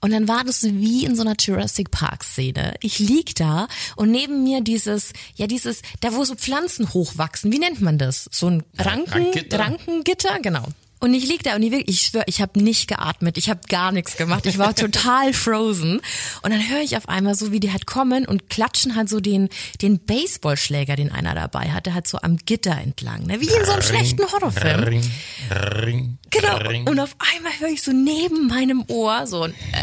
Und 0.00 0.12
dann 0.12 0.28
war 0.28 0.44
das 0.44 0.62
wie 0.62 1.04
in 1.04 1.16
so 1.16 1.22
einer 1.22 1.34
Jurassic 1.38 1.90
Park 1.90 2.22
Szene. 2.22 2.74
Ich 2.82 3.00
lieg 3.00 3.34
da 3.34 3.66
und 3.96 4.12
neben 4.12 4.44
mir 4.44 4.60
dieses, 4.60 5.12
ja 5.34 5.48
dieses, 5.48 5.82
da 6.00 6.14
wo 6.14 6.24
so 6.24 6.36
Pflanzen 6.36 6.94
hochwachsen, 6.94 7.50
wie 7.50 7.58
nennt 7.58 7.80
man 7.80 7.98
das? 7.98 8.28
So 8.30 8.46
ein 8.46 8.62
Ranken, 8.78 9.10
Rankgitter. 9.10 9.58
Rankengitter, 9.58 10.38
genau. 10.40 10.66
Und 11.00 11.14
ich 11.14 11.26
lieg 11.28 11.42
da 11.44 11.54
und 11.54 11.62
ich, 11.62 11.70
wirklich- 11.70 11.88
ich 11.88 12.06
schwör, 12.06 12.24
ich 12.26 12.40
habe 12.42 12.60
nicht 12.60 12.88
geatmet, 12.88 13.38
ich 13.38 13.48
habe 13.48 13.60
gar 13.68 13.92
nichts 13.92 14.16
gemacht, 14.16 14.46
ich 14.46 14.58
war 14.58 14.74
total 14.74 15.32
frozen. 15.44 16.00
Und 16.42 16.50
dann 16.52 16.68
höre 16.68 16.80
ich 16.80 16.96
auf 16.96 17.08
einmal 17.08 17.34
so, 17.36 17.52
wie 17.52 17.60
die 17.60 17.70
halt 17.72 17.86
kommen 17.86 18.26
und 18.26 18.50
klatschen 18.50 18.96
halt 18.96 19.08
so 19.08 19.20
den 19.20 19.48
den 19.80 20.00
Baseballschläger, 20.04 20.96
den 20.96 21.12
einer 21.12 21.34
dabei 21.34 21.70
hatte, 21.70 21.94
halt 21.94 22.08
so 22.08 22.18
am 22.20 22.36
Gitter 22.38 22.76
entlang, 22.76 23.24
ne? 23.26 23.40
wie 23.40 23.46
in 23.48 23.64
so 23.64 23.72
einem 23.72 23.82
schlechten 23.82 24.22
Horrorfilm. 24.32 24.82
Ring, 24.84 25.10
ring, 25.50 26.18
Genau. 26.30 26.56
ring. 26.58 26.88
Und 26.88 26.98
auf 27.00 27.14
einmal 27.36 27.52
höre 27.60 27.68
ich 27.68 27.82
so 27.82 27.92
neben 27.92 28.48
meinem 28.48 28.84
Ohr 28.88 29.26
so 29.26 29.42
ein 29.44 29.52
äh, 29.72 29.78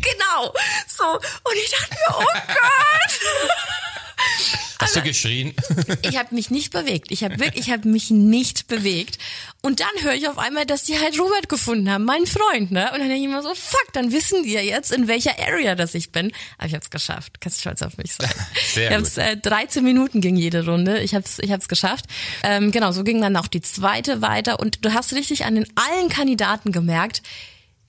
Genau. 0.00 0.52
So. 0.88 1.04
Und 1.14 1.54
ich 1.64 1.70
dachte 1.70 1.90
mir, 1.94 2.16
oh 2.18 2.24
Gott. 2.46 3.20
Hast 4.84 4.96
du 4.96 5.02
geschrien? 5.02 5.54
Ich 6.02 6.18
habe 6.18 6.34
mich 6.34 6.50
nicht 6.50 6.72
bewegt. 6.72 7.10
Ich 7.10 7.24
habe 7.24 7.38
wirklich, 7.38 7.66
ich 7.66 7.72
habe 7.72 7.88
mich 7.88 8.10
nicht 8.10 8.66
bewegt. 8.68 9.18
Und 9.62 9.80
dann 9.80 9.88
höre 10.02 10.14
ich 10.14 10.28
auf 10.28 10.38
einmal, 10.38 10.66
dass 10.66 10.84
die 10.84 10.98
halt 10.98 11.18
Robert 11.18 11.48
gefunden 11.48 11.90
haben, 11.90 12.04
meinen 12.04 12.26
Freund, 12.26 12.70
ne? 12.70 12.90
Und 12.92 12.98
dann 13.00 13.08
denke 13.08 13.16
ich 13.16 13.24
immer 13.24 13.42
so, 13.42 13.54
fuck, 13.54 13.92
dann 13.92 14.12
wissen 14.12 14.42
die 14.42 14.52
ja 14.52 14.60
jetzt, 14.60 14.92
in 14.92 15.08
welcher 15.08 15.38
Area 15.38 15.74
das 15.74 15.94
ich 15.94 16.12
bin. 16.12 16.32
Aber 16.58 16.66
ich 16.66 16.74
habe 16.74 16.82
es 16.82 16.90
geschafft. 16.90 17.40
Kannst 17.40 17.58
du 17.58 17.60
stolz 17.62 17.82
auf 17.82 17.96
mich 17.96 18.12
sein. 18.12 18.30
Sehr 18.74 18.90
ich 18.90 18.96
hab's, 18.96 19.16
äh, 19.16 19.36
13 19.36 19.82
Minuten 19.82 20.20
ging 20.20 20.36
jede 20.36 20.64
Runde. 20.66 21.00
Ich 21.00 21.14
habe 21.14 21.24
es 21.24 21.38
ich 21.38 21.50
hab's 21.50 21.68
geschafft. 21.68 22.04
Ähm, 22.42 22.70
genau, 22.70 22.92
so 22.92 23.04
ging 23.04 23.20
dann 23.20 23.36
auch 23.36 23.48
die 23.48 23.62
zweite 23.62 24.20
weiter. 24.20 24.60
Und 24.60 24.84
du 24.84 24.92
hast 24.92 25.14
richtig 25.14 25.44
an 25.46 25.54
den 25.54 25.66
allen 25.76 26.08
Kandidaten 26.08 26.72
gemerkt, 26.72 27.22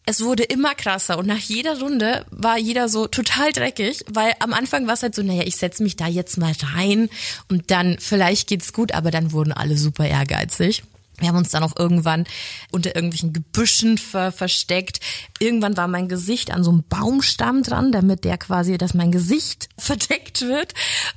es 0.05 0.21
wurde 0.21 0.43
immer 0.43 0.75
krasser 0.75 1.17
und 1.17 1.25
nach 1.25 1.39
jeder 1.39 1.79
Runde 1.79 2.25
war 2.29 2.57
jeder 2.57 2.89
so 2.89 3.07
total 3.07 3.51
dreckig, 3.51 4.05
weil 4.07 4.33
am 4.39 4.53
Anfang 4.53 4.85
war 4.87 4.93
es 4.93 5.03
halt 5.03 5.15
so, 5.15 5.23
naja, 5.23 5.43
ich 5.45 5.55
setz 5.55 5.79
mich 5.79 5.95
da 5.95 6.07
jetzt 6.07 6.37
mal 6.37 6.53
rein 6.75 7.09
und 7.49 7.71
dann 7.71 7.97
vielleicht 7.99 8.47
geht's 8.47 8.73
gut, 8.73 8.93
aber 8.93 9.09
dann 9.11 9.31
wurden 9.31 9.51
alle 9.51 9.77
super 9.77 10.07
ehrgeizig. 10.07 10.83
Wir 11.17 11.29
haben 11.29 11.37
uns 11.37 11.49
dann 11.49 11.63
auch 11.63 11.77
irgendwann 11.77 12.25
unter 12.71 12.93
irgendwelchen 12.93 13.31
Gebüschen 13.31 13.97
ver 13.97 14.33
versteckt. 14.33 14.99
Irgendwann 15.39 15.77
war 15.77 15.87
mein 15.87 16.09
Gesicht 16.09 16.51
an 16.51 16.63
so 16.63 16.71
einem 16.71 16.83
Baumstamm 16.83 17.63
dran, 17.63 17.93
damit 17.93 18.25
der 18.25 18.37
quasi, 18.37 18.77
dass 18.77 18.93
mein 18.93 19.11
Gesicht 19.11 19.69
verdeckt 19.77 20.41
wird. 20.41 20.73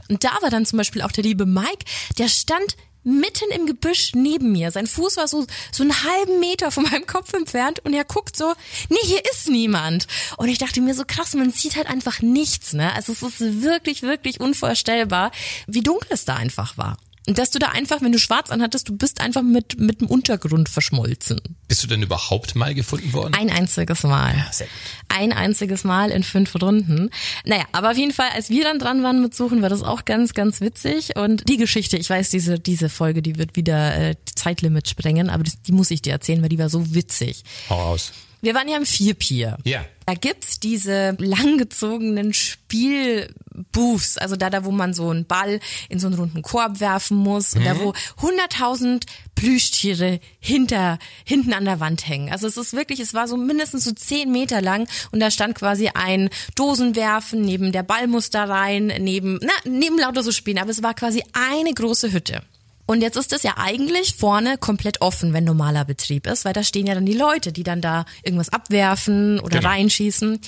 Und 0.09 0.23
da 0.23 0.31
war 0.41 0.51
dann 0.51 0.67
zum 0.67 0.77
Beispiel 0.77 1.03
auch 1.03 1.13
der 1.13 1.25
liebe 1.25 1.47
Mike, 1.47 1.85
der 2.17 2.29
stand 2.29 2.77
mitten 3.09 3.51
im 3.51 3.67
Gebüsch 3.67 4.13
neben 4.15 4.53
mir. 4.53 4.71
Sein 4.71 4.87
Fuß 4.87 5.17
war 5.17 5.27
so, 5.27 5.47
so 5.73 5.83
einen 5.83 6.05
halben 6.05 6.41
Meter 6.41 6.71
von 6.71 6.85
meinem 6.85 7.07
Kopf 7.07 7.33
entfernt 7.33 7.81
und 7.85 7.95
er 7.95 8.05
guckt 8.05 8.37
so, 8.37 8.55
nee, 8.89 8.97
hier 9.03 9.23
ist 9.33 9.49
niemand. 9.49 10.07
Und 10.37 10.49
ich 10.49 10.59
dachte 10.59 10.81
mir 10.81 10.95
so 10.95 11.05
krass, 11.07 11.35
man 11.35 11.51
sieht 11.51 11.77
halt 11.77 11.89
einfach 11.89 12.21
nichts, 12.21 12.73
ne? 12.73 12.95
Also 12.95 13.13
es 13.13 13.23
ist 13.23 13.63
wirklich, 13.63 14.03
wirklich 14.03 14.41
unvorstellbar, 14.41 15.33
wie 15.67 15.83
dunkel 15.83 16.09
es 16.11 16.25
da 16.25 16.35
einfach 16.35 16.77
war. 16.77 16.99
Und 17.29 17.37
dass 17.37 17.51
du 17.51 17.59
da 17.59 17.69
einfach, 17.69 18.01
wenn 18.01 18.11
du 18.11 18.19
schwarz 18.19 18.51
anhattest, 18.51 18.89
du 18.89 18.97
bist 18.97 19.21
einfach 19.21 19.43
mit, 19.43 19.79
mit 19.79 20.01
dem 20.01 20.09
Untergrund 20.09 20.71
verschmolzen. 20.71 21.39
Bist 21.69 21.83
du 21.83 21.87
denn 21.87 22.03
überhaupt 22.03 22.55
mal 22.55 22.75
gefunden 22.75 23.13
worden? 23.13 23.35
Ein 23.35 23.51
einziges 23.51 24.03
Mal. 24.03 24.47
sehr 24.51 24.67
gut. 24.67 24.75
Ein 25.09 25.35
einziges 25.35 25.85
Mal 25.85 26.11
in 26.11 26.23
fünf 26.23 26.55
Runden. 26.55 27.11
Naja, 27.45 27.65
aber 27.73 27.91
auf 27.91 27.99
jeden 27.99 28.15
Fall, 28.15 28.31
als 28.35 28.49
wir 28.49 28.65
dann 28.65 28.79
dran 28.79 29.03
waren 29.03 29.21
mit 29.21 29.35
Suchen, 29.35 29.61
war 29.61 29.69
das 29.69 29.83
auch 29.83 30.07
ganz, 30.07 30.33
ganz 30.33 30.63
witzig. 30.63 31.19
Und 31.19 31.47
die 31.47 31.59
Geschichte, 31.59 31.99
ich 31.99 32.09
weiß, 32.09 32.31
diese, 32.31 32.59
diese 32.59 32.89
Folge, 32.89 33.21
die 33.21 33.37
wird 33.37 33.57
wieder 33.57 33.95
äh, 33.95 34.15
Zeitlimit 34.35 34.89
sprengen, 34.89 35.29
aber 35.29 35.45
das, 35.45 35.61
die 35.61 35.73
muss 35.73 35.91
ich 35.91 36.01
dir 36.01 36.15
erzählen, 36.15 36.41
weil 36.41 36.49
die 36.49 36.59
war 36.59 36.71
so 36.71 36.95
witzig. 36.95 37.45
Hau 37.69 37.91
raus. 37.91 38.13
Wir 38.41 38.55
waren 38.55 38.69
ja 38.69 38.77
im 38.77 38.87
Vierpier. 38.87 39.59
Ja. 39.65 39.85
Da 40.07 40.15
gibt's 40.15 40.59
diese 40.59 41.17
langgezogenen 41.19 42.33
Spielbooths, 42.33 44.17
also 44.17 44.37
da, 44.37 44.49
da, 44.49 44.65
wo 44.65 44.71
man 44.71 44.95
so 44.95 45.11
einen 45.11 45.27
Ball 45.27 45.61
in 45.91 45.99
so 45.99 46.07
einen 46.07 46.17
runden 46.17 46.41
Korb 46.41 46.81
werfen 46.81 47.19
muss 47.19 47.55
und 47.55 47.67
da, 47.67 47.79
wo 47.79 47.93
100.000 48.21 49.03
Plüschtiere 49.35 50.21
hinter, 50.41 50.99
hinten 51.25 51.53
an 51.53 51.67
der 51.67 51.81
Wand 51.81 52.09
hängen. 52.09 52.31
Also 52.33 52.47
es 52.47 52.57
ist 52.57 52.73
wirklich, 52.73 53.01
es 53.01 53.13
war 53.13 53.29
so 53.29 53.37
mindestens 53.37 53.85
so 53.85 53.93
10 53.93 54.33
Meter 54.33 54.63
lang 54.63 54.89
und 55.11 55.21
da 55.21 55.31
stand 55.31 55.55
quasi 55.55 55.91
ein 55.93 56.31
Dosenwerfen, 56.55 57.43
neben 57.43 57.71
der 57.73 57.83
Ball 57.83 58.07
muss 58.07 58.31
da 58.31 58.45
rein, 58.45 58.87
neben, 58.87 59.39
na, 59.43 59.53
neben 59.65 59.99
lauter 59.99 60.23
so 60.23 60.33
Spielen, 60.33 60.59
aber 60.59 60.71
es 60.71 60.83
war 60.83 60.95
quasi 60.95 61.23
eine 61.35 61.75
große 61.75 62.13
Hütte. 62.13 62.43
Und 62.89 63.03
jetzt 63.03 63.17
ist 63.19 63.35
es 63.35 63.43
ja 63.43 63.53
eigentlich 63.59 64.15
vorne 64.15 64.57
komplett 64.57 65.03
offen, 65.03 65.35
wenn 65.35 65.45
normaler 65.45 65.85
Betrieb 65.85 66.27
ist, 66.27 66.47
weil 66.47 66.55
da 66.55 66.63
stehen 66.65 66.87
ja 66.87 66.95
dann 66.95 67.05
die 67.05 67.13
Leute, 67.13 67.53
die 67.53 67.63
dann 67.63 67.83
da 67.83 68.07
irgendwas 68.23 68.49
abwerfen 68.49 69.41
oder 69.41 69.59
Genau. 69.59 69.69
reinschießen. 69.69 70.41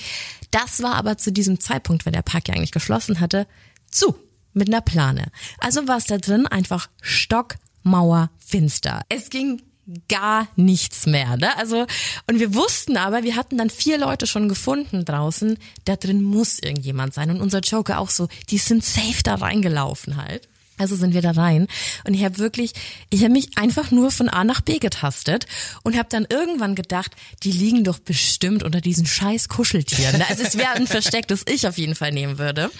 Das 0.49 0.81
war 0.81 0.95
aber 0.95 1.19
zu 1.19 1.31
diesem 1.31 1.59
Zeitpunkt, 1.59 2.03
wenn 2.07 2.13
der 2.13 2.23
Park 2.23 2.47
ja 2.47 2.55
eigentlich 2.55 2.71
geschlossen 2.71 3.19
hatte, 3.19 3.45
zu 3.91 4.15
mit 4.53 4.69
einer 4.69 4.81
Plane. 4.81 5.27
Also 5.59 5.87
war 5.87 5.97
es 5.97 6.05
da 6.05 6.17
drin 6.17 6.47
einfach 6.47 6.89
Stockmauer 7.03 8.31
finster. 8.39 9.03
Es 9.07 9.29
ging 9.29 9.61
gar 10.09 10.47
nichts 10.55 11.05
mehr. 11.05 11.37
Ne? 11.37 11.55
Also 11.57 11.85
und 12.27 12.39
wir 12.39 12.55
wussten 12.55 12.97
aber, 12.97 13.21
wir 13.21 13.35
hatten 13.35 13.59
dann 13.59 13.69
vier 13.69 13.99
Leute 13.99 14.25
schon 14.25 14.49
gefunden 14.49 15.05
draußen. 15.05 15.59
Da 15.85 15.95
drin 15.95 16.23
muss 16.23 16.57
irgendjemand 16.57 17.13
sein 17.13 17.29
und 17.29 17.39
unser 17.39 17.59
Joker 17.59 17.99
auch 17.99 18.09
so. 18.09 18.29
Die 18.49 18.57
sind 18.57 18.83
safe 18.83 19.21
da 19.23 19.35
reingelaufen 19.35 20.17
halt. 20.17 20.47
Also 20.81 20.95
sind 20.95 21.13
wir 21.13 21.21
da 21.21 21.29
rein 21.29 21.67
und 22.07 22.15
ich 22.15 22.23
habe 22.23 22.39
wirklich, 22.39 22.73
ich 23.11 23.21
habe 23.21 23.31
mich 23.31 23.55
einfach 23.55 23.91
nur 23.91 24.09
von 24.09 24.29
A 24.29 24.43
nach 24.43 24.61
B 24.61 24.79
getastet 24.79 25.45
und 25.83 25.95
habe 25.95 26.09
dann 26.09 26.25
irgendwann 26.27 26.73
gedacht, 26.73 27.11
die 27.43 27.51
liegen 27.51 27.83
doch 27.83 27.99
bestimmt 27.99 28.63
unter 28.63 28.81
diesen 28.81 29.05
scheiß 29.05 29.47
Kuscheltieren. 29.47 30.23
Also 30.27 30.41
es 30.41 30.57
wäre 30.57 30.71
ein 30.71 30.87
Versteck, 30.87 31.27
das 31.27 31.43
ich 31.47 31.67
auf 31.67 31.77
jeden 31.77 31.93
Fall 31.93 32.11
nehmen 32.11 32.39
würde. 32.39 32.71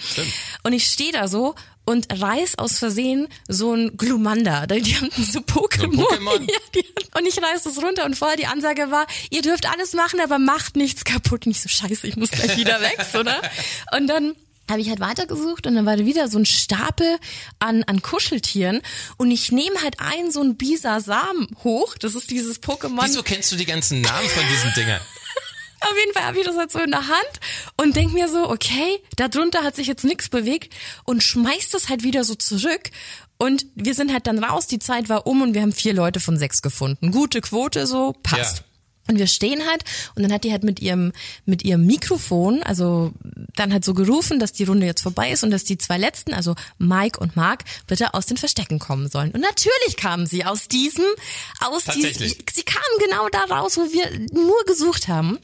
Und 0.64 0.72
ich 0.72 0.86
stehe 0.86 1.12
da 1.12 1.28
so 1.28 1.54
und 1.84 2.08
reiß 2.12 2.58
aus 2.58 2.78
Versehen 2.78 3.28
so 3.46 3.72
ein 3.72 3.96
Glumanda. 3.96 4.66
Die 4.66 4.96
haben 4.96 5.10
so 5.16 5.38
Pokémon. 5.38 5.94
So 5.94 7.18
und 7.20 7.26
ich 7.28 7.40
reiß 7.40 7.62
das 7.62 7.80
runter 7.80 8.04
und 8.04 8.16
vorher 8.16 8.36
die 8.36 8.46
Ansage 8.46 8.90
war, 8.90 9.06
ihr 9.30 9.42
dürft 9.42 9.70
alles 9.70 9.92
machen, 9.92 10.18
aber 10.20 10.40
macht 10.40 10.74
nichts 10.74 11.04
kaputt. 11.04 11.46
Nicht 11.46 11.60
so 11.60 11.68
scheiße, 11.68 12.08
ich 12.08 12.16
muss 12.16 12.32
gleich 12.32 12.56
wieder 12.56 12.80
weg, 12.80 12.98
oder? 13.14 13.40
Und 13.96 14.08
dann 14.08 14.34
habe 14.70 14.80
ich 14.80 14.88
halt 14.88 15.00
weitergesucht 15.00 15.66
und 15.66 15.74
dann 15.74 15.86
war 15.86 15.96
da 15.96 16.06
wieder 16.06 16.28
so 16.28 16.38
ein 16.38 16.46
Stapel 16.46 17.18
an, 17.58 17.82
an 17.84 18.02
Kuscheltieren 18.02 18.80
und 19.16 19.30
ich 19.30 19.52
nehme 19.52 19.82
halt 19.82 20.00
einen 20.00 20.30
so 20.30 20.42
ein 20.42 20.56
Bisasam 20.56 21.48
hoch, 21.62 21.96
das 21.98 22.14
ist 22.14 22.30
dieses 22.30 22.62
Pokémon. 22.62 23.04
Wieso 23.04 23.22
kennst 23.22 23.52
du 23.52 23.56
die 23.56 23.66
ganzen 23.66 24.00
Namen 24.00 24.28
von 24.28 24.44
diesen 24.48 24.72
Dingern? 24.74 25.00
Auf 25.80 25.98
jeden 25.98 26.12
Fall 26.12 26.24
habe 26.24 26.38
ich 26.38 26.46
das 26.46 26.56
halt 26.56 26.70
so 26.70 26.78
in 26.78 26.92
der 26.92 27.08
Hand 27.08 27.40
und 27.76 27.96
denk 27.96 28.12
mir 28.12 28.28
so, 28.28 28.48
okay, 28.48 29.00
da 29.16 29.28
drunter 29.28 29.64
hat 29.64 29.74
sich 29.74 29.88
jetzt 29.88 30.04
nichts 30.04 30.28
bewegt 30.28 30.74
und 31.04 31.22
schmeiß 31.22 31.70
das 31.70 31.88
halt 31.88 32.04
wieder 32.04 32.22
so 32.22 32.36
zurück. 32.36 32.90
Und 33.36 33.66
wir 33.74 33.94
sind 33.94 34.12
halt 34.12 34.28
dann 34.28 34.42
raus, 34.42 34.68
die 34.68 34.78
Zeit 34.78 35.08
war 35.08 35.26
um 35.26 35.42
und 35.42 35.54
wir 35.54 35.62
haben 35.62 35.72
vier 35.72 35.92
Leute 35.92 36.20
von 36.20 36.38
sechs 36.38 36.62
gefunden. 36.62 37.10
Gute 37.10 37.40
Quote, 37.40 37.88
so 37.88 38.14
passt. 38.22 38.58
Ja. 38.58 38.64
Und 39.08 39.18
wir 39.18 39.26
stehen 39.26 39.66
halt 39.68 39.84
und 40.14 40.22
dann 40.22 40.32
hat 40.32 40.44
die 40.44 40.52
halt 40.52 40.62
mit 40.62 40.80
ihrem 40.80 41.12
mit 41.44 41.64
ihrem 41.64 41.84
Mikrofon, 41.86 42.62
also 42.62 43.12
dann 43.56 43.72
halt 43.72 43.84
so 43.84 43.94
gerufen, 43.94 44.38
dass 44.38 44.52
die 44.52 44.64
Runde 44.64 44.86
jetzt 44.86 45.02
vorbei 45.02 45.32
ist 45.32 45.42
und 45.42 45.50
dass 45.50 45.64
die 45.64 45.76
zwei 45.76 45.98
letzten, 45.98 46.34
also 46.34 46.54
Mike 46.78 47.18
und 47.18 47.36
Mark, 47.36 47.64
bitte 47.86 48.14
aus 48.14 48.26
den 48.26 48.36
Verstecken 48.36 48.78
kommen 48.78 49.08
sollen. 49.08 49.32
Und 49.32 49.40
natürlich 49.40 49.96
kamen 49.96 50.26
sie 50.26 50.44
aus 50.44 50.68
diesem, 50.68 51.04
aus 51.60 51.84
diesem, 51.84 52.28
sie 52.52 52.62
kamen 52.62 52.98
genau 53.04 53.28
da 53.28 53.44
raus, 53.54 53.76
wo 53.76 53.92
wir 53.92 54.08
nur 54.32 54.64
gesucht 54.64 55.08
haben. 55.08 55.38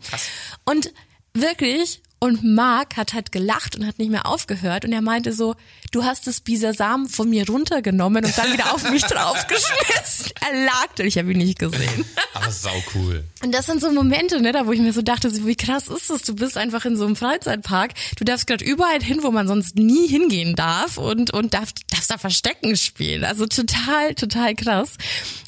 Und 0.65 0.93
wirklich, 1.35 2.01
und 2.21 2.43
Mark 2.43 2.97
hat 2.97 3.13
halt 3.13 3.31
gelacht 3.31 3.77
und 3.77 3.87
hat 3.87 3.99
nicht 3.99 4.11
mehr 4.11 4.27
aufgehört 4.27 4.85
und 4.85 4.93
er 4.93 5.03
meinte 5.03 5.33
so, 5.33 5.55
du 5.93 6.05
hast 6.05 6.27
das 6.27 6.41
Bisasam 6.41 7.09
von 7.09 7.31
mir 7.31 7.47
runtergenommen 7.47 8.25
und 8.25 8.37
dann 8.37 8.53
wieder 8.53 8.75
auf 8.75 8.91
mich 8.91 9.03
draufgeschmissen. 9.05 10.33
Er 10.41 10.65
lag, 10.65 10.99
ich 10.99 11.17
habe 11.17 11.31
ihn 11.31 11.39
nicht 11.39 11.59
gesehen. 11.59 12.05
Aber 12.35 12.51
sau 12.51 12.75
cool. 12.95 13.25
Und 13.43 13.55
das 13.55 13.67
sind 13.67 13.81
so 13.81 13.93
Momente, 13.93 14.41
ne, 14.41 14.53
da 14.53 14.67
wo 14.67 14.73
ich 14.73 14.81
mir 14.81 14.93
so 14.93 15.03
dachte, 15.03 15.33
wie 15.47 15.55
krass 15.55 15.89
ist 15.89 16.11
das? 16.11 16.23
Du 16.23 16.35
bist 16.35 16.57
einfach 16.57 16.85
in 16.85 16.97
so 16.97 17.07
einem 17.07 17.15
Freizeitpark. 17.17 17.95
Du 18.17 18.25
darfst 18.25 18.47
gerade 18.47 18.65
überall 18.65 19.03
hin, 19.03 19.21
wo 19.23 19.31
man 19.31 19.47
sonst 19.47 19.77
nie 19.77 20.09
hingehen 20.09 20.57
darf 20.57 20.99
und 20.99 21.33
und 21.33 21.55
darfst, 21.55 21.83
darfst 21.91 22.11
da 22.11 22.19
Verstecken 22.19 22.77
spielen. 22.77 23.25
Also 23.25 23.47
total, 23.47 24.15
total 24.15 24.55
krass. 24.55 24.95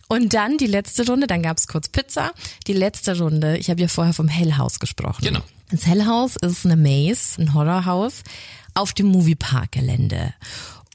Und 0.08 0.34
dann 0.34 0.56
die 0.56 0.66
letzte 0.66 1.06
Runde, 1.06 1.26
dann 1.26 1.42
gab's 1.42 1.66
kurz 1.66 1.88
Pizza. 1.88 2.32
Die 2.66 2.72
letzte 2.72 3.18
Runde, 3.18 3.58
ich 3.58 3.70
habe 3.70 3.80
ja 3.80 3.88
vorher 3.88 4.14
vom 4.14 4.28
Hellhaus 4.28 4.78
gesprochen. 4.78 5.24
Genau. 5.24 5.40
Das 5.70 5.86
Hellhaus 5.86 6.36
ist 6.36 6.66
eine 6.66 6.76
Maze, 6.76 7.40
ein 7.40 7.54
Horrorhaus 7.54 8.22
auf 8.74 8.92
dem 8.92 9.06
Moviepark-Gelände. 9.06 10.34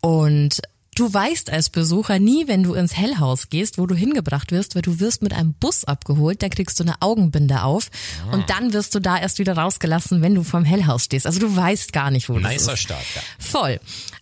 Und 0.01 0.61
du 0.95 1.13
weißt 1.13 1.49
als 1.51 1.69
Besucher 1.69 2.19
nie, 2.19 2.47
wenn 2.47 2.63
du 2.63 2.73
ins 2.73 2.95
Hellhaus 2.95 3.49
gehst, 3.49 3.77
wo 3.77 3.85
du 3.85 3.95
hingebracht 3.95 4.51
wirst, 4.51 4.75
weil 4.75 4.81
du 4.81 4.99
wirst 4.99 5.21
mit 5.21 5.33
einem 5.33 5.53
Bus 5.53 5.85
abgeholt, 5.85 6.41
da 6.41 6.49
kriegst 6.49 6.79
du 6.79 6.83
eine 6.83 7.01
Augenbinde 7.01 7.63
auf 7.63 7.89
und 8.31 8.49
dann 8.49 8.73
wirst 8.73 8.95
du 8.95 8.99
da 8.99 9.17
erst 9.17 9.39
wieder 9.39 9.57
rausgelassen, 9.57 10.21
wenn 10.21 10.35
du 10.35 10.43
vorm 10.43 10.65
Hellhaus 10.65 11.05
stehst. 11.05 11.25
Also 11.25 11.39
du 11.39 11.55
weißt 11.55 11.93
gar 11.93 12.11
nicht, 12.11 12.29
wo 12.29 12.39
das 12.39 12.51
Nicer 12.51 12.73
ist. 12.73 12.79
Start, 12.79 13.05
ja. 13.15 13.21
Voll. 13.39 13.79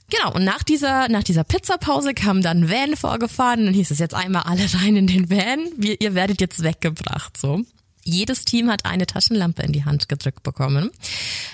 Genau, 0.10 0.34
und 0.34 0.44
nach 0.44 0.64
dieser, 0.64 1.10
nach 1.10 1.24
dieser 1.24 1.44
Pizzapause 1.44 2.14
kam 2.14 2.42
dann 2.42 2.64
ein 2.64 2.70
Van 2.70 2.96
vorgefahren 2.96 3.62
und 3.62 3.66
dann 3.68 3.74
hieß 3.74 3.92
es 3.92 4.00
jetzt 4.00 4.14
einmal 4.14 4.44
alle 4.44 4.66
rein 4.74 4.96
in 4.96 5.08
den 5.08 5.30
Van, 5.30 5.60
wir, 5.78 6.00
ihr 6.02 6.14
werdet 6.14 6.42
jetzt 6.42 6.62
weggebracht, 6.62 7.38
so. 7.38 7.62
Jedes 8.04 8.46
Team 8.46 8.70
hat 8.70 8.86
eine 8.86 9.06
Taschenlampe 9.06 9.64
in 9.64 9.72
die 9.72 9.86
Hand 9.86 10.10
gedrückt 10.10 10.44
bekommen. 10.44 10.92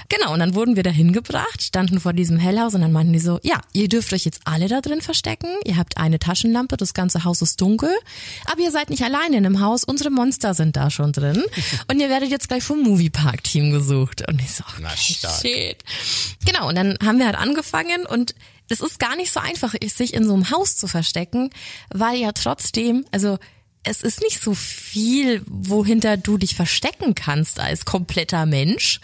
Genau, 0.10 0.34
und 0.34 0.40
dann 0.40 0.56
wurden 0.56 0.76
wir 0.76 0.84
da 0.84 0.90
hingebracht, 0.90 1.62
standen 1.62 2.00
vor 2.00 2.14
diesem 2.14 2.38
Hellhaus 2.38 2.74
und 2.74 2.82
dann 2.82 2.92
meinten 2.92 3.14
die 3.14 3.20
so, 3.20 3.40
ja, 3.44 3.62
ihr 3.74 3.88
dürft 3.88 4.12
euch 4.14 4.26
jetzt 4.26 4.42
alle 4.46 4.68
da 4.68 4.82
drin 4.82 5.02
verstecken, 5.02 5.50
ihr 5.66 5.78
habt 5.78 5.98
eine 5.98 6.20
Taschenlampe, 6.20 6.78
das 6.78 6.94
ganze 6.94 7.24
Haus 7.24 7.42
ist 7.42 7.62
dunkel, 7.62 7.92
aber 8.52 8.62
ihr 8.62 8.72
seid 8.72 8.90
nicht 8.90 9.04
alleine 9.04 9.38
in 9.38 9.44
dem 9.44 9.62
Haus, 9.62 9.84
unsere 9.84 10.10
Monster 10.10 10.54
sind 10.54 10.76
da 10.76 10.90
schon 10.90 11.12
drin 11.12 11.44
und 11.88 12.00
ihr 12.00 12.10
werdet 12.10 12.30
jetzt 12.30 12.48
gleich 12.48 12.64
vom 12.64 12.82
Moviepark-Team 12.82 13.72
gesucht. 13.72 14.28
Und 14.28 14.42
ich 14.42 14.52
so, 14.52 14.64
okay, 14.64 14.82
Na, 14.82 14.90
stark. 14.98 15.42
shit. 15.42 15.78
Genau, 16.46 16.68
und 16.70 16.76
dann 16.76 16.98
haben 17.04 17.20
wir 17.20 17.26
halt 17.26 17.38
angefangen 17.38 18.06
und 18.08 18.34
es 18.70 18.82
ist 18.82 19.00
gar 19.00 19.16
nicht 19.16 19.32
so 19.32 19.40
einfach, 19.40 19.74
sich 19.88 20.14
in 20.14 20.26
so 20.26 20.34
einem 20.34 20.52
Haus 20.52 20.78
zu 20.78 20.88
verstecken, 20.88 21.50
weil 21.90 22.18
ja 22.20 22.32
trotzdem, 22.32 23.06
also 23.12 23.38
es 23.84 24.02
ist 24.02 24.22
nicht 24.22 24.42
so 24.42 24.54
viel, 24.54 25.42
wohinter 25.46 26.18
du 26.18 26.38
dich 26.38 26.56
verstecken 26.56 27.16
kannst 27.16 27.60
als 27.60 27.86
kompletter 27.86 28.46
Mensch. 28.46 29.00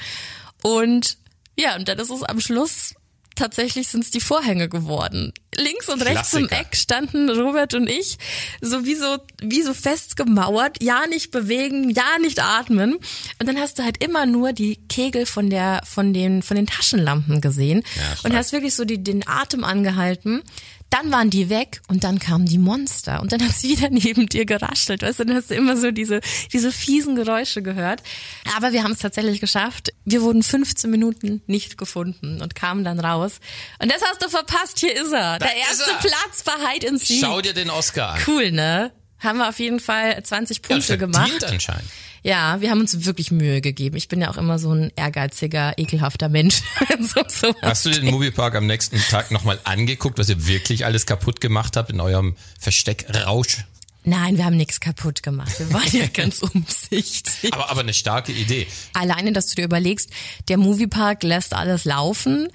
Und 0.63 1.17
ja, 1.57 1.75
und 1.75 1.87
dann 1.87 1.99
ist 1.99 2.11
es 2.11 2.23
am 2.23 2.39
Schluss 2.39 2.95
tatsächlich 3.35 3.87
sind 3.87 4.03
es 4.03 4.11
die 4.11 4.21
Vorhänge 4.21 4.69
geworden. 4.69 5.33
Links 5.55 5.87
und 5.89 6.01
rechts 6.01 6.33
im 6.33 6.47
Klassiker. 6.47 6.59
Eck 6.59 6.75
standen 6.75 7.29
Robert 7.29 7.73
und 7.73 7.89
ich 7.89 8.17
so 8.61 8.85
wie 8.85 8.95
so, 8.95 9.17
wie 9.41 9.61
so 9.61 9.73
festgemauert, 9.73 10.81
ja 10.81 11.05
nicht 11.07 11.31
bewegen, 11.31 11.89
ja 11.89 12.17
nicht 12.19 12.41
atmen. 12.41 12.95
Und 12.95 13.47
dann 13.47 13.59
hast 13.59 13.79
du 13.79 13.83
halt 13.83 14.03
immer 14.03 14.25
nur 14.25 14.53
die 14.53 14.77
Kegel 14.87 15.25
von 15.25 15.49
der, 15.49 15.81
von 15.85 16.13
den, 16.13 16.41
von 16.41 16.55
den 16.55 16.67
Taschenlampen 16.67 17.41
gesehen 17.41 17.83
Ja, 17.95 18.17
und 18.23 18.35
hast 18.35 18.53
wirklich 18.53 18.75
so 18.75 18.85
die, 18.85 19.03
den 19.03 19.27
Atem 19.27 19.63
angehalten. 19.63 20.41
Dann 20.95 21.11
waren 21.11 21.29
die 21.29 21.49
weg 21.49 21.81
und 21.89 22.03
dann 22.05 22.19
kamen 22.19 22.45
die 22.45 22.57
Monster 22.57 23.19
und 23.21 23.31
dann 23.33 23.43
hat 23.43 23.51
sie 23.53 23.69
wieder 23.69 23.89
neben 23.91 24.27
dir 24.27 24.45
geraschelt, 24.45 25.01
weißt 25.01 25.19
du, 25.19 25.25
dann 25.25 25.35
hast 25.35 25.49
du 25.49 25.55
immer 25.55 25.75
so 25.75 25.91
diese, 25.91 26.21
diese 26.53 26.71
fiesen 26.71 27.15
Geräusche 27.15 27.61
gehört. 27.61 28.01
Aber 28.55 28.71
wir 28.71 28.83
haben 28.83 28.93
es 28.93 28.99
tatsächlich 28.99 29.41
geschafft. 29.41 29.89
Wir 30.05 30.21
wurden 30.21 30.41
15 30.43 30.89
Minuten 30.89 31.41
nicht 31.47 31.77
gefunden 31.77 32.41
und 32.41 32.55
kamen 32.55 32.83
dann 32.85 32.99
raus. 32.99 33.39
Und 33.79 33.91
das 33.91 34.01
hast 34.03 34.23
du 34.23 34.29
verpasst, 34.29 34.79
hier 34.79 34.93
ist 34.95 35.11
er. 35.11 35.37
Da 35.39 35.45
Der 35.47 35.55
erste 35.57 35.91
er. 35.91 35.97
Platz 35.97 36.43
bei 36.45 36.53
Hide 36.65 36.87
and 36.87 37.01
Seek. 37.01 37.19
Schau 37.21 37.41
dir 37.41 37.53
den 37.53 37.69
Oscar 37.69 38.11
an. 38.13 38.21
Cool, 38.25 38.51
ne? 38.51 38.91
Haben 39.19 39.39
wir 39.39 39.49
auf 39.49 39.59
jeden 39.59 39.79
Fall 39.79 40.21
20 40.23 40.57
Ja, 40.57 40.61
Punkte 40.67 40.97
verdient 40.97 41.11
gemacht. 41.13 41.43
anscheinend. 41.43 41.89
Ja, 42.25 42.59
wir 42.59 42.71
haben 42.71 42.79
uns 42.79 43.05
wirklich 43.05 43.29
Mühe 43.29 43.61
gegeben. 43.61 43.95
Ich 43.97 44.07
bin 44.07 44.19
ja 44.19 44.31
auch 44.31 44.37
immer 44.37 44.57
so 44.57 44.73
ein 44.73 44.91
ehrgeiziger, 44.95 45.77
ekelhafter 45.77 46.27
Mensch. 46.27 46.63
um 46.97 47.05
sowas 47.05 47.43
Hast 47.61 47.85
du 47.85 47.91
den 47.91 48.05
Moviepark 48.05 48.55
am 48.55 48.65
nächsten 48.65 48.97
Tag 48.97 49.29
nochmal 49.29 49.59
angeguckt, 49.63 50.17
was 50.17 50.27
ihr 50.29 50.47
wirklich 50.47 50.85
alles 50.85 51.05
kaputt 51.05 51.39
gemacht 51.39 51.77
habt 51.77 51.91
in 51.91 51.99
eurem 51.99 52.35
Versteckrausch? 52.59 53.65
Nein, 54.05 54.37
wir 54.37 54.45
haben 54.45 54.57
nichts 54.57 54.79
kaputt 54.79 55.21
gemacht. 55.21 55.59
Wir 55.59 55.71
waren 55.71 55.87
ja 55.91 56.07
ganz 56.13 56.41
umsichtig. 56.41 57.53
Aber, 57.53 57.69
aber 57.69 57.81
eine 57.81 57.93
starke 57.93 58.31
Idee. 58.31 58.65
Alleine, 58.93 59.31
dass 59.31 59.45
du 59.49 59.55
dir 59.55 59.65
überlegst, 59.65 60.09
der 60.47 60.57
Moviepark 60.57 61.21
lässt 61.21 61.53
alles 61.53 61.85
laufen, 61.85 62.47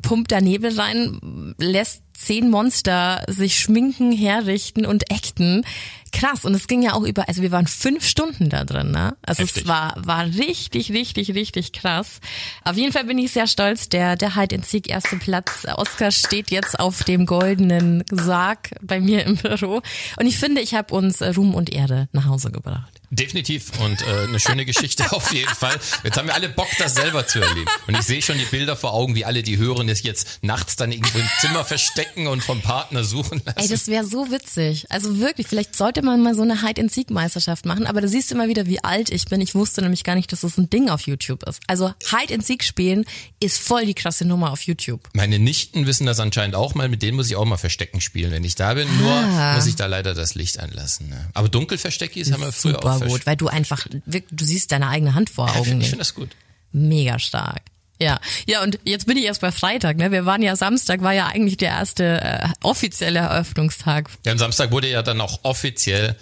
pumpt 0.00 0.32
da 0.32 0.40
Nebel 0.40 0.80
rein, 0.80 1.54
lässt 1.58 2.02
zehn 2.18 2.50
Monster 2.50 3.22
sich 3.28 3.58
schminken, 3.58 4.12
herrichten 4.12 4.84
und 4.84 5.10
acten. 5.12 5.64
Krass. 6.12 6.44
Und 6.44 6.54
es 6.54 6.66
ging 6.66 6.82
ja 6.82 6.94
auch 6.94 7.02
über, 7.02 7.28
also 7.28 7.42
wir 7.42 7.52
waren 7.52 7.66
fünf 7.66 8.06
Stunden 8.06 8.48
da 8.48 8.64
drin, 8.64 8.90
ne? 8.90 9.16
Also 9.22 9.42
Heftig. 9.42 9.62
es 9.62 9.68
war, 9.68 9.94
war 9.98 10.24
richtig, 10.24 10.90
richtig, 10.92 11.34
richtig 11.34 11.72
krass. 11.72 12.20
Auf 12.64 12.76
jeden 12.76 12.92
Fall 12.92 13.04
bin 13.04 13.18
ich 13.18 13.32
sehr 13.32 13.46
stolz. 13.46 13.88
Der, 13.88 14.16
der 14.16 14.34
Hide 14.34 14.56
and 14.56 14.66
Seek 14.66 14.88
erste 14.88 15.16
Platz. 15.16 15.66
Oscar 15.76 16.10
steht 16.10 16.50
jetzt 16.50 16.80
auf 16.80 17.04
dem 17.04 17.26
goldenen 17.26 18.04
Sarg 18.10 18.70
bei 18.82 19.00
mir 19.00 19.24
im 19.24 19.36
Büro. 19.36 19.82
Und 20.18 20.26
ich 20.26 20.38
finde, 20.38 20.60
ich 20.60 20.74
habe 20.74 20.94
uns 20.94 21.22
Ruhm 21.22 21.54
und 21.54 21.70
Ehre 21.70 22.08
nach 22.12 22.26
Hause 22.26 22.50
gebracht. 22.50 22.97
Definitiv 23.10 23.70
und 23.80 24.02
äh, 24.02 24.24
eine 24.28 24.38
schöne 24.40 24.64
Geschichte 24.66 25.10
auf 25.12 25.32
jeden 25.32 25.48
Fall. 25.54 25.78
Jetzt 26.04 26.18
haben 26.18 26.26
wir 26.28 26.34
alle 26.34 26.48
Bock, 26.48 26.68
das 26.78 26.94
selber 26.94 27.26
zu 27.26 27.40
erleben. 27.40 27.66
Und 27.86 27.94
ich 27.96 28.02
sehe 28.04 28.20
schon 28.22 28.38
die 28.38 28.44
Bilder 28.44 28.76
vor 28.76 28.92
Augen, 28.92 29.14
wie 29.14 29.24
alle, 29.24 29.42
die 29.42 29.56
hören, 29.56 29.88
es 29.88 30.02
jetzt 30.02 30.42
nachts 30.42 30.76
dann 30.76 30.92
irgendwo 30.92 31.18
im 31.18 31.28
Zimmer 31.40 31.64
verstecken 31.64 32.26
und 32.26 32.42
vom 32.42 32.60
Partner 32.60 33.04
suchen 33.04 33.40
lassen. 33.44 33.58
Ey, 33.58 33.68
das 33.68 33.86
wäre 33.88 34.04
so 34.04 34.30
witzig. 34.30 34.86
Also 34.90 35.18
wirklich, 35.18 35.46
vielleicht 35.46 35.74
sollte 35.76 36.02
man 36.02 36.22
mal 36.22 36.34
so 36.34 36.42
eine 36.42 36.62
Hide-and-Seek-Meisterschaft 36.62 37.64
machen, 37.66 37.86
aber 37.86 38.00
da 38.00 38.08
siehst 38.08 38.30
du 38.30 38.34
immer 38.34 38.48
wieder, 38.48 38.66
wie 38.66 38.82
alt 38.84 39.10
ich 39.10 39.24
bin. 39.26 39.40
Ich 39.40 39.54
wusste 39.54 39.80
nämlich 39.82 40.04
gar 40.04 40.14
nicht, 40.14 40.30
dass 40.32 40.40
das 40.40 40.58
ein 40.58 40.68
Ding 40.70 40.88
auf 40.90 41.06
YouTube 41.06 41.42
ist. 41.44 41.60
Also 41.66 41.92
Hide-and-Seek 42.10 42.62
spielen 42.62 43.04
ist 43.40 43.58
voll 43.58 43.86
die 43.86 43.94
krasse 43.94 44.24
Nummer 44.26 44.52
auf 44.52 44.62
YouTube. 44.62 45.08
Meine 45.14 45.38
Nichten 45.38 45.86
wissen 45.86 46.06
das 46.06 46.20
anscheinend 46.20 46.54
auch 46.56 46.74
mal, 46.74 46.88
mit 46.88 47.02
denen 47.02 47.16
muss 47.16 47.28
ich 47.28 47.36
auch 47.36 47.44
mal 47.44 47.56
Verstecken 47.56 48.00
spielen, 48.00 48.30
wenn 48.32 48.44
ich 48.44 48.54
da 48.54 48.74
bin. 48.74 48.88
Nur 48.98 49.12
Ah. 49.12 49.54
muss 49.54 49.66
ich 49.66 49.76
da 49.76 49.86
leider 49.86 50.14
das 50.14 50.34
Licht 50.34 50.58
anlassen. 50.60 51.08
Ne? 51.08 51.28
Aber 51.34 51.48
Dunkelversteckis 51.48 52.32
haben 52.32 52.42
wir 52.42 52.52
früher 52.52 52.74
Super 52.74 52.97
gut, 53.00 53.08
versteckt. 53.08 53.26
weil 53.26 53.36
du 53.36 53.48
einfach, 53.48 53.86
du 54.06 54.44
siehst 54.44 54.72
deine 54.72 54.88
eigene 54.88 55.14
Hand 55.14 55.30
vor 55.30 55.54
Augen 55.56 55.70
ich 55.70 55.74
nicht. 55.74 55.88
finde 55.90 55.98
das 55.98 56.14
gut. 56.14 56.30
Mega 56.72 57.18
stark. 57.18 57.62
Ja, 58.00 58.20
ja, 58.46 58.62
und 58.62 58.78
jetzt 58.84 59.06
bin 59.06 59.16
ich 59.16 59.24
erst 59.24 59.40
bei 59.40 59.50
Freitag, 59.50 59.96
ne? 59.96 60.12
Wir 60.12 60.24
waren 60.24 60.40
ja 60.40 60.54
Samstag, 60.54 61.02
war 61.02 61.14
ja 61.14 61.26
eigentlich 61.26 61.56
der 61.56 61.70
erste 61.70 62.20
äh, 62.20 62.48
offizielle 62.62 63.18
Eröffnungstag. 63.18 64.08
Ja, 64.24 64.32
am 64.32 64.38
Samstag 64.38 64.70
wurde 64.70 64.88
ja 64.88 65.02
dann 65.02 65.20
auch 65.20 65.40
offiziell 65.42 66.14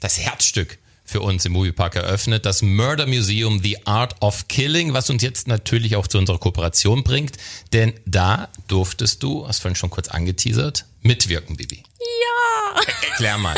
das 0.00 0.18
Herzstück 0.18 0.78
für 1.04 1.20
uns 1.20 1.44
im 1.44 1.52
Moviepark 1.52 1.96
eröffnet, 1.96 2.46
das 2.46 2.62
Murder 2.62 3.06
Museum 3.06 3.60
The 3.62 3.84
Art 3.86 4.22
of 4.22 4.48
Killing, 4.48 4.94
was 4.94 5.10
uns 5.10 5.22
jetzt 5.22 5.48
natürlich 5.48 5.96
auch 5.96 6.06
zu 6.06 6.18
unserer 6.18 6.38
Kooperation 6.38 7.02
bringt, 7.02 7.36
denn 7.72 7.92
da 8.06 8.48
durftest 8.68 9.22
du, 9.22 9.46
hast 9.46 9.58
vorhin 9.58 9.74
schon 9.74 9.90
kurz 9.90 10.08
angeteasert, 10.08 10.86
mitwirken, 11.02 11.56
Bibi. 11.56 11.82
Ja. 11.98 12.80
Erklär 13.10 13.38
mal. 13.38 13.54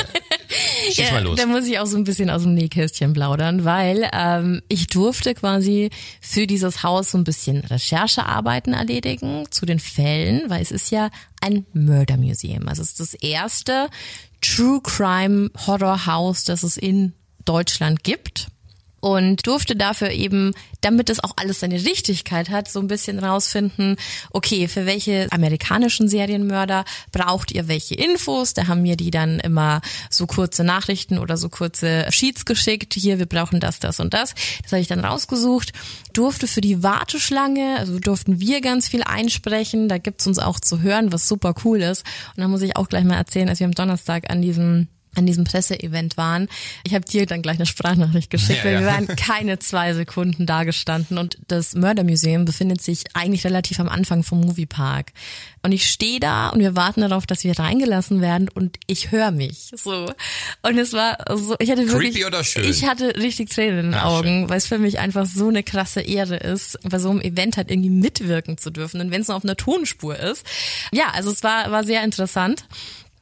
Schieß 0.86 0.98
ja, 0.98 1.12
mal 1.12 1.22
los. 1.22 1.38
Da 1.38 1.46
muss 1.46 1.66
ich 1.66 1.78
auch 1.78 1.86
so 1.86 1.96
ein 1.96 2.04
bisschen 2.04 2.30
aus 2.30 2.42
dem 2.42 2.54
Nähkästchen 2.54 3.12
plaudern, 3.12 3.64
weil 3.64 4.08
ähm, 4.12 4.62
ich 4.68 4.88
durfte 4.88 5.34
quasi 5.34 5.90
für 6.20 6.46
dieses 6.46 6.82
Haus 6.82 7.10
so 7.10 7.18
ein 7.18 7.24
bisschen 7.24 7.60
Recherchearbeiten 7.60 8.74
erledigen 8.74 9.46
zu 9.50 9.66
den 9.66 9.78
Fällen, 9.78 10.48
weil 10.48 10.62
es 10.62 10.70
ist 10.70 10.90
ja 10.90 11.10
ein 11.40 11.66
Murder 11.72 12.16
Museum. 12.16 12.68
Also 12.68 12.82
es 12.82 12.90
ist 12.90 13.00
das 13.00 13.14
erste 13.14 13.88
True 14.40 14.80
Crime 14.82 15.50
Horror 15.66 16.06
House, 16.06 16.44
das 16.44 16.62
es 16.62 16.76
in 16.76 17.12
Deutschland 17.44 18.04
gibt 18.04 18.51
und 19.02 19.48
durfte 19.48 19.74
dafür 19.74 20.10
eben, 20.10 20.52
damit 20.80 21.10
es 21.10 21.18
auch 21.18 21.32
alles 21.36 21.58
seine 21.58 21.74
Richtigkeit 21.74 22.50
hat, 22.50 22.70
so 22.70 22.78
ein 22.78 22.86
bisschen 22.86 23.18
rausfinden, 23.18 23.96
okay, 24.30 24.68
für 24.68 24.86
welche 24.86 25.26
amerikanischen 25.32 26.06
Serienmörder 26.08 26.84
braucht 27.10 27.50
ihr 27.50 27.66
welche 27.66 27.96
Infos? 27.96 28.54
Da 28.54 28.68
haben 28.68 28.82
mir 28.82 28.96
die 28.96 29.10
dann 29.10 29.40
immer 29.40 29.80
so 30.08 30.28
kurze 30.28 30.62
Nachrichten 30.62 31.18
oder 31.18 31.36
so 31.36 31.48
kurze 31.48 32.06
Sheets 32.12 32.44
geschickt. 32.44 32.94
Hier, 32.94 33.18
wir 33.18 33.26
brauchen 33.26 33.58
das, 33.58 33.80
das 33.80 33.98
und 33.98 34.14
das. 34.14 34.34
Das 34.62 34.70
habe 34.70 34.80
ich 34.80 34.88
dann 34.88 35.04
rausgesucht. 35.04 35.72
Durfte 36.12 36.46
für 36.46 36.60
die 36.60 36.84
Warteschlange, 36.84 37.78
also 37.78 37.98
durften 37.98 38.38
wir 38.38 38.60
ganz 38.60 38.86
viel 38.86 39.02
einsprechen. 39.02 39.88
Da 39.88 39.98
gibt's 39.98 40.28
uns 40.28 40.38
auch 40.38 40.60
zu 40.60 40.80
hören, 40.80 41.10
was 41.10 41.26
super 41.26 41.54
cool 41.64 41.82
ist. 41.82 42.04
Und 42.36 42.42
da 42.42 42.46
muss 42.46 42.62
ich 42.62 42.76
auch 42.76 42.88
gleich 42.88 43.02
mal 43.02 43.16
erzählen, 43.16 43.48
als 43.48 43.58
wir 43.58 43.66
am 43.66 43.74
Donnerstag 43.74 44.30
an 44.30 44.42
diesem 44.42 44.86
an 45.14 45.26
diesem 45.26 45.44
Presseevent 45.44 46.16
waren. 46.16 46.48
Ich 46.84 46.94
habe 46.94 47.04
dir 47.04 47.26
dann 47.26 47.42
gleich 47.42 47.56
eine 47.56 47.66
Sprachnachricht 47.66 48.30
geschickt, 48.30 48.60
ja, 48.60 48.64
weil 48.64 48.72
ja. 48.74 48.80
wir 48.80 48.86
waren 48.86 49.06
keine 49.16 49.58
zwei 49.58 49.94
Sekunden 49.94 50.46
da 50.46 50.64
gestanden 50.64 51.18
und 51.18 51.38
das 51.48 51.74
Murder 51.74 52.04
Museum 52.04 52.44
befindet 52.44 52.82
sich 52.82 53.04
eigentlich 53.14 53.44
relativ 53.44 53.78
am 53.80 53.88
Anfang 53.88 54.22
vom 54.22 54.40
Moviepark. 54.40 55.12
Und 55.62 55.72
ich 55.72 55.88
stehe 55.88 56.18
da 56.18 56.48
und 56.48 56.60
wir 56.60 56.74
warten 56.74 57.02
darauf, 57.02 57.24
dass 57.24 57.44
wir 57.44 57.56
reingelassen 57.56 58.20
werden 58.20 58.48
und 58.48 58.78
ich 58.86 59.12
höre 59.12 59.30
mich 59.30 59.70
so. 59.76 60.12
Und 60.62 60.78
es 60.78 60.92
war 60.92 61.18
so, 61.36 61.54
ich 61.60 61.70
hatte 61.70 61.88
wirklich, 61.88 62.14
Creepy 62.14 62.26
oder 62.26 62.42
schön? 62.42 62.64
ich 62.64 62.84
hatte 62.84 63.14
richtig 63.16 63.50
Tränen 63.50 63.78
in 63.78 63.84
den 63.86 63.92
ja, 63.92 64.04
Augen, 64.04 64.48
weil 64.48 64.58
es 64.58 64.66
für 64.66 64.78
mich 64.78 64.98
einfach 64.98 65.26
so 65.26 65.48
eine 65.48 65.62
krasse 65.62 66.00
Ehre 66.00 66.36
ist, 66.36 66.78
bei 66.82 66.98
so 66.98 67.10
einem 67.10 67.20
Event 67.20 67.56
halt 67.56 67.70
irgendwie 67.70 67.90
mitwirken 67.90 68.58
zu 68.58 68.70
dürfen 68.70 69.00
und 69.00 69.10
wenn 69.10 69.20
es 69.20 69.28
nur 69.28 69.36
auf 69.36 69.44
einer 69.44 69.56
Tonspur 69.56 70.18
ist. 70.18 70.44
Ja, 70.92 71.10
also 71.12 71.30
es 71.30 71.42
war, 71.42 71.70
war 71.70 71.84
sehr 71.84 72.02
interessant. 72.02 72.64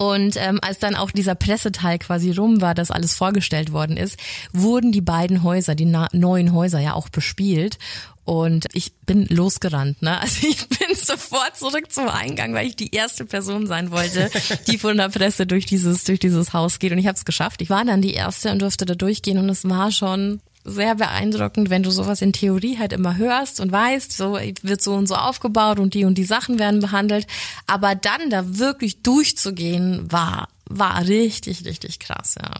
Und 0.01 0.39
ähm, 0.39 0.61
als 0.63 0.79
dann 0.79 0.95
auch 0.95 1.11
dieser 1.11 1.35
Presseteil 1.35 1.99
quasi 1.99 2.31
rum 2.31 2.63
war, 2.63 2.75
dass 2.75 2.91
alles 2.91 3.15
vorgestellt 3.15 3.71
worden 3.71 3.99
ist, 3.99 4.17
wurden 4.51 4.93
die 4.93 5.03
beiden 5.03 5.43
Häuser, 5.43 5.75
die 5.75 5.85
neuen 5.85 6.55
Häuser 6.55 6.81
ja 6.81 6.95
auch 6.95 7.11
bespielt. 7.11 7.77
Und 8.25 8.65
ich 8.73 8.95
bin 9.05 9.27
losgerannt, 9.27 10.01
ne? 10.01 10.19
Also 10.23 10.47
ich 10.49 10.67
bin 10.71 10.97
sofort 10.97 11.55
zurück 11.59 11.93
zum 11.93 12.09
Eingang, 12.09 12.55
weil 12.55 12.69
ich 12.69 12.77
die 12.77 12.95
erste 12.95 13.27
Person 13.27 13.67
sein 13.67 13.91
wollte, 13.91 14.31
die 14.69 14.79
von 14.79 14.97
der 14.97 15.11
Presse 15.11 15.47
durch 15.47 15.67
dieses, 15.67 16.05
durch 16.05 16.19
dieses 16.19 16.55
Haus 16.55 16.79
geht. 16.79 16.93
Und 16.93 16.99
ich 16.99 17.07
habe 17.07 17.19
es 17.19 17.27
geschafft. 17.27 17.61
Ich 17.61 17.69
war 17.69 17.85
dann 17.85 18.01
die 18.01 18.15
erste 18.15 18.53
und 18.53 18.63
durfte 18.63 18.87
da 18.87 18.95
durchgehen 18.95 19.37
und 19.37 19.51
es 19.51 19.69
war 19.69 19.93
schon 19.93 20.41
sehr 20.65 20.95
beeindruckend, 20.95 21.71
wenn 21.71 21.83
du 21.83 21.91
sowas 21.91 22.23
in 22.23 22.33
Theorie 22.33 22.79
halt 22.79 22.93
immer 22.93 23.17
hörst 23.17 23.61
und 23.61 23.73
weißt, 23.73 24.13
so 24.13 24.39
wird 24.63 24.83
so 24.83 24.95
und 24.95 25.07
so 25.07 25.15
aufgebaut 25.15 25.79
und 25.79 25.95
die 25.95 26.05
und 26.05 26.17
die 26.17 26.25
Sachen 26.25 26.59
werden 26.59 26.81
behandelt. 26.81 27.27
Aber 27.67 27.95
dann 27.95 28.31
da 28.31 28.59
wirklich 28.59 29.03
durchzugehen, 29.03 30.11
war, 30.11 30.49
war 30.67 31.07
richtig, 31.07 31.65
richtig 31.65 31.99
krass, 31.99 32.35
ja. 32.41 32.53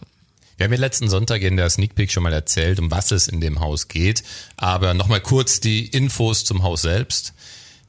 Wir 0.57 0.65
haben 0.65 0.73
ja 0.73 0.79
letzten 0.79 1.09
Sonntag 1.09 1.41
in 1.41 1.57
der 1.57 1.71
Sneak 1.71 1.95
Peek 1.95 2.11
schon 2.11 2.21
mal 2.21 2.33
erzählt, 2.33 2.79
um 2.79 2.91
was 2.91 3.09
es 3.09 3.27
in 3.27 3.41
dem 3.41 3.61
Haus 3.61 3.87
geht. 3.87 4.21
Aber 4.57 4.93
nochmal 4.93 5.19
kurz 5.19 5.59
die 5.59 5.87
Infos 5.87 6.45
zum 6.45 6.61
Haus 6.61 6.83
selbst. 6.83 7.33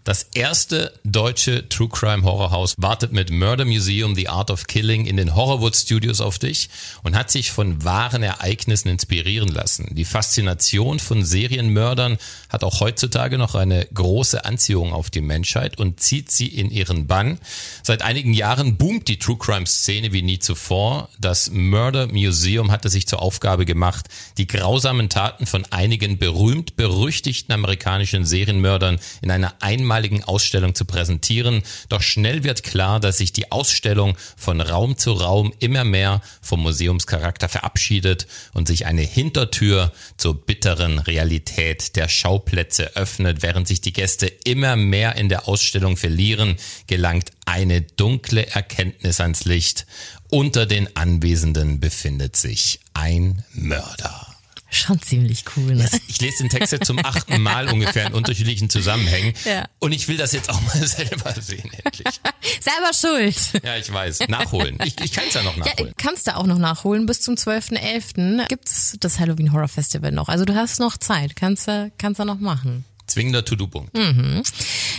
Das 0.05 0.24
erste 0.34 0.98
deutsche 1.05 1.68
True 1.68 1.88
Crime 1.88 2.24
Horrorhaus 2.24 2.74
wartet 2.76 3.12
mit 3.12 3.30
Murder 3.30 3.64
Museum 3.64 4.16
The 4.16 4.28
Art 4.28 4.50
of 4.50 4.66
Killing 4.66 5.07
in 5.07 5.16
den 5.16 5.36
Horrorwood 5.36 5.76
Studios 5.76 6.20
auf 6.20 6.40
dich 6.40 6.70
und 7.05 7.14
hat 7.14 7.30
sich 7.30 7.53
von 7.53 7.84
wahren 7.84 8.24
Ereignissen 8.24 8.88
inspirieren 8.88 9.48
lassen. 9.48 9.94
Die 9.94 10.05
Faszination 10.05 10.98
von 10.98 11.24
Serienmördern 11.24 12.18
hat 12.48 12.64
auch 12.64 12.80
heutzutage 12.80 13.38
noch 13.38 13.55
eine 13.55 13.86
große 13.94 14.44
Anziehung 14.44 14.92
auf 14.92 15.09
die 15.09 15.20
Menschheit 15.20 15.78
und 15.78 16.00
zieht 16.00 16.32
sie 16.32 16.48
in 16.48 16.72
ihren 16.72 17.07
Bann. 17.07 17.38
Seit 17.84 18.03
einigen 18.03 18.34
Jahren 18.34 18.78
boomt 18.78 19.07
die 19.07 19.20
True 19.20 19.38
Crime 19.38 19.68
Szene 19.68 20.12
wie 20.12 20.22
nie 20.22 20.40
zuvor. 20.40 21.11
Das 21.20 21.53
Murder 21.53 22.09
Museum 22.09 22.72
hatte 22.72 22.88
sich 22.88 23.07
zur 23.07 23.22
Aufgabe 23.22 23.66
gemacht, 23.66 24.09
die 24.36 24.48
grausamen 24.48 25.09
Taten 25.09 25.46
von 25.46 25.64
einigen 25.70 26.18
berühmt 26.18 26.74
berüchtigten 26.74 27.55
amerikanischen 27.55 28.24
Serienmördern 28.24 28.98
in 29.20 29.30
einer 29.30 29.55
einmaligen 29.61 29.91
einmaligen 29.93 30.24
Ausstellung 30.24 30.74
zu 30.74 30.86
präsentieren. 30.86 31.62
Doch 31.90 32.01
schnell 32.01 32.45
wird 32.45 32.62
klar, 32.62 32.99
dass 32.99 33.18
sich 33.18 33.32
die 33.32 33.53
Ausstellung 33.53 34.16
von 34.38 34.62
Raum 34.62 34.97
zu 34.97 35.12
Raum 35.12 35.53
immer 35.59 35.84
mehr 35.84 36.22
vom 36.40 36.62
Museumscharakter 36.62 37.49
verabschiedet 37.49 38.26
und 38.55 38.68
sich 38.68 38.86
eine 38.86 39.03
Hintertür 39.03 39.93
zur 40.16 40.34
bitteren 40.34 40.99
Realität 40.99 41.95
der 41.97 42.09
Schauplätze 42.09 42.97
öffnet. 42.97 43.43
Während 43.43 43.68
sich 43.68 43.82
die 43.82 43.93
Gäste 43.93 44.28
immer 44.45 44.76
mehr 44.76 45.16
in 45.16 45.28
der 45.28 45.47
Ausstellung 45.47 45.99
verlieren, 45.99 46.57
gelangt 46.86 47.30
eine 47.45 47.82
dunkle 47.82 48.47
Erkenntnis 48.47 49.20
ans 49.20 49.45
Licht. 49.45 49.86
Unter 50.30 50.64
den 50.64 50.97
Anwesenden 50.97 51.80
befindet 51.80 52.36
sich 52.36 52.80
ein 52.95 53.45
Mörder. 53.53 54.31
Schon 54.74 55.00
ziemlich 55.02 55.44
cool, 55.54 55.74
ne? 55.74 55.86
Ich 56.08 56.18
lese 56.22 56.38
den 56.38 56.48
Text 56.48 56.72
jetzt 56.72 56.86
zum 56.86 56.98
achten 56.98 57.42
Mal 57.42 57.68
ungefähr 57.68 58.06
in 58.06 58.14
unterschiedlichen 58.14 58.70
Zusammenhängen. 58.70 59.34
Ja. 59.44 59.66
Und 59.80 59.92
ich 59.92 60.08
will 60.08 60.16
das 60.16 60.32
jetzt 60.32 60.48
auch 60.48 60.60
mal 60.62 60.86
selber 60.86 61.34
sehen, 61.40 61.70
endlich. 61.84 62.20
selber 62.60 62.92
schuld. 62.94 63.62
Ja, 63.62 63.76
ich 63.76 63.92
weiß. 63.92 64.28
Nachholen. 64.28 64.78
Ich, 64.82 64.98
ich 64.98 65.12
kann 65.12 65.24
es 65.28 65.34
ja 65.34 65.42
noch 65.42 65.58
nachholen. 65.58 65.88
Ja, 65.88 65.94
kannst 65.98 66.26
du 66.26 66.34
auch 66.36 66.46
noch 66.46 66.56
nachholen. 66.56 67.04
Bis 67.04 67.20
zum 67.20 67.34
12.11. 67.34 68.48
gibt's 68.48 68.96
das 68.98 69.18
Halloween 69.18 69.52
Horror 69.52 69.68
Festival 69.68 70.10
noch. 70.10 70.28
Also 70.28 70.46
du 70.46 70.54
hast 70.54 70.80
noch 70.80 70.96
Zeit. 70.96 71.36
Kannst 71.36 71.68
du 71.68 71.92
kannst 71.98 72.18
du 72.18 72.24
noch 72.24 72.40
machen. 72.40 72.86
Zwingender 73.07 73.44
To-Do-Punkt. 73.44 73.96
Mhm. 73.96 74.42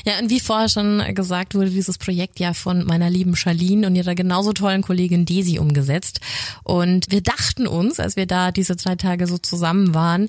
Ja, 0.06 0.20
und 0.20 0.30
wie 0.30 0.40
vorher 0.40 0.70
schon 0.70 1.02
gesagt, 1.16 1.56
wurde 1.56 1.70
dieses 1.70 1.98
Projekt 1.98 2.40
ja 2.40 2.54
von 2.54 2.86
meiner 2.86 3.10
lieben 3.10 3.36
Charlene 3.36 3.88
und 3.88 3.96
ihrer 3.96 4.16
genauso 4.16 4.54
tollen 4.54 4.82
Kollegin 4.82 5.26
Desi 5.26 5.60
umgesetzt. 5.60 6.20
Und 6.64 7.10
wir 7.10 7.22
dachten 7.22 7.68
uns, 7.68 8.00
als 8.00 8.16
wir 8.16 8.26
da 8.26 8.52
diese 8.52 8.76
drei 8.76 8.96
Tage 8.96 9.28
so 9.28 9.38
zusammen 9.38 9.94
waren, 9.94 10.28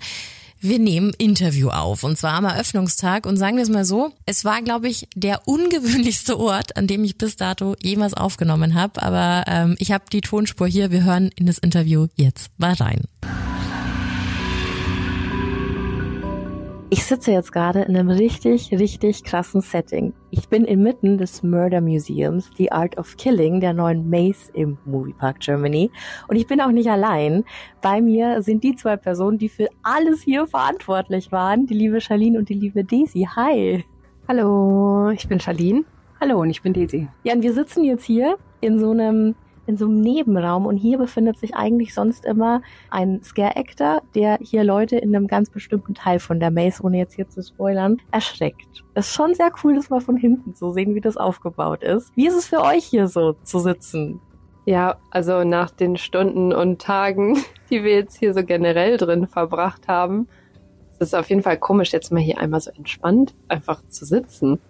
wir 0.65 0.79
nehmen 0.79 1.13
Interview 1.19 1.69
auf 1.69 2.05
und 2.05 2.17
zwar 2.17 2.33
am 2.33 2.47
Eröffnungstag 2.47 3.27
und 3.27 3.37
sagen 3.37 3.57
wir 3.57 3.63
es 3.63 3.69
mal 3.69 3.85
so, 3.85 4.13
es 4.25 4.47
war 4.47 4.63
glaube 4.63 4.89
ich 4.89 5.07
der 5.15 5.47
ungewöhnlichste 5.47 6.39
Ort, 6.41 6.79
an 6.79 6.87
dem 6.87 7.05
ich 7.05 7.19
bis 7.19 7.37
dato 7.37 7.77
jemals 7.83 8.15
aufgenommen 8.15 8.75
habe, 8.75 9.03
aber 9.03 9.45
ähm, 9.47 9.77
ich 9.79 9.93
habe 9.93 10.05
die 10.11 10.23
Tonspur 10.23 10.67
hier, 10.67 10.91
wir 10.91 11.05
hören 11.05 11.31
in 11.37 11.45
das 11.45 11.59
Interview 11.59 12.07
jetzt 12.17 12.51
mal 12.57 12.73
rein. 12.73 13.03
Ich 16.97 17.05
sitze 17.07 17.33
jetzt 17.33 17.51
gerade 17.51 17.83
in 17.83 17.97
einem 17.97 18.09
richtig, 18.09 18.71
richtig 18.71 19.25
krassen 19.25 19.61
Setting. 19.61 20.13
Ich 20.31 20.49
bin 20.49 20.65
inmitten 20.65 21.19
des 21.19 21.43
Murder 21.43 21.81
Museums, 21.81 22.49
The 22.57 22.71
Art 22.71 22.97
of 22.99 23.17
Killing, 23.17 23.59
der 23.59 23.73
neuen 23.73 24.09
Maze 24.09 24.53
im 24.53 24.79
Moviepark 24.85 25.41
Germany. 25.41 25.91
Und 26.29 26.37
ich 26.37 26.47
bin 26.47 26.61
auch 26.61 26.71
nicht 26.71 26.89
allein. 26.89 27.43
Bei 27.83 28.01
mir 28.01 28.43
sind 28.43 28.63
die 28.63 28.77
zwei 28.77 28.97
Personen, 28.97 29.39
die 29.39 29.49
für 29.49 29.67
alles 29.83 30.23
hier 30.23 30.47
verantwortlich 30.47 31.33
waren. 31.33 31.67
Die 31.67 31.75
liebe 31.75 32.01
Charlene 32.01 32.39
und 32.39 32.49
die 32.49 32.55
liebe 32.55 32.85
Daisy. 32.85 33.27
Hi. 33.35 33.85
Hallo, 34.29 35.11
ich 35.11 35.27
bin 35.27 35.41
Charlene. 35.41 35.83
Hallo 36.21 36.43
und 36.43 36.51
ich 36.51 36.63
bin 36.63 36.75
Daisy. 36.75 37.09
Ja, 37.25 37.35
und 37.35 37.43
wir 37.43 37.55
sitzen 37.55 37.83
jetzt 37.83 38.05
hier 38.05 38.37
in 38.61 38.79
so 38.79 38.93
einem 38.93 39.35
in 39.67 39.77
so 39.77 39.87
einem 39.87 40.01
Nebenraum 40.01 40.67
und 40.67 40.77
hier 40.77 40.99
befindet 40.99 41.39
sich 41.39 41.55
eigentlich 41.55 41.95
sonst 41.95 42.25
immer 42.25 42.63
ein 42.91 43.23
Scare 43.23 43.57
Actor, 43.57 44.03
der 44.15 44.39
hier 44.41 44.65
Leute 44.65 44.97
in 44.97 45.15
einem 45.15 45.27
ganz 45.27 45.51
bestimmten 45.51 45.95
Teil 45.95 46.19
von 46.19 46.41
der 46.41 46.51
Maze, 46.51 46.83
ohne 46.83 46.99
jetzt 46.99 47.15
hier 47.15 47.29
zu 47.29 47.43
spoilern, 47.43 47.99
erschreckt. 48.11 48.85
Es 48.95 49.09
ist 49.09 49.15
schon 49.15 49.35
sehr 49.35 49.51
cool, 49.63 49.75
das 49.75 49.91
mal 49.91 50.01
von 50.01 50.17
hinten 50.17 50.55
zu 50.55 50.73
sehen, 50.73 50.95
wie 50.95 51.01
das 51.01 51.17
aufgebaut 51.17 51.83
ist. 51.83 52.15
Wie 52.17 52.27
ist 52.27 52.37
es 52.37 52.47
für 52.47 52.63
euch 52.63 52.85
hier 52.85 53.09
so 53.09 53.35
zu 53.43 53.59
sitzen? 53.59 54.21
Ja, 54.67 54.97
also 55.11 55.45
nach 55.45 55.71
den 55.71 55.97
Stunden 55.97 56.53
und 56.53 56.81
Tagen, 56.81 57.39
die 57.71 57.85
wir 57.85 57.95
jetzt 57.95 58.17
hier 58.17 58.35
so 58.35 58.45
generell 58.45 58.97
drin 58.97 59.27
verbracht 59.27 59.89
haben, 59.89 60.29
ist 60.91 61.03
es 61.03 61.15
auf 61.15 61.29
jeden 61.29 61.43
Fall 61.43 61.59
komisch, 61.59 61.93
jetzt 61.93 62.13
mal 62.13 62.21
hier 62.21 62.39
einmal 62.39 62.61
so 62.61 62.71
entspannt 62.71 63.35
einfach 63.49 63.83
zu 63.89 64.05
sitzen. 64.05 64.61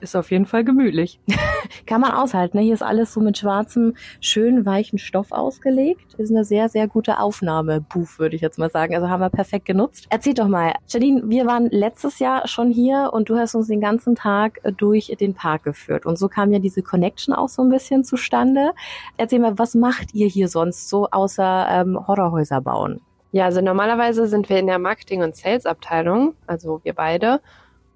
Ist 0.00 0.14
auf 0.14 0.30
jeden 0.30 0.46
Fall 0.46 0.62
gemütlich. 0.64 1.18
Kann 1.86 2.00
man 2.00 2.12
aushalten. 2.12 2.58
Ne? 2.58 2.62
Hier 2.62 2.74
ist 2.74 2.82
alles 2.82 3.12
so 3.12 3.20
mit 3.20 3.38
schwarzem, 3.38 3.94
schön 4.20 4.64
weichen 4.64 4.98
Stoff 4.98 5.32
ausgelegt. 5.32 6.14
Ist 6.18 6.30
eine 6.30 6.44
sehr, 6.44 6.68
sehr 6.68 6.86
gute 6.86 7.18
Aufnahme-Booth, 7.18 8.18
würde 8.18 8.36
ich 8.36 8.42
jetzt 8.42 8.58
mal 8.58 8.70
sagen. 8.70 8.94
Also 8.94 9.08
haben 9.08 9.20
wir 9.20 9.30
perfekt 9.30 9.64
genutzt. 9.64 10.06
Erzähl 10.10 10.34
doch 10.34 10.46
mal, 10.46 10.74
Janine, 10.86 11.22
wir 11.24 11.46
waren 11.46 11.68
letztes 11.70 12.20
Jahr 12.20 12.46
schon 12.46 12.70
hier 12.70 13.10
und 13.12 13.28
du 13.28 13.36
hast 13.36 13.56
uns 13.56 13.66
den 13.66 13.80
ganzen 13.80 14.14
Tag 14.14 14.60
durch 14.76 15.14
den 15.20 15.34
Park 15.34 15.64
geführt. 15.64 16.06
Und 16.06 16.16
so 16.16 16.28
kam 16.28 16.52
ja 16.52 16.60
diese 16.60 16.82
Connection 16.82 17.34
auch 17.34 17.48
so 17.48 17.62
ein 17.62 17.68
bisschen 17.68 18.04
zustande. 18.04 18.72
Erzähl 19.16 19.40
mal, 19.40 19.58
was 19.58 19.74
macht 19.74 20.14
ihr 20.14 20.28
hier 20.28 20.48
sonst 20.48 20.88
so 20.88 21.08
außer 21.10 21.66
ähm, 21.70 22.06
Horrorhäuser 22.06 22.60
bauen? 22.60 23.00
Ja, 23.32 23.46
also 23.46 23.60
normalerweise 23.60 24.26
sind 24.26 24.48
wir 24.48 24.58
in 24.58 24.66
der 24.66 24.78
Marketing- 24.78 25.22
und 25.22 25.36
Sales-Abteilung, 25.36 26.34
also 26.46 26.80
wir 26.82 26.94
beide 26.94 27.40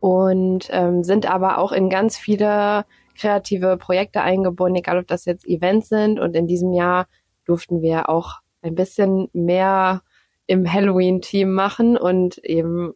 und 0.03 0.67
ähm, 0.73 1.05
sind 1.05 1.31
aber 1.31 1.59
auch 1.59 1.71
in 1.71 1.89
ganz 1.89 2.19
viele 2.19 2.85
kreative 3.17 3.77
Projekte 3.77 4.21
eingebunden, 4.21 4.81
egal 4.81 4.99
ob 4.99 5.07
das 5.07 5.27
jetzt 5.27 5.47
Events 5.47 5.91
sind. 5.91 6.19
Und 6.19 6.35
in 6.35 6.49
diesem 6.49 6.73
Jahr 6.73 7.07
durften 7.45 7.83
wir 7.83 8.09
auch 8.09 8.41
ein 8.63 8.75
bisschen 8.75 9.29
mehr 9.33 10.03
im 10.49 10.71
Halloween-Team 10.71 11.53
machen 11.53 11.97
und 11.97 12.39
eben 12.39 12.95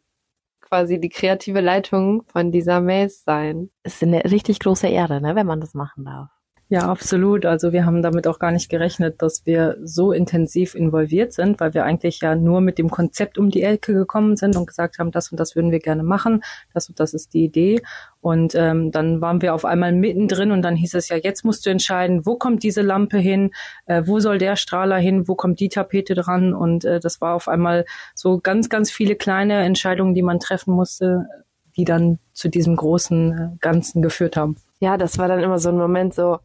quasi 0.60 0.98
die 0.98 1.08
kreative 1.08 1.60
Leitung 1.60 2.24
von 2.26 2.50
dieser 2.50 2.80
Maze 2.80 3.22
sein. 3.24 3.70
ist 3.84 4.02
eine 4.02 4.24
richtig 4.24 4.58
große 4.58 4.88
Ehre, 4.88 5.20
ne, 5.20 5.36
wenn 5.36 5.46
man 5.46 5.60
das 5.60 5.74
machen 5.74 6.04
darf. 6.04 6.35
Ja, 6.68 6.80
absolut. 6.80 7.46
Also 7.46 7.72
wir 7.72 7.86
haben 7.86 8.02
damit 8.02 8.26
auch 8.26 8.40
gar 8.40 8.50
nicht 8.50 8.68
gerechnet, 8.68 9.22
dass 9.22 9.46
wir 9.46 9.76
so 9.84 10.10
intensiv 10.10 10.74
involviert 10.74 11.32
sind, 11.32 11.60
weil 11.60 11.74
wir 11.74 11.84
eigentlich 11.84 12.20
ja 12.20 12.34
nur 12.34 12.60
mit 12.60 12.78
dem 12.78 12.90
Konzept 12.90 13.38
um 13.38 13.50
die 13.50 13.62
Ecke 13.62 13.94
gekommen 13.94 14.36
sind 14.36 14.56
und 14.56 14.66
gesagt 14.66 14.98
haben, 14.98 15.12
das 15.12 15.30
und 15.30 15.38
das 15.38 15.54
würden 15.54 15.70
wir 15.70 15.78
gerne 15.78 16.02
machen, 16.02 16.42
das 16.74 16.88
und 16.88 16.98
das 16.98 17.14
ist 17.14 17.34
die 17.34 17.44
Idee. 17.44 17.82
Und 18.20 18.56
ähm, 18.56 18.90
dann 18.90 19.20
waren 19.20 19.42
wir 19.42 19.54
auf 19.54 19.64
einmal 19.64 19.92
mittendrin 19.92 20.50
und 20.50 20.62
dann 20.62 20.74
hieß 20.74 20.94
es 20.94 21.08
ja, 21.08 21.16
jetzt 21.16 21.44
musst 21.44 21.64
du 21.66 21.70
entscheiden, 21.70 22.26
wo 22.26 22.34
kommt 22.34 22.64
diese 22.64 22.82
Lampe 22.82 23.18
hin, 23.18 23.52
äh, 23.84 24.02
wo 24.04 24.18
soll 24.18 24.38
der 24.38 24.56
Strahler 24.56 24.98
hin, 24.98 25.28
wo 25.28 25.36
kommt 25.36 25.60
die 25.60 25.68
Tapete 25.68 26.16
dran. 26.16 26.52
Und 26.52 26.84
äh, 26.84 26.98
das 26.98 27.20
war 27.20 27.34
auf 27.34 27.46
einmal 27.46 27.84
so 28.16 28.40
ganz, 28.40 28.68
ganz 28.68 28.90
viele 28.90 29.14
kleine 29.14 29.62
Entscheidungen, 29.62 30.14
die 30.14 30.22
man 30.22 30.40
treffen 30.40 30.74
musste, 30.74 31.28
die 31.76 31.84
dann 31.84 32.18
zu 32.32 32.48
diesem 32.48 32.74
großen 32.74 33.32
äh, 33.32 33.56
Ganzen 33.60 34.02
geführt 34.02 34.36
haben. 34.36 34.56
Ja, 34.80 34.96
das 34.96 35.16
war 35.16 35.28
dann 35.28 35.38
immer 35.38 35.60
so 35.60 35.68
ein 35.68 35.78
Moment 35.78 36.12
so, 36.12 36.38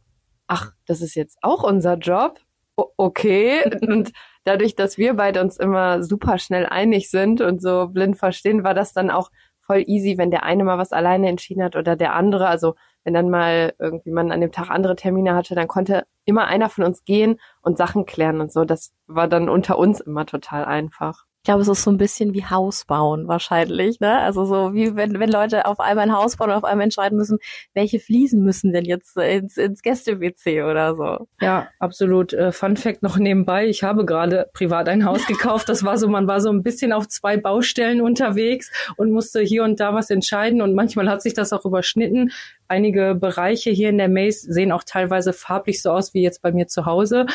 ach, 0.51 0.73
das 0.85 1.01
ist 1.01 1.15
jetzt 1.15 1.37
auch 1.41 1.63
unser 1.63 1.95
Job? 1.95 2.39
O 2.75 2.87
okay. 2.97 3.63
Und 3.87 4.11
dadurch, 4.43 4.75
dass 4.75 4.97
wir 4.97 5.13
beide 5.15 5.41
uns 5.41 5.57
immer 5.57 6.03
super 6.03 6.37
schnell 6.39 6.65
einig 6.65 7.09
sind 7.09 7.41
und 7.41 7.61
so 7.61 7.87
blind 7.87 8.17
verstehen, 8.17 8.63
war 8.63 8.73
das 8.73 8.91
dann 8.93 9.11
auch 9.11 9.31
voll 9.61 9.83
easy, 9.87 10.17
wenn 10.17 10.31
der 10.31 10.43
eine 10.43 10.63
mal 10.63 10.77
was 10.77 10.91
alleine 10.91 11.29
entschieden 11.29 11.63
hat 11.63 11.75
oder 11.75 11.95
der 11.95 12.15
andere. 12.15 12.47
Also 12.47 12.75
wenn 13.03 13.13
dann 13.13 13.29
mal 13.29 13.73
irgendwie 13.79 14.11
man 14.11 14.31
an 14.31 14.41
dem 14.41 14.51
Tag 14.51 14.69
andere 14.69 14.95
Termine 14.95 15.35
hatte, 15.35 15.55
dann 15.55 15.67
konnte 15.67 16.05
immer 16.25 16.47
einer 16.47 16.69
von 16.69 16.83
uns 16.83 17.05
gehen 17.05 17.39
und 17.61 17.77
Sachen 17.77 18.05
klären 18.05 18.41
und 18.41 18.51
so. 18.51 18.65
Das 18.65 18.93
war 19.07 19.27
dann 19.27 19.47
unter 19.47 19.77
uns 19.77 20.01
immer 20.01 20.25
total 20.25 20.65
einfach. 20.65 21.25
Ich 21.41 21.45
glaube, 21.45 21.61
es 21.61 21.67
ist 21.67 21.81
so 21.81 21.89
ein 21.89 21.97
bisschen 21.97 22.35
wie 22.35 22.45
Haus 22.45 22.85
bauen 22.85 23.27
wahrscheinlich, 23.27 23.99
ne? 23.99 24.19
Also 24.19 24.45
so 24.45 24.75
wie 24.75 24.95
wenn, 24.95 25.19
wenn 25.19 25.31
Leute 25.31 25.65
auf 25.65 25.79
einmal 25.79 26.07
ein 26.07 26.15
Haus 26.15 26.37
bauen 26.37 26.51
und 26.51 26.55
auf 26.55 26.63
einmal 26.63 26.83
entscheiden 26.83 27.17
müssen, 27.17 27.39
welche 27.73 27.99
Fliesen 27.99 28.43
müssen 28.43 28.71
denn 28.73 28.85
jetzt 28.85 29.17
ins, 29.17 29.57
ins 29.57 29.81
Gäste-WC 29.81 30.61
oder 30.61 30.95
so. 30.95 31.27
Ja, 31.41 31.69
absolut. 31.79 32.31
Äh, 32.33 32.51
Fun 32.51 32.77
Fact 32.77 33.01
noch 33.01 33.17
nebenbei. 33.17 33.65
Ich 33.65 33.81
habe 33.81 34.05
gerade 34.05 34.51
privat 34.53 34.87
ein 34.87 35.03
Haus 35.03 35.25
gekauft. 35.27 35.67
Das 35.67 35.83
war 35.83 35.97
so, 35.97 36.07
man 36.07 36.27
war 36.27 36.41
so 36.41 36.51
ein 36.51 36.61
bisschen 36.61 36.93
auf 36.93 37.07
zwei 37.07 37.37
Baustellen 37.37 38.01
unterwegs 38.01 38.71
und 38.97 39.09
musste 39.09 39.41
hier 39.41 39.63
und 39.63 39.79
da 39.79 39.95
was 39.95 40.11
entscheiden 40.11 40.61
und 40.61 40.75
manchmal 40.75 41.09
hat 41.09 41.23
sich 41.23 41.33
das 41.33 41.53
auch 41.53 41.65
überschnitten. 41.65 42.31
Einige 42.71 43.15
Bereiche 43.15 43.69
hier 43.69 43.89
in 43.89 43.97
der 43.97 44.07
Maze 44.07 44.49
sehen 44.49 44.71
auch 44.71 44.85
teilweise 44.85 45.33
farblich 45.33 45.81
so 45.81 45.91
aus 45.91 46.13
wie 46.13 46.21
jetzt 46.21 46.41
bei 46.41 46.53
mir 46.53 46.67
zu 46.67 46.85
Hause. 46.85 47.25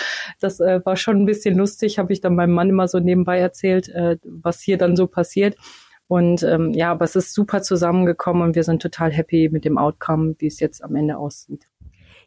Das 0.41 0.61
äh, 0.61 0.81
war 0.87 0.97
schon 0.97 1.19
ein 1.19 1.27
bisschen 1.27 1.59
lustig, 1.59 1.99
habe 1.99 2.11
ich 2.15 2.23
dann 2.23 2.37
meinem 2.37 2.55
Mann 2.55 2.71
immer 2.71 2.89
so 2.89 3.01
nebenbei 3.01 3.39
erzählt, 3.39 3.91
äh, 3.91 4.17
was 4.25 4.63
hier 4.63 4.79
dann 4.79 4.97
so 4.97 5.07
passiert. 5.07 5.55
Und 6.09 6.43
ähm, 6.43 6.73
ja, 6.73 6.91
aber 6.91 7.05
es 7.05 7.17
ist 7.17 7.35
super 7.35 7.61
zusammengekommen 7.61 8.45
und 8.45 8.55
wir 8.55 8.65
sind 8.65 8.81
total 8.81 9.13
happy 9.13 9.51
mit 9.53 9.67
dem 9.67 9.77
Outcome, 9.77 10.37
wie 10.39 10.47
es 10.47 10.59
jetzt 10.59 10.83
am 10.83 10.97
Ende 10.97 11.19
aussieht. 11.19 11.67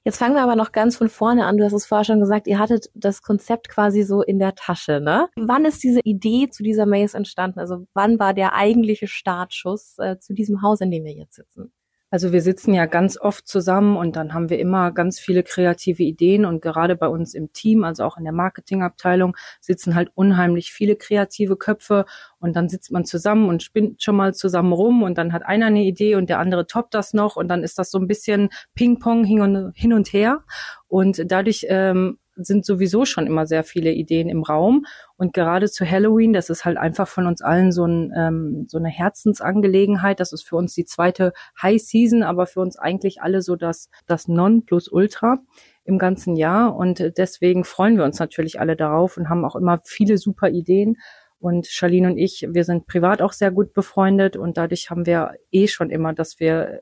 Jetzt 0.04 0.18
fangen 0.18 0.36
wir 0.36 0.44
aber 0.44 0.56
noch 0.56 0.72
ganz 0.72 0.96
von 0.96 1.10
vorne 1.10 1.46
an. 1.46 1.58
Du 1.58 1.66
hast 1.66 1.74
es 1.74 1.88
vorher 1.88 2.06
schon 2.06 2.20
gesagt, 2.20 2.46
ihr 2.46 2.60
hattet 2.60 2.92
das 2.94 3.24
Konzept 3.24 3.70
quasi 3.70 4.04
so 4.04 4.22
in 4.22 4.38
der 4.38 4.54
Tasche, 4.54 5.02
ne? 5.02 5.30
Wann 5.36 5.66
ist 5.66 5.82
diese 5.82 6.02
Idee 6.04 6.50
zu 6.52 6.62
dieser 6.62 6.86
Maze 6.86 7.18
entstanden? 7.18 7.60
Also 7.60 7.88
wann 7.96 8.20
war 8.20 8.36
der 8.36 8.54
eigentliche 8.54 9.08
Startschuss 9.08 9.98
äh, 9.98 10.20
zu 10.20 10.36
diesem 10.36 10.62
Haus, 10.62 10.80
in 10.82 10.92
dem 10.92 11.06
wir 11.06 11.14
jetzt 11.14 11.38
sitzen? 11.38 11.72
Also 12.12 12.32
wir 12.32 12.42
sitzen 12.42 12.74
ja 12.74 12.88
ganz 12.88 13.20
oft 13.20 13.48
zusammen 13.48 13.96
und 13.96 14.16
dann 14.16 14.34
haben 14.34 14.50
wir 14.50 14.58
immer 14.60 14.92
ganz 14.92 15.20
viele 15.20 15.44
kreative 15.44 16.02
Ideen 16.02 16.44
und 16.44 16.62
gerade 16.62 16.96
bei 16.96 17.08
uns 17.08 17.36
im 17.36 17.54
Team, 17.54 17.84
also 17.84 18.04
auch 18.04 18.18
in 18.18 18.24
der 18.24 18.34
Marketingabteilung, 18.34 19.38
sitzen 19.62 19.94
halt 19.94 20.10
unheimlich 20.16 20.72
viele 20.72 20.96
kreative 20.96 21.56
Köpfe 21.56 22.06
und 22.40 22.56
dann 22.56 22.68
sitzt 22.68 22.92
man 22.92 23.06
zusammen 23.06 23.48
und 23.48 23.62
spinnt 23.62 24.02
schon 24.02 24.16
mal 24.16 24.34
zusammen 24.34 24.74
rum 24.74 25.04
und 25.04 25.20
dann 25.20 25.34
hat 25.34 25.46
einer 25.46 25.68
eine 25.68 25.84
Idee 25.84 26.16
und 26.16 26.30
der 26.30 26.40
andere 26.40 26.66
toppt 26.66 26.96
das 26.96 27.14
noch 27.14 27.36
und 27.36 27.48
dann 27.48 27.64
ist 27.64 27.78
das 27.78 27.92
so 27.92 28.00
ein 28.00 28.08
bisschen 28.08 28.50
Ping-Pong 28.74 29.24
hin 29.24 29.94
und 29.94 30.14
her. 30.14 30.44
Und 30.88 31.24
dadurch 31.32 31.68
ähm, 31.70 32.18
sind 32.46 32.66
sowieso 32.66 33.06
schon 33.06 33.28
immer 33.28 33.46
sehr 33.46 33.64
viele 33.64 33.92
Ideen 33.92 34.30
im 34.30 34.44
Raum. 34.44 34.86
Und 35.18 35.34
gerade 35.34 35.70
zu 35.70 35.90
Halloween, 35.90 36.34
das 36.34 36.50
ist 36.50 36.66
halt 36.66 36.78
einfach 36.78 37.08
von 37.08 37.28
uns 37.28 37.42
allen 37.42 37.72
so, 37.72 37.86
ein, 37.86 38.12
ähm, 38.16 38.66
so 38.68 38.78
eine 38.78 38.90
Herzensangelegenheit. 38.90 40.20
Das 40.20 40.34
ist 40.34 40.48
für 40.48 40.56
uns 40.56 40.74
die 40.74 40.86
zweite 40.86 41.34
High 41.62 41.82
Season, 41.82 42.24
aber 42.24 42.46
für 42.46 42.62
uns 42.62 42.78
eigentlich 42.78 43.22
alle 43.22 43.42
so 43.42 43.56
das, 43.56 43.90
das 44.06 44.28
Non 44.28 44.66
plus 44.66 44.88
Ultra 44.88 45.40
im 45.84 45.98
ganzen 45.98 46.36
Jahr. 46.36 46.76
Und 46.76 47.18
deswegen 47.18 47.64
freuen 47.64 47.98
wir 47.98 48.06
uns 48.06 48.20
natürlich 48.20 48.60
alle 48.60 48.76
darauf 48.76 49.18
und 49.18 49.30
haben 49.30 49.46
auch 49.46 49.56
immer 49.56 49.80
viele 49.86 50.18
super 50.18 50.50
Ideen. 50.50 50.98
Und 51.40 51.68
Charlene 51.68 52.08
und 52.08 52.18
ich, 52.18 52.48
wir 52.50 52.66
sind 52.66 52.86
privat 52.86 53.22
auch 53.22 53.32
sehr 53.32 53.52
gut 53.52 53.74
befreundet 53.74 54.36
und 54.36 54.58
dadurch 54.58 54.90
haben 54.90 55.06
wir 55.06 55.36
eh 55.52 55.68
schon 55.68 55.90
immer, 55.90 56.14
dass 56.14 56.40
wir 56.40 56.82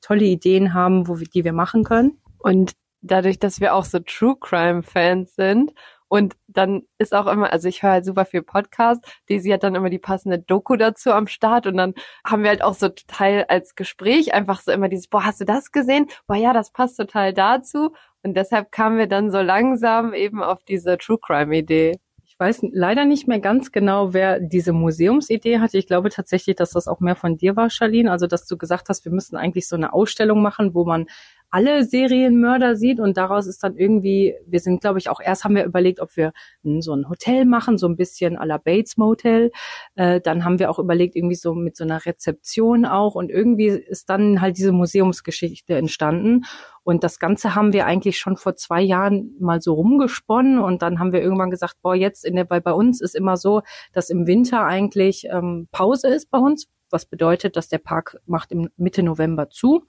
tolle 0.00 0.24
Ideen 0.24 0.74
haben, 0.74 1.08
wo 1.08 1.18
wir, 1.18 1.26
die 1.26 1.44
wir 1.44 1.52
machen 1.52 1.82
können. 1.82 2.18
Und 2.38 2.72
dadurch, 3.06 3.38
dass 3.38 3.60
wir 3.60 3.74
auch 3.74 3.84
so 3.84 3.98
True 4.00 4.36
Crime 4.38 4.82
Fans 4.82 5.34
sind 5.34 5.72
und 6.08 6.36
dann 6.46 6.82
ist 6.98 7.14
auch 7.14 7.26
immer, 7.26 7.52
also 7.52 7.68
ich 7.68 7.82
höre 7.82 7.90
halt 7.92 8.04
super 8.04 8.24
viel 8.24 8.42
Podcast. 8.42 9.04
Daisy 9.28 9.50
hat 9.50 9.64
dann 9.64 9.74
immer 9.74 9.90
die 9.90 9.98
passende 9.98 10.38
Doku 10.38 10.76
dazu 10.76 11.10
am 11.10 11.26
Start 11.26 11.66
und 11.66 11.76
dann 11.76 11.94
haben 12.24 12.42
wir 12.42 12.50
halt 12.50 12.62
auch 12.62 12.74
so 12.74 12.88
total 12.88 13.44
als 13.48 13.74
Gespräch 13.74 14.32
einfach 14.32 14.60
so 14.60 14.70
immer 14.70 14.88
dieses, 14.88 15.08
boah, 15.08 15.24
hast 15.24 15.40
du 15.40 15.44
das 15.44 15.72
gesehen? 15.72 16.06
Boah, 16.26 16.36
ja, 16.36 16.52
das 16.52 16.70
passt 16.70 16.96
total 16.96 17.32
dazu. 17.32 17.92
Und 18.22 18.36
deshalb 18.36 18.70
kamen 18.70 18.98
wir 18.98 19.08
dann 19.08 19.30
so 19.30 19.40
langsam 19.40 20.14
eben 20.14 20.42
auf 20.42 20.62
diese 20.64 20.96
True 20.98 21.18
Crime 21.20 21.56
Idee. 21.56 21.98
Ich 22.24 22.38
weiß 22.38 22.66
leider 22.72 23.04
nicht 23.04 23.26
mehr 23.26 23.40
ganz 23.40 23.72
genau, 23.72 24.12
wer 24.12 24.40
diese 24.40 24.72
Museumsidee 24.72 25.58
hatte. 25.58 25.78
Ich 25.78 25.86
glaube 25.86 26.10
tatsächlich, 26.10 26.54
dass 26.54 26.70
das 26.70 26.86
auch 26.86 27.00
mehr 27.00 27.16
von 27.16 27.38
dir 27.38 27.56
war, 27.56 27.70
Charlene. 27.70 28.10
Also, 28.10 28.26
dass 28.26 28.46
du 28.46 28.58
gesagt 28.58 28.90
hast, 28.90 29.04
wir 29.06 29.12
müssen 29.12 29.36
eigentlich 29.36 29.66
so 29.66 29.74
eine 29.74 29.92
Ausstellung 29.92 30.42
machen, 30.42 30.74
wo 30.74 30.84
man 30.84 31.06
alle 31.50 31.84
Serienmörder 31.84 32.76
sieht 32.76 33.00
und 33.00 33.16
daraus 33.16 33.46
ist 33.46 33.62
dann 33.62 33.76
irgendwie, 33.76 34.34
wir 34.46 34.60
sind 34.60 34.80
glaube 34.80 34.98
ich 34.98 35.08
auch 35.08 35.20
erst 35.20 35.44
haben 35.44 35.54
wir 35.54 35.64
überlegt, 35.64 36.00
ob 36.00 36.16
wir 36.16 36.32
so 36.80 36.94
ein 36.94 37.08
Hotel 37.08 37.44
machen, 37.44 37.78
so 37.78 37.86
ein 37.86 37.96
bisschen 37.96 38.36
à 38.36 38.44
la 38.44 38.58
Bates 38.58 38.96
Motel. 38.96 39.50
Äh, 39.94 40.20
dann 40.20 40.44
haben 40.44 40.58
wir 40.58 40.70
auch 40.70 40.78
überlegt, 40.78 41.16
irgendwie 41.16 41.34
so 41.34 41.54
mit 41.54 41.76
so 41.76 41.84
einer 41.84 42.04
Rezeption 42.04 42.84
auch 42.84 43.14
und 43.14 43.30
irgendwie 43.30 43.68
ist 43.68 44.08
dann 44.10 44.40
halt 44.40 44.58
diese 44.58 44.72
Museumsgeschichte 44.72 45.74
entstanden. 45.74 46.44
Und 46.82 47.02
das 47.02 47.18
Ganze 47.18 47.56
haben 47.56 47.72
wir 47.72 47.86
eigentlich 47.86 48.18
schon 48.18 48.36
vor 48.36 48.54
zwei 48.54 48.80
Jahren 48.80 49.34
mal 49.40 49.60
so 49.60 49.74
rumgesponnen 49.74 50.60
und 50.60 50.82
dann 50.82 51.00
haben 51.00 51.12
wir 51.12 51.20
irgendwann 51.20 51.50
gesagt, 51.50 51.76
boah, 51.82 51.96
jetzt 51.96 52.24
in 52.24 52.36
der, 52.36 52.48
weil 52.48 52.60
bei 52.60 52.72
uns 52.72 53.00
ist 53.00 53.16
immer 53.16 53.36
so, 53.36 53.62
dass 53.92 54.08
im 54.08 54.26
Winter 54.26 54.64
eigentlich 54.64 55.26
ähm, 55.28 55.68
Pause 55.72 56.08
ist 56.08 56.30
bei 56.30 56.38
uns, 56.38 56.68
was 56.90 57.06
bedeutet, 57.06 57.56
dass 57.56 57.68
der 57.68 57.78
Park 57.78 58.18
macht 58.26 58.52
im 58.52 58.68
Mitte 58.76 59.02
November 59.02 59.50
zu. 59.50 59.86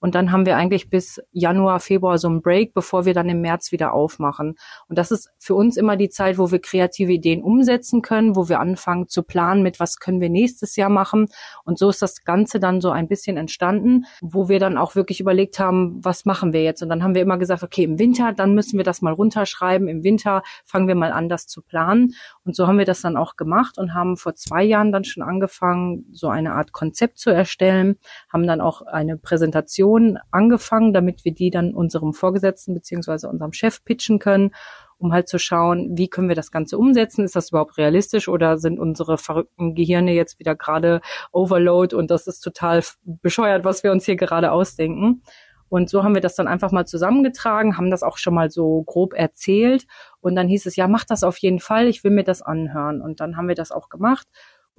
Und 0.00 0.14
dann 0.14 0.32
haben 0.32 0.46
wir 0.46 0.56
eigentlich 0.56 0.90
bis 0.90 1.20
Januar, 1.30 1.78
Februar 1.78 2.18
so 2.18 2.28
einen 2.28 2.42
Break, 2.42 2.74
bevor 2.74 3.04
wir 3.04 3.14
dann 3.14 3.28
im 3.28 3.42
März 3.42 3.70
wieder 3.70 3.92
aufmachen. 3.92 4.56
Und 4.88 4.98
das 4.98 5.10
ist 5.10 5.30
für 5.38 5.54
uns 5.54 5.76
immer 5.76 5.96
die 5.96 6.08
Zeit, 6.08 6.38
wo 6.38 6.50
wir 6.50 6.58
kreative 6.58 7.12
Ideen 7.12 7.42
umsetzen 7.42 8.02
können, 8.02 8.34
wo 8.34 8.48
wir 8.48 8.60
anfangen 8.60 9.08
zu 9.08 9.22
planen, 9.22 9.62
mit 9.62 9.78
was 9.78 9.98
können 9.98 10.20
wir 10.20 10.30
nächstes 10.30 10.76
Jahr 10.76 10.88
machen. 10.88 11.28
Und 11.64 11.78
so 11.78 11.90
ist 11.90 12.00
das 12.02 12.24
Ganze 12.24 12.58
dann 12.60 12.80
so 12.80 12.90
ein 12.90 13.08
bisschen 13.08 13.36
entstanden, 13.36 14.06
wo 14.22 14.48
wir 14.48 14.58
dann 14.58 14.78
auch 14.78 14.94
wirklich 14.94 15.20
überlegt 15.20 15.58
haben, 15.58 16.02
was 16.02 16.24
machen 16.24 16.52
wir 16.52 16.62
jetzt? 16.62 16.82
Und 16.82 16.88
dann 16.88 17.02
haben 17.02 17.14
wir 17.14 17.22
immer 17.22 17.38
gesagt, 17.38 17.62
okay, 17.62 17.84
im 17.84 17.98
Winter, 17.98 18.32
dann 18.32 18.54
müssen 18.54 18.78
wir 18.78 18.84
das 18.84 19.02
mal 19.02 19.12
runterschreiben. 19.12 19.86
Im 19.86 20.02
Winter 20.02 20.42
fangen 20.64 20.88
wir 20.88 20.94
mal 20.94 21.12
an, 21.12 21.28
das 21.28 21.46
zu 21.46 21.60
planen. 21.60 22.14
Und 22.44 22.56
so 22.56 22.66
haben 22.66 22.78
wir 22.78 22.86
das 22.86 23.02
dann 23.02 23.16
auch 23.16 23.36
gemacht 23.36 23.76
und 23.76 23.94
haben 23.94 24.16
vor 24.16 24.34
zwei 24.34 24.64
Jahren 24.64 24.92
dann 24.92 25.04
schon 25.04 25.22
angefangen, 25.22 26.06
so 26.12 26.28
eine 26.28 26.54
Art 26.54 26.72
Konzept 26.72 27.18
zu 27.18 27.30
erstellen, 27.30 27.98
haben 28.32 28.46
dann 28.46 28.62
auch 28.62 28.82
eine 28.82 29.18
Präsentation 29.18 29.89
Präsentation 29.90 30.18
angefangen, 30.30 30.92
damit 30.92 31.24
wir 31.24 31.32
die 31.32 31.50
dann 31.50 31.74
unserem 31.74 32.12
Vorgesetzten 32.12 32.74
beziehungsweise 32.74 33.28
unserem 33.28 33.52
Chef 33.52 33.84
pitchen 33.84 34.18
können, 34.18 34.52
um 34.98 35.12
halt 35.12 35.28
zu 35.28 35.38
schauen, 35.38 35.96
wie 35.96 36.08
können 36.08 36.28
wir 36.28 36.36
das 36.36 36.50
Ganze 36.50 36.78
umsetzen? 36.78 37.24
Ist 37.24 37.36
das 37.36 37.50
überhaupt 37.50 37.78
realistisch 37.78 38.28
oder 38.28 38.58
sind 38.58 38.78
unsere 38.78 39.18
verrückten 39.18 39.74
Gehirne 39.74 40.12
jetzt 40.12 40.38
wieder 40.38 40.54
gerade 40.54 41.00
Overload 41.32 41.96
und 41.96 42.10
das 42.10 42.26
ist 42.26 42.40
total 42.40 42.82
bescheuert, 43.04 43.64
was 43.64 43.82
wir 43.82 43.92
uns 43.92 44.04
hier 44.04 44.16
gerade 44.16 44.52
ausdenken? 44.52 45.22
Und 45.68 45.88
so 45.88 46.02
haben 46.02 46.14
wir 46.14 46.20
das 46.20 46.34
dann 46.34 46.48
einfach 46.48 46.72
mal 46.72 46.84
zusammengetragen, 46.84 47.76
haben 47.76 47.92
das 47.92 48.02
auch 48.02 48.18
schon 48.18 48.34
mal 48.34 48.50
so 48.50 48.82
grob 48.82 49.14
erzählt. 49.14 49.86
Und 50.20 50.34
dann 50.34 50.48
hieß 50.48 50.66
es, 50.66 50.74
ja, 50.74 50.88
mach 50.88 51.04
das 51.04 51.22
auf 51.22 51.38
jeden 51.38 51.60
Fall, 51.60 51.86
ich 51.86 52.02
will 52.02 52.10
mir 52.10 52.24
das 52.24 52.42
anhören. 52.42 53.00
Und 53.00 53.20
dann 53.20 53.36
haben 53.36 53.46
wir 53.46 53.54
das 53.54 53.70
auch 53.70 53.88
gemacht 53.88 54.26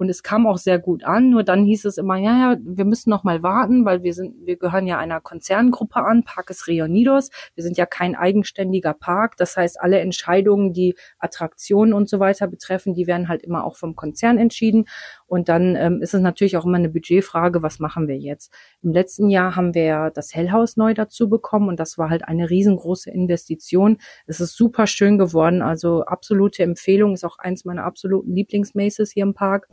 und 0.02 0.08
es 0.08 0.24
kam 0.24 0.48
auch 0.48 0.58
sehr 0.58 0.80
gut 0.80 1.04
an. 1.04 1.30
Nur 1.30 1.44
dann 1.44 1.64
hieß 1.64 1.84
es 1.84 1.96
immer, 1.96 2.16
ja, 2.16 2.52
ja, 2.52 2.56
wir 2.60 2.84
müssen 2.84 3.08
noch 3.08 3.22
mal 3.22 3.44
warten, 3.44 3.84
weil 3.84 4.02
wir 4.02 4.14
sind, 4.14 4.34
wir 4.44 4.56
gehören 4.56 4.88
ja 4.88 4.98
einer 4.98 5.20
Konzerngruppe 5.20 6.04
an, 6.04 6.24
Parques 6.24 6.66
Reunidos. 6.66 7.30
Wir 7.54 7.62
sind 7.62 7.76
ja 7.76 7.86
kein 7.86 8.16
eigenständiger 8.16 8.94
Park. 8.94 9.36
Das 9.36 9.56
heißt, 9.56 9.80
alle 9.80 10.00
Entscheidungen, 10.00 10.72
die 10.72 10.96
Attraktionen 11.20 11.94
und 11.94 12.08
so 12.08 12.18
weiter 12.18 12.48
betreffen, 12.48 12.94
die 12.94 13.06
werden 13.06 13.28
halt 13.28 13.44
immer 13.44 13.64
auch 13.64 13.76
vom 13.76 13.94
Konzern 13.94 14.38
entschieden. 14.38 14.86
Und 15.28 15.48
dann 15.48 15.76
ähm, 15.76 16.02
ist 16.02 16.14
es 16.14 16.20
natürlich 16.20 16.56
auch 16.56 16.66
immer 16.66 16.78
eine 16.78 16.88
Budgetfrage, 16.88 17.62
was 17.62 17.78
machen 17.78 18.08
wir 18.08 18.18
jetzt? 18.18 18.52
Im 18.82 18.92
letzten 18.92 19.30
Jahr 19.30 19.54
haben 19.54 19.72
wir 19.72 20.10
das 20.12 20.34
Hellhaus 20.34 20.76
neu 20.76 20.94
dazu 20.94 21.28
bekommen 21.28 21.68
und 21.68 21.78
das 21.78 21.96
war 21.96 22.10
halt 22.10 22.26
eine 22.26 22.50
riesengroße 22.50 23.10
Investition. 23.10 23.98
Es 24.26 24.40
ist 24.40 24.56
super 24.56 24.88
schön 24.88 25.16
geworden, 25.16 25.62
also 25.62 26.04
absolute 26.04 26.64
Empfehlung, 26.64 27.14
ist 27.14 27.24
auch 27.24 27.38
eins 27.38 27.64
meiner 27.64 27.84
absoluten 27.84 28.34
Lieblingsmaces 28.34 29.12
hier 29.12 29.22
im 29.22 29.32
Park. 29.32 29.68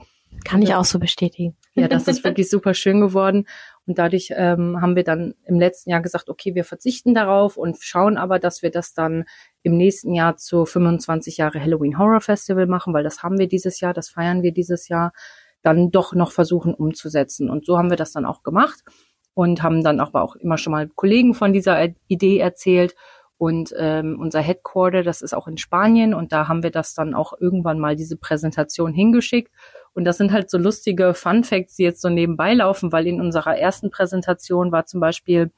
Kann 0.45 0.61
ich 0.61 0.73
auch 0.73 0.85
so 0.85 0.99
bestätigen. 0.99 1.55
Ja, 1.73 1.87
das 1.87 2.07
ist 2.07 2.23
wirklich 2.23 2.49
super 2.49 2.73
schön 2.73 3.01
geworden. 3.01 3.45
Und 3.85 3.97
dadurch 3.97 4.31
ähm, 4.35 4.81
haben 4.81 4.95
wir 4.95 5.03
dann 5.03 5.33
im 5.45 5.59
letzten 5.59 5.89
Jahr 5.89 6.01
gesagt, 6.01 6.29
okay, 6.29 6.55
wir 6.55 6.63
verzichten 6.63 7.13
darauf 7.13 7.57
und 7.57 7.77
schauen 7.81 8.17
aber, 8.17 8.39
dass 8.39 8.61
wir 8.61 8.69
das 8.69 8.93
dann 8.93 9.25
im 9.63 9.77
nächsten 9.77 10.13
Jahr 10.13 10.37
zu 10.37 10.65
25 10.65 11.37
Jahre 11.37 11.59
Halloween 11.59 11.97
Horror 11.97 12.21
Festival 12.21 12.67
machen, 12.67 12.93
weil 12.93 13.03
das 13.03 13.23
haben 13.23 13.39
wir 13.39 13.47
dieses 13.47 13.79
Jahr, 13.79 13.93
das 13.93 14.09
feiern 14.09 14.43
wir 14.43 14.51
dieses 14.51 14.87
Jahr, 14.87 15.11
dann 15.61 15.91
doch 15.91 16.13
noch 16.13 16.31
versuchen 16.31 16.73
umzusetzen. 16.73 17.49
Und 17.49 17.65
so 17.65 17.77
haben 17.77 17.89
wir 17.89 17.97
das 17.97 18.11
dann 18.11 18.25
auch 18.25 18.43
gemacht 18.43 18.83
und 19.33 19.63
haben 19.63 19.83
dann 19.83 19.99
aber 19.99 20.21
auch 20.23 20.35
immer 20.35 20.57
schon 20.57 20.71
mal 20.71 20.87
Kollegen 20.87 21.33
von 21.33 21.53
dieser 21.53 21.89
Idee 22.07 22.39
erzählt. 22.39 22.95
Und 23.39 23.73
ähm, 23.77 24.17
unser 24.19 24.41
Headquarter, 24.41 25.01
das 25.01 25.21
ist 25.21 25.33
auch 25.33 25.47
in 25.47 25.57
Spanien 25.57 26.13
und 26.13 26.33
da 26.33 26.49
haben 26.49 26.61
wir 26.61 26.71
das 26.71 26.93
dann 26.93 27.13
auch 27.13 27.31
irgendwann 27.39 27.79
mal 27.79 27.95
diese 27.95 28.17
Präsentation 28.17 28.91
hingeschickt. 28.91 29.49
Und 29.93 30.03
das 30.03 30.17
sind 30.17 30.33
halt 30.33 30.49
so 30.49 30.57
lustige 30.57 31.13
Fun 31.13 31.45
Facts, 31.45 31.77
die 31.77 31.83
jetzt 31.83 32.01
so 32.01 32.09
nebenbei 32.09 32.53
laufen, 32.53 32.91
weil 32.91 33.07
in 33.07 33.21
unserer 33.21 33.57
ersten 33.57 33.91
Präsentation 33.91 34.73
war 34.73 34.87
zum 34.87 34.99
Beispiel 34.99 35.53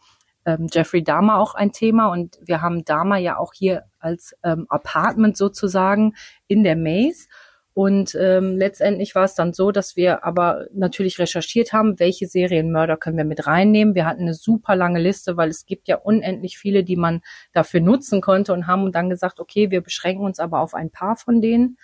ähm, 0.46 0.68
Jeffrey 0.72 1.04
Dahmer 1.04 1.40
auch 1.40 1.56
ein 1.56 1.72
Thema 1.72 2.10
und 2.10 2.38
wir 2.44 2.62
haben 2.62 2.86
Dahmer 2.86 3.18
ja 3.18 3.38
auch 3.38 3.52
hier 3.52 3.86
als 3.98 4.36
ähm, 4.44 4.68
Apartment 4.70 5.36
sozusagen 5.36 6.14
in 6.46 6.64
der 6.64 6.76
Maze. 6.76 7.28
Und 7.74 8.16
ähm, 8.20 8.58
letztendlich 8.58 9.16
war 9.16 9.24
es 9.24 9.34
dann 9.34 9.54
so, 9.54 9.72
dass 9.72 9.96
wir 9.96 10.26
aber 10.26 10.66
natürlich 10.74 11.20
recherchiert 11.20 11.72
haben, 11.72 12.00
welche 12.00 12.28
Serienmörder 12.28 12.98
können 12.98 13.16
wir 13.16 13.24
mit 13.24 13.48
reinnehmen. 13.48 13.96
Wir 13.96 14.06
hatten 14.06 14.24
eine 14.24 14.34
super 14.34 14.76
lange 14.76 15.00
Liste, 15.00 15.38
weil 15.38 15.50
es 15.50 15.66
gibt 15.66 15.88
ja 15.88 15.96
unendlich 15.96 16.58
viele, 16.58 16.84
die 16.84 16.98
man 16.98 17.22
dafür 17.54 17.80
nutzen 17.80 18.20
konnte 18.20 18.52
und 18.52 18.68
haben 18.68 18.92
dann 18.92 19.10
gesagt, 19.10 19.40
okay, 19.40 19.72
wir 19.72 19.82
beschränken 19.82 20.26
uns 20.26 20.40
aber 20.40 20.60
auf 20.60 20.74
ein 20.74 20.92
paar 20.92 21.16
von 21.16 21.42
denen. 21.42 21.78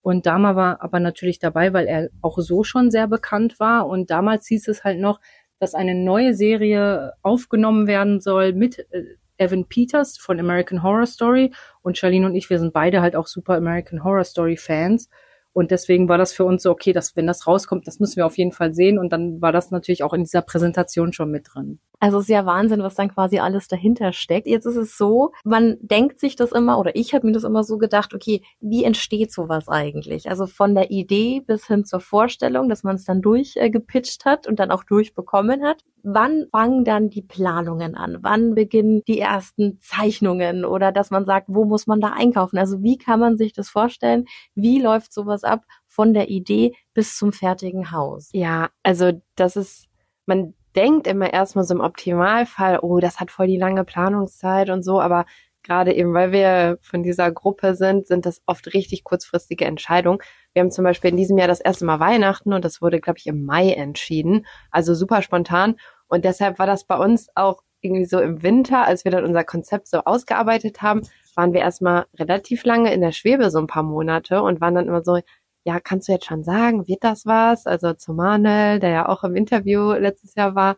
Und 0.00 0.24
Dama 0.26 0.56
war 0.56 0.82
aber 0.82 0.98
natürlich 0.98 1.38
dabei, 1.40 1.72
weil 1.74 1.86
er 1.86 2.08
auch 2.22 2.38
so 2.38 2.62
schon 2.62 2.90
sehr 2.90 3.06
bekannt 3.06 3.60
war. 3.60 3.86
Und 3.86 4.10
damals 4.10 4.46
hieß 4.46 4.68
es 4.68 4.82
halt 4.82 4.98
noch, 4.98 5.20
dass 5.58 5.74
eine 5.74 5.94
neue 5.94 6.34
Serie 6.34 7.12
aufgenommen 7.22 7.86
werden 7.86 8.20
soll 8.20 8.54
mit 8.54 8.78
äh, 8.92 9.16
Evan 9.36 9.66
Peters 9.66 10.16
von 10.16 10.38
American 10.40 10.82
Horror 10.82 11.06
Story. 11.06 11.52
Und 11.82 11.98
Charlene 11.98 12.26
und 12.26 12.34
ich, 12.34 12.48
wir 12.48 12.58
sind 12.58 12.72
beide 12.72 13.02
halt 13.02 13.14
auch 13.16 13.26
super 13.26 13.54
American 13.54 14.04
Horror 14.04 14.24
Story 14.24 14.56
Fans. 14.56 15.10
Und 15.54 15.70
deswegen 15.70 16.08
war 16.08 16.18
das 16.18 16.32
für 16.32 16.44
uns 16.44 16.64
so, 16.64 16.70
okay, 16.70 16.92
dass 16.92 17.14
wenn 17.16 17.28
das 17.28 17.46
rauskommt, 17.46 17.86
das 17.86 18.00
müssen 18.00 18.16
wir 18.16 18.26
auf 18.26 18.36
jeden 18.36 18.52
Fall 18.52 18.74
sehen. 18.74 18.98
Und 18.98 19.12
dann 19.12 19.40
war 19.40 19.52
das 19.52 19.70
natürlich 19.70 20.02
auch 20.02 20.12
in 20.12 20.24
dieser 20.24 20.42
Präsentation 20.42 21.12
schon 21.12 21.30
mit 21.30 21.46
drin. 21.54 21.78
Also 22.04 22.18
es 22.18 22.24
ist 22.24 22.34
ja 22.34 22.44
Wahnsinn, 22.44 22.82
was 22.82 22.96
dann 22.96 23.08
quasi 23.08 23.38
alles 23.38 23.66
dahinter 23.66 24.12
steckt. 24.12 24.46
Jetzt 24.46 24.66
ist 24.66 24.76
es 24.76 24.98
so, 24.98 25.32
man 25.42 25.78
denkt 25.80 26.20
sich 26.20 26.36
das 26.36 26.52
immer, 26.52 26.78
oder 26.78 26.94
ich 26.96 27.14
habe 27.14 27.26
mir 27.26 27.32
das 27.32 27.44
immer 27.44 27.64
so 27.64 27.78
gedacht, 27.78 28.12
okay, 28.12 28.42
wie 28.60 28.84
entsteht 28.84 29.32
sowas 29.32 29.70
eigentlich? 29.70 30.28
Also 30.28 30.46
von 30.46 30.74
der 30.74 30.90
Idee 30.90 31.40
bis 31.40 31.66
hin 31.66 31.86
zur 31.86 32.00
Vorstellung, 32.00 32.68
dass 32.68 32.82
man 32.82 32.96
es 32.96 33.04
dann 33.04 33.22
durchgepitcht 33.22 34.26
hat 34.26 34.46
und 34.46 34.60
dann 34.60 34.70
auch 34.70 34.84
durchbekommen 34.84 35.62
hat. 35.64 35.80
Wann 36.02 36.44
fangen 36.52 36.84
dann 36.84 37.08
die 37.08 37.22
Planungen 37.22 37.94
an? 37.94 38.18
Wann 38.20 38.54
beginnen 38.54 39.00
die 39.08 39.20
ersten 39.20 39.80
Zeichnungen 39.80 40.66
oder 40.66 40.92
dass 40.92 41.10
man 41.10 41.24
sagt, 41.24 41.46
wo 41.48 41.64
muss 41.64 41.86
man 41.86 42.02
da 42.02 42.10
einkaufen? 42.10 42.58
Also 42.58 42.82
wie 42.82 42.98
kann 42.98 43.18
man 43.18 43.38
sich 43.38 43.54
das 43.54 43.70
vorstellen? 43.70 44.26
Wie 44.54 44.78
läuft 44.78 45.14
sowas 45.14 45.42
ab 45.42 45.62
von 45.86 46.12
der 46.12 46.28
Idee 46.28 46.74
bis 46.92 47.16
zum 47.16 47.32
fertigen 47.32 47.92
Haus? 47.92 48.28
Ja, 48.34 48.68
also 48.82 49.12
das 49.36 49.56
ist, 49.56 49.88
man 50.26 50.52
denkt 50.76 51.06
immer 51.06 51.32
erstmal 51.32 51.64
so 51.64 51.74
im 51.74 51.80
Optimalfall, 51.80 52.80
oh, 52.82 52.98
das 52.98 53.20
hat 53.20 53.30
voll 53.30 53.46
die 53.46 53.58
lange 53.58 53.84
Planungszeit 53.84 54.70
und 54.70 54.82
so, 54.82 55.00
aber 55.00 55.26
gerade 55.62 55.94
eben, 55.94 56.14
weil 56.14 56.30
wir 56.30 56.78
von 56.82 57.02
dieser 57.02 57.32
Gruppe 57.32 57.74
sind, 57.74 58.06
sind 58.06 58.26
das 58.26 58.42
oft 58.46 58.72
richtig 58.74 59.02
kurzfristige 59.02 59.64
Entscheidungen. 59.64 60.18
Wir 60.52 60.60
haben 60.60 60.70
zum 60.70 60.84
Beispiel 60.84 61.10
in 61.10 61.16
diesem 61.16 61.38
Jahr 61.38 61.48
das 61.48 61.60
erste 61.60 61.84
Mal 61.84 62.00
Weihnachten 62.00 62.52
und 62.52 62.64
das 62.64 62.82
wurde, 62.82 63.00
glaube 63.00 63.18
ich, 63.18 63.26
im 63.26 63.44
Mai 63.44 63.72
entschieden. 63.72 64.46
Also 64.70 64.94
super 64.94 65.22
spontan. 65.22 65.76
Und 66.06 66.24
deshalb 66.24 66.58
war 66.58 66.66
das 66.66 66.84
bei 66.84 66.96
uns 66.96 67.28
auch 67.34 67.62
irgendwie 67.80 68.04
so 68.04 68.20
im 68.20 68.42
Winter, 68.42 68.84
als 68.86 69.04
wir 69.04 69.12
dann 69.12 69.24
unser 69.24 69.44
Konzept 69.44 69.88
so 69.88 69.98
ausgearbeitet 70.04 70.80
haben, 70.82 71.02
waren 71.34 71.52
wir 71.52 71.60
erstmal 71.60 72.06
relativ 72.14 72.64
lange 72.64 72.92
in 72.92 73.00
der 73.00 73.12
Schwebe, 73.12 73.50
so 73.50 73.58
ein 73.58 73.66
paar 73.66 73.82
Monate 73.82 74.42
und 74.42 74.60
waren 74.60 74.74
dann 74.74 74.88
immer 74.88 75.02
so, 75.02 75.18
ja, 75.64 75.80
kannst 75.80 76.08
du 76.08 76.12
jetzt 76.12 76.26
schon 76.26 76.44
sagen, 76.44 76.86
wird 76.86 77.04
das 77.04 77.26
was? 77.26 77.66
Also 77.66 77.94
zu 77.94 78.12
Manuel, 78.12 78.80
der 78.80 78.90
ja 78.90 79.08
auch 79.08 79.24
im 79.24 79.34
Interview 79.34 79.92
letztes 79.92 80.34
Jahr 80.34 80.54
war, 80.54 80.76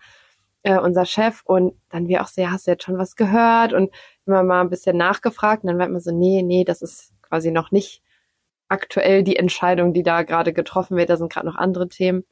äh, 0.62 0.78
unser 0.78 1.06
Chef. 1.06 1.42
Und 1.44 1.74
dann 1.90 2.08
wir 2.08 2.22
auch 2.22 2.28
so, 2.28 2.40
ja, 2.40 2.52
hast 2.52 2.66
du 2.66 2.72
jetzt 2.72 2.84
schon 2.84 2.98
was 2.98 3.16
gehört? 3.16 3.72
Und 3.72 3.90
immer 4.26 4.42
mal 4.44 4.60
ein 4.60 4.70
bisschen 4.70 4.96
nachgefragt. 4.96 5.64
Und 5.64 5.68
dann 5.68 5.78
war 5.78 5.86
immer 5.86 6.00
so, 6.00 6.12
nee, 6.12 6.42
nee, 6.42 6.64
das 6.64 6.82
ist 6.82 7.12
quasi 7.22 7.50
noch 7.50 7.72
nicht 7.72 8.02
aktuell 8.68 9.22
die 9.24 9.36
Entscheidung, 9.36 9.92
die 9.92 10.02
da 10.02 10.22
gerade 10.22 10.52
getroffen 10.52 10.96
wird. 10.96 11.10
Da 11.10 11.16
sind 11.16 11.32
gerade 11.32 11.46
noch 11.46 11.56
andere 11.56 11.88
Themen. 11.88 12.24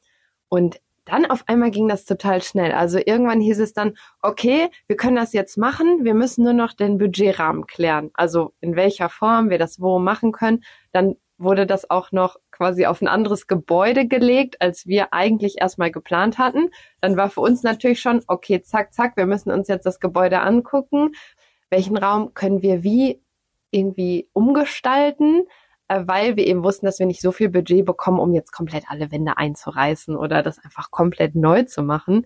Und 0.49 0.79
dann 1.05 1.25
auf 1.25 1.43
einmal 1.47 1.71
ging 1.71 1.87
das 1.87 2.05
total 2.05 2.41
schnell. 2.41 2.71
Also 2.71 2.99
irgendwann 3.03 3.39
hieß 3.41 3.59
es 3.59 3.73
dann, 3.73 3.95
okay, 4.21 4.69
wir 4.87 4.95
können 4.95 5.15
das 5.15 5.33
jetzt 5.33 5.57
machen, 5.57 6.03
wir 6.03 6.15
müssen 6.15 6.43
nur 6.43 6.53
noch 6.53 6.73
den 6.73 6.97
Budgetrahmen 6.97 7.67
klären. 7.67 8.09
Also 8.15 8.53
in 8.59 8.75
welcher 8.75 9.09
Form 9.09 9.49
wir 9.49 9.59
das 9.59 9.79
wo 9.79 9.99
machen 9.99 10.31
können. 10.31 10.63
Dann 10.91 11.15
wurde 11.37 11.67
das 11.67 11.89
auch 11.89 12.11
noch 12.11 12.37
quasi 12.55 12.85
auf 12.85 13.01
ein 13.01 13.07
anderes 13.07 13.47
Gebäude 13.47 14.07
gelegt, 14.07 14.61
als 14.61 14.87
wir 14.87 15.13
eigentlich 15.13 15.55
erstmal 15.59 15.91
geplant 15.91 16.37
hatten. 16.37 16.69
Dann 17.01 17.17
war 17.17 17.29
für 17.29 17.41
uns 17.41 17.63
natürlich 17.63 17.99
schon, 17.99 18.21
okay, 18.27 18.61
zack, 18.61 18.93
zack, 18.93 19.17
wir 19.17 19.25
müssen 19.25 19.51
uns 19.51 19.67
jetzt 19.67 19.85
das 19.85 19.99
Gebäude 19.99 20.39
angucken. 20.39 21.11
Welchen 21.69 21.97
Raum 21.97 22.33
können 22.33 22.61
wir 22.61 22.83
wie 22.83 23.21
irgendwie 23.71 24.29
umgestalten? 24.31 25.43
Äh, 25.87 26.03
weil 26.05 26.35
wir 26.37 26.47
eben 26.47 26.63
wussten, 26.63 26.85
dass 26.85 26.99
wir 26.99 27.05
nicht 27.05 27.21
so 27.21 27.31
viel 27.31 27.49
Budget 27.49 27.85
bekommen, 27.85 28.19
um 28.19 28.33
jetzt 28.33 28.51
komplett 28.51 28.85
alle 28.87 29.11
Wände 29.11 29.37
einzureißen 29.37 30.15
oder 30.15 30.41
das 30.41 30.57
einfach 30.59 30.91
komplett 30.91 31.35
neu 31.35 31.63
zu 31.63 31.83
machen. 31.83 32.25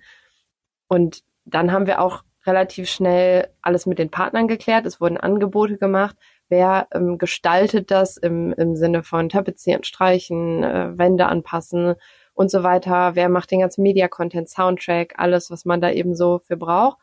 Und 0.87 1.23
dann 1.45 1.71
haben 1.71 1.87
wir 1.87 2.01
auch 2.01 2.23
relativ 2.45 2.89
schnell 2.89 3.49
alles 3.61 3.85
mit 3.85 3.99
den 3.99 4.11
Partnern 4.11 4.47
geklärt. 4.47 4.85
Es 4.85 5.01
wurden 5.01 5.17
Angebote 5.17 5.77
gemacht. 5.77 6.15
Wer 6.49 6.87
ähm, 6.91 7.17
gestaltet 7.17 7.91
das 7.91 8.17
im, 8.17 8.53
im 8.53 8.75
Sinne 8.75 9.03
von 9.03 9.29
tapezieren, 9.29 9.83
streichen, 9.83 10.63
äh, 10.63 10.97
Wände 10.97 11.27
anpassen 11.27 11.95
und 12.33 12.51
so 12.51 12.63
weiter? 12.63 13.15
Wer 13.15 13.29
macht 13.29 13.51
den 13.51 13.59
ganzen 13.59 13.83
Media-Content, 13.83 14.49
Soundtrack, 14.49 15.13
alles, 15.17 15.51
was 15.51 15.65
man 15.65 15.79
da 15.79 15.91
eben 15.91 16.15
so 16.15 16.39
für 16.39 16.57
braucht? 16.57 16.97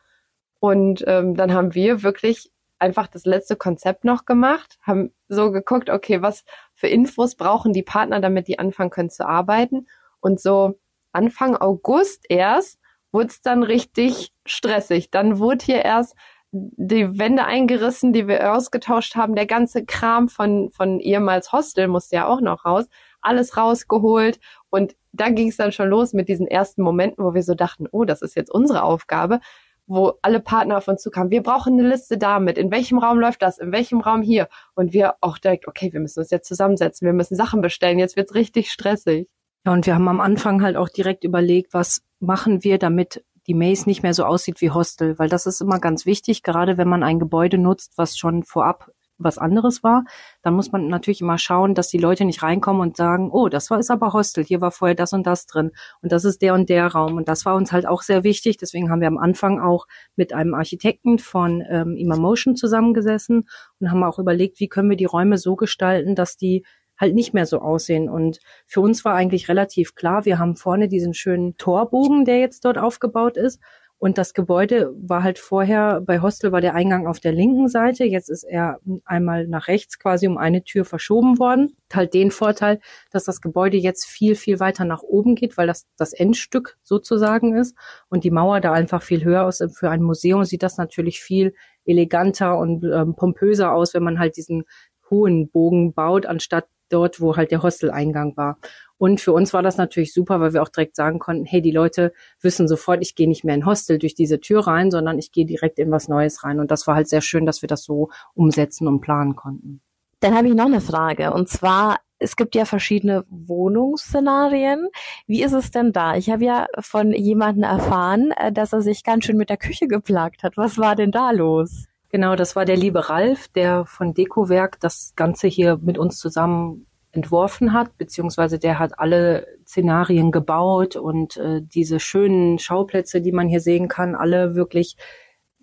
Und 0.58 1.04
ähm, 1.06 1.36
dann 1.36 1.52
haben 1.54 1.74
wir 1.74 2.02
wirklich 2.02 2.50
einfach 2.78 3.06
das 3.06 3.24
letzte 3.24 3.56
Konzept 3.56 4.04
noch 4.04 4.24
gemacht, 4.24 4.78
haben 4.82 5.12
so 5.28 5.50
geguckt, 5.50 5.90
okay, 5.90 6.22
was 6.22 6.44
für 6.74 6.88
Infos 6.88 7.36
brauchen 7.36 7.72
die 7.72 7.82
Partner, 7.82 8.20
damit 8.20 8.48
die 8.48 8.58
anfangen 8.58 8.90
können 8.90 9.10
zu 9.10 9.26
arbeiten. 9.26 9.86
Und 10.20 10.40
so 10.40 10.78
Anfang 11.12 11.56
August 11.56 12.26
erst 12.28 12.78
wurde 13.12 13.28
es 13.28 13.40
dann 13.40 13.62
richtig 13.62 14.32
stressig. 14.44 15.10
Dann 15.10 15.38
wurde 15.38 15.64
hier 15.64 15.84
erst 15.84 16.16
die 16.52 17.18
Wände 17.18 17.44
eingerissen, 17.44 18.12
die 18.12 18.28
wir 18.28 18.54
ausgetauscht 18.54 19.16
haben, 19.16 19.34
der 19.34 19.46
ganze 19.46 19.84
Kram 19.84 20.28
von, 20.28 20.70
von 20.70 21.00
ehemals 21.00 21.52
Hostel 21.52 21.88
musste 21.88 22.16
ja 22.16 22.26
auch 22.26 22.40
noch 22.40 22.64
raus, 22.64 22.86
alles 23.20 23.56
rausgeholt. 23.56 24.38
Und 24.70 24.96
da 25.12 25.28
ging 25.30 25.48
es 25.48 25.56
dann 25.56 25.72
schon 25.72 25.88
los 25.88 26.12
mit 26.12 26.28
diesen 26.28 26.46
ersten 26.46 26.82
Momenten, 26.82 27.24
wo 27.24 27.34
wir 27.34 27.42
so 27.42 27.54
dachten, 27.54 27.86
oh, 27.90 28.04
das 28.04 28.22
ist 28.22 28.36
jetzt 28.36 28.50
unsere 28.50 28.82
Aufgabe, 28.82 29.40
wo 29.86 30.14
alle 30.22 30.40
Partner 30.40 30.78
auf 30.78 30.88
uns 30.88 31.02
zukamen, 31.02 31.30
wir 31.30 31.42
brauchen 31.42 31.74
eine 31.78 31.88
Liste 31.88 32.18
damit, 32.18 32.58
in 32.58 32.70
welchem 32.70 32.98
Raum 32.98 33.18
läuft 33.18 33.42
das, 33.42 33.58
in 33.58 33.72
welchem 33.72 34.00
Raum 34.00 34.22
hier? 34.22 34.48
Und 34.74 34.92
wir 34.92 35.14
auch 35.20 35.38
direkt, 35.38 35.68
okay, 35.68 35.92
wir 35.92 36.00
müssen 36.00 36.20
uns 36.20 36.30
jetzt 36.30 36.48
zusammensetzen, 36.48 37.06
wir 37.06 37.12
müssen 37.12 37.36
Sachen 37.36 37.60
bestellen, 37.60 37.98
jetzt 37.98 38.16
wird's 38.16 38.34
richtig 38.34 38.70
stressig. 38.70 39.28
Ja, 39.64 39.72
und 39.72 39.86
wir 39.86 39.94
haben 39.94 40.08
am 40.08 40.20
Anfang 40.20 40.62
halt 40.62 40.76
auch 40.76 40.88
direkt 40.88 41.24
überlegt, 41.24 41.72
was 41.72 42.02
machen 42.18 42.64
wir, 42.64 42.78
damit 42.78 43.24
die 43.46 43.54
Maze 43.54 43.88
nicht 43.88 44.02
mehr 44.02 44.14
so 44.14 44.24
aussieht 44.24 44.60
wie 44.60 44.70
Hostel, 44.70 45.18
weil 45.18 45.28
das 45.28 45.46
ist 45.46 45.60
immer 45.60 45.78
ganz 45.78 46.06
wichtig, 46.06 46.42
gerade 46.42 46.76
wenn 46.78 46.88
man 46.88 47.02
ein 47.02 47.18
Gebäude 47.18 47.58
nutzt, 47.58 47.92
was 47.96 48.16
schon 48.16 48.42
vorab 48.42 48.90
was 49.18 49.38
anderes 49.38 49.82
war, 49.82 50.04
dann 50.42 50.54
muss 50.54 50.72
man 50.72 50.88
natürlich 50.88 51.20
immer 51.20 51.38
schauen, 51.38 51.74
dass 51.74 51.88
die 51.88 51.98
Leute 51.98 52.24
nicht 52.24 52.42
reinkommen 52.42 52.82
und 52.82 52.96
sagen, 52.96 53.30
oh, 53.30 53.48
das 53.48 53.70
war 53.70 53.78
ist 53.78 53.90
aber 53.90 54.12
Hostel, 54.12 54.44
hier 54.44 54.60
war 54.60 54.70
vorher 54.70 54.94
das 54.94 55.12
und 55.12 55.26
das 55.26 55.46
drin 55.46 55.72
und 56.02 56.12
das 56.12 56.24
ist 56.24 56.42
der 56.42 56.54
und 56.54 56.68
der 56.68 56.86
Raum 56.88 57.16
und 57.16 57.28
das 57.28 57.44
war 57.46 57.54
uns 57.54 57.72
halt 57.72 57.86
auch 57.86 58.02
sehr 58.02 58.24
wichtig. 58.24 58.58
Deswegen 58.58 58.90
haben 58.90 59.00
wir 59.00 59.08
am 59.08 59.18
Anfang 59.18 59.60
auch 59.60 59.86
mit 60.16 60.32
einem 60.32 60.54
Architekten 60.54 61.18
von 61.18 61.62
ähm, 61.68 61.96
Emotion 61.96 62.56
zusammengesessen 62.56 63.48
und 63.80 63.90
haben 63.90 64.04
auch 64.04 64.18
überlegt, 64.18 64.60
wie 64.60 64.68
können 64.68 64.90
wir 64.90 64.96
die 64.96 65.04
Räume 65.04 65.38
so 65.38 65.56
gestalten, 65.56 66.14
dass 66.14 66.36
die 66.36 66.64
halt 66.98 67.14
nicht 67.14 67.34
mehr 67.34 67.46
so 67.46 67.60
aussehen. 67.60 68.08
Und 68.08 68.38
für 68.66 68.80
uns 68.80 69.04
war 69.04 69.14
eigentlich 69.14 69.48
relativ 69.48 69.94
klar, 69.94 70.24
wir 70.24 70.38
haben 70.38 70.56
vorne 70.56 70.88
diesen 70.88 71.14
schönen 71.14 71.56
Torbogen, 71.56 72.24
der 72.24 72.38
jetzt 72.38 72.64
dort 72.64 72.78
aufgebaut 72.78 73.36
ist. 73.36 73.60
Und 73.98 74.18
das 74.18 74.34
Gebäude 74.34 74.92
war 74.94 75.22
halt 75.22 75.38
vorher, 75.38 76.02
bei 76.02 76.20
Hostel 76.20 76.52
war 76.52 76.60
der 76.60 76.74
Eingang 76.74 77.06
auf 77.06 77.18
der 77.18 77.32
linken 77.32 77.66
Seite. 77.68 78.04
Jetzt 78.04 78.28
ist 78.28 78.44
er 78.44 78.78
einmal 79.06 79.46
nach 79.48 79.68
rechts 79.68 79.98
quasi 79.98 80.26
um 80.26 80.36
eine 80.36 80.62
Tür 80.64 80.84
verschoben 80.84 81.38
worden. 81.38 81.74
Halt 81.90 82.12
den 82.12 82.30
Vorteil, 82.30 82.78
dass 83.10 83.24
das 83.24 83.40
Gebäude 83.40 83.78
jetzt 83.78 84.04
viel, 84.04 84.34
viel 84.34 84.60
weiter 84.60 84.84
nach 84.84 85.02
oben 85.02 85.34
geht, 85.34 85.56
weil 85.56 85.66
das 85.66 85.86
das 85.96 86.12
Endstück 86.12 86.76
sozusagen 86.82 87.56
ist. 87.56 87.74
Und 88.10 88.24
die 88.24 88.30
Mauer 88.30 88.60
da 88.60 88.72
einfach 88.72 89.02
viel 89.02 89.24
höher 89.24 89.48
ist. 89.48 89.64
Für 89.74 89.88
ein 89.88 90.02
Museum 90.02 90.44
sieht 90.44 90.62
das 90.62 90.76
natürlich 90.76 91.20
viel 91.20 91.54
eleganter 91.86 92.58
und 92.58 92.84
ähm, 92.84 93.14
pompöser 93.16 93.72
aus, 93.72 93.94
wenn 93.94 94.02
man 94.02 94.18
halt 94.18 94.36
diesen 94.36 94.64
hohen 95.08 95.48
Bogen 95.48 95.94
baut, 95.94 96.26
anstatt 96.26 96.66
dort, 96.88 97.20
wo 97.20 97.36
halt 97.36 97.50
der 97.50 97.62
Hosteleingang 97.62 98.36
war. 98.36 98.58
Und 98.98 99.20
für 99.20 99.32
uns 99.32 99.52
war 99.52 99.62
das 99.62 99.76
natürlich 99.76 100.12
super, 100.12 100.40
weil 100.40 100.54
wir 100.54 100.62
auch 100.62 100.68
direkt 100.68 100.96
sagen 100.96 101.18
konnten, 101.18 101.44
hey, 101.44 101.60
die 101.60 101.70
Leute 101.70 102.12
wissen 102.40 102.66
sofort, 102.66 103.02
ich 103.02 103.14
gehe 103.14 103.28
nicht 103.28 103.44
mehr 103.44 103.54
in 103.54 103.66
Hostel 103.66 103.98
durch 103.98 104.14
diese 104.14 104.40
Tür 104.40 104.66
rein, 104.66 104.90
sondern 104.90 105.18
ich 105.18 105.32
gehe 105.32 105.44
direkt 105.44 105.78
in 105.78 105.90
was 105.90 106.08
Neues 106.08 106.44
rein. 106.44 106.60
Und 106.60 106.70
das 106.70 106.86
war 106.86 106.94
halt 106.94 107.08
sehr 107.08 107.20
schön, 107.20 107.44
dass 107.44 107.62
wir 107.62 107.68
das 107.68 107.84
so 107.84 108.08
umsetzen 108.34 108.88
und 108.88 109.00
planen 109.00 109.36
konnten. 109.36 109.82
Dann 110.20 110.34
habe 110.34 110.48
ich 110.48 110.54
noch 110.54 110.66
eine 110.66 110.80
Frage. 110.80 111.32
Und 111.32 111.48
zwar, 111.48 111.98
es 112.18 112.36
gibt 112.36 112.54
ja 112.54 112.64
verschiedene 112.64 113.24
Wohnungsszenarien. 113.28 114.88
Wie 115.26 115.42
ist 115.42 115.52
es 115.52 115.70
denn 115.70 115.92
da? 115.92 116.16
Ich 116.16 116.30
habe 116.30 116.44
ja 116.44 116.66
von 116.80 117.12
jemandem 117.12 117.64
erfahren, 117.64 118.32
äh, 118.32 118.50
dass 118.50 118.72
er 118.72 118.80
sich 118.80 119.04
ganz 119.04 119.26
schön 119.26 119.36
mit 119.36 119.50
der 119.50 119.58
Küche 119.58 119.88
geplagt 119.88 120.42
hat. 120.42 120.56
Was 120.56 120.78
war 120.78 120.96
denn 120.96 121.10
da 121.10 121.32
los? 121.32 121.84
Genau, 122.10 122.36
das 122.36 122.54
war 122.54 122.64
der 122.64 122.76
liebe 122.76 123.08
Ralf, 123.08 123.48
der 123.48 123.84
von 123.84 124.14
Dekowerk 124.14 124.78
das 124.80 125.12
Ganze 125.16 125.48
hier 125.48 125.78
mit 125.82 125.98
uns 125.98 126.18
zusammen 126.18 126.86
entworfen 127.12 127.72
hat, 127.72 127.96
beziehungsweise 127.98 128.58
der 128.58 128.78
hat 128.78 128.98
alle 128.98 129.46
Szenarien 129.66 130.30
gebaut 130.30 130.96
und 130.96 131.36
äh, 131.38 131.62
diese 131.62 131.98
schönen 131.98 132.58
Schauplätze, 132.58 133.20
die 133.20 133.32
man 133.32 133.48
hier 133.48 133.60
sehen 133.60 133.88
kann, 133.88 134.14
alle 134.14 134.54
wirklich 134.54 134.96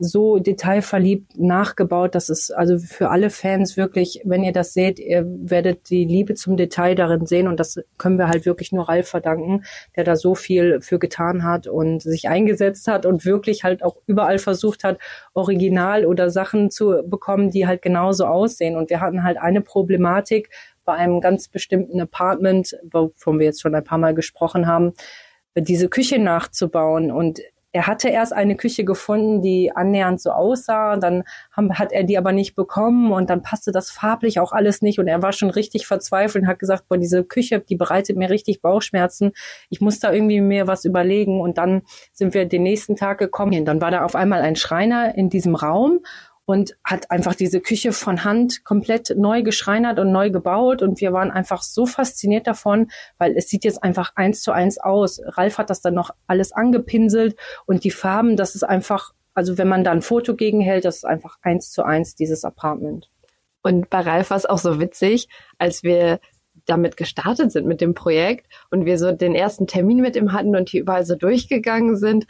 so 0.04 0.38
detailverliebt 0.38 1.40
nachgebaut, 1.40 2.14
dass 2.16 2.30
es 2.30 2.52
also 2.52 2.78
für 2.78 3.10
alle 3.10 3.30
Fans 3.30 3.78
wirklich, 3.78 4.22
wenn 4.26 4.44
ihr 4.44 4.52
das 4.52 4.74
seht, 4.74 5.00
ihr 5.00 5.26
werdet 5.26 5.90
die 5.90 6.06
Liebe 6.06 6.36
zum 6.36 6.58
Detail 6.58 6.96
darin 6.96 7.26
sehen 7.26 7.48
und 7.48 7.60
das 7.60 7.80
können 7.98 8.18
wir 8.18 8.28
halt 8.28 8.46
wirklich 8.46 8.72
nur 8.72 8.90
Ralf 8.90 9.08
verdanken, 9.08 9.64
der 9.96 10.04
da 10.04 10.16
so 10.16 10.36
viel 10.36 10.82
für 10.82 11.00
getan 11.00 11.44
hat 11.44 11.68
und 11.68 12.02
sich 12.02 12.28
eingesetzt 12.28 12.88
hat 12.88 13.06
und 13.06 13.26
wirklich 13.26 13.64
halt 13.64 13.84
auch 13.84 13.96
überall 14.06 14.40
versucht 14.40 14.84
hat, 14.84 15.00
Original 15.34 16.06
oder 16.06 16.30
Sachen 16.30 16.70
zu 16.70 17.02
bekommen, 17.06 17.50
die 17.50 17.66
halt 17.66 17.82
genauso 17.82 18.26
aussehen. 18.26 18.76
Und 18.76 18.90
wir 18.90 19.00
hatten 19.00 19.24
halt 19.24 19.38
eine 19.38 19.62
Problematik 19.62 20.50
bei 20.86 20.94
einem 20.94 21.22
ganz 21.22 21.48
bestimmten 21.48 22.02
Apartment, 22.02 22.78
wovon 22.92 23.40
wir 23.40 23.46
jetzt 23.46 23.62
schon 23.62 23.74
ein 23.74 23.84
paar 23.84 23.98
Mal 23.98 24.14
gesprochen 24.14 24.68
haben, 24.68 24.94
diese 25.56 25.88
Küche 25.88 26.20
nachzubauen. 26.20 27.12
Und 27.12 27.40
er 27.74 27.88
hatte 27.88 28.08
erst 28.08 28.34
eine 28.34 28.56
Küche 28.56 28.86
gefunden, 28.86 29.42
die 29.42 29.76
annähernd 29.76 30.22
so 30.22 30.30
aussah, 30.30 30.96
dann 30.96 31.24
hat 31.52 31.92
er 31.92 32.04
die 32.04 32.20
aber 32.20 32.32
nicht 32.32 32.56
bekommen. 32.56 33.12
Und 33.12 33.32
dann 33.32 33.42
passte 33.42 33.72
das 33.72 33.90
farblich 33.90 34.40
auch 34.40 34.54
alles 34.54 34.84
nicht. 34.84 35.00
Und 35.00 35.08
er 35.08 35.24
war 35.24 35.34
schon 35.34 35.50
richtig 35.50 35.88
verzweifelt 35.88 36.44
und 36.44 36.48
hat 36.48 36.60
gesagt, 36.60 36.88
boah, 36.88 37.00
diese 37.00 37.24
Küche, 37.24 37.60
die 37.60 37.76
bereitet 37.76 38.16
mir 38.16 38.30
richtig 38.30 38.62
Bauchschmerzen. 38.62 39.32
Ich 39.70 39.82
muss 39.82 40.00
da 40.00 40.14
irgendwie 40.14 40.40
mir 40.40 40.68
was 40.68 40.86
überlegen. 40.86 41.42
Und 41.42 41.58
dann 41.58 41.82
sind 42.12 42.36
wir 42.36 42.46
den 42.46 42.62
nächsten 42.62 42.96
Tag 42.96 43.18
gekommen. 43.18 43.58
Und 43.58 43.66
dann 43.66 43.82
war 43.82 43.90
da 43.90 44.06
auf 44.06 44.16
einmal 44.16 44.42
ein 44.42 44.56
Schreiner 44.56 45.16
in 45.16 45.32
diesem 45.32 45.56
Raum 45.56 46.02
und 46.46 46.76
hat 46.84 47.10
einfach 47.10 47.36
diese 47.36 47.62
Küche 47.62 47.94
von 47.94 48.24
Hand 48.24 48.66
komplett 48.66 49.14
neu 49.16 49.44
geschreinert 49.44 50.00
und 50.00 50.12
neu 50.12 50.30
gebaut. 50.30 50.82
Und 50.82 51.00
wir 51.00 51.14
waren 51.14 51.32
einfach 51.32 51.64
so 51.64 51.86
fasziniert 51.86 52.48
davon, 52.48 52.92
weil 53.18 53.36
es 53.38 53.48
sieht 53.48 53.64
jetzt 53.64 53.84
einfach 53.84 54.12
eins 54.16 54.42
zu 54.42 54.52
eins 54.52 54.78
aus. 54.78 55.22
Ralf 55.26 55.58
hat 55.58 55.70
das 55.70 55.82
dann 55.82 55.94
noch 55.94 56.12
alles 56.28 56.52
angepinselt 56.52 57.38
und 57.66 57.84
die 57.84 57.92
Farben, 57.92 58.36
das 58.36 58.56
ist 58.56 58.64
einfach, 58.64 59.14
also 59.34 59.58
wenn 59.58 59.70
man 59.70 59.84
da 59.84 59.92
ein 59.92 60.02
Foto 60.02 60.36
gegenhält, 60.36 60.86
das 60.86 60.98
ist 60.98 61.06
einfach 61.06 61.38
eins 61.42 61.72
zu 61.72 61.84
eins 61.84 62.16
dieses 62.16 62.44
Apartment. 62.44 63.10
Und 63.62 63.90
bei 63.90 64.02
Ralf 64.02 64.30
war 64.30 64.38
es 64.38 64.46
auch 64.46 64.58
so 64.58 64.82
witzig, 64.82 65.30
als 65.58 65.84
wir 65.84 66.20
damit 66.66 66.98
gestartet 66.98 67.52
sind 67.52 67.66
mit 67.66 67.82
dem 67.82 67.94
Projekt 67.94 68.48
und 68.70 68.86
wir 68.86 68.98
so 68.98 69.12
den 69.12 69.36
ersten 69.36 69.68
Termin 69.68 70.02
mit 70.02 70.16
ihm 70.16 70.34
hatten 70.34 70.56
und 70.56 70.70
hier 70.70 70.82
überall 70.82 71.06
so 71.06 71.16
durchgegangen 71.16 71.98
sind 71.98 72.26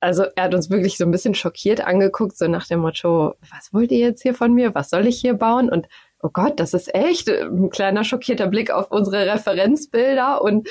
also 0.00 0.24
er 0.34 0.44
hat 0.44 0.54
uns 0.54 0.70
wirklich 0.70 0.96
so 0.96 1.04
ein 1.04 1.10
bisschen 1.10 1.34
schockiert 1.34 1.86
angeguckt, 1.86 2.36
so 2.36 2.48
nach 2.48 2.66
dem 2.66 2.80
Motto, 2.80 3.34
was 3.50 3.72
wollt 3.72 3.92
ihr 3.92 3.98
jetzt 3.98 4.22
hier 4.22 4.34
von 4.34 4.52
mir? 4.52 4.74
Was 4.74 4.90
soll 4.90 5.06
ich 5.06 5.20
hier 5.20 5.34
bauen? 5.34 5.70
Und 5.70 5.88
oh 6.22 6.30
Gott, 6.32 6.58
das 6.58 6.74
ist 6.74 6.94
echt 6.94 7.28
ein 7.28 7.70
kleiner 7.70 8.04
schockierter 8.04 8.46
Blick 8.46 8.70
auf 8.70 8.90
unsere 8.90 9.26
Referenzbilder 9.26 10.42
und 10.42 10.68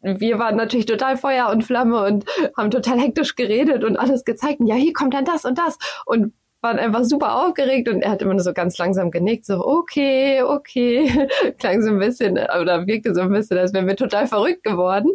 wir 0.00 0.38
waren 0.38 0.56
natürlich 0.56 0.84
total 0.84 1.16
Feuer 1.16 1.48
und 1.48 1.64
Flamme 1.64 2.04
und 2.04 2.26
haben 2.56 2.70
total 2.70 3.00
hektisch 3.00 3.36
geredet 3.36 3.84
und 3.84 3.96
alles 3.96 4.24
gezeigt. 4.24 4.60
Und 4.60 4.66
ja, 4.66 4.74
hier 4.74 4.92
kommt 4.92 5.14
dann 5.14 5.24
das 5.24 5.46
und 5.46 5.58
das 5.58 5.78
und 6.04 6.34
waren 6.60 6.78
einfach 6.78 7.04
super 7.04 7.36
aufgeregt 7.36 7.88
und 7.88 8.02
er 8.02 8.10
hat 8.10 8.22
immer 8.22 8.34
nur 8.34 8.42
so 8.42 8.52
ganz 8.52 8.76
langsam 8.78 9.10
genickt, 9.10 9.46
so 9.46 9.64
okay, 9.64 10.42
okay, 10.42 11.28
klang 11.58 11.82
so 11.82 11.90
ein 11.90 11.98
bisschen 11.98 12.32
oder 12.32 12.86
wirkte 12.86 13.14
so 13.14 13.22
ein 13.22 13.30
bisschen, 13.30 13.58
als 13.58 13.72
wären 13.72 13.86
wir 13.86 13.96
total 13.96 14.26
verrückt 14.26 14.62
geworden. 14.62 15.12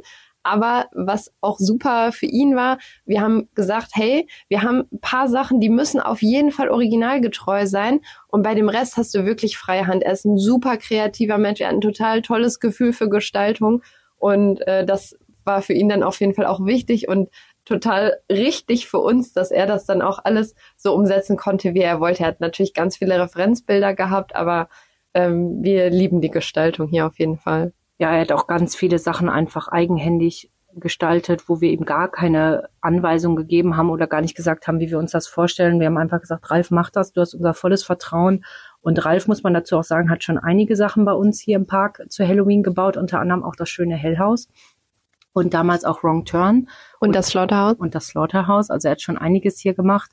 Aber 0.50 0.88
was 0.94 1.32
auch 1.42 1.60
super 1.60 2.12
für 2.12 2.26
ihn 2.26 2.56
war, 2.56 2.80
wir 3.06 3.22
haben 3.22 3.50
gesagt, 3.54 3.92
hey, 3.94 4.28
wir 4.48 4.64
haben 4.64 4.88
ein 4.92 5.00
paar 5.00 5.28
Sachen, 5.28 5.60
die 5.60 5.70
müssen 5.70 6.00
auf 6.00 6.24
jeden 6.24 6.52
Fall 6.52 6.70
originalgetreu 6.70 7.68
sein. 7.68 8.00
Und 8.30 8.42
bei 8.42 8.56
dem 8.56 8.68
Rest 8.68 8.98
hast 8.98 9.14
du 9.14 9.26
wirklich 9.26 9.60
freie 9.60 9.86
Hand. 9.86 10.02
Er 10.02 10.14
ist 10.14 10.26
ein 10.26 10.38
super 10.38 10.78
kreativer 10.78 11.38
Mensch. 11.38 11.62
Er 11.62 11.68
hat 11.68 11.76
ein 11.76 11.82
total 11.82 12.24
tolles 12.24 12.60
Gefühl 12.60 12.94
für 12.94 13.10
Gestaltung. 13.10 13.84
Und 14.18 14.66
äh, 14.68 14.86
das 14.86 15.16
war 15.44 15.62
für 15.62 15.74
ihn 15.74 15.88
dann 15.88 16.02
auf 16.02 16.20
jeden 16.20 16.34
Fall 16.34 16.48
auch 16.48 16.66
wichtig 16.66 17.08
und 17.08 17.30
total 17.64 18.18
richtig 18.32 18.88
für 18.88 18.98
uns, 19.00 19.34
dass 19.34 19.52
er 19.52 19.68
das 19.68 19.86
dann 19.86 20.02
auch 20.02 20.18
alles 20.24 20.56
so 20.78 20.96
umsetzen 20.96 21.38
konnte, 21.38 21.76
wie 21.76 21.82
er 21.82 22.00
wollte. 22.00 22.24
Er 22.24 22.30
hat 22.30 22.40
natürlich 22.40 22.74
ganz 22.74 22.98
viele 22.98 23.20
Referenzbilder 23.20 23.94
gehabt, 23.94 24.36
aber 24.36 24.68
ähm, 25.14 25.62
wir 25.62 25.92
lieben 25.92 26.22
die 26.22 26.32
Gestaltung 26.32 26.88
hier 26.88 27.06
auf 27.06 27.20
jeden 27.20 27.38
Fall 27.38 27.72
ja, 28.00 28.12
er 28.12 28.22
hat 28.22 28.32
auch 28.32 28.48
ganz 28.48 28.76
viele 28.76 28.98
Sachen 28.98 29.30
einfach 29.30 29.68
eigenhändig 29.68 30.52
gestaltet, 30.76 31.50
wo 31.50 31.62
wir 31.62 31.72
ihm 31.72 31.84
gar 31.84 32.10
keine 32.10 32.70
Anweisung 32.80 33.36
gegeben 33.36 33.76
haben 33.76 33.90
oder 33.90 34.08
gar 34.08 34.22
nicht 34.22 34.36
gesagt 34.36 34.68
haben, 34.68 34.80
wie 34.80 34.90
wir 34.90 35.00
uns 35.00 35.12
das 35.12 35.28
vorstellen. 35.28 35.80
Wir 35.80 35.88
haben 35.88 35.98
einfach 35.98 36.22
gesagt, 36.22 36.50
Ralf, 36.50 36.72
mach 36.72 36.90
das, 36.90 37.12
du 37.12 37.22
hast 37.22 37.34
unser 37.34 37.54
volles 37.54 37.84
Vertrauen. 37.84 38.46
Und 38.82 39.04
Ralf, 39.04 39.28
muss 39.28 39.44
man 39.44 39.54
dazu 39.54 39.78
auch 39.78 39.84
sagen, 39.84 40.10
hat 40.10 40.24
schon 40.24 40.38
einige 40.38 40.76
Sachen 40.76 41.06
bei 41.06 41.12
uns 41.12 41.40
hier 41.40 41.58
im 41.58 41.68
Park 41.68 42.04
zu 42.10 42.26
Halloween 42.26 42.64
gebaut, 42.64 42.98
unter 42.98 43.20
anderem 43.20 43.44
auch 43.44 43.56
das 43.56 43.70
schöne 43.70 43.96
Hellhaus 43.96 44.48
und 45.34 45.54
damals 45.54 45.84
auch 45.84 46.04
Wrong 46.04 46.24
Turn. 46.24 46.70
Und, 47.00 47.10
und 47.10 47.16
das 47.16 47.28
Slaughterhouse. 47.28 47.76
Und 47.78 47.96
das 47.96 48.08
Slaughterhouse. 48.08 48.70
Also 48.70 48.88
er 48.88 48.92
hat 48.92 49.02
schon 49.02 49.18
einiges 49.18 49.60
hier 49.60 49.74
gemacht. 49.74 50.12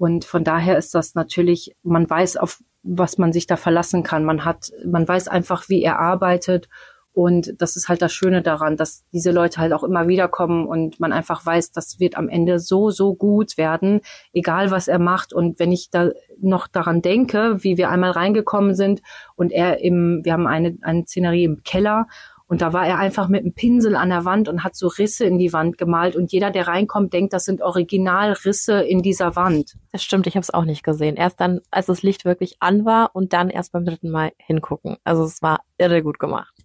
Und 0.00 0.24
von 0.24 0.42
daher 0.42 0.78
ist 0.78 0.94
das 0.94 1.14
natürlich, 1.14 1.76
man 1.82 2.08
weiß, 2.08 2.38
auf 2.38 2.60
was 2.82 3.18
man 3.18 3.32
sich 3.32 3.46
da 3.46 3.56
verlassen 3.56 4.02
kann. 4.02 4.24
Man 4.24 4.44
hat, 4.44 4.72
man 4.84 5.06
weiß 5.06 5.28
einfach, 5.28 5.68
wie 5.68 5.82
er 5.82 5.98
arbeitet 5.98 6.68
und 7.12 7.60
das 7.60 7.76
ist 7.76 7.88
halt 7.88 8.02
das 8.02 8.12
Schöne 8.12 8.40
daran, 8.40 8.76
dass 8.76 9.04
diese 9.12 9.32
Leute 9.32 9.60
halt 9.60 9.72
auch 9.72 9.82
immer 9.82 10.06
wieder 10.06 10.28
kommen 10.28 10.66
und 10.66 11.00
man 11.00 11.12
einfach 11.12 11.44
weiß, 11.44 11.72
das 11.72 11.98
wird 11.98 12.16
am 12.16 12.28
Ende 12.28 12.58
so, 12.60 12.90
so 12.90 13.14
gut 13.14 13.56
werden, 13.56 14.00
egal 14.32 14.70
was 14.70 14.86
er 14.86 14.98
macht. 14.98 15.32
Und 15.32 15.58
wenn 15.58 15.72
ich 15.72 15.90
da 15.90 16.10
noch 16.40 16.68
daran 16.68 17.02
denke, 17.02 17.62
wie 17.64 17.76
wir 17.76 17.90
einmal 17.90 18.12
reingekommen 18.12 18.74
sind 18.74 19.02
und 19.34 19.50
er 19.50 19.80
im, 19.80 20.20
wir 20.24 20.32
haben 20.32 20.46
eine, 20.46 20.78
eine 20.82 21.04
Szenerie 21.04 21.44
im 21.44 21.62
Keller 21.64 22.06
und 22.50 22.62
da 22.62 22.72
war 22.72 22.84
er 22.84 22.98
einfach 22.98 23.28
mit 23.28 23.42
einem 23.42 23.54
Pinsel 23.54 23.94
an 23.94 24.08
der 24.08 24.24
Wand 24.24 24.48
und 24.48 24.64
hat 24.64 24.74
so 24.74 24.88
Risse 24.88 25.24
in 25.24 25.38
die 25.38 25.52
Wand 25.52 25.78
gemalt. 25.78 26.16
Und 26.16 26.32
jeder, 26.32 26.50
der 26.50 26.66
reinkommt, 26.66 27.12
denkt, 27.12 27.32
das 27.32 27.44
sind 27.44 27.62
Originalrisse 27.62 28.82
in 28.82 29.02
dieser 29.02 29.36
Wand. 29.36 29.76
Das 29.92 30.02
stimmt, 30.02 30.26
ich 30.26 30.34
habe 30.34 30.42
es 30.42 30.52
auch 30.52 30.64
nicht 30.64 30.82
gesehen. 30.82 31.14
Erst 31.14 31.40
dann, 31.40 31.60
als 31.70 31.86
das 31.86 32.02
Licht 32.02 32.24
wirklich 32.24 32.56
an 32.58 32.84
war 32.84 33.10
und 33.14 33.32
dann 33.34 33.50
erst 33.50 33.70
beim 33.70 33.84
dritten 33.84 34.10
Mal 34.10 34.32
hingucken. 34.36 34.96
Also 35.04 35.22
es 35.22 35.42
war 35.42 35.60
irre 35.78 36.02
gut 36.02 36.18
gemacht. 36.18 36.59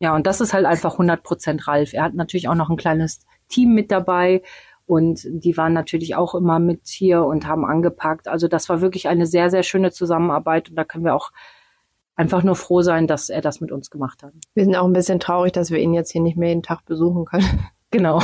Ja, 0.00 0.14
und 0.16 0.26
das 0.26 0.40
ist 0.40 0.54
halt 0.54 0.64
einfach 0.64 0.92
100 0.92 1.22
Prozent 1.22 1.68
Ralf. 1.68 1.92
Er 1.92 2.04
hat 2.04 2.14
natürlich 2.14 2.48
auch 2.48 2.54
noch 2.54 2.70
ein 2.70 2.78
kleines 2.78 3.26
Team 3.48 3.74
mit 3.74 3.90
dabei 3.90 4.42
und 4.86 5.20
die 5.28 5.56
waren 5.56 5.74
natürlich 5.74 6.16
auch 6.16 6.34
immer 6.34 6.58
mit 6.58 6.88
hier 6.88 7.24
und 7.24 7.46
haben 7.46 7.66
angepackt. 7.66 8.26
Also 8.26 8.48
das 8.48 8.68
war 8.68 8.80
wirklich 8.80 9.08
eine 9.08 9.26
sehr, 9.26 9.50
sehr 9.50 9.62
schöne 9.62 9.92
Zusammenarbeit 9.92 10.70
und 10.70 10.76
da 10.76 10.84
können 10.84 11.04
wir 11.04 11.14
auch 11.14 11.30
einfach 12.16 12.42
nur 12.42 12.56
froh 12.56 12.80
sein, 12.82 13.06
dass 13.06 13.28
er 13.28 13.42
das 13.42 13.60
mit 13.60 13.72
uns 13.72 13.90
gemacht 13.90 14.22
hat. 14.22 14.32
Wir 14.54 14.64
sind 14.64 14.74
auch 14.74 14.86
ein 14.86 14.92
bisschen 14.94 15.20
traurig, 15.20 15.52
dass 15.52 15.70
wir 15.70 15.78
ihn 15.78 15.94
jetzt 15.94 16.12
hier 16.12 16.22
nicht 16.22 16.36
mehr 16.36 16.48
jeden 16.48 16.62
Tag 16.62 16.84
besuchen 16.84 17.24
können. 17.24 17.68
Genau. 17.92 18.22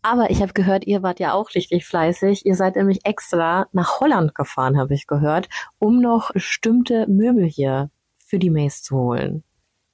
Aber 0.00 0.30
ich 0.30 0.40
habe 0.40 0.54
gehört, 0.54 0.86
ihr 0.86 1.02
wart 1.02 1.20
ja 1.20 1.34
auch 1.34 1.54
richtig 1.54 1.84
fleißig. 1.84 2.46
Ihr 2.46 2.56
seid 2.56 2.76
nämlich 2.76 3.04
extra 3.04 3.66
nach 3.72 4.00
Holland 4.00 4.34
gefahren, 4.34 4.78
habe 4.78 4.94
ich 4.94 5.06
gehört, 5.06 5.50
um 5.78 6.00
noch 6.00 6.32
bestimmte 6.32 7.06
Möbel 7.08 7.44
hier 7.44 7.90
für 8.16 8.38
die 8.38 8.48
Maze 8.48 8.82
zu 8.82 8.96
holen. 8.96 9.44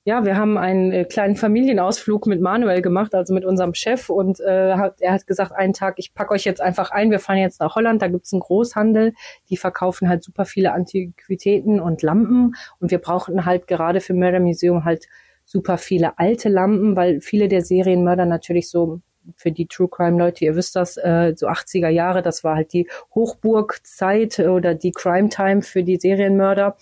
Ja, 0.09 0.25
wir 0.25 0.39
haben 0.39 0.57
einen 0.57 0.91
äh, 0.91 1.05
kleinen 1.05 1.37
Familienausflug 1.37 2.27
mit 2.27 2.41
Manuel 2.41 2.81
gemacht, 2.81 3.15
also 3.15 3.35
mit 3.35 3.45
unserem 3.45 3.75
Chef. 3.75 4.09
Und 4.09 4.41
äh, 4.41 4.73
hat, 4.73 5.03
er 5.03 5.13
hat 5.13 5.27
gesagt, 5.27 5.53
einen 5.53 5.75
Tag, 5.75 5.97
ich 5.99 6.15
pack 6.15 6.31
euch 6.31 6.45
jetzt 6.45 6.63
einfach 6.63 6.91
ein, 6.91 7.11
wir 7.11 7.19
fahren 7.19 7.37
jetzt 7.37 7.61
nach 7.61 7.75
Holland, 7.75 8.01
da 8.01 8.09
gibt's 8.09 8.33
einen 8.33 8.41
Großhandel, 8.41 9.13
die 9.51 9.59
verkaufen 9.59 10.09
halt 10.09 10.25
super 10.25 10.47
viele 10.47 10.73
Antiquitäten 10.73 11.79
und 11.79 12.01
Lampen. 12.01 12.55
Und 12.81 12.91
wir 12.91 13.01
brauchten 13.01 13.45
halt 13.45 13.67
gerade 13.67 14.01
für 14.01 14.15
Murder 14.15 14.41
Museum 14.41 14.87
halt 14.87 15.09
super 15.45 15.77
viele 15.77 16.19
alte 16.19 16.49
Lampen, 16.49 16.97
weil 16.97 17.21
viele 17.21 17.49
der 17.49 17.61
Serienmörder 17.61 18.25
natürlich 18.25 18.71
so 18.71 19.03
für 19.37 19.53
die 19.53 19.67
True 19.67 19.89
Crime 19.91 20.19
Leute, 20.19 20.47
ihr 20.47 20.57
wisst 20.57 20.75
das, 20.75 20.97
äh, 20.97 21.35
so 21.37 21.49
80er 21.49 21.91
Jahre, 21.91 22.23
das 22.23 22.45
war 22.45 22.57
halt 22.57 22.73
die 22.73 22.89
Hochburgzeit 23.15 24.39
oder 24.39 24.75
die 24.75 24.93
Crime 24.93 25.29
Time 25.29 25.61
für 25.61 25.83
die 25.83 25.97
Serienmörder. 25.97 26.79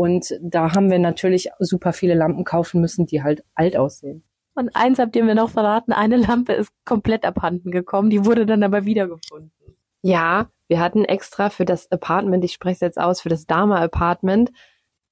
Und 0.00 0.34
da 0.40 0.74
haben 0.74 0.90
wir 0.90 0.98
natürlich 0.98 1.50
super 1.58 1.92
viele 1.92 2.14
Lampen 2.14 2.44
kaufen 2.44 2.80
müssen, 2.80 3.04
die 3.04 3.22
halt 3.22 3.44
alt 3.54 3.76
aussehen. 3.76 4.24
Und 4.54 4.74
eins 4.74 4.98
habt 4.98 5.14
ihr 5.14 5.22
mir 5.22 5.34
noch 5.34 5.50
verraten, 5.50 5.92
eine 5.92 6.16
Lampe 6.16 6.54
ist 6.54 6.72
komplett 6.86 7.26
abhanden 7.26 7.70
gekommen, 7.70 8.08
die 8.08 8.24
wurde 8.24 8.46
dann 8.46 8.62
aber 8.62 8.86
wiedergefunden. 8.86 9.52
Ja, 10.00 10.48
wir 10.68 10.80
hatten 10.80 11.04
extra 11.04 11.50
für 11.50 11.66
das 11.66 11.92
Apartment, 11.92 12.42
ich 12.46 12.54
spreche 12.54 12.76
es 12.76 12.80
jetzt 12.80 12.98
aus, 12.98 13.20
für 13.20 13.28
das 13.28 13.44
Dama 13.44 13.78
Apartment, 13.78 14.52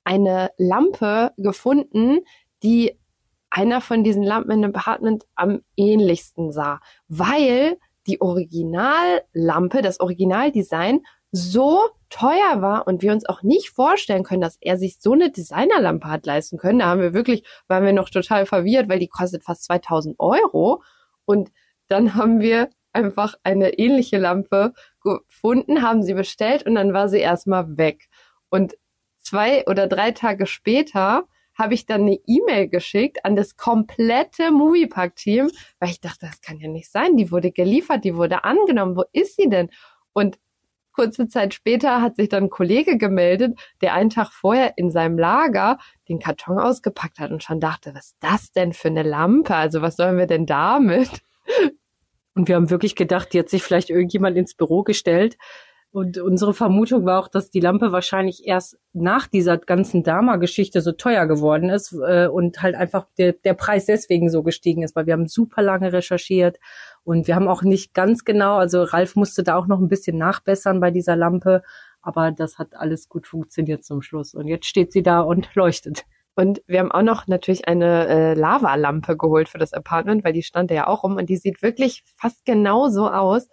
eine 0.05 0.53
Lampe 0.57 1.32
gefunden, 1.36 2.20
die 2.62 2.99
einer 3.51 3.82
von 3.82 4.05
diesen 4.05 4.22
Lampen 4.22 4.62
dem 4.62 4.74
Apartment 4.74 5.26
am 5.34 5.61
ähnlichsten 5.76 6.51
sah, 6.51 6.80
weil 7.09 7.76
die 8.07 8.22
Originallampe, 8.22 9.82
das 9.82 10.01
Originaldesign 10.01 11.03
so 11.30 11.78
teuer 12.11 12.63
war 12.63 12.87
und 12.87 13.03
wir 13.03 13.13
uns 13.13 13.29
auch 13.29 13.43
nicht 13.43 13.71
vorstellen 13.71 14.23
können, 14.23 14.41
dass 14.41 14.59
er 14.61 14.77
sich 14.77 14.99
so 15.01 15.13
eine 15.13 15.31
Designerlampe 15.31 16.09
hat 16.09 16.27
leisten 16.27 16.59
können. 16.59 16.81
Da 16.81 16.87
haben 16.87 17.01
wir 17.01 17.13
wirklich, 17.13 17.45
waren 17.69 17.85
wir 17.85 17.93
noch 17.93 18.11
total 18.11 18.47
verwirrt, 18.47 18.89
weil 18.89 18.99
die 18.99 19.09
kostet 19.09 19.45
fast 19.45 19.65
2000 19.65 20.17
Euro. 20.19 20.83
Und 21.25 21.51
dann 21.89 22.15
haben 22.15 22.41
wir 22.41 22.71
einfach 22.93 23.35
eine 23.43 23.79
ähnliche 23.79 24.19
Lampe 24.19 24.73
gefunden, 25.03 25.83
haben 25.83 26.03
sie 26.03 26.15
bestellt 26.15 26.65
und 26.65 26.75
dann 26.75 26.93
war 26.93 27.09
sie 27.09 27.19
erstmal 27.19 27.77
weg. 27.77 28.09
Und 28.49 28.77
zwei 29.19 29.67
oder 29.67 29.87
drei 29.87 30.13
Tage 30.13 30.47
später 30.47 31.25
habe 31.55 31.75
ich 31.75 31.87
dann 31.87 32.03
eine 32.03 32.19
E-Mail 32.27 32.69
geschickt 32.69 33.25
an 33.25 33.35
das 33.35 33.57
komplette 33.57 34.53
Moviepark-Team, 34.53 35.51
weil 35.81 35.91
ich 35.91 36.01
dachte, 36.01 36.27
das 36.27 36.41
kann 36.41 36.59
ja 36.61 36.69
nicht 36.69 36.91
sein. 36.91 37.17
Die 37.17 37.33
wurde 37.33 37.51
geliefert, 37.51 38.05
die 38.05 38.15
wurde 38.15 38.45
angenommen. 38.45 38.97
Wo 38.97 39.05
ist 39.13 39.37
sie 39.37 39.49
denn? 39.49 39.69
Und 40.13 40.39
kurze 40.99 41.29
Zeit 41.29 41.55
später 41.55 42.03
hat 42.03 42.17
sich 42.17 42.29
dann 42.29 42.45
ein 42.45 42.51
Kollege 42.51 42.99
gemeldet, 42.99 43.57
der 43.83 43.95
einen 43.95 44.11
Tag 44.11 44.33
vorher 44.33 44.73
in 44.77 44.91
seinem 44.91 45.17
Lager 45.17 45.79
den 46.09 46.19
Karton 46.19 46.59
ausgepackt 46.59 47.21
hat 47.21 47.31
und 47.31 47.45
schon 47.45 47.61
dachte, 47.61 47.95
was 47.95 48.07
ist 48.07 48.17
das 48.19 48.51
denn 48.51 48.73
für 48.73 48.89
eine 48.89 49.05
Lampe? 49.05 49.55
Also 49.55 49.81
was 49.81 49.95
sollen 49.95 50.19
wir 50.19 50.27
denn 50.27 50.45
damit? 50.45 51.23
Und 52.35 52.49
wir 52.49 52.57
haben 52.57 52.71
wirklich 52.71 52.97
gedacht, 52.97 53.33
die 53.33 53.39
hat 53.39 53.49
sich 53.49 53.63
vielleicht 53.63 53.91
irgendjemand 53.91 54.37
ins 54.37 54.55
Büro 54.55 54.83
gestellt. 54.83 55.37
Und 55.91 56.18
unsere 56.18 56.53
Vermutung 56.53 57.07
war 57.07 57.18
auch, 57.18 57.28
dass 57.28 57.51
die 57.51 57.61
Lampe 57.61 57.93
wahrscheinlich 57.93 58.47
erst 58.47 58.78
nach 58.93 59.26
dieser 59.26 59.57
ganzen 59.57 60.03
Dama-Geschichte 60.03 60.82
so 60.82 60.93
teuer 60.93 61.26
geworden 61.26 61.70
ist 61.70 61.93
äh, 61.93 62.26
und 62.26 62.62
halt 62.62 62.74
einfach 62.74 63.07
der, 63.16 63.32
der 63.32 63.55
Preis 63.55 63.86
deswegen 63.86 64.28
so 64.28 64.43
gestiegen 64.43 64.82
ist, 64.82 64.95
weil 64.95 65.07
wir 65.07 65.14
haben 65.14 65.26
super 65.26 65.62
lange 65.62 65.93
recherchiert 65.93 66.59
und 67.05 67.26
wir 67.26 67.34
haben 67.34 67.49
auch 67.49 67.62
nicht 67.62 67.95
ganz 67.95 68.24
genau, 68.24 68.57
also 68.57 68.82
Ralf 68.82 69.16
musste 69.16 69.43
da 69.43 69.57
auch 69.57 69.66
noch 69.66 69.80
ein 69.80 69.89
bisschen 69.89 70.18
nachbessern 70.18 70.78
bei 70.78 70.91
dieser 70.91 71.16
Lampe, 71.16 71.62
aber 72.03 72.32
das 72.32 72.59
hat 72.59 72.74
alles 72.76 73.09
gut 73.09 73.26
funktioniert 73.26 73.82
zum 73.82 74.03
Schluss. 74.03 74.34
Und 74.34 74.47
jetzt 74.47 74.66
steht 74.66 74.93
sie 74.93 75.03
da 75.03 75.20
und 75.20 75.49
leuchtet. 75.55 76.05
Und 76.34 76.62
wir 76.66 76.80
haben 76.80 76.93
auch 76.93 77.03
noch 77.03 77.26
natürlich 77.26 77.66
eine 77.66 78.07
äh, 78.07 78.34
Lavalampe 78.34 79.16
geholt 79.16 79.49
für 79.49 79.59
das 79.59 79.72
Apartment, 79.72 80.22
weil 80.22 80.32
die 80.32 80.45
stand 80.45 80.70
ja 80.70 80.86
auch 80.86 81.03
rum 81.03 81.16
und 81.16 81.28
die 81.28 81.36
sieht 81.36 81.62
wirklich 81.62 82.05
fast 82.16 82.45
genauso 82.45 83.11
aus. 83.11 83.49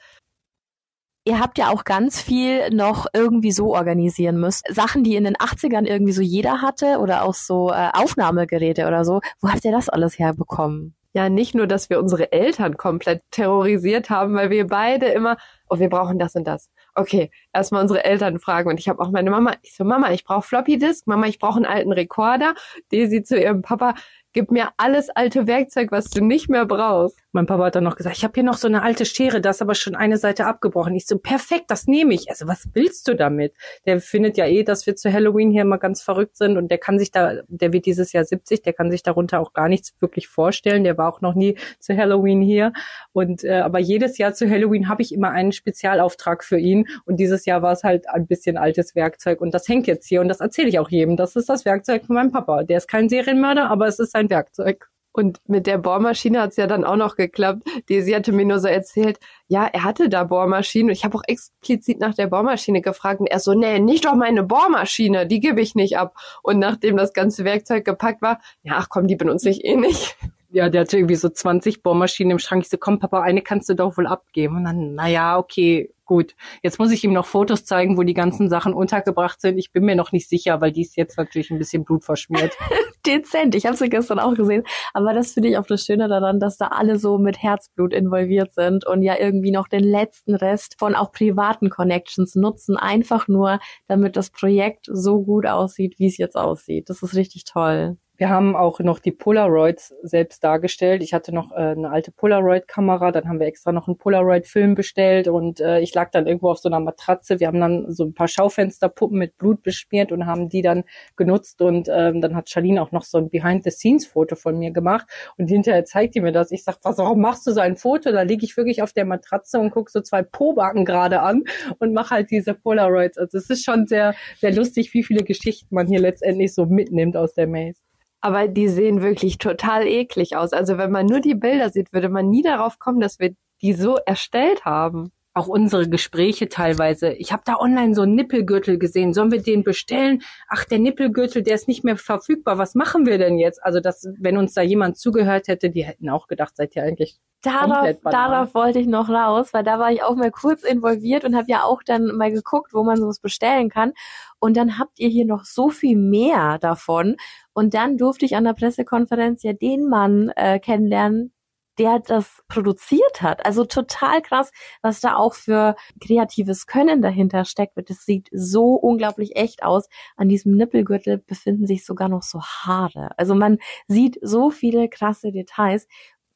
Ihr 1.28 1.40
habt 1.40 1.58
ja 1.58 1.70
auch 1.70 1.84
ganz 1.84 2.22
viel 2.22 2.70
noch 2.70 3.08
irgendwie 3.12 3.52
so 3.52 3.74
organisieren 3.74 4.40
müssen. 4.40 4.72
Sachen, 4.72 5.04
die 5.04 5.16
in 5.16 5.24
den 5.24 5.36
80ern 5.36 5.86
irgendwie 5.86 6.14
so 6.14 6.22
jeder 6.22 6.62
hatte 6.62 7.00
oder 7.00 7.24
auch 7.24 7.34
so 7.34 7.72
äh, 7.72 7.90
Aufnahmegeräte 7.94 8.88
oder 8.88 9.04
so. 9.04 9.22
Wo 9.42 9.50
habt 9.50 9.66
ihr 9.66 9.72
das 9.72 9.90
alles 9.90 10.20
herbekommen? 10.20 10.96
ja 11.16 11.30
nicht 11.30 11.56
nur, 11.56 11.66
dass 11.66 11.90
wir 11.90 12.00
unsere 12.00 12.34
Eltern 12.34 12.76
komplett 12.76 13.22
terrorisiert 13.32 14.10
haben, 14.10 14.36
weil 14.36 14.50
wir 14.50 14.68
beide 14.68 15.08
immer, 15.08 15.38
oh, 15.70 15.80
wir 15.80 15.90
brauchen 15.90 16.20
das 16.20 16.36
und 16.36 16.46
das. 16.46 16.70
Okay, 16.94 17.32
erstmal 17.54 17.82
unsere 17.82 18.04
Eltern 18.04 18.40
fragen. 18.40 18.70
Und 18.70 18.80
ich 18.80 18.90
habe 18.90 19.02
auch 19.02 19.12
meine 19.12 19.32
Mama, 19.32 19.54
ich 19.62 19.76
so, 19.76 19.84
Mama, 19.84 20.12
ich 20.12 20.24
brauche 20.24 20.44
Floppy 20.44 20.78
Disk, 20.78 21.08
Mama, 21.08 21.28
ich 21.28 21.40
brauche 21.40 21.58
einen 21.58 21.66
alten 21.66 21.92
Rekorder. 21.92 22.54
Sie 22.92 23.24
zu 23.24 23.40
ihrem 23.40 23.62
Papa, 23.62 23.96
gib 24.36 24.52
mir 24.52 24.70
alles 24.76 25.10
alte 25.10 25.48
Werkzeug, 25.48 25.94
was 25.94 26.10
du 26.10 26.22
nicht 26.22 26.50
mehr 26.50 26.66
brauchst. 26.66 27.18
Mein 27.32 27.46
Papa 27.46 27.66
hat 27.66 27.76
dann 27.76 27.86
noch 27.86 27.96
gesagt, 27.96 28.18
ich 28.18 28.24
habe 28.26 28.34
hier 28.34 28.44
noch 28.44 28.58
so 28.58 28.68
eine 28.68 28.84
alte 28.84 29.06
Schere, 29.06 29.40
da 29.40 29.52
ist 29.52 29.62
aber 29.62 29.76
schon 29.76 29.96
eine 29.96 30.18
Seite 30.18 30.46
abgebrochen. 30.46 30.94
Ich 30.94 31.08
so, 31.08 31.18
perfekt, 31.18 31.66
das 31.70 31.88
nehme 31.88 32.14
ich. 32.14 32.30
Also 32.30 32.46
was 32.46 32.68
willst 32.74 33.08
du 33.08 33.16
damit? 33.16 33.54
Der 33.86 34.02
findet 34.02 34.36
ja 34.36 34.46
eh, 34.46 34.64
dass 34.64 34.86
wir 34.88 34.98
zu 34.98 35.12
Halloween 35.12 35.52
hier 35.52 35.64
mal 35.64 35.78
ganz 35.78 36.02
verrückt 36.02 36.36
sind 36.36 36.58
und 36.58 36.70
der 36.70 36.78
kann 36.78 37.00
sich 37.00 37.12
da, 37.12 37.44
der 37.48 37.72
wird 37.72 37.86
dieses 37.86 38.12
Jahr 38.12 38.26
70, 38.26 38.62
der 38.62 38.74
kann 38.74 38.92
sich 38.92 39.04
darunter 39.04 39.40
auch 39.40 39.54
gar 39.54 39.70
nichts 39.70 39.94
wirklich 40.02 40.28
vorstellen. 40.28 40.84
Der 40.84 40.98
war 40.98 41.14
auch 41.14 41.22
noch 41.22 41.34
nie 41.34 41.58
zu 41.80 41.96
Halloween 41.96 42.42
hier. 42.42 42.74
Und 43.14 43.46
äh, 43.46 43.60
aber 43.60 43.80
jedes 43.80 44.18
Jahr 44.18 44.34
zu 44.34 44.50
Halloween 44.50 44.90
habe 44.90 45.02
ich 45.02 45.14
immer 45.14 45.32
einen 45.32 45.54
Spezialauftrag 45.56 46.44
für 46.44 46.60
ihn. 46.60 46.88
Und 47.06 47.18
dieses 47.18 47.46
Jahr 47.46 47.62
war 47.62 47.72
es 47.72 47.84
halt 47.84 48.08
ein 48.10 48.28
bisschen 48.28 48.58
altes 48.58 48.96
Werkzeug. 48.96 49.42
Und 49.42 49.54
das 49.54 49.68
hängt 49.68 49.88
jetzt 49.88 50.08
hier 50.08 50.22
und 50.22 50.28
das 50.28 50.40
erzähle 50.40 50.70
ich 50.70 50.80
auch 50.80 50.90
jedem. 50.90 51.16
Das 51.18 51.36
ist 51.36 51.50
das 51.50 51.66
Werkzeug 51.66 52.06
von 52.06 52.16
meinem 52.16 52.32
Papa. 52.32 52.64
Der 52.64 52.78
ist 52.78 52.88
kein 52.88 53.10
Serienmörder, 53.10 53.70
aber 53.70 53.88
es 53.88 54.00
ist 54.00 54.12
sein 54.12 54.30
Werkzeug. 54.30 54.90
Und 55.18 55.40
mit 55.48 55.66
der 55.66 55.78
Bohrmaschine 55.78 56.42
hat's 56.42 56.58
ja 56.58 56.68
dann 56.68 56.84
auch 56.84 56.98
noch 56.98 57.16
geklappt. 57.16 57.64
Sie 57.88 58.14
hatte 58.14 58.34
mir 58.34 58.46
nur 58.46 58.60
so 58.60 58.68
erzählt, 58.68 59.18
ja, 59.48 59.66
er 59.66 59.86
hatte 59.86 60.10
da 60.10 60.26
Bohrmaschinen. 60.26 60.90
Und 60.90 60.92
ich 60.92 61.06
habe 61.06 61.18
auch 61.18 61.24
explizit 61.26 62.02
nach 62.02 62.14
der 62.14 62.28
Bohrmaschine 62.28 62.82
gefragt. 62.82 63.22
Und 63.22 63.28
er 63.28 63.40
so, 63.40 63.54
nee, 63.54 63.80
nicht 63.80 64.04
doch 64.04 64.16
meine 64.16 64.44
Bohrmaschine, 64.44 65.26
die 65.26 65.40
gebe 65.40 65.62
ich 65.62 65.74
nicht 65.74 65.98
ab. 65.98 66.18
Und 66.44 66.60
nachdem 66.60 66.98
das 66.98 67.14
ganze 67.14 67.46
Werkzeug 67.46 67.86
gepackt 67.86 68.22
war, 68.22 68.42
ja, 68.64 68.74
ach 68.76 68.90
komm, 68.90 69.08
die 69.08 69.16
benutze 69.16 69.50
ich 69.50 69.64
eh 69.64 69.78
nicht. 69.78 70.18
Ja, 70.56 70.70
der 70.70 70.82
hatte 70.82 70.98
irgendwie 70.98 71.16
so 71.16 71.28
20 71.28 71.84
Bohrmaschinen 71.84 72.32
im 72.32 72.40
Schrank. 72.40 72.64
Ich 72.64 72.70
so, 72.70 72.78
komm, 72.78 72.98
Papa, 72.98 73.22
eine 73.22 73.42
kannst 73.42 73.68
du 73.68 73.74
doch 73.74 73.98
wohl 73.98 74.08
abgeben. 74.08 74.56
Und 74.56 74.64
dann, 74.64 74.96
naja, 74.96 75.38
okay, 75.38 75.94
gut. 76.06 76.34
Jetzt 76.64 76.80
muss 76.80 76.94
ich 76.94 77.04
ihm 77.04 77.12
noch 77.12 77.26
Fotos 77.26 77.66
zeigen, 77.66 77.98
wo 77.98 78.04
die 78.04 78.14
ganzen 78.14 78.48
Sachen 78.48 78.74
untergebracht 78.74 79.42
sind. 79.42 79.58
Ich 79.58 79.74
bin 79.74 79.84
mir 79.84 79.98
noch 79.98 80.14
nicht 80.14 80.30
sicher, 80.30 80.62
weil 80.62 80.72
die 80.72 80.84
ist 80.84 80.96
jetzt 80.96 81.18
natürlich 81.18 81.52
ein 81.52 81.58
bisschen 81.58 81.84
blutverschmiert. 81.84 82.54
Dezent. 83.06 83.54
Ich 83.54 83.66
habe 83.66 83.76
sie 83.76 83.90
gestern 83.90 84.18
auch 84.18 84.34
gesehen. 84.34 84.64
Aber 84.94 85.14
das 85.14 85.34
finde 85.34 85.50
ich 85.50 85.58
auch 85.58 85.68
das 85.68 85.84
Schöne 85.84 86.08
daran, 86.08 86.40
dass 86.40 86.56
da 86.56 86.68
alle 86.68 87.00
so 87.00 87.18
mit 87.18 87.44
Herzblut 87.44 87.92
involviert 87.92 88.54
sind 88.54 88.88
und 88.88 89.02
ja 89.04 89.18
irgendwie 89.20 89.52
noch 89.52 89.68
den 89.68 89.84
letzten 89.84 90.36
Rest 90.36 90.76
von 90.80 90.96
auch 90.96 91.12
privaten 91.12 91.70
Connections 91.70 92.36
nutzen. 92.36 92.78
Einfach 92.78 93.28
nur, 93.28 93.60
damit 93.90 94.16
das 94.16 94.30
Projekt 94.30 94.88
so 94.90 95.22
gut 95.22 95.48
aussieht, 95.48 95.96
wie 95.98 96.08
es 96.08 96.16
jetzt 96.16 96.38
aussieht. 96.38 96.90
Das 96.90 97.04
ist 97.04 97.14
richtig 97.14 97.44
toll. 97.44 97.98
Wir 98.18 98.30
haben 98.30 98.56
auch 98.56 98.80
noch 98.80 99.00
die 99.00 99.12
Polaroids 99.12 99.94
selbst 100.02 100.44
dargestellt. 100.44 101.04
Ich 101.04 101.14
hatte 101.14 101.34
noch 101.34 101.52
äh, 101.52 101.56
eine 101.56 101.90
alte 101.90 102.12
Polaroid-Kamera, 102.12 103.12
dann 103.12 103.28
haben 103.28 103.40
wir 103.40 103.48
extra 103.48 103.74
noch 103.74 103.88
einen 103.88 103.98
Polaroid-Film 103.98 104.74
bestellt 104.74 105.28
und 105.28 105.60
äh, 105.60 105.80
ich 105.80 105.94
lag 105.94 106.12
dann 106.12 106.26
irgendwo 106.26 106.52
auf 106.52 106.60
so 106.60 106.70
einer 106.70 106.80
Matratze. 106.80 107.40
Wir 107.40 107.48
haben 107.48 107.60
dann 107.60 107.92
so 107.92 108.06
ein 108.06 108.14
paar 108.14 108.28
Schaufensterpuppen 108.28 109.18
mit 109.18 109.38
Blut 109.38 109.64
beschmiert 109.64 110.14
und 110.14 110.26
haben 110.26 110.48
die 110.48 110.62
dann 110.62 110.86
genutzt 111.18 111.62
und 111.62 111.90
ähm, 111.92 112.22
dann 112.22 112.36
hat 112.36 112.50
Charlene 112.50 112.82
auch 112.82 112.92
noch 112.92 113.04
so 113.04 113.18
ein 113.18 113.30
Behind-the-Scenes-Foto 113.30 114.36
von 114.36 114.58
mir 114.58 114.72
gemacht 114.72 115.08
und 115.38 115.48
hinterher 115.48 115.86
zeigt 115.86 116.16
die 116.16 116.22
mir 116.22 116.32
das. 116.32 116.52
Ich 116.52 116.64
sag, 116.64 116.78
was, 116.84 116.98
warum 116.98 117.20
machst 117.20 117.46
du 117.48 117.52
so 117.52 117.60
ein 117.60 117.76
Foto? 117.76 118.12
Da 118.12 118.22
liege 118.22 118.46
ich 118.46 118.56
wirklich 118.56 118.82
auf 118.82 118.94
der 118.94 119.06
Matratze 119.06 119.60
und 119.60 119.72
guck 119.72 119.90
so 119.90 120.02
zwei 120.02 120.24
Pobacken 120.24 120.86
gerade 120.86 121.22
an 121.22 121.44
und 121.80 121.94
mache 121.94 122.12
halt 122.16 122.32
diese 122.32 122.54
Polaroids. 122.54 123.18
Also 123.18 123.38
es 123.38 123.50
ist 123.50 123.66
schon 123.66 123.88
sehr, 123.88 124.16
sehr 124.40 124.54
lustig, 124.54 124.94
wie 124.94 125.04
viele 125.04 125.24
Geschichten 125.24 125.76
man 125.76 125.88
hier 125.88 126.00
letztendlich 126.00 126.54
so 126.54 126.66
mitnimmt 126.66 127.18
aus 127.18 127.34
der 127.34 127.48
Maze 127.48 127.85
aber 128.26 128.48
die 128.48 128.68
sehen 128.70 129.04
wirklich 129.04 129.38
total 129.38 129.86
eklig 129.86 130.36
aus. 130.36 130.52
Also 130.52 130.80
wenn 130.80 130.90
man 130.92 131.06
nur 131.06 131.20
die 131.20 131.36
Bilder 131.36 131.70
sieht, 131.70 131.94
würde 131.94 132.10
man 132.10 132.28
nie 132.28 132.42
darauf 132.42 132.80
kommen, 132.80 133.00
dass 133.00 133.20
wir 133.20 133.36
die 133.62 133.74
so 133.74 133.98
erstellt 133.98 134.66
haben. 134.66 135.12
Auch 135.38 135.48
unsere 135.48 135.90
Gespräche 135.90 136.48
teilweise. 136.48 137.12
Ich 137.12 137.34
habe 137.34 137.44
da 137.46 137.58
online 137.58 137.94
so 137.94 138.04
einen 138.04 138.16
Nippelgürtel 138.16 138.80
gesehen. 138.80 139.14
Sollen 139.14 139.32
wir 139.32 139.42
den 139.42 139.64
bestellen? 139.64 140.22
Ach, 140.48 140.64
der 140.64 140.80
Nippelgürtel, 140.80 141.44
der 141.44 141.56
ist 141.56 141.68
nicht 141.68 141.84
mehr 141.84 141.98
verfügbar. 141.98 142.58
Was 142.58 142.74
machen 142.74 143.06
wir 143.06 143.18
denn 143.18 143.38
jetzt? 143.38 143.62
Also, 143.64 143.82
dass, 143.82 144.08
wenn 144.18 144.38
uns 144.38 144.54
da 144.54 144.62
jemand 144.62 144.98
zugehört 144.98 145.50
hätte, 145.50 145.70
die 145.70 145.84
hätten 145.84 146.10
auch 146.10 146.28
gedacht, 146.28 146.56
seid 146.56 146.76
ihr 146.78 146.84
eigentlich 146.84 147.20
darauf, 147.46 147.88
darauf 148.04 148.56
wollte 148.56 148.80
ich 148.80 148.88
noch 148.88 149.10
raus, 149.10 149.54
weil 149.54 149.64
da 149.64 149.80
war 149.80 149.92
ich 149.92 150.04
auch 150.04 150.16
mal 150.16 150.32
kurz 150.32 150.64
involviert 150.64 151.24
und 151.24 151.36
habe 151.36 151.46
ja 151.50 151.64
auch 151.64 151.84
dann 151.84 152.16
mal 152.16 152.32
geguckt, 152.32 152.74
wo 152.74 152.84
man 152.84 152.98
sowas 152.98 153.20
bestellen 153.20 153.70
kann. 153.70 153.94
Und 154.40 154.58
dann 154.58 154.78
habt 154.80 155.00
ihr 155.00 155.10
hier 155.10 155.26
noch 155.26 155.46
so 155.46 155.70
viel 155.70 155.98
mehr 155.98 156.60
davon. 156.60 157.18
Und 157.54 157.74
dann 157.74 157.98
durfte 157.98 158.26
ich 158.26 158.36
an 158.36 158.44
der 158.44 158.54
Pressekonferenz 158.54 159.44
ja 159.44 159.54
den 159.54 159.88
Mann 159.88 160.30
äh, 160.36 160.60
kennenlernen, 160.60 161.32
der 161.78 162.00
das 162.00 162.44
produziert 162.48 163.22
hat. 163.22 163.46
Also 163.46 163.66
total 163.66 164.22
krass, 164.22 164.52
was 164.82 165.02
da 165.02 165.16
auch 165.16 165.34
für 165.34 165.76
kreatives 166.02 166.68
Können 166.68 167.02
dahinter 167.02 167.46
steckt. 167.46 167.74
Das 167.90 168.06
sieht 168.06 168.30
so 168.32 168.76
unglaublich 168.76 169.36
echt 169.36 169.64
aus. 169.64 169.88
An 170.16 170.30
diesem 170.30 170.56
Nippelgürtel 170.56 171.18
befinden 171.18 171.68
sich 171.68 171.86
sogar 171.86 172.10
noch 172.10 172.24
so 172.24 172.42
Haare. 172.42 173.10
Also 173.18 173.36
man 173.36 173.58
sieht 173.88 174.18
so 174.22 174.50
viele 174.50 174.90
krasse 174.90 175.32
Details. 175.32 175.88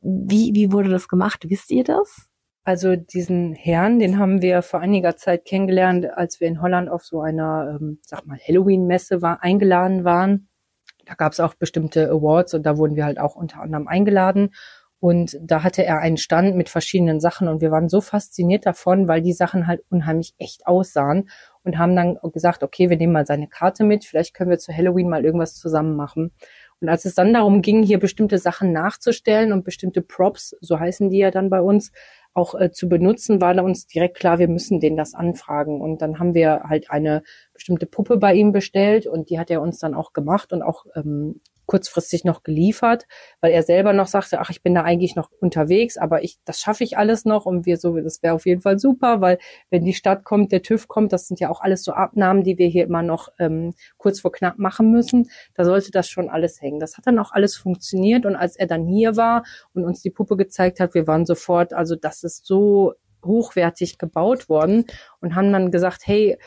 Wie, 0.01 0.51
wie 0.53 0.71
wurde 0.71 0.89
das 0.89 1.07
gemacht? 1.07 1.45
Wisst 1.49 1.71
ihr 1.71 1.83
das? 1.83 2.29
Also 2.63 2.95
diesen 2.95 3.55
Herrn, 3.55 3.99
den 3.99 4.19
haben 4.19 4.41
wir 4.41 4.61
vor 4.61 4.79
einiger 4.79 5.15
Zeit 5.15 5.45
kennengelernt, 5.45 6.05
als 6.13 6.39
wir 6.39 6.47
in 6.47 6.61
Holland 6.61 6.89
auf 6.89 7.03
so 7.03 7.21
einer, 7.21 7.79
ähm, 7.81 7.99
sag 8.03 8.25
mal, 8.27 8.37
Halloween-Messe 8.37 9.21
war, 9.21 9.41
eingeladen 9.41 10.03
waren. 10.03 10.49
Da 11.05 11.15
gab 11.15 11.31
es 11.31 11.39
auch 11.39 11.55
bestimmte 11.55 12.09
Awards 12.11 12.53
und 12.53 12.63
da 12.63 12.77
wurden 12.77 12.95
wir 12.95 13.05
halt 13.05 13.19
auch 13.19 13.35
unter 13.35 13.61
anderem 13.61 13.87
eingeladen. 13.87 14.51
Und 14.99 15.37
da 15.41 15.63
hatte 15.63 15.85
er 15.85 15.99
einen 15.99 16.17
Stand 16.17 16.55
mit 16.57 16.67
verschiedenen 16.67 17.21
Sachen 17.21 17.47
und 17.47 17.61
wir 17.61 17.71
waren 17.71 17.87
so 17.87 18.01
fasziniert 18.01 18.65
davon, 18.65 19.07
weil 19.07 19.21
die 19.21 19.31
Sachen 19.31 19.65
halt 19.65 19.81
unheimlich 19.89 20.33
echt 20.37 20.67
aussahen 20.67 21.29
und 21.63 21.77
haben 21.77 21.95
dann 21.95 22.17
gesagt, 22.33 22.63
okay, 22.63 22.89
wir 22.89 22.97
nehmen 22.97 23.13
mal 23.13 23.25
seine 23.25 23.47
Karte 23.47 23.85
mit, 23.85 24.03
vielleicht 24.03 24.33
können 24.33 24.49
wir 24.49 24.59
zu 24.59 24.75
Halloween 24.75 25.07
mal 25.07 25.23
irgendwas 25.23 25.55
zusammen 25.55 25.95
machen. 25.95 26.31
Und 26.81 26.89
als 26.89 27.05
es 27.05 27.15
dann 27.15 27.33
darum 27.33 27.61
ging, 27.61 27.83
hier 27.83 27.99
bestimmte 27.99 28.37
Sachen 28.37 28.71
nachzustellen 28.71 29.51
und 29.51 29.63
bestimmte 29.63 30.01
Props, 30.01 30.55
so 30.61 30.79
heißen 30.79 31.09
die 31.09 31.17
ja 31.19 31.31
dann 31.31 31.49
bei 31.49 31.61
uns, 31.61 31.91
auch 32.33 32.55
äh, 32.55 32.71
zu 32.71 32.87
benutzen, 32.87 33.41
war 33.41 33.53
da 33.53 33.63
uns 33.63 33.87
direkt 33.87 34.17
klar, 34.17 34.39
wir 34.39 34.47
müssen 34.47 34.79
den 34.79 34.95
das 34.95 35.13
anfragen. 35.13 35.81
Und 35.81 36.01
dann 36.01 36.19
haben 36.19 36.33
wir 36.33 36.63
halt 36.67 36.89
eine 36.89 37.23
bestimmte 37.53 37.85
Puppe 37.85 38.17
bei 38.17 38.33
ihm 38.33 38.51
bestellt 38.51 39.07
und 39.07 39.29
die 39.29 39.39
hat 39.39 39.49
er 39.49 39.61
uns 39.61 39.79
dann 39.79 39.93
auch 39.93 40.13
gemacht 40.13 40.53
und 40.53 40.61
auch 40.61 40.85
ähm, 40.95 41.41
kurzfristig 41.69 42.25
noch 42.25 42.41
geliefert, 42.41 43.05
weil 43.41 43.51
er 43.51 43.61
selber 43.61 43.93
noch 43.93 44.07
sagte, 44.07 44.39
ach, 44.39 44.49
ich 44.49 44.63
bin 44.63 44.73
da 44.73 44.81
eigentlich 44.81 45.15
noch 45.15 45.29
unterwegs, 45.39 45.97
aber 45.97 46.23
ich, 46.23 46.39
das 46.43 46.59
schaffe 46.59 46.83
ich 46.83 46.97
alles 46.97 47.25
noch 47.25 47.45
und 47.45 47.67
wir 47.67 47.77
so, 47.77 47.95
das 47.99 48.23
wäre 48.23 48.33
auf 48.33 48.47
jeden 48.47 48.61
Fall 48.61 48.79
super, 48.79 49.21
weil 49.21 49.37
wenn 49.69 49.85
die 49.85 49.93
Stadt 49.93 50.23
kommt, 50.23 50.51
der 50.51 50.63
TÜV 50.63 50.87
kommt, 50.87 51.13
das 51.13 51.27
sind 51.27 51.39
ja 51.39 51.51
auch 51.51 51.61
alles 51.61 51.83
so 51.83 51.91
Abnahmen, 51.91 52.43
die 52.43 52.57
wir 52.57 52.67
hier 52.67 52.85
immer 52.85 53.03
noch 53.03 53.29
ähm, 53.37 53.75
kurz 53.97 54.19
vor 54.19 54.31
knapp 54.31 54.57
machen 54.57 54.89
müssen. 54.89 55.29
Da 55.53 55.63
sollte 55.63 55.91
das 55.91 56.09
schon 56.09 56.27
alles 56.27 56.59
hängen. 56.59 56.79
Das 56.79 56.97
hat 56.97 57.05
dann 57.05 57.19
auch 57.19 57.33
alles 57.33 57.55
funktioniert 57.55 58.25
und 58.25 58.35
als 58.35 58.55
er 58.55 58.65
dann 58.65 58.87
hier 58.87 59.15
war 59.15 59.43
und 59.75 59.85
uns 59.85 60.01
die 60.01 60.09
Puppe 60.09 60.37
gezeigt 60.37 60.79
hat, 60.79 60.95
wir 60.95 61.05
waren 61.05 61.27
sofort, 61.27 61.73
also 61.73 61.95
das 61.95 62.23
ist 62.23 62.47
so 62.47 62.95
hochwertig 63.23 63.99
gebaut 63.99 64.49
worden 64.49 64.85
und 65.21 65.35
haben 65.35 65.53
dann 65.53 65.69
gesagt, 65.69 66.07
hey, 66.07 66.39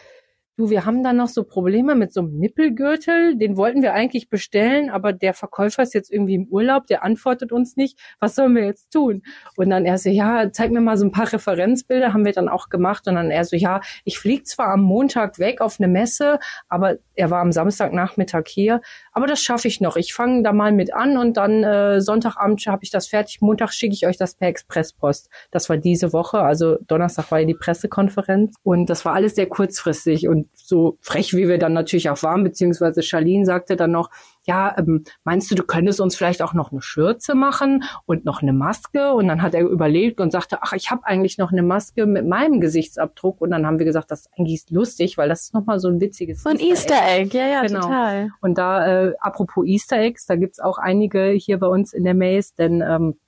Du, 0.59 0.68
wir 0.68 0.84
haben 0.84 1.03
da 1.03 1.14
noch 1.14 1.28
so 1.28 1.44
Probleme 1.44 1.94
mit 1.94 2.12
so 2.12 2.20
einem 2.20 2.38
Nippelgürtel. 2.38 3.38
Den 3.38 3.57
wollten 3.57 3.80
wir 3.80 3.94
eigentlich 3.94 4.28
bestellen, 4.28 4.90
aber 4.90 5.14
der 5.14 5.32
Verkäufer 5.32 5.82
ist 5.82 5.94
jetzt 5.94 6.12
irgendwie 6.12 6.34
im 6.34 6.46
Urlaub, 6.48 6.86
der 6.86 7.03
antwortet 7.03 7.53
uns 7.53 7.76
nicht. 7.76 7.98
Was 8.20 8.34
sollen 8.34 8.55
wir 8.55 8.66
jetzt 8.66 8.90
tun? 8.92 9.22
Und 9.57 9.70
dann 9.70 9.86
er 9.86 9.96
so, 9.96 10.11
ja, 10.11 10.53
zeig 10.53 10.70
mir 10.70 10.82
mal 10.82 10.98
so 10.98 11.07
ein 11.07 11.11
paar 11.11 11.32
Referenzbilder, 11.32 12.12
haben 12.12 12.26
wir 12.26 12.32
dann 12.32 12.50
auch 12.50 12.68
gemacht. 12.68 13.09
Und 13.09 13.14
dann 13.14 13.30
er 13.30 13.46
so, 13.46 13.57
ja, 13.57 13.80
ich 14.05 14.18
fliege 14.18 14.42
zwar 14.42 14.68
am 14.68 14.82
Montag 14.82 15.38
weg 15.38 15.62
auf 15.62 15.80
eine 15.80 15.88
Messe, 15.88 16.38
aber 16.68 16.98
er 17.14 17.30
war 17.30 17.40
am 17.40 17.53
Samstagnachmittag 17.53 18.44
hier. 18.46 18.82
Aber 19.13 19.27
das 19.27 19.43
schaffe 19.43 19.69
ich 19.69 19.81
noch. 19.81 19.97
Ich 19.97 20.15
fange 20.15 20.43
da 20.43 20.53
mal 20.53 20.73
mit 20.73 20.95
an 20.95 21.19
und 21.19 21.37
dann 21.37 21.63
äh, 21.63 22.01
Sonntagabend 22.01 22.67
habe 22.67 22.83
ich 22.83 22.91
das 22.91 23.07
fertig. 23.07 23.41
Montag 23.41 23.73
schicke 23.73 23.95
ich 23.95 24.07
euch 24.07 24.17
das 24.17 24.35
per 24.35 24.49
Expresspost. 24.49 25.29
Das 25.51 25.69
war 25.69 25.77
diese 25.77 26.13
Woche, 26.13 26.41
also 26.41 26.79
Donnerstag 26.87 27.31
war 27.31 27.41
ja 27.41 27.47
die 27.47 27.55
Pressekonferenz 27.55 28.55
und 28.63 28.89
das 28.89 29.05
war 29.05 29.15
alles 29.15 29.35
sehr 29.35 29.47
kurzfristig 29.47 30.29
und 30.29 30.49
so 30.55 30.97
frech, 31.01 31.35
wie 31.35 31.49
wir 31.49 31.59
dann 31.59 31.75
natürlich 31.75 32.09
auch 32.09 32.23
waren, 32.23 32.43
beziehungsweise 32.43 33.03
Charlene 33.03 33.45
sagte 33.45 33.77
dann 33.77 33.93
noch, 33.93 34.11
ja, 34.45 34.74
ähm, 34.76 35.05
meinst 35.24 35.51
du, 35.51 35.55
du 35.55 35.62
könntest 35.62 36.01
uns 36.01 36.16
vielleicht 36.16 36.43
auch 36.43 36.53
noch 36.53 36.72
eine 36.72 36.82
Schürze 36.82 37.34
machen 37.34 37.84
und 38.07 38.24
noch 38.24 38.43
eine 38.43 38.53
Maske? 38.53 39.12
Und 39.14 39.28
dann 39.28 39.43
hat 39.43 39.55
er 39.55 39.62
überlegt 39.62 40.20
und 40.20 40.32
sagte, 40.32 40.59
ach, 40.62 40.72
ich 40.72 40.90
habe 40.90 41.07
eigentlich 41.07 41.38
noch 41.38 41.53
eine 41.53 41.62
Maske 41.62 42.07
mit 42.07 42.26
meinem 42.26 42.61
Gesichtsabdruck. 42.61 43.40
Und 43.40 43.51
dann 43.51 43.66
haben 43.66 43.78
wir 43.78 43.86
gesagt, 43.86 44.11
das 44.11 44.22
ist 44.22 44.30
eigentlich 44.36 44.64
lustig, 44.70 45.16
weil 45.16 45.28
das 45.28 45.43
ist 45.43 45.55
nochmal 45.55 45.78
so 45.78 45.88
ein 45.88 46.01
witziges 46.01 46.43
So 46.43 46.51
ein 46.51 46.59
Easter 46.59 46.97
Egg, 47.07 47.36
Egg. 47.36 47.38
ja, 47.38 47.47
ja, 47.47 47.62
genau. 47.62 47.82
total. 47.82 48.30
Und 48.40 48.59
da, 48.59 49.05
äh, 49.07 49.14
apropos 49.20 49.66
Easter 49.66 49.99
Eggs, 49.99 50.26
da 50.26 50.36
gibt's 50.36 50.59
auch 50.59 50.78
einige 50.78 51.30
hier 51.30 51.59
bei 51.59 51.68
uns 51.68 51.93
in 51.93 52.05
der 52.05 52.14
Maze, 52.14 52.53
denn 52.59 52.82
ähm, 52.82 53.18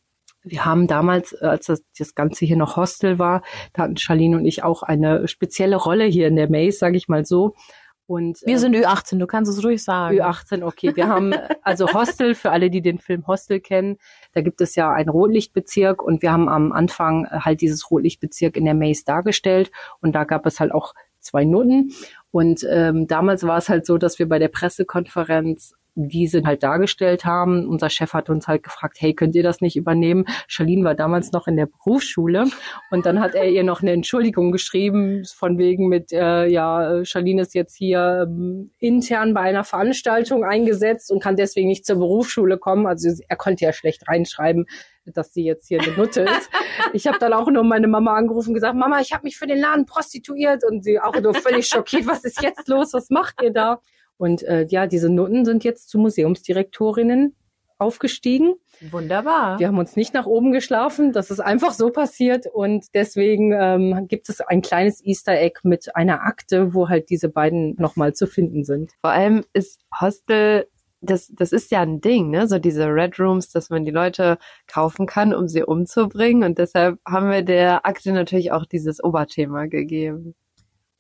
wir 0.45 0.65
haben 0.65 0.87
damals, 0.87 1.33
äh, 1.33 1.47
als 1.47 1.67
das, 1.67 1.83
das 1.99 2.15
Ganze 2.15 2.45
hier 2.45 2.57
noch 2.57 2.77
Hostel 2.77 3.19
war, 3.19 3.43
da 3.73 3.85
hatten 3.85 3.97
Charlene 3.97 4.37
und 4.37 4.45
ich 4.45 4.63
auch 4.63 4.83
eine 4.83 5.27
spezielle 5.27 5.77
Rolle 5.77 6.05
hier 6.05 6.29
in 6.29 6.37
der 6.37 6.51
Maze, 6.51 6.79
sage 6.79 6.97
ich 6.97 7.09
mal 7.09 7.25
so. 7.25 7.55
Und, 8.07 8.43
wir 8.45 8.57
äh, 8.57 8.59
sind 8.59 8.77
Ü18, 8.77 9.19
du 9.19 9.27
kannst 9.27 9.51
es 9.51 9.65
ruhig 9.65 9.83
sagen. 9.83 10.19
Ü18, 10.19 10.63
okay. 10.63 10.95
Wir 10.95 11.09
haben 11.09 11.33
also 11.63 11.93
Hostel, 11.93 12.35
für 12.35 12.51
alle, 12.51 12.71
die 12.71 12.83
den 12.83 12.99
Film 12.99 13.27
Hostel 13.27 13.61
kennen, 13.61 13.97
da 14.33 14.43
gibt 14.43 14.61
es 14.61 14.75
ja 14.75 14.93
einen 14.93 15.09
Rotlichtbezirk 15.09 16.03
und 16.03 16.23
wir 16.23 16.33
haben 16.33 16.49
am 16.49 16.73
Anfang 16.73 17.25
äh, 17.25 17.41
halt 17.41 17.61
dieses 17.61 17.91
Rotlichtbezirk 17.91 18.57
in 18.57 18.65
der 18.65 18.75
Maze 18.75 19.05
dargestellt 19.05 19.71
und 20.01 20.15
da 20.15 20.25
gab 20.25 20.45
es 20.47 20.61
halt 20.61 20.73
auch 20.73 20.95
zwei 21.21 21.45
Nutten. 21.45 21.93
Und 22.31 22.67
ähm, 22.69 23.07
damals 23.07 23.45
war 23.45 23.57
es 23.59 23.69
halt 23.69 23.87
so, 23.87 23.97
dass 23.97 24.19
wir 24.19 24.29
bei 24.29 24.39
der 24.39 24.49
Pressekonferenz 24.49 25.75
diese 25.95 26.43
halt 26.45 26.63
dargestellt 26.63 27.25
haben. 27.25 27.69
Unser 27.69 27.89
Chef 27.89 28.13
hat 28.13 28.31
uns 28.31 28.49
halt 28.49 28.63
gefragt, 28.63 28.97
hey, 29.01 29.15
könnt 29.15 29.35
ihr 29.35 29.43
das 29.43 29.61
nicht 29.61 29.77
übernehmen? 29.77 30.25
Charlene 30.49 30.85
war 30.85 30.95
damals 30.95 31.33
noch 31.33 31.47
in 31.47 31.57
der 31.57 31.67
Berufsschule 31.67 32.47
und 32.91 33.07
dann 33.07 33.21
hat 33.21 33.35
er 33.35 33.49
ihr 33.49 33.63
noch 33.65 33.83
eine 33.83 33.93
Entschuldigung 33.93 34.53
geschrieben, 34.53 35.25
von 35.25 35.59
wegen 35.59 35.89
mit, 35.89 36.13
äh, 36.13 36.47
ja, 36.47 37.05
Charlene 37.05 37.43
ist 37.43 37.55
jetzt 37.55 37.77
hier 37.77 38.27
ähm, 38.29 38.71
intern 38.79 39.35
bei 39.35 39.43
einer 39.43 39.65
Veranstaltung 39.65 40.45
eingesetzt 40.45 41.11
und 41.11 41.23
kann 41.23 41.37
deswegen 41.37 41.69
nicht 41.69 41.87
zur 41.87 41.97
Berufsschule 41.97 42.59
kommen. 42.59 42.87
Also 42.87 43.11
er 43.29 43.37
konnte 43.37 43.65
ja 43.65 43.73
schlecht 43.73 44.09
reinschreiben, 44.09 44.67
dass 45.07 45.33
sie 45.33 45.45
jetzt 45.45 45.69
hier 45.69 45.81
eine 45.81 45.93
Nutte 45.93 46.23
ist. 46.23 46.51
Ich 46.93 47.07
habe 47.07 47.19
dann 47.19 47.33
auch 47.33 47.51
nur 47.51 47.63
meine 47.63 47.89
Mama 47.89 48.15
angerufen 48.15 48.51
und 48.51 48.55
gesagt, 48.55 48.77
Mama, 48.77 49.01
ich 49.01 49.13
habe 49.13 49.25
mich 49.25 49.37
für 49.37 49.47
den 49.47 49.59
Laden 49.59 49.87
prostituiert 49.87 50.65
und 50.65 50.83
sie 50.83 50.99
auch 50.99 51.19
nur 51.21 51.35
völlig 51.35 51.67
schockiert, 51.69 52.07
was 52.07 52.25
ist 52.25 52.43
jetzt 52.43 52.69
los, 52.69 52.93
was 52.95 53.11
macht 53.11 53.43
ihr 53.43 53.53
da? 53.53 53.81
Und 54.25 54.43
äh, 54.43 54.67
ja, 54.71 54.87
diese 54.87 55.11
Noten 55.11 55.45
sind 55.45 55.65
jetzt 55.65 55.91
zu 55.91 55.99
Museumsdirektorinnen 55.99 57.37
aufgestiegen. 57.77 58.55
Wunderbar. 58.91 59.59
Wir 59.59 59.69
haben 59.69 59.77
uns 59.77 59.97
nicht 59.97 60.15
nach 60.15 60.25
oben 60.25 60.51
geschlafen, 60.51 61.13
das 61.13 61.31
ist 61.31 61.41
einfach 61.41 61.73
so 61.73 61.91
passiert 61.91 62.47
und 62.47 62.87
deswegen 62.95 63.53
ähm, 63.53 64.07
gibt 64.09 64.31
es 64.31 64.41
ein 64.41 64.63
kleines 64.63 65.05
Easter 65.05 65.39
Egg 65.39 65.61
mit 65.63 65.95
einer 65.95 66.23
Akte, 66.23 66.73
wo 66.73 66.89
halt 66.89 67.11
diese 67.11 67.29
beiden 67.29 67.75
nochmal 67.77 68.15
zu 68.15 68.27
finden 68.27 68.65
sind. 68.65 68.93
Vor 69.03 69.11
allem 69.11 69.45
ist 69.53 69.83
Hostel 70.01 70.69
das, 71.03 71.31
das 71.35 71.53
ist 71.53 71.71
ja 71.71 71.83
ein 71.83 72.01
Ding, 72.01 72.31
ne? 72.31 72.49
So 72.49 72.59
diese 72.59 72.87
Red 72.87 73.21
Rooms, 73.21 73.51
dass 73.51 73.69
man 73.69 73.85
die 73.85 73.91
Leute 73.91 74.39
kaufen 74.67 75.05
kann, 75.07 75.35
um 75.35 75.49
sie 75.49 75.63
umzubringen. 75.63 76.45
Und 76.45 76.57
deshalb 76.57 76.99
haben 77.07 77.31
wir 77.31 77.43
der 77.43 77.85
Akte 77.85 78.13
natürlich 78.13 78.53
auch 78.53 78.65
dieses 78.65 79.05
Oberthema 79.05 79.67
gegeben. 79.67 80.35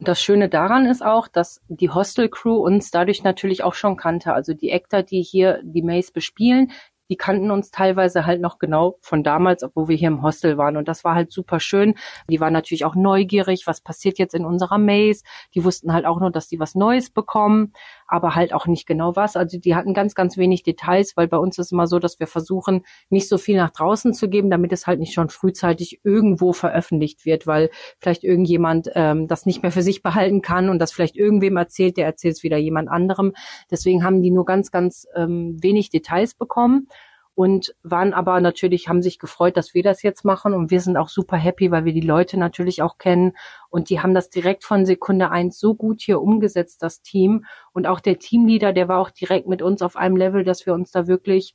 Das 0.01 0.21
Schöne 0.21 0.49
daran 0.49 0.87
ist 0.87 1.05
auch, 1.05 1.29
dass 1.29 1.61
die 1.69 1.91
Hostel 1.91 2.29
Crew 2.29 2.57
uns 2.57 2.91
dadurch 2.91 3.23
natürlich 3.23 3.63
auch 3.63 3.75
schon 3.75 3.97
kannte. 3.97 4.33
Also 4.35 4.53
die 4.53 4.73
Actor, 4.73 5.03
die 5.03 5.23
hier 5.23 5.61
die 5.63 5.83
Maze 5.83 6.13
bespielen, 6.13 6.73
die 7.11 7.17
kannten 7.17 7.51
uns 7.51 7.71
teilweise 7.71 8.25
halt 8.27 8.41
noch 8.41 8.59
genau 8.59 8.97
von 9.01 9.23
damals, 9.23 9.63
obwohl 9.63 9.89
wir 9.89 9.97
hier 9.97 10.09
im 10.09 10.23
Hostel 10.23 10.57
waren. 10.57 10.77
Und 10.77 10.89
das 10.89 11.05
war 11.05 11.15
halt 11.15 11.33
super 11.33 11.61
schön. 11.61 11.95
Die 12.29 12.41
waren 12.41 12.53
natürlich 12.53 12.85
auch 12.85 12.95
neugierig, 12.95 13.67
was 13.67 13.81
passiert 13.83 14.19
jetzt 14.19 14.35
in 14.35 14.45
unserer 14.47 14.79
Maze. 14.79 15.23
Die 15.55 15.65
wussten 15.65 15.93
halt 15.93 16.07
auch 16.07 16.19
nur, 16.19 16.31
dass 16.31 16.49
die 16.49 16.59
was 16.59 16.75
Neues 16.75 17.11
bekommen, 17.11 17.73
aber 18.07 18.35
halt 18.35 18.53
auch 18.53 18.67
nicht 18.67 18.87
genau 18.87 19.17
was. 19.17 19.37
Also 19.37 19.59
die 19.59 19.75
hatten 19.75 19.95
ganz, 19.95 20.15
ganz 20.15 20.37
wenig 20.37 20.63
Details, 20.63 21.17
weil 21.17 21.29
bei 21.29 21.37
uns 21.37 21.59
ist 21.59 21.73
immer 21.73 21.87
so, 21.87 21.99
dass 21.99 22.21
wir 22.21 22.27
versuchen, 22.27 22.85
nicht 23.09 23.29
so 23.29 23.39
viel 23.39 23.57
nach 23.57 23.71
draußen 23.71 24.13
zu 24.15 24.29
geben, 24.29 24.51
damit 24.51 24.73
es 24.73 24.87
halt 24.87 25.01
nicht 25.01 25.15
schon 25.15 25.29
frühzeitig 25.29 26.01
irgendwo 26.05 26.53
veröffentlicht 26.53 27.25
wird, 27.25 27.47
weil 27.47 27.71
vielleicht 27.99 28.25
irgendjemand 28.25 28.91
ähm, 28.95 29.29
das 29.29 29.47
nicht 29.47 29.63
mehr 29.63 29.73
für 29.73 29.83
sich 29.83 30.03
behalten 30.03 30.43
kann 30.43 30.69
und 30.69 30.79
das 30.79 30.93
vielleicht 30.93 31.17
irgendwem 31.17 31.57
erzählt, 31.57 31.97
der 31.97 32.07
erzählt 32.07 32.37
es 32.37 32.43
wieder 32.43 32.59
jemand 32.59 32.89
anderem. 32.89 33.33
Deswegen 33.71 34.05
haben 34.05 34.23
die 34.23 34.31
nur 34.31 34.45
ganz, 34.45 34.71
ganz 34.71 35.07
ähm, 35.15 35.57
wenig 35.63 35.91
Details 35.91 36.35
bekommen 36.35 36.89
und 37.35 37.75
waren 37.83 38.15
aber 38.15 38.41
natürlich, 38.41 38.89
haben 38.89 39.03
sich 39.03 39.19
gefreut, 39.19 39.57
dass 39.57 39.75
wir 39.75 39.83
das 39.83 40.03
jetzt 40.03 40.25
machen. 40.25 40.55
Und 40.55 40.71
wir 40.71 40.81
sind 40.81 40.97
auch 40.97 41.09
super 41.09 41.37
happy, 41.37 41.71
weil 41.71 41.85
wir 41.85 41.93
die 41.93 42.01
Leute 42.01 42.39
natürlich 42.39 42.81
auch 42.81 42.99
kennen. 42.99 43.33
Und 43.71 43.91
die 43.91 44.01
haben 44.01 44.15
das 44.15 44.31
direkt 44.31 44.65
von 44.65 44.87
Sekunde 44.87 45.31
eins 45.31 45.59
so 45.59 45.75
gut 45.75 46.01
hier 46.01 46.21
umgesetzt, 46.21 46.83
das 46.83 47.03
Team. 47.03 47.45
Und 47.73 47.87
auch 47.87 48.01
der 48.01 48.19
Teamleader, 48.19 48.73
der 48.73 48.89
war 48.89 49.01
auch 49.01 49.11
direkt 49.11 49.49
mit 49.49 49.63
uns 49.63 49.83
auf 49.83 49.97
einem 49.97 50.17
Level, 50.17 50.45
dass 50.45 50.65
wir 50.65 50.75
uns 50.75 50.93
da 50.93 51.09
wirklich 51.09 51.55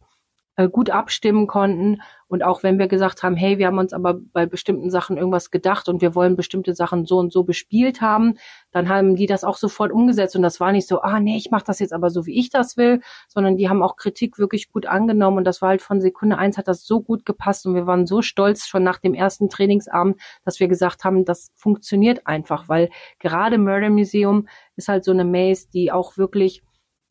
gut 0.67 0.89
abstimmen 0.89 1.47
konnten. 1.47 2.01
Und 2.27 2.43
auch 2.43 2.61
wenn 2.61 2.77
wir 2.77 2.87
gesagt 2.87 3.23
haben, 3.23 3.35
hey, 3.35 3.57
wir 3.57 3.67
haben 3.67 3.79
uns 3.79 3.93
aber 3.93 4.15
bei 4.33 4.45
bestimmten 4.45 4.89
Sachen 4.91 5.17
irgendwas 5.17 5.49
gedacht 5.49 5.89
und 5.89 6.01
wir 6.01 6.13
wollen 6.13 6.35
bestimmte 6.35 6.75
Sachen 6.75 7.05
so 7.05 7.17
und 7.17 7.31
so 7.31 7.43
bespielt 7.43 8.01
haben, 8.01 8.37
dann 8.71 8.89
haben 8.89 9.15
die 9.15 9.25
das 9.25 9.43
auch 9.43 9.57
sofort 9.57 9.91
umgesetzt. 9.91 10.35
Und 10.35 10.43
das 10.43 10.59
war 10.59 10.71
nicht 10.71 10.87
so, 10.87 11.01
ah 11.01 11.19
nee, 11.19 11.37
ich 11.37 11.49
mache 11.49 11.63
das 11.65 11.79
jetzt 11.79 11.93
aber 11.93 12.09
so, 12.09 12.25
wie 12.25 12.37
ich 12.37 12.49
das 12.49 12.77
will, 12.77 13.01
sondern 13.27 13.57
die 13.57 13.69
haben 13.69 13.81
auch 13.81 13.95
Kritik 13.95 14.37
wirklich 14.37 14.71
gut 14.71 14.85
angenommen. 14.85 15.37
Und 15.37 15.45
das 15.45 15.61
war 15.61 15.69
halt 15.69 15.81
von 15.81 16.01
Sekunde 16.01 16.37
eins 16.37 16.57
hat 16.57 16.67
das 16.67 16.85
so 16.85 17.01
gut 17.01 17.25
gepasst. 17.25 17.65
Und 17.65 17.73
wir 17.73 17.87
waren 17.87 18.05
so 18.05 18.21
stolz 18.21 18.67
schon 18.67 18.83
nach 18.83 18.99
dem 18.99 19.13
ersten 19.13 19.49
Trainingsabend, 19.49 20.19
dass 20.43 20.59
wir 20.59 20.67
gesagt 20.67 21.03
haben, 21.03 21.25
das 21.25 21.51
funktioniert 21.55 22.27
einfach, 22.27 22.69
weil 22.69 22.89
gerade 23.19 23.57
Murder 23.57 23.89
Museum 23.89 24.47
ist 24.75 24.87
halt 24.87 25.03
so 25.03 25.11
eine 25.11 25.25
Maze, 25.25 25.67
die 25.73 25.91
auch 25.91 26.17
wirklich 26.17 26.61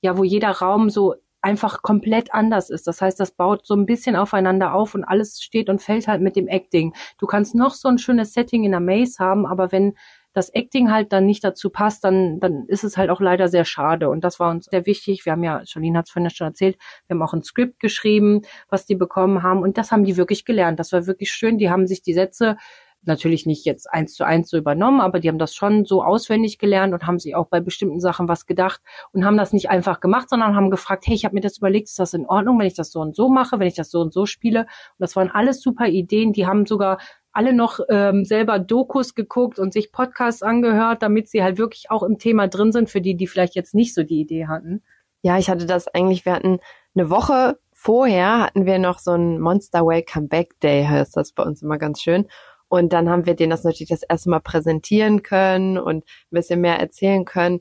ja, 0.00 0.16
wo 0.16 0.24
jeder 0.24 0.50
Raum 0.50 0.90
so 0.90 1.14
einfach 1.40 1.82
komplett 1.82 2.34
anders 2.34 2.70
ist. 2.70 2.86
Das 2.86 3.00
heißt, 3.00 3.18
das 3.20 3.32
baut 3.32 3.66
so 3.66 3.74
ein 3.74 3.86
bisschen 3.86 4.16
aufeinander 4.16 4.74
auf 4.74 4.94
und 4.94 5.04
alles 5.04 5.40
steht 5.40 5.68
und 5.68 5.82
fällt 5.82 6.08
halt 6.08 6.20
mit 6.20 6.36
dem 6.36 6.48
Acting. 6.48 6.94
Du 7.18 7.26
kannst 7.26 7.54
noch 7.54 7.74
so 7.74 7.88
ein 7.88 7.98
schönes 7.98 8.32
Setting 8.32 8.64
in 8.64 8.72
der 8.72 8.80
Maze 8.80 9.18
haben, 9.18 9.46
aber 9.46 9.72
wenn 9.72 9.94
das 10.34 10.50
Acting 10.50 10.90
halt 10.90 11.12
dann 11.12 11.26
nicht 11.26 11.42
dazu 11.42 11.70
passt, 11.70 12.04
dann, 12.04 12.38
dann 12.38 12.64
ist 12.68 12.84
es 12.84 12.96
halt 12.96 13.10
auch 13.10 13.20
leider 13.20 13.48
sehr 13.48 13.64
schade. 13.64 14.08
Und 14.08 14.22
das 14.22 14.38
war 14.38 14.50
uns 14.50 14.66
sehr 14.66 14.86
wichtig. 14.86 15.24
Wir 15.24 15.32
haben 15.32 15.42
ja, 15.42 15.62
Charlene 15.64 15.98
hat 15.98 16.06
es 16.06 16.12
vorhin 16.12 16.30
schon 16.30 16.46
erzählt, 16.46 16.78
wir 17.06 17.14
haben 17.14 17.22
auch 17.22 17.32
ein 17.34 17.42
Skript 17.42 17.80
geschrieben, 17.80 18.42
was 18.68 18.86
die 18.86 18.94
bekommen 18.94 19.42
haben. 19.42 19.62
Und 19.62 19.78
das 19.78 19.90
haben 19.90 20.04
die 20.04 20.16
wirklich 20.16 20.44
gelernt. 20.44 20.78
Das 20.78 20.92
war 20.92 21.06
wirklich 21.06 21.32
schön. 21.32 21.58
Die 21.58 21.70
haben 21.70 21.86
sich 21.86 22.02
die 22.02 22.14
Sätze 22.14 22.56
natürlich 23.02 23.46
nicht 23.46 23.64
jetzt 23.64 23.90
eins 23.90 24.14
zu 24.14 24.24
eins 24.24 24.50
so 24.50 24.56
übernommen, 24.56 25.00
aber 25.00 25.20
die 25.20 25.28
haben 25.28 25.38
das 25.38 25.54
schon 25.54 25.84
so 25.84 26.02
auswendig 26.02 26.58
gelernt 26.58 26.92
und 26.92 27.06
haben 27.06 27.18
sich 27.18 27.34
auch 27.34 27.46
bei 27.46 27.60
bestimmten 27.60 28.00
Sachen 28.00 28.28
was 28.28 28.46
gedacht 28.46 28.80
und 29.12 29.24
haben 29.24 29.36
das 29.36 29.52
nicht 29.52 29.70
einfach 29.70 30.00
gemacht, 30.00 30.28
sondern 30.28 30.56
haben 30.56 30.70
gefragt, 30.70 31.06
hey, 31.06 31.14
ich 31.14 31.24
habe 31.24 31.34
mir 31.34 31.40
das 31.40 31.58
überlegt, 31.58 31.88
ist 31.88 31.98
das 31.98 32.14
in 32.14 32.26
Ordnung, 32.26 32.58
wenn 32.58 32.66
ich 32.66 32.74
das 32.74 32.90
so 32.90 33.00
und 33.00 33.14
so 33.14 33.28
mache, 33.28 33.58
wenn 33.58 33.68
ich 33.68 33.74
das 33.74 33.90
so 33.90 34.00
und 34.00 34.12
so 34.12 34.26
spiele? 34.26 34.60
Und 34.60 34.98
das 34.98 35.16
waren 35.16 35.30
alles 35.30 35.60
super 35.60 35.86
Ideen, 35.86 36.32
die 36.32 36.46
haben 36.46 36.66
sogar 36.66 36.98
alle 37.32 37.52
noch 37.52 37.78
ähm, 37.88 38.24
selber 38.24 38.58
Dokus 38.58 39.14
geguckt 39.14 39.58
und 39.58 39.72
sich 39.72 39.92
Podcasts 39.92 40.42
angehört, 40.42 41.02
damit 41.02 41.28
sie 41.28 41.42
halt 41.42 41.58
wirklich 41.58 41.90
auch 41.90 42.02
im 42.02 42.18
Thema 42.18 42.48
drin 42.48 42.72
sind, 42.72 42.90
für 42.90 43.00
die, 43.00 43.16
die 43.16 43.26
vielleicht 43.26 43.54
jetzt 43.54 43.74
nicht 43.74 43.94
so 43.94 44.02
die 44.02 44.20
Idee 44.20 44.46
hatten. 44.46 44.82
Ja, 45.22 45.38
ich 45.38 45.48
hatte 45.50 45.66
das 45.66 45.88
eigentlich, 45.88 46.24
wir 46.24 46.32
hatten 46.32 46.58
eine 46.94 47.10
Woche 47.10 47.58
vorher 47.78 48.40
hatten 48.40 48.66
wir 48.66 48.80
noch 48.80 48.98
so 48.98 49.12
ein 49.12 49.38
Monster 49.38 49.86
Welcome 49.86 50.26
Back 50.26 50.58
Day, 50.60 50.84
heißt 50.84 51.16
das 51.16 51.30
bei 51.32 51.44
uns 51.44 51.62
immer 51.62 51.78
ganz 51.78 52.02
schön. 52.02 52.26
Und 52.68 52.92
dann 52.92 53.08
haben 53.08 53.26
wir 53.26 53.34
denen 53.34 53.50
das 53.50 53.64
natürlich 53.64 53.88
das 53.88 54.02
erste 54.02 54.30
Mal 54.30 54.40
präsentieren 54.40 55.22
können 55.22 55.78
und 55.78 56.04
ein 56.04 56.30
bisschen 56.30 56.60
mehr 56.60 56.78
erzählen 56.78 57.24
können. 57.24 57.60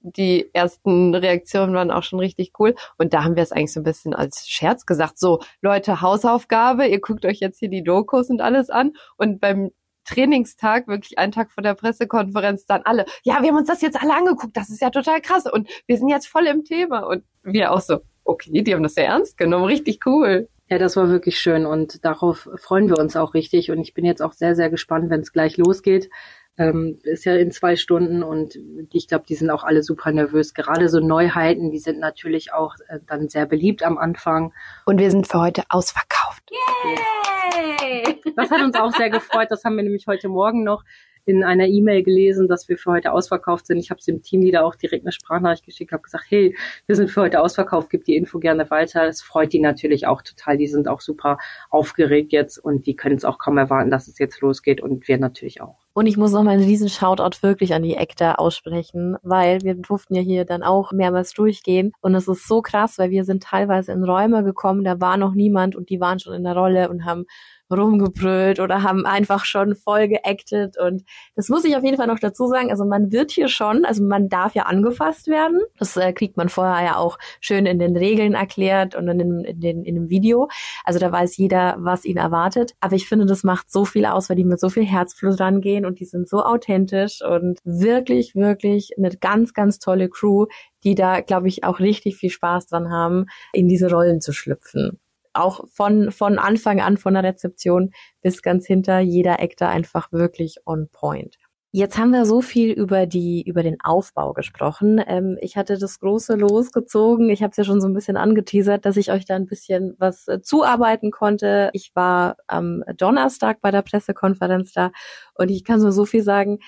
Die 0.00 0.48
ersten 0.52 1.14
Reaktionen 1.14 1.74
waren 1.74 1.90
auch 1.90 2.02
schon 2.02 2.20
richtig 2.20 2.52
cool. 2.58 2.74
Und 2.98 3.14
da 3.14 3.24
haben 3.24 3.36
wir 3.36 3.42
es 3.42 3.52
eigentlich 3.52 3.72
so 3.72 3.80
ein 3.80 3.84
bisschen 3.84 4.14
als 4.14 4.48
Scherz 4.48 4.86
gesagt. 4.86 5.18
So, 5.18 5.40
Leute, 5.60 6.00
Hausaufgabe, 6.00 6.86
ihr 6.86 7.00
guckt 7.00 7.24
euch 7.24 7.40
jetzt 7.40 7.58
hier 7.58 7.68
die 7.68 7.82
Dokus 7.82 8.30
und 8.30 8.40
alles 8.40 8.70
an. 8.70 8.92
Und 9.16 9.40
beim 9.40 9.70
Trainingstag, 10.08 10.88
wirklich 10.88 11.18
einen 11.18 11.32
Tag 11.32 11.52
vor 11.52 11.62
der 11.62 11.74
Pressekonferenz, 11.74 12.64
dann 12.64 12.82
alle, 12.84 13.04
ja, 13.24 13.42
wir 13.42 13.50
haben 13.50 13.58
uns 13.58 13.68
das 13.68 13.82
jetzt 13.82 14.00
alle 14.00 14.14
angeguckt, 14.14 14.56
das 14.56 14.70
ist 14.70 14.80
ja 14.80 14.88
total 14.90 15.20
krass 15.20 15.44
und 15.50 15.68
wir 15.86 15.98
sind 15.98 16.08
jetzt 16.08 16.26
voll 16.26 16.46
im 16.46 16.64
Thema. 16.64 17.00
Und 17.00 17.24
wir 17.42 17.72
auch 17.72 17.80
so, 17.80 18.00
okay, 18.24 18.62
die 18.62 18.74
haben 18.74 18.82
das 18.82 18.94
sehr 18.94 19.06
ernst 19.06 19.36
genommen, 19.36 19.66
richtig 19.66 20.00
cool. 20.06 20.48
Ja, 20.70 20.76
das 20.76 20.96
war 20.96 21.08
wirklich 21.08 21.40
schön 21.40 21.64
und 21.64 22.04
darauf 22.04 22.48
freuen 22.56 22.90
wir 22.90 22.98
uns 22.98 23.16
auch 23.16 23.32
richtig. 23.32 23.70
Und 23.70 23.80
ich 23.80 23.94
bin 23.94 24.04
jetzt 24.04 24.20
auch 24.20 24.32
sehr, 24.32 24.54
sehr 24.54 24.68
gespannt, 24.68 25.08
wenn 25.08 25.20
es 25.20 25.32
gleich 25.32 25.56
losgeht. 25.56 26.10
Ähm, 26.58 26.98
ist 27.04 27.24
ja 27.24 27.36
in 27.36 27.52
zwei 27.52 27.76
Stunden 27.76 28.22
und 28.22 28.58
ich 28.92 29.08
glaube, 29.08 29.24
die 29.26 29.36
sind 29.36 29.48
auch 29.48 29.64
alle 29.64 29.82
super 29.82 30.12
nervös. 30.12 30.52
Gerade 30.54 30.88
so 30.88 30.98
Neuheiten, 31.00 31.70
die 31.70 31.78
sind 31.78 32.00
natürlich 32.00 32.52
auch 32.52 32.74
äh, 32.88 32.98
dann 33.06 33.28
sehr 33.28 33.46
beliebt 33.46 33.82
am 33.82 33.96
Anfang. 33.96 34.52
Und 34.84 34.98
wir 34.98 35.10
sind 35.10 35.26
für 35.26 35.40
heute 35.40 35.62
ausverkauft. 35.70 36.50
Yay! 36.50 38.20
Das 38.36 38.50
hat 38.50 38.60
uns 38.60 38.76
auch 38.76 38.92
sehr 38.92 39.08
gefreut. 39.08 39.48
Das 39.50 39.64
haben 39.64 39.76
wir 39.76 39.84
nämlich 39.84 40.06
heute 40.06 40.28
Morgen 40.28 40.64
noch 40.64 40.84
in 41.28 41.44
einer 41.44 41.66
E-Mail 41.66 42.02
gelesen, 42.02 42.48
dass 42.48 42.68
wir 42.68 42.78
für 42.78 42.92
heute 42.92 43.12
ausverkauft 43.12 43.66
sind. 43.66 43.78
Ich 43.78 43.90
habe 43.90 43.98
es 43.98 44.06
dem 44.06 44.22
Teamleader 44.22 44.64
auch 44.64 44.74
direkt 44.74 45.04
eine 45.04 45.12
Sprachnachricht 45.12 45.66
geschickt, 45.66 45.92
habe 45.92 46.02
gesagt, 46.02 46.24
hey, 46.28 46.56
wir 46.86 46.96
sind 46.96 47.10
für 47.10 47.20
heute 47.20 47.40
ausverkauft, 47.40 47.90
gib 47.90 48.04
die 48.04 48.16
Info 48.16 48.38
gerne 48.38 48.70
weiter. 48.70 49.06
Das 49.06 49.20
freut 49.20 49.52
die 49.52 49.60
natürlich 49.60 50.06
auch 50.06 50.22
total. 50.22 50.56
Die 50.56 50.66
sind 50.66 50.88
auch 50.88 51.00
super 51.00 51.38
aufgeregt 51.70 52.32
jetzt 52.32 52.58
und 52.58 52.86
die 52.86 52.96
können 52.96 53.16
es 53.16 53.24
auch 53.24 53.38
kaum 53.38 53.58
erwarten, 53.58 53.90
dass 53.90 54.08
es 54.08 54.18
jetzt 54.18 54.40
losgeht 54.40 54.80
und 54.80 55.06
wir 55.06 55.18
natürlich 55.18 55.60
auch. 55.60 55.76
Und 55.92 56.06
ich 56.06 56.16
muss 56.16 56.30
noch 56.30 56.44
mal 56.44 56.52
einen 56.52 56.62
riesen 56.62 56.88
Shoutout 56.88 57.42
wirklich 57.42 57.74
an 57.74 57.82
die 57.82 57.94
Ekta 57.94 58.36
aussprechen, 58.36 59.16
weil 59.22 59.62
wir 59.62 59.74
durften 59.74 60.14
ja 60.14 60.22
hier 60.22 60.44
dann 60.44 60.62
auch 60.62 60.92
mehrmals 60.92 61.32
durchgehen. 61.32 61.92
Und 62.00 62.14
es 62.14 62.28
ist 62.28 62.46
so 62.46 62.62
krass, 62.62 62.98
weil 62.98 63.10
wir 63.10 63.24
sind 63.24 63.42
teilweise 63.42 63.90
in 63.90 64.04
Räume 64.04 64.44
gekommen, 64.44 64.84
da 64.84 65.00
war 65.00 65.16
noch 65.16 65.34
niemand 65.34 65.74
und 65.74 65.90
die 65.90 66.00
waren 66.00 66.20
schon 66.20 66.34
in 66.34 66.44
der 66.44 66.54
Rolle 66.54 66.88
und 66.88 67.04
haben 67.04 67.26
rumgebrüllt 67.70 68.60
oder 68.60 68.82
haben 68.82 69.06
einfach 69.06 69.44
schon 69.44 69.74
voll 69.74 70.08
geactet 70.08 70.78
und 70.78 71.04
das 71.34 71.48
muss 71.48 71.64
ich 71.64 71.76
auf 71.76 71.84
jeden 71.84 71.96
Fall 71.96 72.06
noch 72.06 72.18
dazu 72.18 72.46
sagen. 72.46 72.70
Also 72.70 72.84
man 72.84 73.12
wird 73.12 73.30
hier 73.30 73.48
schon, 73.48 73.84
also 73.84 74.02
man 74.02 74.28
darf 74.28 74.54
ja 74.54 74.64
angefasst 74.64 75.28
werden. 75.28 75.60
Das 75.78 75.96
äh, 75.96 76.12
kriegt 76.12 76.36
man 76.36 76.48
vorher 76.48 76.84
ja 76.84 76.96
auch 76.96 77.18
schön 77.40 77.66
in 77.66 77.78
den 77.78 77.96
Regeln 77.96 78.34
erklärt 78.34 78.94
und 78.94 79.08
in, 79.08 79.44
in, 79.44 79.60
den, 79.60 79.84
in 79.84 79.94
dem 79.94 80.08
Video. 80.08 80.48
Also 80.84 80.98
da 80.98 81.12
weiß 81.12 81.36
jeder, 81.36 81.76
was 81.78 82.04
ihn 82.04 82.16
erwartet. 82.16 82.74
Aber 82.80 82.96
ich 82.96 83.08
finde, 83.08 83.26
das 83.26 83.44
macht 83.44 83.70
so 83.70 83.84
viel 83.84 84.06
aus, 84.06 84.28
weil 84.28 84.36
die 84.36 84.44
mit 84.44 84.60
so 84.60 84.68
viel 84.68 84.84
Herzblut 84.84 85.40
rangehen 85.40 85.84
und 85.84 86.00
die 86.00 86.04
sind 86.04 86.28
so 86.28 86.42
authentisch 86.42 87.22
und 87.22 87.60
wirklich, 87.64 88.34
wirklich 88.34 88.92
eine 88.98 89.10
ganz, 89.10 89.54
ganz 89.54 89.78
tolle 89.78 90.08
Crew, 90.08 90.46
die 90.84 90.94
da, 90.94 91.20
glaube 91.20 91.48
ich, 91.48 91.64
auch 91.64 91.80
richtig 91.80 92.16
viel 92.16 92.30
Spaß 92.30 92.66
dran 92.66 92.90
haben, 92.90 93.26
in 93.52 93.68
diese 93.68 93.90
Rollen 93.90 94.20
zu 94.20 94.32
schlüpfen 94.32 94.98
auch 95.38 95.66
von, 95.68 96.10
von 96.10 96.38
Anfang 96.38 96.80
an, 96.80 96.96
von 96.96 97.14
der 97.14 97.24
Rezeption 97.24 97.90
bis 98.22 98.42
ganz 98.42 98.66
hinter, 98.66 98.98
jeder 99.00 99.40
Actor 99.40 99.68
einfach 99.68 100.12
wirklich 100.12 100.58
on 100.66 100.88
point. 100.90 101.36
Jetzt 101.70 101.98
haben 101.98 102.12
wir 102.12 102.24
so 102.24 102.40
viel 102.40 102.72
über 102.72 103.04
die 103.04 103.42
über 103.42 103.62
den 103.62 103.76
Aufbau 103.84 104.32
gesprochen. 104.32 105.02
Ähm, 105.06 105.36
ich 105.42 105.58
hatte 105.58 105.76
das 105.76 106.00
große 106.00 106.34
losgezogen. 106.34 107.28
Ich 107.28 107.42
habe 107.42 107.50
es 107.50 107.58
ja 107.58 107.64
schon 107.64 107.82
so 107.82 107.86
ein 107.88 107.92
bisschen 107.92 108.16
angeteasert, 108.16 108.86
dass 108.86 108.96
ich 108.96 109.12
euch 109.12 109.26
da 109.26 109.36
ein 109.36 109.44
bisschen 109.44 109.94
was 109.98 110.26
äh, 110.28 110.40
zuarbeiten 110.40 111.10
konnte. 111.10 111.68
Ich 111.74 111.90
war 111.94 112.36
am 112.46 112.82
Donnerstag 112.96 113.60
bei 113.60 113.70
der 113.70 113.82
Pressekonferenz 113.82 114.72
da 114.72 114.92
und 115.34 115.50
ich 115.50 115.62
kann 115.62 115.80
nur 115.80 115.92
so 115.92 116.06
viel 116.06 116.22
sagen 116.22 116.58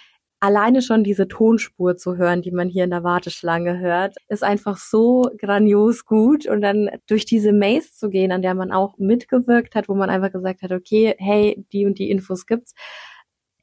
alleine 0.40 0.82
schon 0.82 1.04
diese 1.04 1.28
Tonspur 1.28 1.96
zu 1.96 2.16
hören, 2.16 2.42
die 2.42 2.50
man 2.50 2.68
hier 2.68 2.84
in 2.84 2.90
der 2.90 3.04
Warteschlange 3.04 3.78
hört, 3.78 4.16
ist 4.28 4.42
einfach 4.42 4.78
so 4.78 5.30
grandios 5.38 6.06
gut. 6.06 6.46
Und 6.46 6.62
dann 6.62 6.90
durch 7.06 7.26
diese 7.26 7.52
Maze 7.52 7.92
zu 7.92 8.08
gehen, 8.10 8.32
an 8.32 8.42
der 8.42 8.54
man 8.54 8.72
auch 8.72 8.96
mitgewirkt 8.98 9.74
hat, 9.74 9.88
wo 9.88 9.94
man 9.94 10.10
einfach 10.10 10.32
gesagt 10.32 10.62
hat, 10.62 10.72
okay, 10.72 11.14
hey, 11.18 11.64
die 11.72 11.86
und 11.86 11.98
die 11.98 12.10
Infos 12.10 12.46
gibt's, 12.46 12.74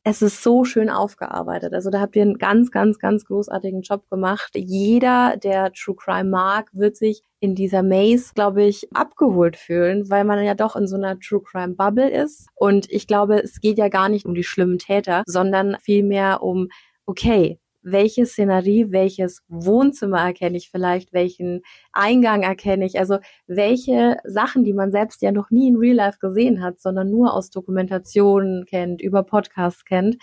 es 0.10 0.22
ist 0.22 0.41
so 0.41 0.64
schön 0.64 0.89
aufgearbeitet. 0.89 1.74
Also 1.74 1.89
da 1.89 1.99
habt 1.99 2.16
ihr 2.16 2.22
einen 2.22 2.38
ganz, 2.38 2.72
ganz, 2.72 2.97
ganz 2.97 3.26
großartigen 3.26 3.82
Job 3.82 4.10
gemacht. 4.10 4.51
Jeder, 4.55 5.36
der 5.36 5.74
True 5.74 5.97
Crime 5.97 6.30
mag, 6.30 6.70
wird 6.72 6.95
sich 6.95 7.24
in 7.41 7.55
dieser 7.55 7.84
Maze, 7.84 8.32
glaube 8.34 8.64
ich, 8.64 8.88
abgeholt 8.93 9.58
fühlen, 9.58 10.10
weil 10.10 10.24
man 10.24 10.41
ja 10.45 10.55
doch 10.55 10.78
in 10.78 10.88
so 10.88 10.95
einer 10.95 11.20
True 11.20 11.41
Crime 11.43 11.76
Bubble 11.76 12.10
ist. 12.10 12.47
Und 12.55 12.89
ich 12.89 13.05
glaube, 13.05 13.43
es 13.43 13.60
geht 13.60 13.78
ja 13.78 13.89
gar 13.89 14.08
nicht 14.08 14.26
um 14.26 14.34
die 14.34 14.45
schlimmen 14.45 14.78
Täter, 14.78 15.24
sondern 15.26 15.76
vielmehr 15.82 16.41
um, 16.41 16.70
okay, 17.05 17.60
welche 17.92 18.26
Szenerie, 18.26 18.92
welches 18.92 19.44
Wohnzimmer 19.48 20.20
erkenne 20.20 20.58
ich 20.58 20.70
vielleicht, 20.70 21.14
welchen 21.14 21.62
Eingang 21.94 22.44
erkenne 22.44 22.86
ich, 22.86 23.00
also 23.00 23.20
welche 23.48 24.18
Sachen, 24.26 24.64
die 24.64 24.74
man 24.74 24.92
selbst 24.92 25.22
ja 25.22 25.32
noch 25.32 25.52
nie 25.52 25.70
in 25.70 25.78
Real 25.78 25.96
Life 25.96 26.18
gesehen 26.20 26.62
hat, 26.62 26.82
sondern 26.82 27.10
nur 27.10 27.34
aus 27.34 27.50
Dokumentationen 27.50 28.66
kennt, 28.66 29.02
über 29.02 29.24
Podcasts 29.24 29.86
kennt, 29.86 30.18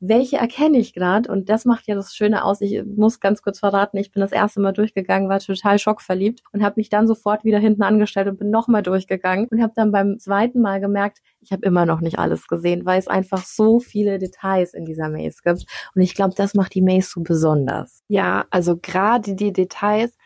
welche 0.00 0.38
erkenne 0.38 0.78
ich 0.78 0.94
gerade 0.94 1.30
und 1.30 1.50
das 1.50 1.66
macht 1.66 1.86
ja 1.86 1.94
das 1.94 2.14
Schöne 2.14 2.42
aus. 2.42 2.62
Ich 2.62 2.82
muss 2.84 3.20
ganz 3.20 3.42
kurz 3.42 3.58
verraten, 3.58 3.98
ich 3.98 4.10
bin 4.10 4.22
das 4.22 4.32
erste 4.32 4.58
Mal 4.60 4.72
durchgegangen, 4.72 5.28
war 5.28 5.40
total 5.40 5.78
schockverliebt 5.78 6.42
und 6.52 6.62
habe 6.62 6.74
mich 6.78 6.88
dann 6.88 7.06
sofort 7.06 7.44
wieder 7.44 7.58
hinten 7.58 7.82
angestellt 7.82 8.26
und 8.28 8.38
bin 8.38 8.50
nochmal 8.50 8.82
durchgegangen 8.82 9.46
und 9.50 9.62
habe 9.62 9.74
dann 9.76 9.92
beim 9.92 10.18
zweiten 10.18 10.62
Mal 10.62 10.80
gemerkt, 10.80 11.18
ich 11.40 11.52
habe 11.52 11.66
immer 11.66 11.84
noch 11.84 12.00
nicht 12.00 12.18
alles 12.18 12.48
gesehen, 12.48 12.86
weil 12.86 12.98
es 12.98 13.08
einfach 13.08 13.44
so 13.44 13.78
viele 13.78 14.18
Details 14.18 14.72
in 14.72 14.86
dieser 14.86 15.10
Maze 15.10 15.38
gibt 15.44 15.66
und 15.94 16.00
ich 16.00 16.14
glaube, 16.14 16.34
das 16.34 16.54
macht 16.54 16.74
die 16.74 16.82
Maze 16.82 17.10
so 17.10 17.20
besonders. 17.20 18.02
Ja, 18.08 18.46
also 18.50 18.78
gerade 18.78 19.34
die 19.34 19.52
Details, 19.52 20.16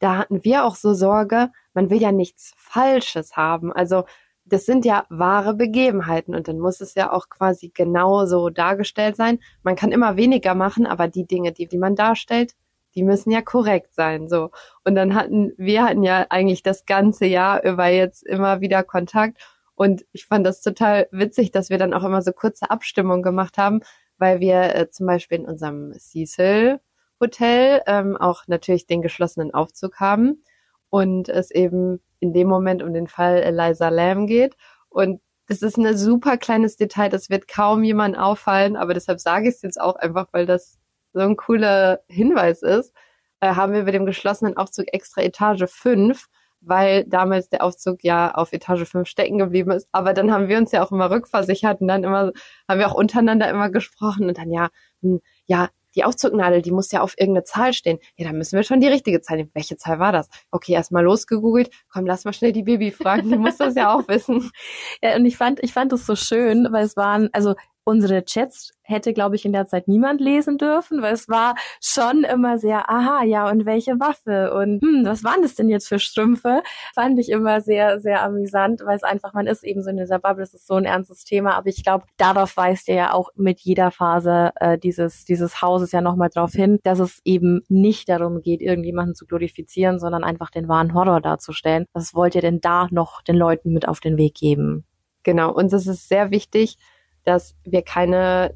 da 0.00 0.18
hatten 0.18 0.42
wir 0.42 0.64
auch 0.64 0.74
so 0.74 0.92
Sorge, 0.92 1.50
man 1.72 1.88
will 1.88 2.00
ja 2.00 2.10
nichts 2.10 2.52
Falsches 2.56 3.36
haben. 3.36 3.72
Also 3.72 4.04
das 4.50 4.66
sind 4.66 4.84
ja 4.84 5.06
wahre 5.08 5.54
Begebenheiten 5.54 6.34
und 6.34 6.48
dann 6.48 6.58
muss 6.58 6.80
es 6.80 6.94
ja 6.94 7.12
auch 7.12 7.28
quasi 7.28 7.70
genauso 7.72 8.50
dargestellt 8.50 9.16
sein. 9.16 9.38
Man 9.62 9.76
kann 9.76 9.92
immer 9.92 10.16
weniger 10.16 10.54
machen, 10.54 10.86
aber 10.86 11.08
die 11.08 11.26
Dinge, 11.26 11.52
die, 11.52 11.66
die 11.66 11.78
man 11.78 11.94
darstellt, 11.94 12.54
die 12.94 13.04
müssen 13.04 13.30
ja 13.30 13.40
korrekt 13.40 13.94
sein, 13.94 14.28
so. 14.28 14.50
Und 14.84 14.96
dann 14.96 15.14
hatten, 15.14 15.52
wir 15.56 15.84
hatten 15.84 16.02
ja 16.02 16.26
eigentlich 16.30 16.62
das 16.62 16.84
ganze 16.84 17.26
Jahr 17.26 17.62
über 17.64 17.86
jetzt 17.86 18.24
immer 18.26 18.60
wieder 18.60 18.82
Kontakt 18.82 19.40
und 19.76 20.04
ich 20.12 20.26
fand 20.26 20.44
das 20.46 20.60
total 20.60 21.08
witzig, 21.12 21.52
dass 21.52 21.70
wir 21.70 21.78
dann 21.78 21.94
auch 21.94 22.04
immer 22.04 22.20
so 22.20 22.32
kurze 22.32 22.70
Abstimmungen 22.70 23.22
gemacht 23.22 23.56
haben, 23.56 23.80
weil 24.18 24.40
wir 24.40 24.74
äh, 24.74 24.90
zum 24.90 25.06
Beispiel 25.06 25.38
in 25.38 25.46
unserem 25.46 25.92
Cecil 25.94 26.80
Hotel 27.20 27.82
ähm, 27.86 28.16
auch 28.16 28.44
natürlich 28.48 28.86
den 28.86 29.02
geschlossenen 29.02 29.54
Aufzug 29.54 30.00
haben 30.00 30.42
und 30.90 31.28
es 31.28 31.50
eben 31.50 32.00
in 32.20 32.32
dem 32.32 32.48
Moment 32.48 32.82
um 32.82 32.92
den 32.92 33.06
Fall 33.06 33.38
Eliza 33.38 33.88
Lamb 33.88 34.28
geht. 34.28 34.56
Und 34.88 35.20
das 35.46 35.62
ist 35.62 35.78
ein 35.78 35.96
super 35.96 36.36
kleines 36.36 36.76
Detail, 36.76 37.08
das 37.08 37.30
wird 37.30 37.48
kaum 37.48 37.82
jemand 37.82 38.16
auffallen, 38.16 38.76
aber 38.76 38.94
deshalb 38.94 39.20
sage 39.20 39.48
ich 39.48 39.56
es 39.56 39.62
jetzt 39.62 39.80
auch 39.80 39.96
einfach, 39.96 40.28
weil 40.32 40.46
das 40.46 40.78
so 41.12 41.20
ein 41.20 41.36
cooler 41.36 42.00
Hinweis 42.08 42.62
ist, 42.62 42.94
äh, 43.40 43.54
haben 43.54 43.72
wir 43.72 43.84
bei 43.84 43.90
dem 43.90 44.06
geschlossenen 44.06 44.56
Aufzug 44.56 44.86
extra 44.92 45.22
Etage 45.22 45.64
5, 45.68 46.26
weil 46.60 47.04
damals 47.06 47.48
der 47.48 47.64
Aufzug 47.64 48.04
ja 48.04 48.32
auf 48.32 48.52
Etage 48.52 48.84
5 48.88 49.08
stecken 49.08 49.38
geblieben 49.38 49.72
ist. 49.72 49.88
Aber 49.92 50.12
dann 50.12 50.32
haben 50.32 50.48
wir 50.48 50.58
uns 50.58 50.72
ja 50.72 50.84
auch 50.84 50.92
immer 50.92 51.10
rückversichert 51.10 51.80
und 51.80 51.88
dann 51.88 52.04
immer, 52.04 52.32
haben 52.68 52.78
wir 52.78 52.88
auch 52.88 52.94
untereinander 52.94 53.48
immer 53.50 53.70
gesprochen 53.70 54.28
und 54.28 54.38
dann 54.38 54.50
ja, 54.50 54.68
hm, 55.02 55.20
ja, 55.46 55.68
die 55.94 56.04
Aufzugnadel, 56.04 56.62
die 56.62 56.70
muss 56.70 56.92
ja 56.92 57.00
auf 57.00 57.14
irgendeine 57.18 57.44
Zahl 57.44 57.72
stehen. 57.72 57.98
Ja, 58.16 58.26
dann 58.26 58.36
müssen 58.36 58.56
wir 58.56 58.62
schon 58.62 58.80
die 58.80 58.88
richtige 58.88 59.20
Zahl 59.20 59.38
nehmen. 59.38 59.50
Welche 59.54 59.76
Zahl 59.76 59.98
war 59.98 60.12
das? 60.12 60.28
Okay, 60.50 60.72
erstmal 60.72 61.04
losgegoogelt. 61.04 61.70
Komm, 61.92 62.06
lass 62.06 62.24
mal 62.24 62.32
schnell 62.32 62.52
die 62.52 62.62
Baby 62.62 62.90
fragen. 62.90 63.30
Die 63.30 63.36
muss 63.36 63.56
das 63.56 63.74
ja 63.74 63.92
auch 63.94 64.08
wissen. 64.08 64.50
Ja, 65.02 65.16
und 65.16 65.24
ich 65.24 65.36
fand, 65.36 65.62
ich 65.62 65.72
fand 65.72 65.92
das 65.92 66.04
so 66.04 66.14
schön, 66.14 66.68
weil 66.70 66.84
es 66.84 66.96
waren, 66.96 67.28
also 67.32 67.54
unsere 67.84 68.24
Chats 68.24 68.72
hätte, 68.82 69.12
glaube 69.12 69.36
ich, 69.36 69.44
in 69.44 69.52
der 69.52 69.66
Zeit 69.66 69.88
niemand 69.88 70.20
lesen 70.20 70.58
dürfen, 70.58 71.00
weil 71.02 71.14
es 71.14 71.28
war 71.28 71.54
schon 71.80 72.24
immer 72.24 72.58
sehr, 72.58 72.90
aha, 72.90 73.24
ja, 73.24 73.48
und 73.48 73.64
welche 73.64 73.98
Waffe 74.00 74.52
und 74.54 74.82
hm, 74.82 75.04
was 75.04 75.24
waren 75.24 75.42
das 75.42 75.54
denn 75.54 75.68
jetzt 75.68 75.88
für 75.88 75.98
Strümpfe? 75.98 76.62
Fand 76.94 77.18
ich 77.18 77.30
immer 77.30 77.60
sehr, 77.60 78.00
sehr 78.00 78.22
amüsant, 78.22 78.82
weil 78.84 78.96
es 78.96 79.02
einfach, 79.02 79.32
man 79.32 79.46
ist 79.46 79.64
eben 79.64 79.82
so 79.82 79.90
in 79.90 79.96
dieser 79.96 80.18
Bubble, 80.18 80.42
es 80.42 80.54
ist 80.54 80.66
so 80.66 80.74
ein 80.74 80.84
ernstes 80.84 81.24
Thema, 81.24 81.56
aber 81.56 81.68
ich 81.68 81.82
glaube, 81.84 82.04
darauf 82.16 82.56
weist 82.56 82.88
er 82.88 82.94
ja 82.94 83.12
auch 83.12 83.30
mit 83.36 83.60
jeder 83.60 83.90
Phase 83.90 84.50
äh, 84.56 84.78
dieses, 84.78 85.24
dieses 85.24 85.62
Hauses 85.62 85.92
ja 85.92 86.00
nochmal 86.00 86.30
drauf 86.30 86.52
hin, 86.52 86.78
dass 86.82 86.98
es 86.98 87.20
eben 87.24 87.62
nicht 87.68 88.08
darum 88.08 88.42
geht, 88.42 88.60
irgendjemanden 88.60 89.14
zu 89.14 89.26
glorifizieren, 89.26 89.98
sondern 89.98 90.24
einfach 90.24 90.50
den 90.50 90.68
wahren 90.68 90.94
Horror 90.94 91.20
darzustellen. 91.20 91.86
Was 91.92 92.14
wollt 92.14 92.34
ihr 92.34 92.42
denn 92.42 92.60
da 92.60 92.88
noch 92.90 93.22
den 93.22 93.36
Leuten 93.36 93.72
mit 93.72 93.86
auf 93.86 94.00
den 94.00 94.16
Weg 94.16 94.34
geben? 94.34 94.84
Genau, 95.22 95.52
uns 95.52 95.72
ist 95.72 95.86
es 95.86 96.08
sehr 96.08 96.30
wichtig, 96.30 96.76
dass 97.24 97.56
wir 97.64 97.82
keine 97.82 98.54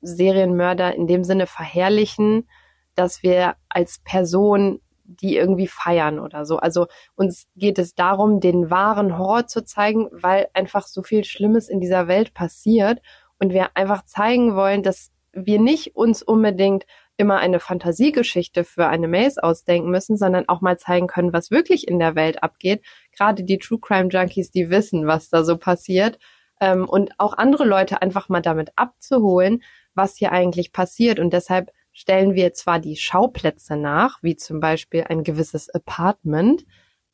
Serienmörder 0.00 0.94
in 0.94 1.06
dem 1.06 1.24
Sinne 1.24 1.46
verherrlichen, 1.46 2.48
dass 2.94 3.22
wir 3.22 3.56
als 3.68 4.00
Person 4.04 4.80
die 5.06 5.36
irgendwie 5.36 5.66
feiern 5.66 6.18
oder 6.18 6.46
so. 6.46 6.56
Also 6.56 6.86
uns 7.14 7.46
geht 7.56 7.78
es 7.78 7.94
darum, 7.94 8.40
den 8.40 8.70
wahren 8.70 9.18
Horror 9.18 9.46
zu 9.46 9.64
zeigen, 9.64 10.08
weil 10.12 10.48
einfach 10.54 10.86
so 10.86 11.02
viel 11.02 11.24
Schlimmes 11.24 11.68
in 11.68 11.80
dieser 11.80 12.08
Welt 12.08 12.34
passiert 12.34 13.00
und 13.38 13.52
wir 13.52 13.76
einfach 13.76 14.04
zeigen 14.04 14.56
wollen, 14.56 14.82
dass 14.82 15.12
wir 15.32 15.60
nicht 15.60 15.94
uns 15.94 16.22
unbedingt 16.22 16.86
immer 17.16 17.38
eine 17.38 17.60
Fantasiegeschichte 17.60 18.64
für 18.64 18.88
eine 18.88 19.06
Maze 19.06 19.42
ausdenken 19.42 19.90
müssen, 19.90 20.16
sondern 20.16 20.48
auch 20.48 20.60
mal 20.60 20.78
zeigen 20.78 21.06
können, 21.06 21.32
was 21.32 21.50
wirklich 21.50 21.86
in 21.86 21.98
der 21.98 22.14
Welt 22.14 22.42
abgeht. 22.42 22.84
Gerade 23.16 23.44
die 23.44 23.58
True 23.58 23.78
Crime 23.80 24.08
Junkies, 24.08 24.50
die 24.50 24.70
wissen, 24.70 25.06
was 25.06 25.28
da 25.28 25.44
so 25.44 25.56
passiert 25.56 26.18
ähm, 26.64 26.88
und 26.88 27.12
auch 27.18 27.36
andere 27.36 27.64
Leute 27.64 28.00
einfach 28.00 28.28
mal 28.30 28.40
damit 28.40 28.72
abzuholen, 28.76 29.62
was 29.94 30.16
hier 30.16 30.32
eigentlich 30.32 30.72
passiert. 30.72 31.18
Und 31.18 31.32
deshalb 31.32 31.70
stellen 31.92 32.34
wir 32.34 32.54
zwar 32.54 32.80
die 32.80 32.96
Schauplätze 32.96 33.76
nach, 33.76 34.22
wie 34.22 34.36
zum 34.36 34.60
Beispiel 34.60 35.04
ein 35.08 35.22
gewisses 35.24 35.68
Apartment, 35.70 36.64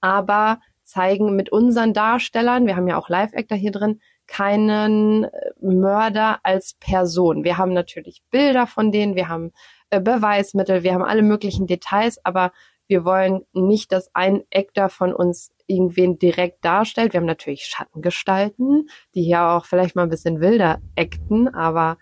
aber 0.00 0.60
zeigen 0.84 1.36
mit 1.36 1.50
unseren 1.50 1.92
Darstellern, 1.92 2.66
wir 2.66 2.76
haben 2.76 2.88
ja 2.88 2.96
auch 2.96 3.08
Live-Actor 3.08 3.58
hier 3.58 3.72
drin, 3.72 4.00
keinen 4.26 5.24
äh, 5.24 5.30
Mörder 5.60 6.38
als 6.44 6.74
Person. 6.74 7.42
Wir 7.42 7.58
haben 7.58 7.72
natürlich 7.72 8.22
Bilder 8.30 8.66
von 8.68 8.92
denen, 8.92 9.16
wir 9.16 9.28
haben 9.28 9.52
äh, 9.90 10.00
Beweismittel, 10.00 10.84
wir 10.84 10.94
haben 10.94 11.02
alle 11.02 11.22
möglichen 11.22 11.66
Details, 11.66 12.24
aber 12.24 12.52
wir 12.90 13.04
wollen 13.04 13.46
nicht, 13.52 13.92
dass 13.92 14.10
ein 14.14 14.42
Actor 14.52 14.88
von 14.88 15.14
uns 15.14 15.52
irgendwen 15.66 16.18
direkt 16.18 16.64
darstellt. 16.64 17.12
Wir 17.12 17.20
haben 17.20 17.26
natürlich 17.26 17.64
Schattengestalten, 17.64 18.88
die 19.14 19.22
hier 19.22 19.42
auch 19.42 19.64
vielleicht 19.64 19.94
mal 19.94 20.02
ein 20.02 20.10
bisschen 20.10 20.40
wilder 20.40 20.80
acten, 20.98 21.48
aber 21.48 21.98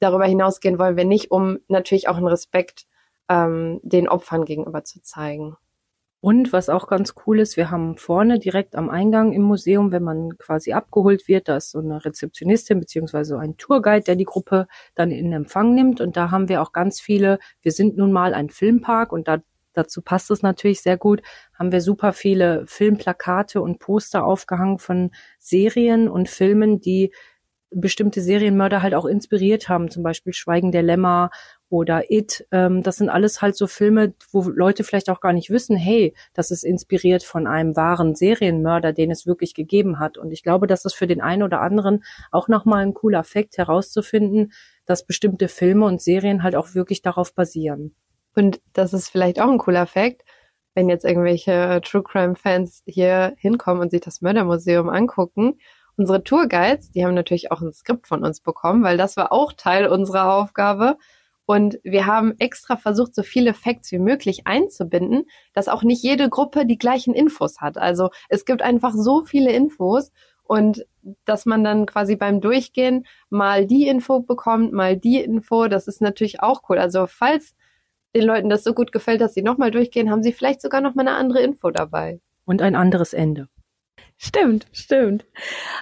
darüber 0.00 0.26
hinausgehen 0.26 0.80
wollen 0.80 0.96
wir 0.96 1.04
nicht, 1.04 1.30
um 1.30 1.58
natürlich 1.68 2.08
auch 2.08 2.16
einen 2.16 2.26
Respekt 2.26 2.86
ähm, 3.28 3.78
den 3.84 4.08
Opfern 4.08 4.44
gegenüber 4.44 4.82
zu 4.82 5.00
zeigen. 5.00 5.56
Und 6.20 6.52
was 6.52 6.68
auch 6.68 6.86
ganz 6.86 7.14
cool 7.26 7.40
ist, 7.40 7.56
wir 7.56 7.70
haben 7.70 7.96
vorne 7.96 8.38
direkt 8.38 8.76
am 8.76 8.90
Eingang 8.90 9.32
im 9.32 9.42
Museum, 9.42 9.90
wenn 9.90 10.04
man 10.04 10.38
quasi 10.38 10.72
abgeholt 10.72 11.26
wird, 11.26 11.48
da 11.48 11.56
ist 11.56 11.72
so 11.72 11.80
eine 11.80 12.04
Rezeptionistin 12.04 12.78
beziehungsweise 12.78 13.38
ein 13.38 13.56
Tourguide, 13.56 14.04
der 14.04 14.16
die 14.16 14.24
Gruppe 14.24 14.68
dann 14.94 15.10
in 15.10 15.32
Empfang 15.32 15.74
nimmt. 15.74 16.00
Und 16.00 16.16
da 16.16 16.30
haben 16.30 16.48
wir 16.48 16.62
auch 16.62 16.72
ganz 16.72 17.00
viele, 17.00 17.40
wir 17.60 17.72
sind 17.72 17.96
nun 17.96 18.12
mal 18.12 18.34
ein 18.34 18.50
Filmpark 18.50 19.12
und 19.12 19.26
da 19.26 19.38
dazu 19.72 20.02
passt 20.02 20.30
es 20.30 20.42
natürlich 20.42 20.82
sehr 20.82 20.96
gut, 20.96 21.22
haben 21.54 21.72
wir 21.72 21.80
super 21.80 22.12
viele 22.12 22.64
Filmplakate 22.66 23.60
und 23.60 23.78
Poster 23.78 24.24
aufgehangen 24.24 24.78
von 24.78 25.10
Serien 25.38 26.08
und 26.08 26.28
Filmen, 26.28 26.80
die 26.80 27.12
bestimmte 27.74 28.20
Serienmörder 28.20 28.82
halt 28.82 28.94
auch 28.94 29.06
inspiriert 29.06 29.68
haben, 29.68 29.90
zum 29.90 30.02
Beispiel 30.02 30.32
Schweigen 30.32 30.72
der 30.72 30.82
Lämmer 30.82 31.30
oder 31.68 32.10
It. 32.10 32.46
Ähm, 32.50 32.82
das 32.82 32.96
sind 32.96 33.08
alles 33.08 33.40
halt 33.40 33.56
so 33.56 33.66
Filme, 33.66 34.14
wo 34.30 34.42
Leute 34.42 34.84
vielleicht 34.84 35.10
auch 35.10 35.20
gar 35.20 35.32
nicht 35.32 35.50
wissen, 35.50 35.76
hey, 35.76 36.14
das 36.34 36.50
ist 36.50 36.64
inspiriert 36.64 37.22
von 37.22 37.46
einem 37.46 37.76
wahren 37.76 38.14
Serienmörder, 38.14 38.92
den 38.92 39.10
es 39.10 39.26
wirklich 39.26 39.54
gegeben 39.54 39.98
hat. 39.98 40.18
Und 40.18 40.32
ich 40.32 40.42
glaube, 40.42 40.66
dass 40.66 40.82
das 40.82 40.94
für 40.94 41.06
den 41.06 41.20
einen 41.20 41.42
oder 41.42 41.60
anderen 41.60 42.04
auch 42.30 42.48
nochmal 42.48 42.82
ein 42.84 42.94
cooler 42.94 43.20
Effekt 43.20 43.56
herauszufinden, 43.58 44.52
dass 44.84 45.06
bestimmte 45.06 45.48
Filme 45.48 45.86
und 45.86 46.02
Serien 46.02 46.42
halt 46.42 46.56
auch 46.56 46.74
wirklich 46.74 47.02
darauf 47.02 47.34
basieren. 47.34 47.94
Und 48.34 48.60
das 48.72 48.92
ist 48.92 49.08
vielleicht 49.08 49.40
auch 49.40 49.48
ein 49.48 49.58
cooler 49.58 49.86
Fakt, 49.86 50.22
wenn 50.74 50.88
jetzt 50.88 51.04
irgendwelche 51.04 51.80
True 51.84 52.02
Crime 52.02 52.34
Fans 52.34 52.82
hier 52.86 53.34
hinkommen 53.36 53.82
und 53.82 53.90
sich 53.90 54.00
das 54.00 54.22
Mördermuseum 54.22 54.88
angucken. 54.88 55.58
Unsere 55.96 56.24
Tourguides, 56.24 56.90
die 56.90 57.04
haben 57.04 57.14
natürlich 57.14 57.52
auch 57.52 57.60
ein 57.60 57.72
Skript 57.72 58.06
von 58.06 58.24
uns 58.24 58.40
bekommen, 58.40 58.82
weil 58.82 58.96
das 58.96 59.16
war 59.16 59.32
auch 59.32 59.52
Teil 59.52 59.86
unserer 59.86 60.32
Aufgabe. 60.34 60.96
Und 61.44 61.78
wir 61.82 62.06
haben 62.06 62.34
extra 62.38 62.76
versucht, 62.76 63.14
so 63.14 63.22
viele 63.22 63.52
Facts 63.52 63.92
wie 63.92 63.98
möglich 63.98 64.46
einzubinden, 64.46 65.24
dass 65.52 65.68
auch 65.68 65.82
nicht 65.82 66.02
jede 66.02 66.30
Gruppe 66.30 66.64
die 66.64 66.78
gleichen 66.78 67.14
Infos 67.14 67.60
hat. 67.60 67.76
Also 67.76 68.10
es 68.28 68.44
gibt 68.44 68.62
einfach 68.62 68.94
so 68.94 69.24
viele 69.24 69.52
Infos 69.52 70.12
und 70.44 70.86
dass 71.24 71.44
man 71.44 71.64
dann 71.64 71.84
quasi 71.86 72.16
beim 72.16 72.40
Durchgehen 72.40 73.06
mal 73.28 73.66
die 73.66 73.86
Info 73.88 74.20
bekommt, 74.20 74.72
mal 74.72 74.96
die 74.96 75.18
Info, 75.18 75.66
das 75.66 75.88
ist 75.88 76.00
natürlich 76.00 76.40
auch 76.40 76.62
cool. 76.68 76.78
Also 76.78 77.06
falls 77.06 77.54
den 78.14 78.24
Leuten 78.24 78.48
das 78.48 78.64
so 78.64 78.74
gut 78.74 78.92
gefällt, 78.92 79.20
dass 79.20 79.34
sie 79.34 79.42
nochmal 79.42 79.70
durchgehen, 79.70 80.10
haben 80.10 80.22
sie 80.22 80.32
vielleicht 80.32 80.60
sogar 80.60 80.80
nochmal 80.80 81.08
eine 81.08 81.16
andere 81.16 81.42
Info 81.42 81.70
dabei. 81.70 82.20
Und 82.44 82.62
ein 82.62 82.74
anderes 82.74 83.12
Ende. 83.12 83.48
Stimmt, 84.24 84.66
stimmt. 84.72 85.26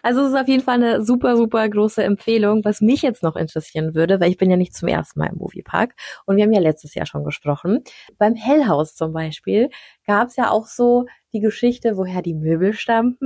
Also 0.02 0.23
es 0.23 0.28
ist 0.28 0.39
auf 0.39 0.48
jeden 0.48 0.62
Fall 0.62 0.77
eine 0.77 1.05
super, 1.05 1.36
super 1.36 1.69
große 1.69 2.02
Empfehlung. 2.02 2.65
Was 2.65 2.81
mich 2.81 3.02
jetzt 3.02 3.23
noch 3.23 3.36
interessieren 3.36 3.94
würde, 3.94 4.19
weil 4.19 4.31
ich 4.31 4.39
bin 4.39 4.51
ja 4.51 4.57
nicht 4.57 4.74
zum 4.74 4.89
ersten 4.89 5.19
Mal 5.19 5.28
im 5.31 5.36
Moviepark 5.36 5.94
und 6.24 6.36
wir 6.36 6.44
haben 6.44 6.52
ja 6.52 6.61
letztes 6.61 6.94
Jahr 6.94 7.05
schon 7.05 7.24
gesprochen. 7.24 7.85
Beim 8.16 8.35
Hellhaus 8.35 8.94
zum 8.94 9.12
Beispiel 9.12 9.69
gab 10.07 10.28
es 10.28 10.36
ja 10.36 10.51
auch 10.51 10.66
so 10.66 11.05
die 11.35 11.40
Geschichte, 11.40 11.98
woher 11.98 12.23
die 12.23 12.35
Möbel 12.35 12.73
stammen. 12.73 13.19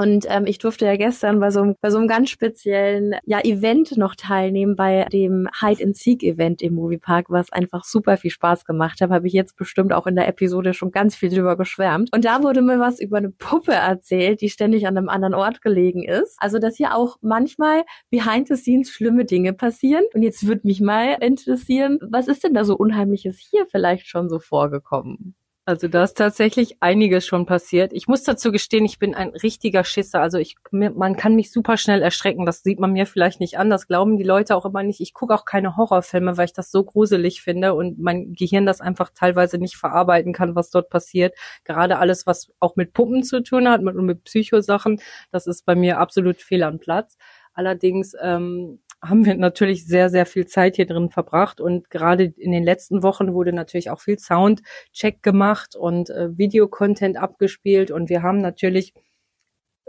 Und 0.00 0.26
ähm, 0.28 0.46
ich 0.46 0.58
durfte 0.58 0.86
ja 0.86 0.96
gestern 0.96 1.40
bei 1.40 1.50
so, 1.50 1.60
einem, 1.60 1.74
bei 1.80 1.90
so 1.90 1.98
einem 1.98 2.06
ganz 2.06 2.30
speziellen 2.30 3.16
ja, 3.24 3.40
Event 3.40 3.96
noch 3.96 4.14
teilnehmen, 4.14 4.76
bei 4.76 5.06
dem 5.12 5.48
Hide 5.60 5.82
and 5.82 5.96
Seek 5.96 6.22
Event 6.22 6.62
im 6.62 6.74
Moviepark, 6.74 7.30
was 7.30 7.52
einfach 7.52 7.84
super 7.84 8.16
viel 8.16 8.30
Spaß 8.30 8.64
gemacht 8.64 9.00
hat. 9.00 9.10
Habe 9.10 9.26
ich 9.26 9.32
jetzt 9.32 9.56
bestimmt 9.56 9.92
auch 9.92 10.06
in 10.06 10.14
der 10.14 10.28
Episode 10.28 10.72
schon 10.72 10.92
ganz 10.92 11.16
viel 11.16 11.30
drüber 11.30 11.56
geschwärmt. 11.56 12.10
Und 12.14 12.24
da 12.24 12.44
wurde 12.44 12.62
mir 12.62 12.78
was 12.78 13.00
über 13.00 13.16
eine 13.16 13.30
Puppe 13.30 13.72
erzählt, 13.72 14.40
die 14.40 14.50
ständig 14.50 14.86
an 14.86 14.96
einem 14.96 15.08
anderen 15.08 15.34
Ort 15.34 15.62
gelegen 15.62 16.04
ist. 16.04 16.36
Also, 16.38 16.60
dass 16.60 16.76
hier 16.76 16.94
auch 16.94 17.16
manchmal 17.20 17.82
behind 18.08 18.46
the 18.46 18.54
scenes 18.54 18.90
schlimme 18.90 19.24
Dinge 19.24 19.52
passieren. 19.52 20.04
Und 20.14 20.22
jetzt 20.22 20.46
würde 20.46 20.60
mich 20.62 20.80
mal 20.80 21.16
interessieren, 21.20 21.98
was 22.08 22.28
ist 22.28 22.44
denn 22.44 22.54
da 22.54 22.64
so 22.64 22.76
Unheimliches 22.76 23.44
hier 23.50 23.66
vielleicht 23.68 24.06
schon 24.06 24.28
so 24.28 24.38
vorgekommen? 24.38 25.34
Also 25.68 25.86
da 25.86 26.04
ist 26.04 26.16
tatsächlich 26.16 26.78
einiges 26.80 27.26
schon 27.26 27.44
passiert. 27.44 27.92
Ich 27.92 28.08
muss 28.08 28.22
dazu 28.22 28.52
gestehen, 28.52 28.86
ich 28.86 28.98
bin 28.98 29.14
ein 29.14 29.28
richtiger 29.28 29.84
Schisser. 29.84 30.22
Also 30.22 30.38
ich, 30.38 30.56
man 30.70 31.14
kann 31.14 31.34
mich 31.34 31.52
super 31.52 31.76
schnell 31.76 32.00
erschrecken. 32.00 32.46
Das 32.46 32.62
sieht 32.62 32.80
man 32.80 32.94
mir 32.94 33.04
vielleicht 33.04 33.38
nicht 33.38 33.58
an. 33.58 33.68
Das 33.68 33.86
glauben 33.86 34.16
die 34.16 34.24
Leute 34.24 34.56
auch 34.56 34.64
immer 34.64 34.82
nicht. 34.82 35.00
Ich 35.00 35.12
gucke 35.12 35.34
auch 35.34 35.44
keine 35.44 35.76
Horrorfilme, 35.76 36.38
weil 36.38 36.46
ich 36.46 36.54
das 36.54 36.70
so 36.70 36.84
gruselig 36.84 37.42
finde 37.42 37.74
und 37.74 37.98
mein 37.98 38.32
Gehirn 38.32 38.64
das 38.64 38.80
einfach 38.80 39.10
teilweise 39.14 39.58
nicht 39.58 39.76
verarbeiten 39.76 40.32
kann, 40.32 40.54
was 40.54 40.70
dort 40.70 40.88
passiert. 40.88 41.34
Gerade 41.64 41.98
alles, 41.98 42.26
was 42.26 42.50
auch 42.60 42.76
mit 42.76 42.94
Puppen 42.94 43.22
zu 43.22 43.42
tun 43.42 43.68
hat, 43.68 43.82
mit, 43.82 43.94
mit 43.94 44.24
Psychosachen, 44.24 45.02
das 45.32 45.46
ist 45.46 45.66
bei 45.66 45.74
mir 45.74 45.98
absolut 45.98 46.40
fehl 46.40 46.62
am 46.62 46.78
Platz. 46.78 47.18
Allerdings 47.52 48.14
ähm, 48.22 48.80
haben 49.02 49.24
wir 49.24 49.34
natürlich 49.36 49.86
sehr, 49.86 50.10
sehr 50.10 50.26
viel 50.26 50.46
Zeit 50.46 50.76
hier 50.76 50.86
drin 50.86 51.10
verbracht 51.10 51.60
und 51.60 51.90
gerade 51.90 52.24
in 52.24 52.52
den 52.52 52.64
letzten 52.64 53.02
Wochen 53.02 53.32
wurde 53.32 53.52
natürlich 53.52 53.90
auch 53.90 54.00
viel 54.00 54.18
Soundcheck 54.18 55.22
gemacht 55.22 55.76
und 55.76 56.10
äh, 56.10 56.36
Videocontent 56.36 57.16
abgespielt 57.16 57.90
und 57.90 58.08
wir 58.08 58.22
haben 58.22 58.40
natürlich 58.40 58.94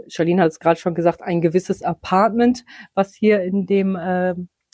Charlene 0.08 0.44
hat 0.44 0.52
es 0.52 0.60
gerade 0.60 0.80
schon 0.80 0.96
gesagt, 0.96 1.22
ein 1.22 1.42
gewisses 1.42 1.82
Apartment, 1.82 2.64
was 2.94 3.14
hier 3.14 3.42
in 3.42 3.66
dem 3.66 3.98
äh, 3.98 4.34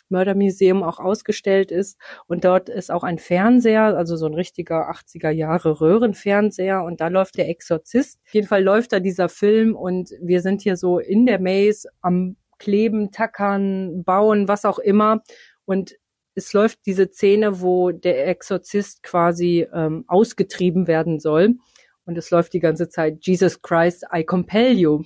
Mördermuseum 0.09 0.83
auch 0.83 0.99
ausgestellt 0.99 1.71
ist. 1.71 1.97
Und 2.27 2.45
dort 2.45 2.69
ist 2.69 2.91
auch 2.91 3.03
ein 3.03 3.17
Fernseher, 3.17 3.97
also 3.97 4.15
so 4.17 4.27
ein 4.27 4.33
richtiger 4.33 4.89
80er 4.91 5.31
Jahre 5.31 5.81
Röhrenfernseher. 5.81 6.83
Und 6.83 7.01
da 7.01 7.07
läuft 7.07 7.37
der 7.37 7.49
Exorzist. 7.49 8.19
Auf 8.25 8.33
jeden 8.33 8.47
Fall 8.47 8.63
läuft 8.63 8.93
da 8.93 8.99
dieser 8.99 9.29
Film 9.29 9.75
und 9.75 10.11
wir 10.21 10.41
sind 10.41 10.61
hier 10.61 10.77
so 10.77 10.99
in 10.99 11.25
der 11.25 11.39
Maze 11.39 11.89
am 12.01 12.37
kleben, 12.65 13.11
tackern, 13.11 14.03
bauen, 14.03 14.47
was 14.47 14.65
auch 14.65 14.79
immer. 14.79 15.21
Und 15.65 15.95
es 16.33 16.51
läuft 16.51 16.79
diese 16.87 17.11
Szene, 17.11 17.61
wo 17.61 17.91
der 17.91 18.27
Exorzist 18.27 19.03
quasi 19.03 19.67
ähm, 19.71 20.03
ausgetrieben 20.07 20.87
werden 20.87 21.19
soll. 21.19 21.57
Und 22.05 22.17
es 22.17 22.31
läuft 22.31 22.53
die 22.53 22.59
ganze 22.59 22.89
Zeit, 22.89 23.19
Jesus 23.21 23.61
Christ, 23.61 24.03
I 24.13 24.23
compel 24.23 24.73
you. 24.73 25.03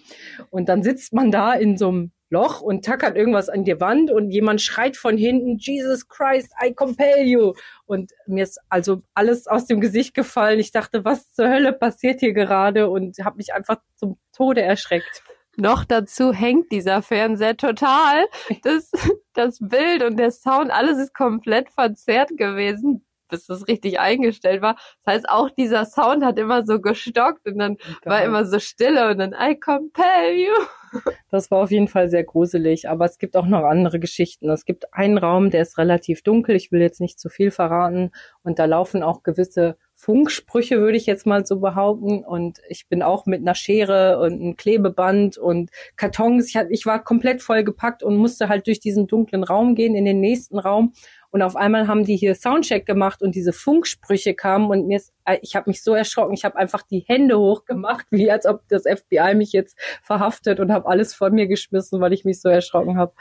Und 0.50 0.70
dann 0.70 0.84
sitzt 0.84 1.14
man 1.14 1.32
da 1.32 1.54
in 1.54 1.78
so 1.78 1.90
einem 1.90 2.12
Loch 2.30 2.62
und 2.62 2.86
tackert 2.86 3.18
irgendwas 3.18 3.50
an 3.50 3.66
die 3.66 3.80
Wand 3.82 4.10
und 4.10 4.32
jemand 4.32 4.62
schreit 4.62 4.96
von 4.96 5.18
hinten, 5.18 5.58
Jesus 5.58 6.08
Christ, 6.08 6.52
I 6.66 6.74
compel 6.74 7.24
you. 7.26 7.54
Und 7.86 8.12
mir 8.26 8.44
ist 8.44 8.60
also 8.70 9.02
alles 9.14 9.48
aus 9.48 9.66
dem 9.66 9.82
Gesicht 9.82 10.14
gefallen. 10.14 10.60
Ich 10.60 10.72
dachte, 10.72 11.04
was 11.04 11.34
zur 11.34 11.50
Hölle 11.50 11.74
passiert 11.74 12.22
hier 12.22 12.34
gerade 12.34 12.90
und 12.90 13.18
habe 13.20 13.38
mich 13.38 13.54
einfach 13.54 13.82
zum 13.96 14.18
Tode 14.32 14.62
erschreckt. 14.62 15.24
Noch 15.60 15.84
dazu 15.84 16.32
hängt 16.32 16.72
dieser 16.72 17.02
Fernseher 17.02 17.58
total. 17.58 18.26
Das, 18.64 18.92
das 19.34 19.60
Bild 19.60 20.04
und 20.04 20.18
der 20.18 20.32
Sound, 20.32 20.72
alles 20.72 20.98
ist 20.98 21.14
komplett 21.14 21.70
verzerrt 21.70 22.38
gewesen 22.38 23.06
bis 23.30 23.46
das 23.46 23.68
richtig 23.68 24.00
eingestellt 24.00 24.62
war. 24.62 24.76
Das 25.06 25.16
heißt, 25.16 25.30
auch 25.30 25.50
dieser 25.50 25.86
Sound 25.86 26.24
hat 26.24 26.38
immer 26.38 26.66
so 26.66 26.82
gestockt 26.82 27.48
und 27.48 27.58
dann 27.60 27.78
Geil. 27.78 27.96
war 28.06 28.24
immer 28.24 28.46
so 28.46 28.60
Stille 28.60 29.10
und 29.10 29.20
dann 29.20 29.34
I 29.34 29.60
compel 29.60 30.34
you. 30.36 30.54
Das 31.30 31.52
war 31.52 31.62
auf 31.62 31.70
jeden 31.70 31.88
Fall 31.88 32.10
sehr 32.10 32.24
gruselig, 32.24 32.90
aber 32.90 33.06
es 33.06 33.20
gibt 33.20 33.38
auch 33.38 33.46
noch 33.46 33.64
andere 33.64 34.00
Geschichten. 34.00 34.50
Es 34.50 34.66
gibt 34.66 34.92
einen 34.92 35.20
Raum, 35.20 35.52
der 35.52 35.62
ist 35.62 35.78
relativ 35.78 36.24
dunkel. 36.24 36.56
Ich 36.56 36.72
will 36.72 36.82
jetzt 36.82 37.00
nicht 37.00 37.20
zu 37.20 37.30
viel 37.30 37.52
verraten 37.52 38.10
und 38.42 38.58
da 38.58 38.66
laufen 38.66 39.04
auch 39.04 39.22
gewisse 39.22 39.78
Funksprüche, 40.00 40.80
würde 40.80 40.98
ich 40.98 41.06
jetzt 41.06 41.26
mal 41.26 41.46
so 41.46 41.60
behaupten. 41.60 42.24
Und 42.24 42.60
ich 42.70 42.88
bin 42.88 43.04
auch 43.04 43.26
mit 43.26 43.42
einer 43.42 43.54
Schere 43.54 44.20
und 44.20 44.42
einem 44.42 44.56
Klebeband 44.56 45.38
und 45.38 45.72
Kartons. 45.98 46.48
Ich, 46.48 46.56
hab, 46.56 46.72
ich 46.72 46.86
war 46.86 47.04
komplett 47.04 47.42
voll 47.42 47.66
gepackt 47.66 48.02
und 48.02 48.16
musste 48.16 48.48
halt 48.48 48.66
durch 48.68 48.80
diesen 48.80 49.08
dunklen 49.08 49.44
Raum 49.44 49.76
gehen 49.76 49.96
in 49.96 50.06
den 50.06 50.22
nächsten 50.22 50.58
Raum. 50.58 50.94
Und 51.32 51.42
auf 51.42 51.56
einmal 51.56 51.88
haben 51.88 52.06
die 52.06 52.16
hier 52.16 52.34
Soundcheck 52.34 52.86
gemacht 52.86 53.22
und 53.22 53.36
diese 53.36 53.54
Funksprüche 53.54 54.34
kamen 54.34 54.70
und 54.70 54.88
mir 54.88 54.98
ist, 54.98 55.14
äh, 55.26 55.38
ich 55.42 55.56
habe 55.56 55.70
mich 55.70 55.84
so 55.84 55.94
erschrocken. 55.94 56.34
Ich 56.34 56.44
habe 56.44 56.58
einfach 56.58 56.82
die 56.82 57.06
Hände 57.08 57.38
hochgemacht, 57.38 58.08
wie 58.10 58.32
als 58.32 58.46
ob 58.46 58.68
das 58.68 58.84
FBI 58.84 59.36
mich 59.36 59.52
jetzt 59.52 59.78
verhaftet 60.02 60.60
und 60.60 60.72
habe 60.72 60.88
alles 60.88 61.14
von 61.14 61.34
mir 61.34 61.48
geschmissen, 61.48 62.02
weil 62.02 62.14
ich 62.14 62.26
mich 62.26 62.42
so 62.42 62.50
erschrocken 62.50 62.98
habe, 62.98 63.14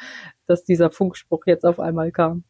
dass 0.46 0.64
dieser 0.64 0.90
Funkspruch 0.90 1.42
jetzt 1.46 1.66
auf 1.66 1.80
einmal 1.80 2.10
kam. 2.10 2.44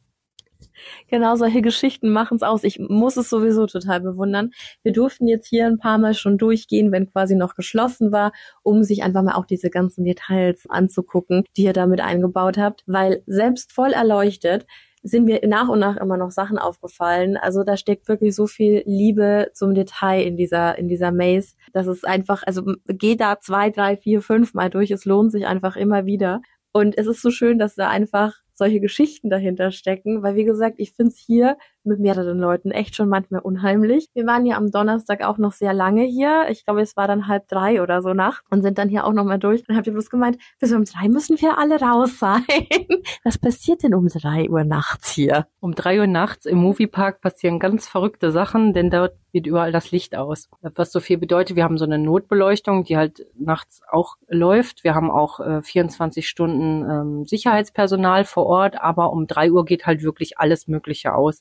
Genau, 1.08 1.36
solche 1.36 1.62
Geschichten 1.62 2.10
machen 2.10 2.36
es 2.36 2.42
aus. 2.42 2.64
Ich 2.64 2.78
muss 2.78 3.16
es 3.16 3.30
sowieso 3.30 3.66
total 3.66 4.00
bewundern. 4.00 4.50
Wir 4.82 4.92
durften 4.92 5.26
jetzt 5.26 5.46
hier 5.46 5.66
ein 5.66 5.78
paar 5.78 5.98
Mal 5.98 6.14
schon 6.14 6.38
durchgehen, 6.38 6.92
wenn 6.92 7.10
quasi 7.10 7.34
noch 7.34 7.54
geschlossen 7.54 8.12
war, 8.12 8.32
um 8.62 8.82
sich 8.82 9.02
einfach 9.02 9.22
mal 9.22 9.34
auch 9.34 9.46
diese 9.46 9.70
ganzen 9.70 10.04
Details 10.04 10.66
anzugucken, 10.68 11.44
die 11.56 11.64
ihr 11.64 11.72
damit 11.72 12.00
eingebaut 12.00 12.58
habt, 12.58 12.82
weil 12.86 13.22
selbst 13.26 13.72
voll 13.72 13.92
erleuchtet 13.92 14.66
sind 15.02 15.24
mir 15.24 15.40
nach 15.46 15.68
und 15.68 15.78
nach 15.78 15.96
immer 15.96 16.16
noch 16.16 16.30
Sachen 16.30 16.58
aufgefallen. 16.58 17.36
Also 17.36 17.64
da 17.64 17.76
steckt 17.76 18.08
wirklich 18.08 18.34
so 18.34 18.46
viel 18.46 18.82
Liebe 18.86 19.50
zum 19.54 19.74
Detail 19.74 20.22
in 20.22 20.36
dieser, 20.36 20.78
in 20.78 20.88
dieser 20.88 21.12
Maze. 21.12 21.54
Das 21.72 21.86
ist 21.86 22.06
einfach, 22.06 22.42
also 22.46 22.62
geh 22.86 23.16
da 23.16 23.40
zwei, 23.40 23.70
drei, 23.70 23.96
vier, 23.96 24.22
fünf 24.22 24.54
Mal 24.54 24.70
durch. 24.70 24.90
Es 24.90 25.04
lohnt 25.04 25.32
sich 25.32 25.46
einfach 25.46 25.76
immer 25.76 26.06
wieder. 26.06 26.40
Und 26.72 26.96
es 26.98 27.06
ist 27.06 27.22
so 27.22 27.30
schön, 27.30 27.58
dass 27.58 27.74
da 27.74 27.88
einfach 27.88 28.36
solche 28.54 28.80
Geschichten 28.80 29.30
dahinter 29.30 29.70
stecken, 29.70 30.22
weil 30.22 30.34
wie 30.34 30.44
gesagt, 30.44 30.76
ich 30.78 30.92
finde 30.92 31.12
es 31.12 31.18
hier 31.18 31.56
mit 31.88 32.00
mehreren 32.00 32.38
Leuten 32.38 32.70
echt 32.70 32.94
schon 32.94 33.08
manchmal 33.08 33.40
unheimlich. 33.40 34.08
Wir 34.14 34.26
waren 34.26 34.46
ja 34.46 34.56
am 34.56 34.70
Donnerstag 34.70 35.24
auch 35.24 35.38
noch 35.38 35.52
sehr 35.52 35.72
lange 35.72 36.04
hier. 36.04 36.46
Ich 36.50 36.64
glaube, 36.64 36.82
es 36.82 36.96
war 36.96 37.08
dann 37.08 37.26
halb 37.26 37.48
drei 37.48 37.82
oder 37.82 38.02
so 38.02 38.14
Nacht 38.14 38.44
und 38.50 38.62
sind 38.62 38.78
dann 38.78 38.88
hier 38.88 39.04
auch 39.04 39.12
nochmal 39.12 39.38
durch. 39.38 39.64
Dann 39.64 39.76
habt 39.76 39.86
ihr 39.86 39.92
bloß 39.92 40.10
gemeint, 40.10 40.38
bis 40.60 40.72
um 40.72 40.84
drei 40.84 41.08
müssen 41.08 41.40
wir 41.40 41.58
alle 41.58 41.80
raus 41.80 42.18
sein. 42.18 42.44
Was 43.24 43.38
passiert 43.38 43.82
denn 43.82 43.94
um 43.94 44.08
drei 44.08 44.48
Uhr 44.48 44.64
nachts 44.64 45.10
hier? 45.10 45.46
Um 45.60 45.74
drei 45.74 45.98
Uhr 45.98 46.06
nachts 46.06 46.46
im 46.46 46.58
Moviepark 46.58 47.20
passieren 47.20 47.58
ganz 47.58 47.88
verrückte 47.88 48.30
Sachen, 48.30 48.72
denn 48.72 48.90
dort 48.90 49.14
geht 49.32 49.46
überall 49.46 49.72
das 49.72 49.90
Licht 49.90 50.16
aus. 50.16 50.48
Was 50.62 50.90
so 50.90 51.00
viel 51.00 51.18
bedeutet, 51.18 51.56
wir 51.56 51.64
haben 51.64 51.78
so 51.78 51.84
eine 51.84 51.98
Notbeleuchtung, 51.98 52.84
die 52.84 52.96
halt 52.96 53.26
nachts 53.38 53.82
auch 53.90 54.16
läuft. 54.26 54.84
Wir 54.84 54.94
haben 54.94 55.10
auch 55.10 55.40
äh, 55.40 55.62
24 55.62 56.28
Stunden 56.28 56.88
ähm, 56.88 57.26
Sicherheitspersonal 57.26 58.24
vor 58.24 58.46
Ort, 58.46 58.80
aber 58.80 59.12
um 59.12 59.26
drei 59.26 59.50
Uhr 59.50 59.64
geht 59.64 59.86
halt 59.86 60.02
wirklich 60.02 60.38
alles 60.38 60.66
Mögliche 60.66 61.14
aus. 61.14 61.40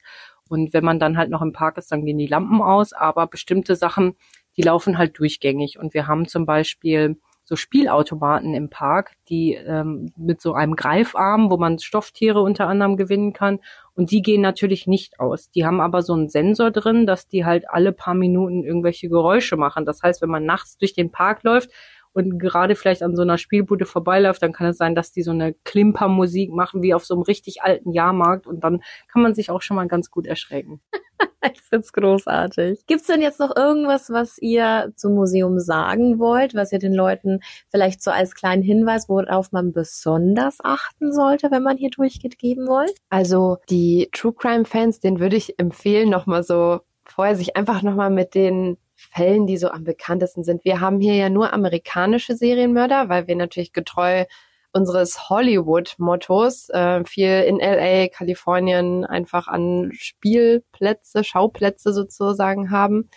Und 0.50 0.74
wenn 0.74 0.84
man 0.84 1.00
dann 1.00 1.18
halt 1.18 1.30
noch 1.30 1.42
im 1.42 1.54
Park 1.54 1.78
ist, 1.78 1.92
dann 1.92 2.06
gehen 2.06 2.18
die 2.18 2.28
Lampen 2.28 2.62
aus, 2.62 2.94
aber 2.94 3.28
bestimmte 3.28 3.76
Sachen, 3.76 4.16
die 4.56 4.62
laufen 4.64 4.98
halt 4.98 5.18
durchgängig. 5.20 5.78
Und 5.80 5.94
wir 5.94 6.08
haben 6.08 6.28
zum 6.28 6.46
Beispiel 6.46 7.18
so 7.48 7.56
Spielautomaten 7.56 8.54
im 8.54 8.70
Park, 8.70 9.14
die 9.30 9.54
ähm, 9.54 10.12
mit 10.18 10.42
so 10.42 10.54
einem 10.54 10.76
Greifarm, 10.76 11.50
wo 11.50 11.56
man 11.56 11.80
Stofftiere 11.80 12.42
unter 12.42 12.68
anderem 12.68 12.98
gewinnen 12.98 13.32
kann. 13.32 13.60
Und 13.96 14.12
die 14.12 14.22
gehen 14.22 14.42
natürlich 14.42 14.86
nicht 14.86 15.22
aus. 15.22 15.50
Die 15.52 15.66
haben 15.66 15.80
aber 15.80 16.02
so 16.02 16.12
einen 16.12 16.28
Sensor 16.28 16.72
drin, 16.72 17.06
dass 17.06 17.30
die 17.30 17.46
halt 17.46 17.70
alle 17.70 17.94
paar 17.94 18.16
Minuten 18.16 18.66
irgendwelche 18.66 19.08
Geräusche 19.08 19.56
machen. 19.56 19.86
Das 19.86 20.04
heißt, 20.04 20.22
wenn 20.22 20.30
man 20.30 20.44
nachts 20.44 20.78
durch 20.78 20.94
den 20.94 21.10
Park 21.10 21.44
läuft, 21.44 21.72
und 22.18 22.40
gerade 22.40 22.76
vielleicht 22.76 23.04
an 23.04 23.16
so 23.16 23.22
einer 23.22 23.38
Spielbude 23.38 23.86
vorbeiläuft, 23.86 24.42
dann 24.42 24.52
kann 24.52 24.68
es 24.68 24.78
sein, 24.78 24.96
dass 24.96 25.12
die 25.12 25.22
so 25.22 25.30
eine 25.30 25.54
Klimpermusik 25.54 26.52
machen 26.52 26.82
wie 26.82 26.96
auf 26.96 27.06
so 27.06 27.14
einem 27.14 27.22
richtig 27.22 27.62
alten 27.62 27.92
Jahrmarkt 27.92 28.48
und 28.48 28.64
dann 28.64 28.82
kann 29.12 29.22
man 29.22 29.36
sich 29.36 29.52
auch 29.52 29.62
schon 29.62 29.76
mal 29.76 29.88
ganz 29.88 30.10
gut 30.10 30.26
erschrecken. 30.26 30.82
ich 31.54 31.62
find's 31.62 31.94
großartig. 31.94 32.86
Gibt's 32.88 33.06
denn 33.06 33.22
jetzt 33.22 33.40
noch 33.40 33.56
irgendwas, 33.56 34.10
was 34.10 34.40
ihr 34.40 34.92
zum 34.96 35.14
Museum 35.14 35.60
sagen 35.60 36.18
wollt, 36.18 36.56
was 36.56 36.72
ihr 36.72 36.80
den 36.80 36.94
Leuten 36.94 37.42
vielleicht 37.70 38.02
so 38.02 38.10
als 38.10 38.34
kleinen 38.34 38.64
Hinweis, 38.64 39.08
worauf 39.10 39.52
man 39.52 39.72
besonders 39.72 40.58
achten 40.64 41.14
sollte, 41.14 41.52
wenn 41.52 41.62
man 41.62 41.78
hier 41.78 41.92
durchgeht, 41.92 42.40
geben 42.40 42.68
wollt? 42.68 42.96
Also 43.10 43.58
die 43.70 44.10
True 44.12 44.34
Crime 44.34 44.66
Fans, 44.66 45.00
den 45.00 45.20
würde 45.20 45.36
ich 45.36 45.60
empfehlen, 45.60 46.10
nochmal 46.10 46.42
so 46.42 46.80
vorher 47.06 47.36
sich 47.36 47.56
einfach 47.56 47.84
nochmal 47.84 48.10
mit 48.10 48.34
den 48.34 48.78
Fällen, 48.98 49.46
die 49.48 49.58
so 49.58 49.70
am 49.70 49.84
bekanntesten 49.84 50.44
sind. 50.44 50.66
Wir 50.66 50.82
haben 50.82 51.00
hier 51.00 51.16
ja 51.16 51.30
nur 51.30 51.54
amerikanische 51.54 52.36
Serienmörder, 52.36 53.10
weil 53.10 53.28
wir 53.28 53.36
natürlich 53.36 53.72
getreu 53.72 54.26
unseres 54.74 55.30
Hollywood-Mottos 55.30 56.70
äh, 56.70 57.04
viel 57.06 57.44
in 57.48 57.60
LA, 57.60 58.08
Kalifornien 58.10 59.06
einfach 59.06 59.48
an 59.48 59.92
Spielplätze, 59.94 61.24
Schauplätze 61.24 61.94
sozusagen 61.94 62.72
haben. 62.72 63.10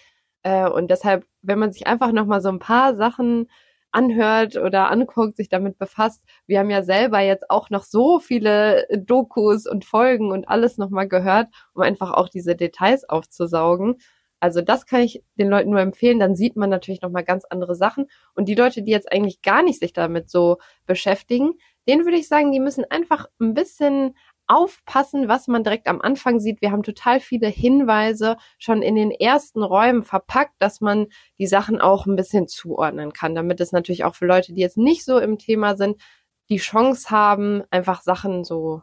Äh, 0.43 0.69
und 0.69 0.91
deshalb, 0.91 1.27
wenn 1.43 1.59
man 1.59 1.73
sich 1.73 1.87
einfach 1.87 2.13
nochmal 2.13 2.41
so 2.41 2.51
ein 2.51 2.59
paar 2.59 2.95
Sachen 2.97 3.49
anhört 3.93 4.57
oder 4.57 4.91
anguckt, 4.91 5.37
sich 5.37 5.49
damit 5.49 5.79
befasst. 5.79 6.23
Wir 6.47 6.61
haben 6.61 6.71
ja 6.71 6.83
selber 6.83 7.21
jetzt 7.21 7.51
auch 7.51 7.71
noch 7.71 7.83
so 7.85 8.21
viele 8.21 8.87
Dokus 8.97 9.67
und 9.67 9.85
Folgen 9.85 10.31
und 10.31 10.49
alles 10.49 10.79
nochmal 10.79 11.09
gehört, 11.09 11.49
um 11.75 11.83
einfach 11.83 12.13
auch 12.13 12.29
diese 12.29 12.55
Details 12.55 13.09
aufzusaugen. 13.09 13.97
Also 14.41 14.63
das 14.63 14.87
kann 14.87 15.03
ich 15.03 15.23
den 15.39 15.49
Leuten 15.49 15.71
nur 15.71 15.81
empfehlen. 15.81 16.19
Dann 16.19 16.35
sieht 16.35 16.57
man 16.57 16.71
natürlich 16.71 17.03
noch 17.03 17.11
mal 17.11 17.25
ganz 17.25 17.45
andere 17.45 17.75
Sachen. 17.75 18.07
Und 18.35 18.49
die 18.49 18.55
Leute, 18.55 18.83
die 18.83 18.91
jetzt 18.91 19.13
eigentlich 19.13 19.43
gar 19.43 19.63
nicht 19.63 19.81
sich 19.81 19.93
damit 19.93 20.31
so 20.31 20.57
beschäftigen, 20.87 21.53
denen 21.87 22.05
würde 22.05 22.19
ich 22.19 22.29
sagen, 22.29 22.51
die 22.51 22.61
müssen 22.61 22.85
einfach 22.89 23.27
ein 23.41 23.55
bisschen 23.55 24.15
aufpassen, 24.47 25.29
was 25.29 25.47
man 25.47 25.63
direkt 25.63 25.87
am 25.87 26.01
Anfang 26.01 26.41
sieht. 26.41 26.61
Wir 26.61 26.73
haben 26.73 26.83
total 26.83 27.21
viele 27.21 27.47
Hinweise 27.47 28.37
schon 28.59 28.83
in 28.83 28.97
den 28.97 29.13
ersten 29.13 29.63
Räumen 29.63 30.03
verpackt, 30.03 30.55
dass 30.59 30.81
man 30.81 31.07
die 31.39 31.47
Sachen 31.47 31.81
auch 31.81 32.07
ein 32.07 32.17
bisschen 32.17 32.49
zuordnen 32.49 33.13
kann, 33.13 33.37
damit 33.37 33.61
es 33.61 33.71
natürlich 33.71 34.03
auch 34.05 34.17
für 34.17 34.27
Leute, 34.27 34.53
die 34.53 34.61
jetzt 34.61 34.77
nicht 34.77 35.05
so 35.05 35.19
im 35.19 35.39
Thema 35.39 35.77
sind, 35.77 36.01
die 36.49 36.57
Chance 36.57 37.11
haben, 37.11 37.63
einfach 37.71 38.03
Sachen 38.03 38.43
so 38.43 38.83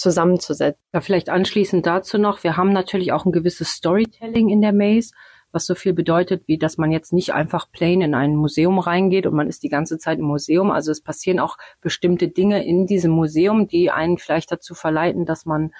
zusammenzusetzen. 0.00 0.82
Ja, 0.92 1.00
vielleicht 1.00 1.28
anschließend 1.28 1.86
dazu 1.86 2.18
noch, 2.18 2.42
wir 2.42 2.56
haben 2.56 2.72
natürlich 2.72 3.12
auch 3.12 3.24
ein 3.24 3.32
gewisses 3.32 3.70
Storytelling 3.70 4.48
in 4.48 4.60
der 4.60 4.72
Maze, 4.72 5.12
was 5.52 5.66
so 5.66 5.74
viel 5.74 5.92
bedeutet, 5.92 6.44
wie 6.46 6.58
dass 6.58 6.78
man 6.78 6.92
jetzt 6.92 7.12
nicht 7.12 7.32
einfach 7.32 7.70
plain 7.70 8.00
in 8.00 8.14
ein 8.14 8.36
Museum 8.36 8.78
reingeht 8.78 9.26
und 9.26 9.34
man 9.34 9.48
ist 9.48 9.62
die 9.62 9.68
ganze 9.68 9.98
Zeit 9.98 10.18
im 10.18 10.24
Museum. 10.24 10.70
Also 10.70 10.90
es 10.92 11.02
passieren 11.02 11.40
auch 11.40 11.56
bestimmte 11.80 12.28
Dinge 12.28 12.64
in 12.64 12.86
diesem 12.86 13.10
Museum, 13.12 13.66
die 13.66 13.90
einen 13.90 14.18
vielleicht 14.18 14.50
dazu 14.52 14.74
verleiten, 14.74 15.26
dass 15.26 15.46
man 15.46 15.72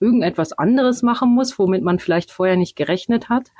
irgendetwas 0.00 0.52
anderes 0.52 1.02
machen 1.02 1.30
muss, 1.34 1.58
womit 1.58 1.82
man 1.82 1.98
vielleicht 1.98 2.30
vorher 2.30 2.56
nicht 2.56 2.76
gerechnet 2.76 3.28
hat. 3.28 3.50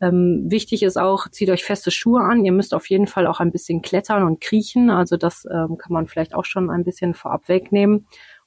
Ähm, 0.00 0.44
wichtig 0.48 0.82
ist 0.82 0.98
auch, 0.98 1.28
zieht 1.30 1.48
euch 1.48 1.64
feste 1.64 1.90
Schuhe 1.90 2.20
an. 2.20 2.44
Ihr 2.44 2.52
müsst 2.52 2.74
auf 2.74 2.88
jeden 2.90 3.06
Fall 3.06 3.26
auch 3.26 3.40
ein 3.40 3.50
bisschen 3.50 3.80
klettern 3.80 4.24
und 4.24 4.40
kriechen. 4.40 4.90
Also 4.90 5.16
das 5.16 5.46
ähm, 5.50 5.78
kann 5.78 5.92
man 5.92 6.06
vielleicht 6.06 6.34
auch 6.34 6.44
schon 6.44 6.68
ein 6.68 6.84
bisschen 6.84 7.14
vorab 7.14 7.48
wegnehmen. 7.48 8.06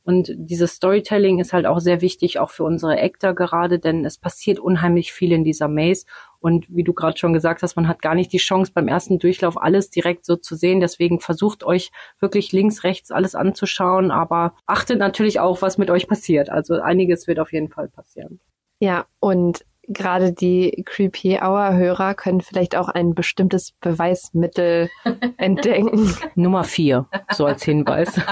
Und 0.10 0.34
dieses 0.36 0.74
Storytelling 0.74 1.38
ist 1.38 1.54
halt 1.54 1.68
auch 1.68 1.78
sehr 1.78 2.02
wichtig, 2.02 2.40
auch 2.40 2.50
für 2.50 2.64
unsere 2.64 3.00
Actor 3.00 3.36
gerade, 3.36 3.78
denn 3.78 4.06
es 4.06 4.18
passiert 4.18 4.58
unheimlich 4.58 5.14
viel 5.14 5.32
in 5.32 5.44
dieser 5.44 5.68
Maze. 5.68 6.08
Und 6.40 6.66
wie 6.68 6.84
du 6.84 6.94
gerade 6.94 7.16
schon 7.20 7.32
gesagt 7.32 7.62
hast, 7.62 7.76
man 7.76 7.88
hat 7.88 8.02
gar 8.02 8.16
nicht 8.16 8.34
die 8.34 8.40
Chance, 8.40 8.72
beim 8.74 8.88
ersten 8.88 9.20
Durchlauf 9.20 9.62
alles 9.62 9.92
direkt 9.92 10.26
so 10.26 10.36
zu 10.36 10.56
sehen. 10.56 10.80
Deswegen 10.80 11.20
versucht 11.20 11.64
euch 11.64 11.92
wirklich 12.20 12.52
links, 12.52 12.84
rechts 12.84 13.12
alles 13.12 13.36
anzuschauen, 13.36 14.10
aber 14.10 14.56
achtet 14.66 14.98
natürlich 14.98 15.40
auch, 15.40 15.62
was 15.62 15.78
mit 15.78 15.92
euch 15.92 16.08
passiert. 16.08 16.50
Also 16.50 16.82
einiges 16.82 17.28
wird 17.28 17.40
auf 17.40 17.54
jeden 17.54 17.70
Fall 17.70 17.88
passieren. 17.88 18.40
Ja, 18.80 19.06
und 19.20 19.64
gerade 19.88 20.34
die 20.34 20.82
Creepy 20.88 21.38
Hour 21.40 21.76
Hörer 21.76 22.16
können 22.16 22.42
vielleicht 22.42 22.76
auch 22.76 22.90
ein 22.90 23.14
bestimmtes 23.14 23.74
Beweismittel 23.74 24.90
entdecken. 25.38 26.16
Nummer 26.34 26.64
vier, 26.64 27.06
so 27.32 27.46
als 27.46 27.62
Hinweis. 27.62 28.20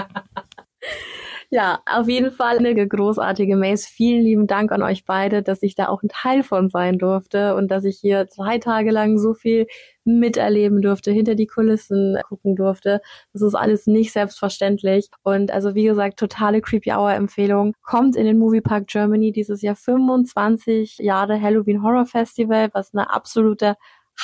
Ja, 1.49 1.79
auf 1.85 2.09
jeden 2.09 2.31
Fall 2.31 2.57
eine 2.57 2.75
großartige 2.87 3.55
Maze. 3.55 3.87
Vielen 3.89 4.21
lieben 4.21 4.47
Dank 4.47 4.69
an 4.73 4.83
euch 4.83 5.05
beide, 5.05 5.41
dass 5.41 5.63
ich 5.63 5.75
da 5.75 5.87
auch 5.87 6.03
ein 6.03 6.09
Teil 6.09 6.43
von 6.43 6.67
sein 6.67 6.97
durfte 6.97 7.55
und 7.55 7.71
dass 7.71 7.85
ich 7.85 7.99
hier 7.99 8.25
drei 8.25 8.57
Tage 8.57 8.91
lang 8.91 9.17
so 9.17 9.33
viel 9.33 9.65
miterleben 10.03 10.81
durfte, 10.81 11.11
hinter 11.11 11.35
die 11.35 11.47
Kulissen 11.47 12.17
gucken 12.27 12.57
durfte. 12.57 12.99
Das 13.31 13.41
ist 13.41 13.55
alles 13.55 13.87
nicht 13.87 14.11
selbstverständlich. 14.11 15.07
Und 15.23 15.49
also 15.51 15.73
wie 15.73 15.85
gesagt, 15.85 16.19
totale 16.19 16.59
Creepy 16.59 16.91
Hour 16.91 17.13
Empfehlung. 17.13 17.75
Kommt 17.81 18.17
in 18.17 18.25
den 18.25 18.39
Moviepark 18.39 18.87
Germany 18.87 19.31
dieses 19.31 19.61
Jahr 19.61 19.77
25 19.77 20.97
Jahre 20.97 21.41
Halloween 21.41 21.81
Horror 21.81 22.05
Festival, 22.05 22.69
was 22.73 22.93
eine 22.93 23.09
absolute 23.09 23.75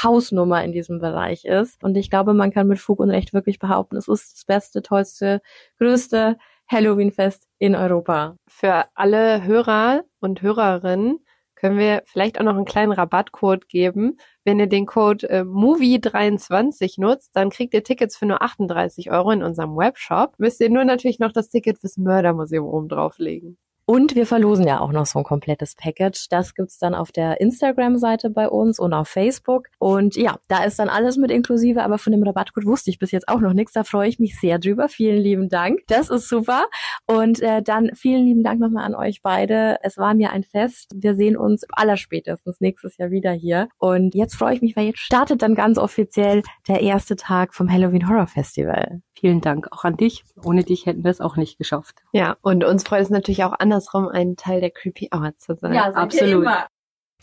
Hausnummer 0.04 0.62
in 0.64 0.74
diesem 0.74 1.00
Bereich 1.00 1.46
ist. 1.46 1.82
Und 1.84 1.96
ich 1.96 2.10
glaube, 2.10 2.34
man 2.34 2.52
kann 2.52 2.68
mit 2.68 2.80
Fug 2.80 3.00
und 3.00 3.12
Recht 3.12 3.34
wirklich 3.34 3.60
behaupten, 3.60 3.96
es 3.96 4.08
ist 4.10 4.34
das 4.34 4.46
beste, 4.46 4.82
tollste, 4.82 5.42
größte 5.78 6.38
Halloween-Fest 6.74 7.48
in 7.60 7.76
Europa. 7.76 8.36
Für 8.48 8.86
alle 8.96 9.44
Hörer 9.44 10.04
und 10.20 10.42
Hörerinnen 10.42 11.20
können 11.56 11.78
wir 11.78 12.04
vielleicht 12.06 12.40
auch 12.40 12.44
noch 12.44 12.56
einen 12.56 12.66
kleinen 12.66 12.92
Rabattcode 12.92 13.70
geben. 13.70 14.18
Wenn 14.44 14.60
ihr 14.60 14.68
den 14.68 14.86
Code 14.86 15.30
äh, 15.30 15.42
MOVIE23 15.44 17.00
nutzt, 17.00 17.36
dann 17.36 17.52
kriegt 17.52 17.74
ihr 17.74 17.86
Tickets 17.86 18.18
für 18.18 18.26
nur 18.26 18.42
38 18.42 19.12
Euro 19.12 19.32
in 19.32 19.44
unserem 19.44 19.78
Webshop. 19.78 20.34
Müsst 20.40 20.60
ihr 20.60 20.70
nur 20.70 20.84
natürlich 20.84 21.20
noch 21.20 21.32
das 21.32 21.50
Ticket 21.50 21.80
fürs 21.80 21.96
Mördermuseum 21.96 22.66
oben 22.66 22.90
drauflegen. 22.90 23.58
Und 23.86 24.16
wir 24.16 24.26
verlosen 24.26 24.66
ja 24.66 24.80
auch 24.80 24.92
noch 24.92 25.06
so 25.06 25.20
ein 25.20 25.26
komplettes 25.26 25.76
Package. 25.76 26.28
Das 26.30 26.56
gibt's 26.56 26.78
dann 26.78 26.96
auf 26.96 27.12
der 27.12 27.42
Instagram-Seite 27.42 28.30
bei 28.30 28.48
uns 28.48 28.80
und 28.80 28.94
auf 28.94 29.10
Facebook. 29.10 29.68
Und 29.78 30.16
ja, 30.16 30.38
da 30.48 30.64
ist 30.64 30.80
dann 30.80 30.90
alles 30.90 31.18
mit 31.18 31.32
inklusive, 31.32 31.84
aber 31.84 31.98
von 31.98 32.12
dem 32.14 32.24
Rabattcode 32.24 32.66
wusste 32.66 32.90
ich 32.90 33.00
bis 33.00 33.12
jetzt 33.12 33.28
auch 33.28 33.42
noch 33.42 33.54
nichts. 33.54 33.74
Da 33.74 33.84
freue 33.84 34.08
ich 34.08 34.20
mich 34.20 34.40
sehr 34.40 34.58
drüber. 34.58 34.88
Vielen 34.88 35.22
lieben 35.22 35.50
Dank. 35.50 35.82
Das 35.88 36.10
ist 36.10 36.30
super. 36.30 36.66
Und 37.08 37.42
äh, 37.42 37.62
dann 37.62 37.92
vielen 37.94 38.26
lieben 38.26 38.44
Dank 38.44 38.60
nochmal 38.62 38.86
an 38.86 38.96
euch 38.96 39.22
beide. 39.22 39.78
Es 39.84 39.98
war 39.98 40.14
mir 40.14 40.32
ein 40.32 40.44
Fest. 40.44 40.92
Wir 40.96 41.16
sehen 41.16 41.36
uns 41.36 41.66
allerspätestens 41.72 42.62
nächstes 42.62 42.98
Jahr 42.98 43.12
wieder 43.12 43.32
hier. 43.32 43.68
Und 43.80 44.16
jetzt 44.16 44.36
freue 44.36 44.56
ich 44.56 44.62
mich, 44.62 44.76
weil 44.78 44.88
jetzt 44.88 45.00
startet 45.00 45.42
dann 45.42 45.56
ganz 45.56 45.78
offiziell 45.78 46.42
der 46.68 46.82
erste 46.82 47.16
Tag 47.16 47.54
vom 47.54 47.72
Halloween 47.72 48.08
Horror 48.08 48.28
Festival. 48.28 49.02
Vielen 49.24 49.42
Dank 49.42 49.68
auch 49.72 49.86
an 49.86 49.96
dich. 49.96 50.26
Ohne 50.44 50.64
dich 50.64 50.86
hätten 50.86 51.04
wir 51.04 51.12
es 51.12 51.22
auch 51.22 51.38
nicht 51.38 51.58
geschafft. 51.58 52.04
Ja, 52.12 52.36
und 52.42 52.64
uns 52.64 52.84
freut 52.84 53.04
es 53.04 53.10
natürlich 53.10 53.44
auch 53.46 53.54
andersrum, 53.74 54.08
ein 54.08 54.36
Teil 54.36 54.62
der 54.62 54.72
Creepy 54.72 55.10
Hour 55.14 55.34
zu 55.38 55.56
sein. 55.56 55.74
Ja, 55.74 55.92
absolut. 55.94 56.48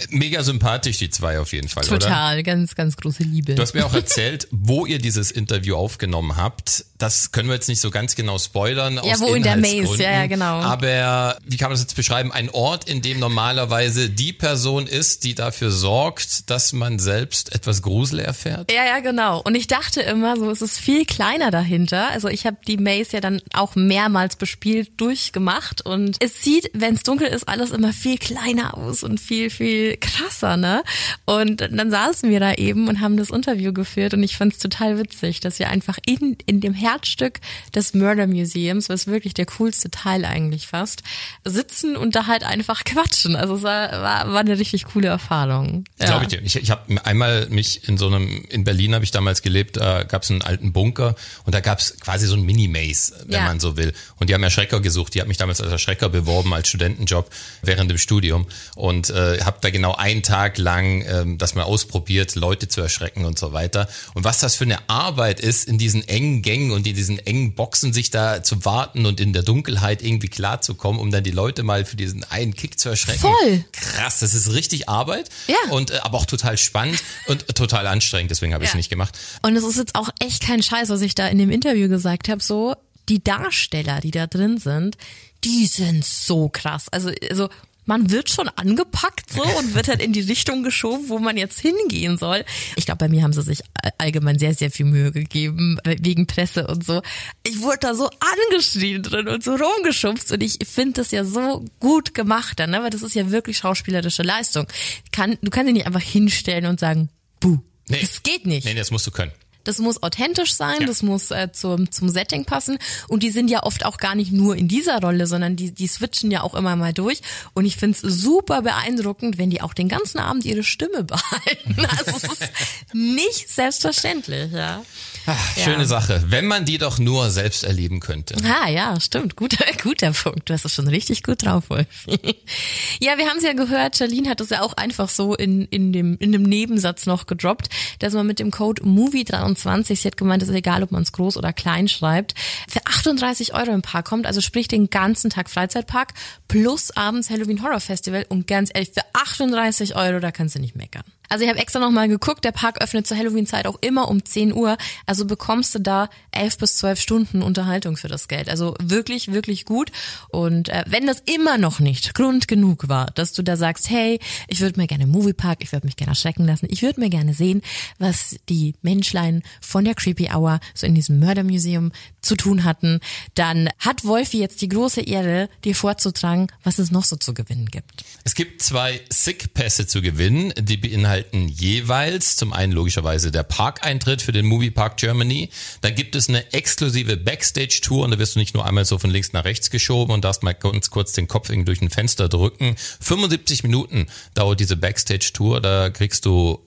Mega 0.08 0.42
sympathisch, 0.42 0.98
die 0.98 1.10
zwei 1.10 1.38
auf 1.38 1.52
jeden 1.52 1.68
Fall, 1.68 1.84
Total, 1.84 2.36
oder? 2.36 2.42
ganz, 2.42 2.74
ganz 2.74 2.96
große 2.96 3.22
Liebe. 3.22 3.54
Du 3.54 3.62
hast 3.62 3.74
mir 3.74 3.84
auch 3.84 3.94
erzählt, 3.94 4.48
wo 4.50 4.86
ihr 4.86 4.98
dieses 4.98 5.30
Interview 5.30 5.76
aufgenommen 5.76 6.36
habt. 6.36 6.86
Das 7.00 7.32
können 7.32 7.48
wir 7.48 7.54
jetzt 7.54 7.68
nicht 7.68 7.80
so 7.80 7.90
ganz 7.90 8.14
genau 8.14 8.38
spoilern. 8.38 9.00
Ja, 9.02 9.18
wo 9.20 9.34
in 9.34 9.42
der 9.42 9.56
Maze, 9.56 10.02
ja, 10.02 10.12
ja, 10.12 10.26
genau. 10.26 10.60
Aber 10.60 11.38
wie 11.46 11.56
kann 11.56 11.70
man 11.70 11.72
das 11.72 11.80
jetzt 11.80 11.96
beschreiben? 11.96 12.30
Ein 12.30 12.50
Ort, 12.50 12.88
in 12.88 13.00
dem 13.00 13.18
normalerweise 13.18 14.10
die 14.10 14.34
Person 14.34 14.86
ist, 14.86 15.24
die 15.24 15.34
dafür 15.34 15.70
sorgt, 15.70 16.50
dass 16.50 16.74
man 16.74 16.98
selbst 16.98 17.54
etwas 17.54 17.80
Grusel 17.80 18.20
erfährt? 18.20 18.70
Ja, 18.70 18.84
ja, 18.84 19.00
genau. 19.00 19.40
Und 19.40 19.54
ich 19.54 19.66
dachte 19.66 20.02
immer, 20.02 20.36
so 20.36 20.50
es 20.50 20.60
ist 20.60 20.78
viel 20.78 21.06
kleiner 21.06 21.50
dahinter. 21.50 22.08
Also 22.10 22.28
ich 22.28 22.44
habe 22.44 22.58
die 22.66 22.76
Maze 22.76 23.14
ja 23.14 23.20
dann 23.20 23.40
auch 23.54 23.76
mehrmals 23.76 24.36
bespielt, 24.36 25.00
durchgemacht 25.00 25.84
und 25.86 26.18
es 26.20 26.42
sieht, 26.42 26.70
wenn 26.74 26.94
es 26.94 27.02
dunkel 27.02 27.28
ist, 27.28 27.48
alles 27.48 27.70
immer 27.70 27.94
viel 27.94 28.18
kleiner 28.18 28.76
aus 28.76 29.02
und 29.02 29.20
viel, 29.20 29.48
viel 29.48 29.96
krasser, 29.96 30.58
ne? 30.58 30.82
Und 31.24 31.60
dann 31.60 31.90
saßen 31.90 32.28
wir 32.28 32.40
da 32.40 32.52
eben 32.52 32.88
und 32.88 33.00
haben 33.00 33.16
das 33.16 33.30
Interview 33.30 33.72
geführt 33.72 34.12
und 34.12 34.22
ich 34.22 34.36
fand 34.36 34.52
es 34.52 34.58
total 34.58 34.98
witzig, 34.98 35.40
dass 35.40 35.58
wir 35.58 35.70
einfach 35.70 35.98
in, 36.06 36.36
in 36.44 36.60
dem 36.60 36.74
Herzstück 36.90 37.40
des 37.74 37.94
Murder 37.94 38.26
Museums, 38.26 38.88
was 38.88 39.06
wirklich 39.06 39.34
der 39.34 39.46
coolste 39.46 39.90
Teil 39.90 40.24
eigentlich 40.24 40.66
fast, 40.66 41.02
sitzen 41.44 41.96
und 41.96 42.14
da 42.16 42.26
halt 42.26 42.44
einfach 42.44 42.84
quatschen. 42.84 43.36
Also 43.36 43.56
es 43.56 43.62
war, 43.62 43.90
war, 43.92 44.32
war 44.32 44.40
eine 44.40 44.58
richtig 44.58 44.84
coole 44.84 45.08
Erfahrung. 45.08 45.84
Ja. 45.98 46.06
Glaube 46.06 46.24
ich 46.24 46.28
dir. 46.28 46.42
Ich, 46.42 46.56
ich 46.56 46.70
habe 46.70 47.04
einmal 47.04 47.48
mich 47.48 47.88
in 47.88 47.98
so 47.98 48.06
einem, 48.06 48.44
in 48.48 48.64
Berlin 48.64 48.94
habe 48.94 49.04
ich 49.04 49.10
damals 49.10 49.42
gelebt, 49.42 49.76
da 49.76 50.02
gab 50.02 50.22
es 50.22 50.30
einen 50.30 50.42
alten 50.42 50.72
Bunker 50.72 51.14
und 51.44 51.54
da 51.54 51.60
gab 51.60 51.78
es 51.78 51.98
quasi 52.00 52.26
so 52.26 52.34
ein 52.34 52.42
Mini-Maze, 52.42 53.24
wenn 53.26 53.40
ja. 53.40 53.44
man 53.44 53.60
so 53.60 53.76
will. 53.76 53.92
Und 54.18 54.30
die 54.30 54.34
haben 54.34 54.42
Erschrecker 54.42 54.80
gesucht. 54.80 55.14
Die 55.14 55.20
hat 55.20 55.28
mich 55.28 55.36
damals 55.36 55.60
als 55.60 55.70
Erschrecker 55.70 56.08
beworben, 56.08 56.52
als 56.54 56.68
Studentenjob 56.68 57.30
während 57.62 57.90
dem 57.90 57.98
Studium 57.98 58.46
und 58.74 59.10
äh, 59.10 59.40
habe 59.42 59.58
da 59.60 59.70
genau 59.70 59.94
einen 59.94 60.22
Tag 60.22 60.58
lang 60.58 61.04
ähm, 61.06 61.38
das 61.38 61.54
mal 61.54 61.62
ausprobiert, 61.62 62.34
Leute 62.34 62.68
zu 62.68 62.80
erschrecken 62.80 63.24
und 63.24 63.38
so 63.38 63.52
weiter. 63.52 63.88
Und 64.14 64.24
was 64.24 64.40
das 64.40 64.56
für 64.56 64.64
eine 64.64 64.88
Arbeit 64.88 65.40
ist, 65.40 65.68
in 65.68 65.78
diesen 65.78 66.06
engen 66.08 66.42
Gängen 66.42 66.70
und 66.72 66.79
in 66.84 66.94
diesen 66.94 67.18
engen 67.18 67.54
Boxen 67.54 67.92
sich 67.92 68.10
da 68.10 68.42
zu 68.42 68.64
warten 68.64 69.06
und 69.06 69.20
in 69.20 69.32
der 69.32 69.42
Dunkelheit 69.42 70.02
irgendwie 70.02 70.28
klarzukommen, 70.28 71.00
um 71.00 71.10
dann 71.10 71.24
die 71.24 71.30
Leute 71.30 71.62
mal 71.62 71.84
für 71.84 71.96
diesen 71.96 72.24
einen 72.24 72.54
Kick 72.54 72.78
zu 72.78 72.88
erschrecken. 72.88 73.20
Voll. 73.20 73.64
Krass, 73.72 74.20
das 74.20 74.34
ist 74.34 74.52
richtig 74.52 74.88
Arbeit. 74.88 75.28
Ja. 75.46 75.56
Und 75.70 75.90
äh, 75.90 75.98
aber 75.98 76.18
auch 76.18 76.26
total 76.26 76.58
spannend 76.58 77.02
und 77.26 77.46
total 77.54 77.86
anstrengend, 77.86 78.30
deswegen 78.30 78.54
habe 78.54 78.64
ich 78.64 78.70
es 78.70 78.76
nicht 78.76 78.90
gemacht. 78.90 79.18
Und 79.42 79.56
es 79.56 79.64
ist 79.64 79.76
jetzt 79.76 79.94
auch 79.94 80.10
echt 80.18 80.42
kein 80.42 80.62
Scheiß, 80.62 80.88
was 80.88 81.02
ich 81.02 81.14
da 81.14 81.28
in 81.28 81.38
dem 81.38 81.50
Interview 81.50 81.88
gesagt 81.88 82.28
habe, 82.28 82.42
so 82.42 82.74
die 83.08 83.22
Darsteller, 83.22 84.00
die 84.00 84.10
da 84.10 84.26
drin 84.26 84.58
sind, 84.58 84.96
die 85.44 85.66
sind 85.66 86.04
so 86.04 86.48
krass. 86.48 86.88
Also, 86.90 87.10
also 87.30 87.48
man 87.90 88.08
wird 88.08 88.30
schon 88.30 88.48
angepackt 88.48 89.32
so 89.32 89.42
und 89.42 89.74
wird 89.74 89.88
halt 89.88 90.00
in 90.00 90.12
die 90.12 90.20
Richtung 90.20 90.62
geschoben, 90.62 91.08
wo 91.08 91.18
man 91.18 91.36
jetzt 91.36 91.58
hingehen 91.58 92.16
soll. 92.16 92.44
Ich 92.76 92.86
glaube, 92.86 92.98
bei 92.98 93.08
mir 93.08 93.24
haben 93.24 93.32
sie 93.32 93.42
sich 93.42 93.62
allgemein 93.98 94.38
sehr, 94.38 94.54
sehr 94.54 94.70
viel 94.70 94.86
Mühe 94.86 95.10
gegeben, 95.10 95.78
wegen 95.84 96.28
Presse 96.28 96.68
und 96.68 96.84
so. 96.84 97.02
Ich 97.42 97.60
wurde 97.60 97.78
da 97.80 97.94
so 97.94 98.08
angeschrien 98.48 99.02
drin 99.02 99.26
und 99.26 99.42
so 99.42 99.56
rumgeschubst 99.56 100.30
und 100.30 100.40
ich 100.40 100.58
finde 100.64 101.00
das 101.00 101.10
ja 101.10 101.24
so 101.24 101.64
gut 101.80 102.14
gemacht 102.14 102.60
dann, 102.60 102.70
ne? 102.70 102.80
weil 102.80 102.90
das 102.90 103.02
ist 103.02 103.16
ja 103.16 103.32
wirklich 103.32 103.58
schauspielerische 103.58 104.22
Leistung. 104.22 104.68
Kann, 105.10 105.36
du 105.42 105.50
kannst 105.50 105.66
dich 105.66 105.74
nicht 105.74 105.86
einfach 105.86 106.00
hinstellen 106.00 106.66
und 106.66 106.78
sagen, 106.78 107.08
buh. 107.40 107.58
Nee. 107.88 108.02
Das 108.02 108.22
geht 108.22 108.46
nicht. 108.46 108.66
Nee, 108.66 108.74
das 108.74 108.92
musst 108.92 109.08
du 109.08 109.10
können. 109.10 109.32
Das 109.70 109.78
muss 109.78 110.02
authentisch 110.02 110.54
sein, 110.54 110.80
ja. 110.80 110.86
das 110.88 111.04
muss 111.04 111.30
äh, 111.30 111.52
zum, 111.52 111.92
zum 111.92 112.08
Setting 112.08 112.44
passen. 112.44 112.76
Und 113.06 113.22
die 113.22 113.30
sind 113.30 113.48
ja 113.48 113.62
oft 113.62 113.84
auch 113.84 113.98
gar 113.98 114.16
nicht 114.16 114.32
nur 114.32 114.56
in 114.56 114.66
dieser 114.66 115.00
Rolle, 115.00 115.28
sondern 115.28 115.54
die, 115.54 115.70
die 115.70 115.86
switchen 115.86 116.32
ja 116.32 116.42
auch 116.42 116.56
immer 116.56 116.74
mal 116.74 116.92
durch. 116.92 117.20
Und 117.54 117.66
ich 117.66 117.76
find's 117.76 118.00
super 118.00 118.62
beeindruckend, 118.62 119.38
wenn 119.38 119.48
die 119.48 119.62
auch 119.62 119.72
den 119.72 119.88
ganzen 119.88 120.18
Abend 120.18 120.44
ihre 120.44 120.64
Stimme 120.64 121.04
behalten. 121.04 121.76
Also 121.78 122.16
es 122.16 122.24
ist 122.24 122.50
nicht 122.92 123.48
selbstverständlich, 123.48 124.50
ja. 124.50 124.82
Ach, 125.26 125.56
schöne 125.56 125.80
ja. 125.80 125.84
Sache. 125.84 126.24
Wenn 126.26 126.46
man 126.46 126.64
die 126.64 126.78
doch 126.78 126.98
nur 126.98 127.30
selbst 127.30 127.64
erleben 127.64 128.00
könnte. 128.00 128.36
Ah, 128.44 128.68
ja, 128.68 128.98
stimmt. 129.00 129.36
Guter, 129.36 129.64
guter 129.82 130.12
Punkt. 130.12 130.48
Du 130.48 130.52
hast 130.52 130.64
es 130.64 130.74
schon 130.74 130.88
richtig 130.88 131.22
gut 131.22 131.44
drauf, 131.44 131.70
Wolf. 131.70 132.06
ja, 133.00 133.18
wir 133.18 133.26
haben 133.28 133.38
es 133.38 133.44
ja 133.44 133.52
gehört. 133.52 133.96
Charlene 133.96 134.28
hat 134.28 134.40
es 134.40 134.50
ja 134.50 134.62
auch 134.62 134.74
einfach 134.74 135.08
so 135.08 135.34
in, 135.34 135.66
in 135.66 135.92
dem, 135.92 136.16
in 136.18 136.32
dem 136.32 136.42
Nebensatz 136.42 137.06
noch 137.06 137.26
gedroppt, 137.26 137.68
dass 137.98 138.14
man 138.14 138.26
mit 138.26 138.38
dem 138.38 138.50
Code 138.50 138.82
MOVIE23, 138.82 139.96
sie 139.96 140.08
hat 140.08 140.16
gemeint, 140.16 140.42
es 140.42 140.48
ist 140.48 140.54
egal, 140.54 140.82
ob 140.82 140.90
man 140.90 141.02
es 141.02 141.12
groß 141.12 141.36
oder 141.36 141.52
klein 141.52 141.88
schreibt, 141.88 142.34
für 142.68 142.80
38 142.86 143.54
Euro 143.54 143.72
im 143.72 143.82
Park 143.82 144.06
kommt, 144.06 144.26
also 144.26 144.40
sprich 144.40 144.68
den 144.68 144.90
ganzen 144.90 145.30
Tag 145.30 145.50
Freizeitpark 145.50 146.14
plus 146.48 146.90
abends 146.96 147.30
Halloween 147.30 147.62
Horror 147.62 147.80
Festival 147.80 148.26
und 148.28 148.46
ganz 148.46 148.70
ehrlich, 148.72 148.90
für 148.92 149.04
38 149.12 149.96
Euro, 149.96 150.20
da 150.20 150.30
kannst 150.30 150.54
du 150.54 150.60
nicht 150.60 150.76
meckern. 150.76 151.04
Also 151.30 151.44
ich 151.44 151.48
habe 151.48 151.60
extra 151.60 151.78
nochmal 151.78 152.08
geguckt, 152.08 152.44
der 152.44 152.50
Park 152.50 152.82
öffnet 152.82 153.06
zur 153.06 153.16
Halloween-Zeit 153.16 153.68
auch 153.68 153.78
immer 153.80 154.08
um 154.08 154.24
10 154.24 154.52
Uhr. 154.52 154.76
Also 155.06 155.24
bekommst 155.26 155.72
du 155.76 155.78
da 155.78 156.10
11 156.32 156.58
bis 156.58 156.76
12 156.78 157.00
Stunden 157.00 157.42
Unterhaltung 157.42 157.96
für 157.96 158.08
das 158.08 158.26
Geld. 158.26 158.48
Also 158.48 158.74
wirklich, 158.82 159.30
wirklich 159.32 159.64
gut. 159.64 159.92
Und 160.30 160.70
äh, 160.70 160.82
wenn 160.88 161.06
das 161.06 161.22
immer 161.26 161.56
noch 161.56 161.78
nicht 161.78 162.14
Grund 162.14 162.48
genug 162.48 162.88
war, 162.88 163.06
dass 163.14 163.32
du 163.32 163.44
da 163.44 163.56
sagst, 163.56 163.90
hey, 163.90 164.18
ich 164.48 164.60
würde 164.60 164.80
mir 164.80 164.88
gerne 164.88 165.04
im 165.04 165.10
Moviepark, 165.10 165.58
ich 165.62 165.70
würde 165.70 165.86
mich 165.86 165.94
gerne 165.94 166.10
erschrecken 166.10 166.46
lassen, 166.46 166.66
ich 166.68 166.82
würde 166.82 166.98
mir 166.98 167.10
gerne 167.10 167.32
sehen, 167.32 167.62
was 168.00 168.34
die 168.48 168.74
Menschlein 168.82 169.44
von 169.60 169.84
der 169.84 169.94
Creepy 169.94 170.30
Hour 170.34 170.58
so 170.74 170.84
in 170.84 170.96
diesem 170.96 171.20
Mördermuseum 171.20 171.92
zu 172.22 172.34
tun 172.34 172.64
hatten, 172.64 172.98
dann 173.36 173.68
hat 173.78 174.04
Wolfi 174.04 174.40
jetzt 174.40 174.62
die 174.62 174.68
große 174.68 175.02
Ehre, 175.02 175.48
dir 175.64 175.76
vorzutragen, 175.76 176.48
was 176.64 176.80
es 176.80 176.90
noch 176.90 177.04
so 177.04 177.14
zu 177.14 177.34
gewinnen 177.34 177.66
gibt. 177.66 178.04
Es 178.24 178.34
gibt 178.34 178.62
zwei 178.62 179.00
Sick-Pässe 179.10 179.86
zu 179.86 180.02
gewinnen, 180.02 180.52
die 180.58 180.76
beinhalten 180.76 181.19
beinhalten 181.20 181.48
jeweils 181.48 182.36
zum 182.36 182.52
einen 182.52 182.72
logischerweise 182.72 183.30
der 183.30 183.42
Parkeintritt 183.42 184.22
für 184.22 184.32
den 184.32 184.46
Movie 184.46 184.70
Park 184.70 184.96
Germany. 184.96 185.50
Dann 185.80 185.94
gibt 185.94 186.14
es 186.14 186.28
eine 186.28 186.52
exklusive 186.52 187.16
Backstage-Tour 187.16 188.04
und 188.04 188.12
da 188.12 188.18
wirst 188.18 188.34
du 188.34 188.38
nicht 188.38 188.54
nur 188.54 188.66
einmal 188.66 188.84
so 188.84 188.98
von 188.98 189.10
links 189.10 189.32
nach 189.32 189.44
rechts 189.44 189.70
geschoben 189.70 190.12
und 190.12 190.24
darfst 190.24 190.42
mal 190.42 190.54
ganz 190.54 190.90
kurz 190.90 191.12
den 191.12 191.28
Kopf 191.28 191.50
durch 191.50 191.82
ein 191.82 191.90
Fenster 191.90 192.28
drücken. 192.28 192.76
75 193.00 193.62
Minuten 193.62 194.06
dauert 194.34 194.60
diese 194.60 194.76
Backstage-Tour, 194.76 195.60
da 195.60 195.90
kriegst 195.90 196.24
du 196.24 196.60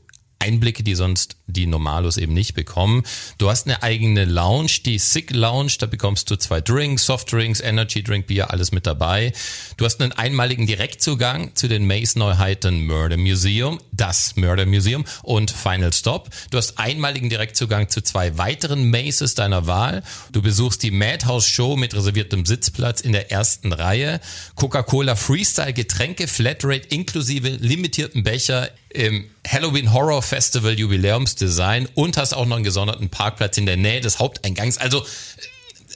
Einblicke, 0.43 0.83
die 0.83 0.95
sonst 0.95 1.37
die 1.47 1.67
Normalos 1.67 2.17
eben 2.17 2.33
nicht 2.33 2.53
bekommen. 2.53 3.03
Du 3.37 3.49
hast 3.49 3.65
eine 3.65 3.81
eigene 3.81 4.25
Lounge, 4.25 4.71
die 4.85 4.99
Sick 4.99 5.31
Lounge, 5.31 5.71
da 5.79 5.85
bekommst 5.85 6.29
du 6.29 6.35
zwei 6.35 6.59
Drinks, 6.59 7.05
Softdrinks, 7.05 7.61
Energy 7.61 8.03
Drink, 8.03 8.27
Bier, 8.27 8.51
alles 8.51 8.73
mit 8.73 8.85
dabei. 8.85 9.31
Du 9.77 9.85
hast 9.85 10.01
einen 10.01 10.11
einmaligen 10.11 10.67
Direktzugang 10.67 11.55
zu 11.55 11.69
den 11.69 11.87
Mace 11.87 12.17
Neuheiten 12.17 12.85
Murder 12.85 13.15
Museum, 13.15 13.79
das 13.93 14.35
Murder 14.35 14.65
Museum 14.65 15.05
und 15.21 15.49
Final 15.49 15.93
Stop. 15.93 16.29
Du 16.51 16.57
hast 16.57 16.77
einmaligen 16.77 17.29
Direktzugang 17.29 17.87
zu 17.87 18.01
zwei 18.01 18.37
weiteren 18.37 18.89
Maces 18.89 19.35
deiner 19.35 19.65
Wahl. 19.65 20.03
Du 20.33 20.41
besuchst 20.41 20.83
die 20.83 20.91
Madhouse 20.91 21.47
Show 21.47 21.77
mit 21.77 21.95
reserviertem 21.95 22.45
Sitzplatz 22.45 22.99
in 22.99 23.13
der 23.13 23.31
ersten 23.31 23.71
Reihe. 23.71 24.19
Coca-Cola 24.55 25.15
Freestyle 25.15 25.73
Getränke 25.73 26.27
Flatrate 26.27 26.89
inklusive 26.89 27.49
limitierten 27.49 28.23
Becher 28.23 28.69
im 28.93 29.29
Halloween 29.47 29.91
Horror 29.91 30.21
Festival 30.21 30.77
Jubiläumsdesign 30.79 31.89
und 31.95 32.17
hast 32.17 32.33
auch 32.33 32.45
noch 32.45 32.55
einen 32.55 32.63
gesonderten 32.63 33.09
Parkplatz 33.09 33.57
in 33.57 33.65
der 33.65 33.77
Nähe 33.77 34.01
des 34.01 34.19
Haupteingangs. 34.19 34.77
Also 34.77 35.05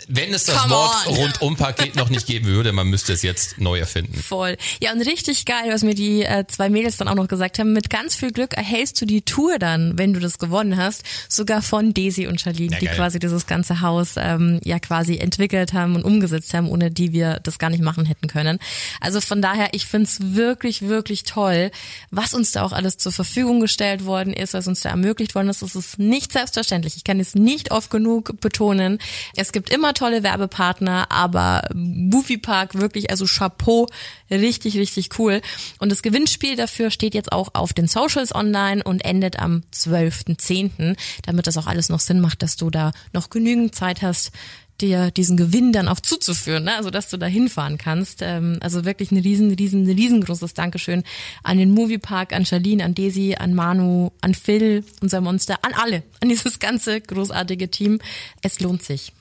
wenn 0.08 0.34
es 0.34 0.46
das 0.46 0.58
Come 0.58 0.74
Wort 0.74 1.08
on. 1.08 1.16
Rundum-Paket 1.16 1.96
noch 1.96 2.10
nicht 2.10 2.28
geben 2.28 2.46
würde, 2.46 2.72
man 2.72 2.88
müsste 2.88 3.14
es 3.14 3.24
jetzt 3.24 3.58
neu 3.58 3.78
erfinden. 3.78 4.14
Voll. 4.22 4.58
Ja, 4.82 4.94
und 4.94 5.02
richtig 5.02 5.46
geil, 5.46 5.70
was 5.70 5.84
mir 5.84 5.96
die 5.96 6.24
äh, 6.24 6.46
zwei 6.48 6.70
Mädels 6.70 6.98
dann 6.98 7.08
auch 7.08 7.16
noch 7.16 7.28
gesagt 7.28 7.60
haben. 7.60 7.74
Mit 7.74 7.90
ganz 7.90 8.16
viel 8.16 8.32
Glück 8.32 8.54
erhältst 8.54 9.02
du 9.02 9.06
die 9.06 9.22
Tour 9.22 9.60
dann, 9.60 9.98
wenn 9.98 10.14
du 10.14 10.20
das 10.20 10.40
gewonnen 10.40 10.78
hast, 10.78 11.04
sogar 11.28 11.62
von 11.62 11.94
Daisy 11.94 12.28
und 12.28 12.40
Charlene, 12.40 12.74
Ja, 12.74 12.80
die 12.80 12.88
quasi 12.88 13.20
dieses 13.20 13.48
ganze 13.48 13.82
Haus 13.82 14.16
ähm, 14.18 14.60
ja 14.64 14.80
quasi 14.80 15.18
entwickelt 15.18 15.74
haben 15.74 15.96
und 15.96 16.04
umgesetzt 16.04 16.54
haben, 16.54 16.70
ohne 16.70 16.90
die 16.90 17.12
wir 17.12 17.40
das 17.44 17.60
gar 17.60 17.70
nicht 17.70 17.84
machen 17.84 18.06
hätten 18.06 18.28
können. 18.28 18.60
Also 19.02 19.20
von 19.20 19.42
daher, 19.42 19.74
ich 19.74 19.86
find's 19.86 20.20
wirklich, 20.22 20.84
wirklich 20.84 21.24
toll, 21.24 21.72
was 22.12 22.34
uns 22.34 22.54
da 22.54 22.64
auch 22.64 22.72
alles 22.72 22.98
zur 22.98 23.12
Verfügung 23.12 23.60
gestellt 23.60 24.06
worden 24.06 24.34
ist, 24.34 24.54
was 24.54 24.68
uns 24.68 24.82
da 24.82 24.90
ermöglicht 24.90 25.36
worden 25.36 25.50
ist. 25.50 25.62
Es 25.62 25.76
ist 25.76 26.00
nicht 26.00 26.32
selbstverständlich. 26.32 26.96
Ich 26.96 27.04
kann 27.04 27.20
es 27.20 27.36
nicht 27.36 27.72
oft 27.72 27.90
genug 27.90 28.40
betonen. 28.40 29.00
Es 29.36 29.52
gibt 29.52 29.70
immer 29.70 29.94
tolle 29.98 30.24
Werbepartner, 30.24 31.12
aber 31.12 31.64
Moviepark 31.74 32.76
wirklich, 32.76 33.10
also 33.10 33.26
Chapeau, 33.26 33.88
richtig, 34.30 34.78
richtig 34.78 35.18
cool. 35.20 35.42
Und 35.80 35.92
das 35.92 36.02
Gewinnspiel 36.02 36.56
dafür 36.56 36.92
steht 36.92 37.14
jetzt 37.14 37.32
auch 37.32 37.50
auf 37.54 37.74
den 37.74 37.88
Socials 37.88 38.34
online 38.34 38.84
und 38.84 39.04
endet 39.04 39.40
am 39.40 39.64
12.10., 39.74 40.96
damit 41.26 41.48
das 41.48 41.58
auch 41.58 41.68
alles 41.68 41.90
noch 41.90 42.00
Sinn 42.00 42.20
macht, 42.20 42.44
dass 42.44 42.56
du 42.56 42.70
da 42.70 42.92
noch 43.14 43.30
genügend 43.30 43.76
Zeit 43.76 44.02
hast, 44.02 44.32
dir 44.80 45.12
diesen 45.12 45.38
Gewinn 45.38 45.74
dann 45.74 45.88
auch 45.88 46.00
zuzuführen, 46.00 46.66
ne? 46.66 46.76
also 46.76 46.90
dass 46.90 47.10
du 47.10 47.18
da 47.18 47.26
hinfahren 47.26 47.78
kannst. 47.78 48.22
Ähm, 48.22 48.58
also 48.62 48.86
wirklich 48.86 49.12
ein 49.12 49.18
riesen, 49.18 49.52
riesen, 49.52 49.86
riesengroßes 49.88 50.54
Dankeschön 50.54 51.04
an 51.44 51.58
den 51.58 51.72
Moviepark, 51.72 52.34
an 52.34 52.46
Charlene, 52.46 52.84
an 52.84 52.94
Desi, 52.94 53.36
an 53.36 53.54
Manu, 53.54 54.12
an 54.22 54.34
Phil, 54.34 54.84
unser 55.02 55.22
Monster, 55.22 55.58
an 55.64 55.74
alle, 55.74 56.04
an 56.22 56.30
dieses 56.30 56.60
ganze 56.60 57.02
großartige 57.02 57.70
Team. 57.72 58.00
Es 58.42 58.60
lohnt 58.60 58.84
sich. 58.84 59.14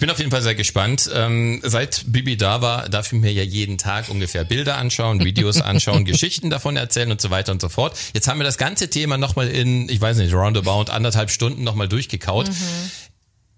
Bin 0.00 0.08
auf 0.08 0.18
jeden 0.18 0.30
Fall 0.30 0.40
sehr 0.40 0.54
gespannt. 0.54 1.10
Ähm, 1.12 1.60
seit 1.62 2.04
Bibi 2.06 2.38
da 2.38 2.62
war, 2.62 2.88
darf 2.88 3.12
ich 3.12 3.20
mir 3.20 3.30
ja 3.32 3.42
jeden 3.42 3.76
Tag 3.76 4.08
ungefähr 4.08 4.44
Bilder 4.44 4.78
anschauen, 4.78 5.22
Videos 5.22 5.60
anschauen, 5.60 6.06
Geschichten 6.06 6.48
davon 6.48 6.76
erzählen 6.76 7.12
und 7.12 7.20
so 7.20 7.28
weiter 7.28 7.52
und 7.52 7.60
so 7.60 7.68
fort. 7.68 7.98
Jetzt 8.14 8.26
haben 8.26 8.40
wir 8.40 8.44
das 8.44 8.56
ganze 8.56 8.88
Thema 8.88 9.18
nochmal 9.18 9.48
in, 9.48 9.90
ich 9.90 10.00
weiß 10.00 10.16
nicht, 10.16 10.32
roundabout 10.32 10.90
anderthalb 10.90 11.30
Stunden 11.30 11.64
nochmal 11.64 11.86
durchgekaut. 11.86 12.50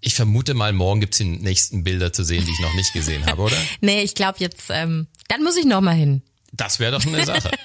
Ich 0.01 0.15
vermute 0.15 0.53
mal, 0.53 0.73
morgen 0.73 0.99
gibt's 0.99 1.17
die 1.17 1.23
nächsten 1.23 1.85
Bilder 1.85 2.11
zu 2.11 2.25
sehen, 2.25 2.43
die 2.45 2.51
ich 2.51 2.59
noch 2.59 2.75
nicht 2.75 2.91
gesehen 2.91 3.25
habe, 3.25 3.43
oder? 3.43 3.55
Nee, 3.79 4.01
ich 4.01 4.13
glaube 4.13 4.39
jetzt, 4.39 4.65
ähm, 4.69 5.07
dann 5.29 5.43
muss 5.43 5.55
ich 5.55 5.63
noch 5.63 5.79
mal 5.79 5.95
hin. 5.95 6.23
Das 6.55 6.79
wäre 6.79 6.91
doch 6.97 7.05
eine 7.05 7.25
Sache. 7.25 7.49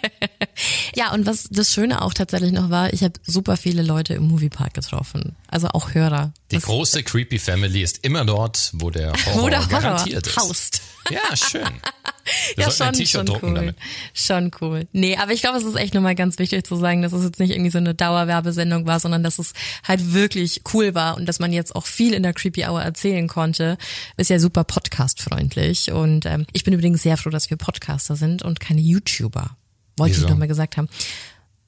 Ja, 0.97 1.13
und 1.13 1.25
was 1.27 1.45
das 1.51 1.73
Schöne 1.73 2.03
auch 2.03 2.13
tatsächlich 2.15 2.51
noch 2.51 2.69
war, 2.71 2.93
ich 2.93 3.05
habe 3.05 3.13
super 3.25 3.57
viele 3.57 3.83
Leute 3.83 4.15
im 4.15 4.25
Moviepark 4.27 4.75
getroffen. 4.75 5.37
Also 5.47 5.69
auch 5.69 5.95
Hörer. 5.95 6.33
Die 6.51 6.57
Das- 6.57 6.65
große 6.65 7.05
Creepy 7.05 7.39
Family 7.39 7.83
ist 7.83 7.99
immer 8.05 8.25
dort, 8.25 8.71
wo 8.73 8.91
der 8.91 9.13
Horror, 9.13 9.37
wo 9.43 9.49
der 9.49 9.61
Horror 9.61 9.69
garantiert 9.81 10.27
ist. 10.27 10.37
haust. 10.37 10.81
Ja, 11.11 11.37
schön. 11.37 11.63
Wir 12.57 12.65
ja, 12.65 12.71
schon, 12.71 13.07
schon 13.07 13.29
cool. 13.43 13.55
damit. 13.55 13.77
Schon 14.13 14.51
cool. 14.61 14.87
Nee, 14.93 15.17
aber 15.17 15.33
ich 15.33 15.41
glaube, 15.41 15.57
es 15.57 15.65
ist 15.65 15.77
echt 15.77 15.95
nochmal 15.95 16.15
ganz 16.15 16.39
wichtig 16.39 16.67
zu 16.67 16.77
sagen, 16.77 17.01
dass 17.03 17.13
es 17.13 17.25
jetzt 17.25 17.41
nicht 17.41 17.53
irgendwie 17.53 17.71
so 17.71 17.79
eine 17.79 17.95
Dauerwerbesendung 17.95 18.87
war, 18.87 19.01
sondern 19.01 19.23
dass 19.23 19.39
es 19.39 19.55
halt 19.87 20.13
wirklich 20.13 20.63
cool 20.75 20.95
war 20.95 21.17
und 21.17 21.27
dass 21.27 21.39
man 21.39 21.53
jetzt 21.53 21.75
auch 21.75 21.87
viel 21.87 22.13
in 22.13 22.23
der 22.23 22.35
Creepy 22.35 22.67
Hour 22.67 22.83
erzählen 22.83 23.29
konnte. 23.29 23.79
Ist 24.17 24.31
ja 24.31 24.39
super 24.39 24.65
podcast-freundlich 24.65 25.91
und 25.93 26.27
ähm, 26.27 26.47
ich 26.53 26.65
bin 26.65 26.75
übrigens 26.75 27.03
sehr 27.03 27.17
froh, 27.17 27.31
dass 27.31 27.49
wir 27.49 27.57
Podcaster 27.57 28.17
sind 28.17 28.43
und 28.43 28.61
keine 28.61 28.81
YouTuber. 28.81 29.57
Wollte 29.97 30.17
Wieso? 30.17 30.27
ich 30.27 30.31
nochmal 30.31 30.49
gesagt 30.49 30.77
haben. 30.77 30.89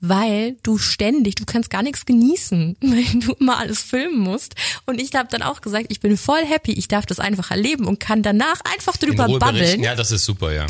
Weil 0.01 0.56
du 0.62 0.78
ständig, 0.78 1.35
du 1.35 1.44
kannst 1.44 1.68
gar 1.70 1.82
nichts 1.82 2.06
genießen, 2.06 2.77
weil 2.81 3.05
du 3.20 3.32
immer 3.35 3.59
alles 3.59 3.82
filmen 3.82 4.18
musst. 4.18 4.55
Und 4.86 5.01
ich 5.01 5.14
habe 5.14 5.28
dann 5.31 5.43
auch 5.43 5.60
gesagt, 5.60 5.86
ich 5.90 6.01
bin 6.01 6.16
voll 6.16 6.44
happy, 6.44 6.72
ich 6.72 6.89
darf 6.89 7.06
das 7.06 7.20
einfach 7.20 7.51
erleben 7.51 7.86
und 7.86 8.01
kann 8.01 8.22
danach 8.22 8.60
einfach 8.64 8.97
In 9.01 9.10
drüber 9.10 9.39
babbeln 9.39 9.82
Ja, 9.82 9.94
das 9.94 10.10
ist 10.10 10.24
super, 10.24 10.52
ja. 10.52 10.66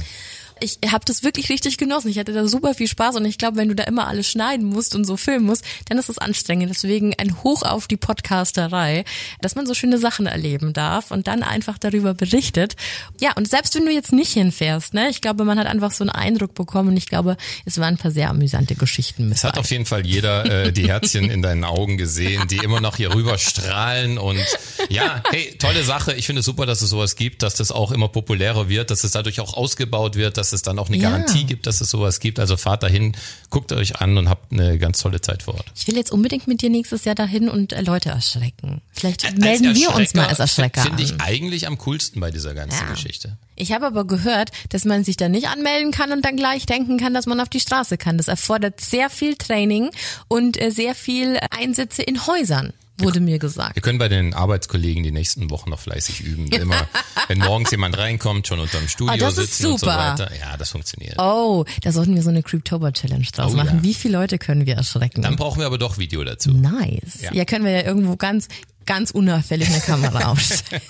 Ich 0.60 0.78
habe 0.90 1.04
das 1.04 1.22
wirklich 1.22 1.48
richtig 1.48 1.78
genossen. 1.78 2.08
Ich 2.08 2.18
hatte 2.18 2.32
da 2.32 2.46
super 2.46 2.74
viel 2.74 2.88
Spaß 2.88 3.16
und 3.16 3.24
ich 3.24 3.38
glaube, 3.38 3.56
wenn 3.56 3.68
du 3.68 3.74
da 3.74 3.84
immer 3.84 4.06
alles 4.06 4.28
schneiden 4.28 4.66
musst 4.66 4.94
und 4.94 5.04
so 5.04 5.16
filmen 5.16 5.46
musst, 5.46 5.64
dann 5.88 5.98
ist 5.98 6.08
es 6.08 6.18
anstrengend. 6.18 6.70
Deswegen 6.70 7.14
ein 7.18 7.42
Hoch 7.42 7.62
auf 7.62 7.88
die 7.88 7.96
Podcasterei, 7.96 9.04
dass 9.40 9.54
man 9.54 9.66
so 9.66 9.74
schöne 9.74 9.98
Sachen 9.98 10.26
erleben 10.26 10.72
darf 10.72 11.10
und 11.10 11.26
dann 11.26 11.42
einfach 11.42 11.78
darüber 11.78 12.14
berichtet. 12.14 12.76
Ja, 13.20 13.32
und 13.36 13.48
selbst 13.48 13.74
wenn 13.74 13.86
du 13.86 13.92
jetzt 13.92 14.12
nicht 14.12 14.32
hinfährst, 14.32 14.94
ne, 14.94 15.08
ich 15.08 15.20
glaube, 15.20 15.44
man 15.44 15.58
hat 15.58 15.66
einfach 15.66 15.92
so 15.92 16.04
einen 16.04 16.10
Eindruck 16.10 16.54
bekommen 16.54 16.90
und 16.90 16.96
ich 16.96 17.06
glaube, 17.06 17.36
es 17.64 17.78
waren 17.78 17.94
ein 17.94 17.98
paar 17.98 18.10
sehr 18.10 18.30
amüsante 18.30 18.74
Geschichten 18.74 19.28
mit 19.28 19.38
Es 19.38 19.44
hat 19.44 19.58
auf 19.58 19.70
jeden 19.70 19.86
Fall 19.86 20.06
jeder 20.06 20.66
äh, 20.66 20.72
die 20.72 20.88
Herzchen 20.88 21.30
in 21.30 21.42
deinen 21.42 21.64
Augen 21.64 21.96
gesehen, 21.96 22.46
die 22.48 22.58
immer 22.58 22.80
noch 22.80 22.96
hier 22.96 23.14
rüber 23.14 23.38
strahlen 23.38 24.18
und 24.18 24.40
ja, 24.88 25.22
hey, 25.30 25.54
tolle 25.58 25.82
Sache. 25.82 26.14
Ich 26.14 26.26
finde 26.26 26.40
es 26.40 26.46
super, 26.46 26.66
dass 26.66 26.82
es 26.82 26.90
sowas 26.90 27.16
gibt, 27.16 27.42
dass 27.42 27.54
das 27.54 27.72
auch 27.72 27.92
immer 27.92 28.08
populärer 28.08 28.68
wird, 28.68 28.90
dass 28.90 29.04
es 29.04 29.12
dadurch 29.12 29.40
auch 29.40 29.54
ausgebaut 29.54 30.16
wird, 30.16 30.36
dass 30.36 30.49
es 30.52 30.62
dann 30.62 30.78
auch 30.78 30.88
eine 30.88 30.96
Ja. 30.96 31.10
Garantie 31.10 31.44
gibt, 31.44 31.66
dass 31.66 31.80
es 31.80 31.90
sowas 31.90 32.20
gibt. 32.20 32.38
Also 32.38 32.56
fahrt 32.56 32.82
dahin, 32.82 33.16
guckt 33.50 33.72
euch 33.72 33.96
an 34.00 34.16
und 34.18 34.28
habt 34.28 34.52
eine 34.52 34.78
ganz 34.78 35.00
tolle 35.00 35.20
Zeit 35.20 35.42
vor 35.42 35.54
Ort. 35.54 35.66
Ich 35.76 35.86
will 35.86 35.96
jetzt 35.96 36.10
unbedingt 36.12 36.46
mit 36.46 36.62
dir 36.62 36.70
nächstes 36.70 37.04
Jahr 37.04 37.14
dahin 37.14 37.48
und 37.48 37.72
äh, 37.72 37.82
Leute 37.82 38.10
erschrecken. 38.10 38.80
Vielleicht 38.92 39.24
Als 39.24 39.36
melden 39.36 39.74
wir 39.74 39.94
uns 39.94 40.14
mal 40.14 40.26
als 40.26 40.38
Erschrecker 40.38 40.82
Finde 40.82 41.02
ich 41.02 41.20
eigentlich 41.20 41.66
am 41.66 41.78
coolsten 41.78 42.20
bei 42.20 42.30
dieser 42.30 42.54
ganzen 42.54 42.84
Ja. 42.86 42.92
Geschichte. 42.92 43.36
Ich 43.56 43.72
habe 43.72 43.86
aber 43.86 44.06
gehört, 44.06 44.50
dass 44.70 44.84
man 44.84 45.04
sich 45.04 45.16
da 45.16 45.28
nicht 45.28 45.48
anmelden 45.48 45.90
kann 45.92 46.12
und 46.12 46.24
dann 46.24 46.36
gleich 46.36 46.64
denken 46.66 46.96
kann, 46.98 47.12
dass 47.12 47.26
man 47.26 47.40
auf 47.40 47.48
die 47.50 47.60
Straße 47.60 47.98
kann. 47.98 48.16
Das 48.16 48.28
erfordert 48.28 48.80
sehr 48.80 49.10
viel 49.10 49.36
Training 49.36 49.90
und 50.28 50.60
äh, 50.60 50.70
sehr 50.70 50.94
viel 50.94 51.38
Einsätze 51.50 52.02
in 52.02 52.26
Häusern, 52.26 52.72
wurde 53.00 53.20
mir 53.20 53.38
gesagt. 53.38 53.74
Wir 53.76 53.82
können 53.82 53.98
bei 53.98 54.08
den 54.08 54.34
Arbeitskollegen 54.34 55.02
die 55.02 55.10
nächsten 55.12 55.50
Wochen 55.50 55.70
noch 55.70 55.80
fleißig 55.80 56.20
üben. 56.20 56.46
Immer, 56.52 56.88
wenn 57.28 57.38
morgens 57.38 57.70
jemand 57.70 57.96
reinkommt, 57.98 58.46
schon 58.46 58.60
unterm 58.60 58.86
Studio 58.88 59.14
Ah, 59.14 59.16
das 59.16 59.38
ist 59.38 59.56
sitzen 59.58 59.72
und 59.72 59.78
so 59.80 59.86
super. 59.86 59.98
weiter. 59.98 60.30
Ja, 60.38 60.56
das 60.56 60.70
funktioniert. 60.70 61.16
Oh, 61.18 61.64
da 61.82 61.92
sollten 61.92 62.14
wir 62.14 62.22
so 62.22 62.30
eine 62.30 62.42
Creeptober 62.42 62.92
Challenge 62.92 63.26
draus 63.32 63.52
Oh, 63.52 63.56
machen. 63.56 63.78
ja. 63.78 63.82
Wie 63.82 63.94
viele 63.94 64.18
Leute 64.18 64.38
können 64.38 64.66
wir 64.66 64.76
erschrecken? 64.76 65.22
Dann 65.22 65.36
brauchen 65.36 65.58
wir 65.60 65.66
aber 65.66 65.78
doch 65.78 65.98
Video 65.98 66.22
dazu. 66.24 66.50
nice. 66.52 67.20
Ja. 67.22 67.32
Ja. 67.32 67.44
können 67.44 67.64
wir 67.64 67.72
ja 67.72 67.82
irgendwo 67.82 68.16
ganz, 68.16 68.48
ganz 68.86 69.10
unauffällig 69.10 69.68
eine 69.68 69.80
Kamera 69.80 70.28
aufstellen. 70.30 70.82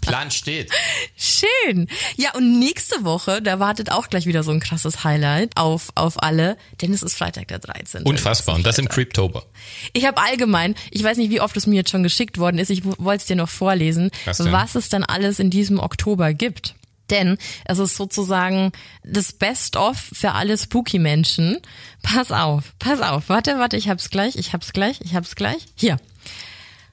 Plan 0.00 0.30
steht. 0.30 0.70
Schön. 1.16 1.88
Ja, 2.16 2.34
und 2.34 2.58
nächste 2.58 3.04
Woche, 3.04 3.42
da 3.42 3.58
wartet 3.58 3.90
auch 3.90 4.08
gleich 4.08 4.26
wieder 4.26 4.42
so 4.42 4.50
ein 4.50 4.60
krasses 4.60 5.04
Highlight 5.04 5.56
auf, 5.56 5.90
auf 5.94 6.22
alle, 6.22 6.56
denn 6.80 6.92
es 6.92 7.02
ist 7.02 7.16
Freitag 7.16 7.48
der 7.48 7.58
13. 7.58 8.02
Unfassbar. 8.02 8.54
Und 8.54 8.66
das 8.66 8.78
im 8.78 8.88
Creeptober. 8.88 9.44
Ich 9.92 10.06
habe 10.06 10.20
allgemein, 10.22 10.74
ich 10.90 11.02
weiß 11.02 11.16
nicht, 11.18 11.30
wie 11.30 11.40
oft 11.40 11.56
es 11.56 11.66
mir 11.66 11.76
jetzt 11.76 11.90
schon 11.90 12.02
geschickt 12.02 12.38
worden 12.38 12.58
ist, 12.58 12.70
ich 12.70 12.84
wollte 12.84 13.22
es 13.22 13.26
dir 13.26 13.36
noch 13.36 13.48
vorlesen, 13.48 14.10
was 14.24 14.74
es 14.74 14.88
dann 14.88 15.04
alles 15.04 15.38
in 15.38 15.50
diesem 15.50 15.78
Oktober 15.78 16.32
gibt. 16.34 16.74
Denn 17.10 17.36
es 17.66 17.78
ist 17.78 17.96
sozusagen 17.96 18.72
das 19.04 19.32
Best-of 19.34 19.98
für 19.98 20.32
alle 20.32 20.56
Spooky-Menschen. 20.56 21.58
Pass 22.02 22.32
auf, 22.32 22.72
pass 22.78 23.00
auf, 23.02 23.28
warte, 23.28 23.58
warte, 23.58 23.76
ich 23.76 23.88
hab's 23.88 24.08
gleich, 24.08 24.36
ich 24.36 24.54
hab's 24.54 24.72
gleich, 24.72 25.00
ich 25.02 25.14
hab's 25.14 25.34
gleich. 25.34 25.66
Hier. 25.74 25.98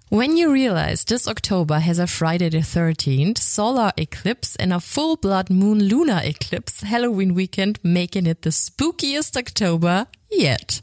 When 0.10 0.38
you 0.38 0.52
realize 0.52 1.06
this 1.06 1.28
October 1.28 1.78
has 1.78 2.00
a 2.00 2.08
Friday 2.08 2.50
the 2.50 2.62
13th, 2.62 3.38
solar 3.38 3.92
eclipse 3.96 4.56
and 4.56 4.74
a 4.74 4.80
full 4.80 5.18
blood 5.18 5.52
moon 5.52 5.88
lunar 5.88 6.24
eclipse, 6.24 6.82
Halloween 6.82 7.36
weekend, 7.36 7.78
making 7.84 8.26
it 8.26 8.42
the 8.42 8.50
spookiest 8.50 9.38
October 9.38 10.08
yet. 10.32 10.82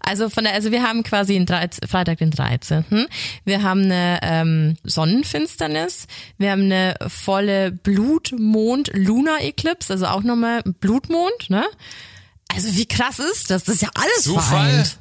Also 0.00 0.28
von 0.28 0.44
der, 0.44 0.52
also 0.52 0.70
wir 0.70 0.84
haben 0.84 1.02
quasi 1.02 1.34
den 1.34 1.44
13, 1.44 1.88
Freitag 1.88 2.18
den 2.18 2.30
13. 2.30 3.08
Wir 3.44 3.64
haben 3.64 3.82
eine 3.82 4.20
ähm, 4.22 4.76
Sonnenfinsternis, 4.84 6.06
wir 6.36 6.52
haben 6.52 6.70
eine 6.70 6.94
volle 7.08 7.72
Blutmond 7.72 8.92
lunar 8.94 9.42
eclipse, 9.42 9.92
also 9.92 10.06
auch 10.06 10.22
nochmal 10.22 10.62
Blutmond, 10.62 11.50
ne? 11.50 11.64
Also 12.46 12.76
wie 12.76 12.86
krass 12.86 13.18
ist 13.18 13.50
das? 13.50 13.64
Das 13.64 13.74
ist 13.74 13.82
ja 13.82 13.90
alles 13.94 14.22
Zufall? 14.22 14.44
vereint. 14.44 14.97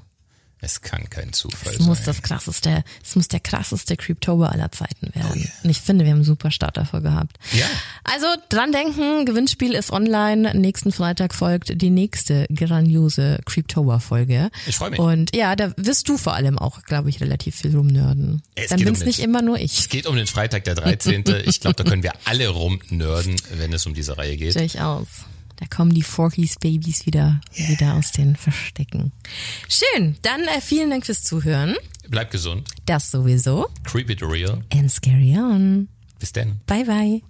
Es 0.59 0.81
kann 0.81 1.07
kein 1.09 1.33
Zufall 1.33 1.73
Es 1.73 1.79
muss 1.79 1.97
sein. 1.99 2.05
das 2.07 2.21
krasseste, 2.23 2.83
es 3.05 3.15
muss 3.15 3.27
der 3.27 3.39
krasseste 3.39 3.95
Creeptober 3.95 4.51
aller 4.51 4.71
Zeiten 4.71 5.13
werden. 5.13 5.29
Oh 5.31 5.35
yeah. 5.37 5.47
Und 5.63 5.69
ich 5.69 5.79
finde, 5.81 6.03
wir 6.03 6.11
haben 6.11 6.17
einen 6.17 6.25
super 6.25 6.49
Start 6.49 6.77
dafür 6.77 7.01
gehabt. 7.01 7.37
Ja. 7.53 7.65
Also 8.03 8.25
dran 8.49 8.71
denken, 8.71 9.25
Gewinnspiel 9.25 9.73
ist 9.73 9.91
online. 9.91 10.53
Nächsten 10.55 10.91
Freitag 10.91 11.35
folgt 11.35 11.79
die 11.79 11.91
nächste 11.91 12.47
grandiose 12.53 13.39
Creeptober-Folge. 13.45 14.49
Ich 14.65 14.77
freu 14.77 14.89
mich. 14.89 14.99
Und 14.99 15.35
ja, 15.35 15.55
da 15.55 15.71
wirst 15.77 16.09
du 16.09 16.17
vor 16.17 16.33
allem 16.33 16.57
auch, 16.57 16.81
glaube 16.83 17.09
ich, 17.09 17.21
relativ 17.21 17.55
viel 17.57 17.75
rumnörden. 17.75 18.41
Es 18.55 18.69
Dann 18.69 18.79
geht 18.79 18.87
um 18.87 18.93
bin's 18.93 18.99
den- 18.99 19.07
nicht 19.09 19.19
immer 19.19 19.41
nur 19.43 19.57
Es 19.59 19.77
ich. 19.79 19.89
geht 19.89 20.07
um 20.07 20.15
den 20.15 20.27
Freitag, 20.27 20.63
der 20.63 20.73
13. 20.75 21.23
Ich 21.45 21.59
glaube, 21.59 21.75
da 21.75 21.83
können 21.83 22.01
wir 22.03 22.13
alle 22.25 22.47
rumnörden, 22.49 23.35
wenn 23.57 23.73
es 23.73 23.85
um 23.85 23.93
diese 23.93 24.17
Reihe 24.17 24.35
geht. 24.37 24.55
Durchaus. 24.55 25.07
Da 25.57 25.65
kommen 25.65 25.93
die 25.93 26.03
Forkies 26.03 26.55
Babys 26.59 27.05
wieder, 27.05 27.41
wieder 27.53 27.95
aus 27.95 28.11
den 28.11 28.35
Verstecken. 28.35 29.11
Schön. 29.67 30.15
Dann 30.21 30.41
äh, 30.43 30.61
vielen 30.61 30.89
Dank 30.89 31.05
fürs 31.05 31.23
Zuhören. 31.23 31.75
Bleibt 32.09 32.31
gesund. 32.31 32.67
Das 32.85 33.11
sowieso. 33.11 33.67
Creep 33.83 34.09
it 34.09 34.21
real. 34.21 34.63
And 34.71 34.91
scary 34.91 35.35
on. 35.37 35.89
Bis 36.19 36.31
dann. 36.31 36.59
Bye 36.65 36.85
bye. 36.85 37.21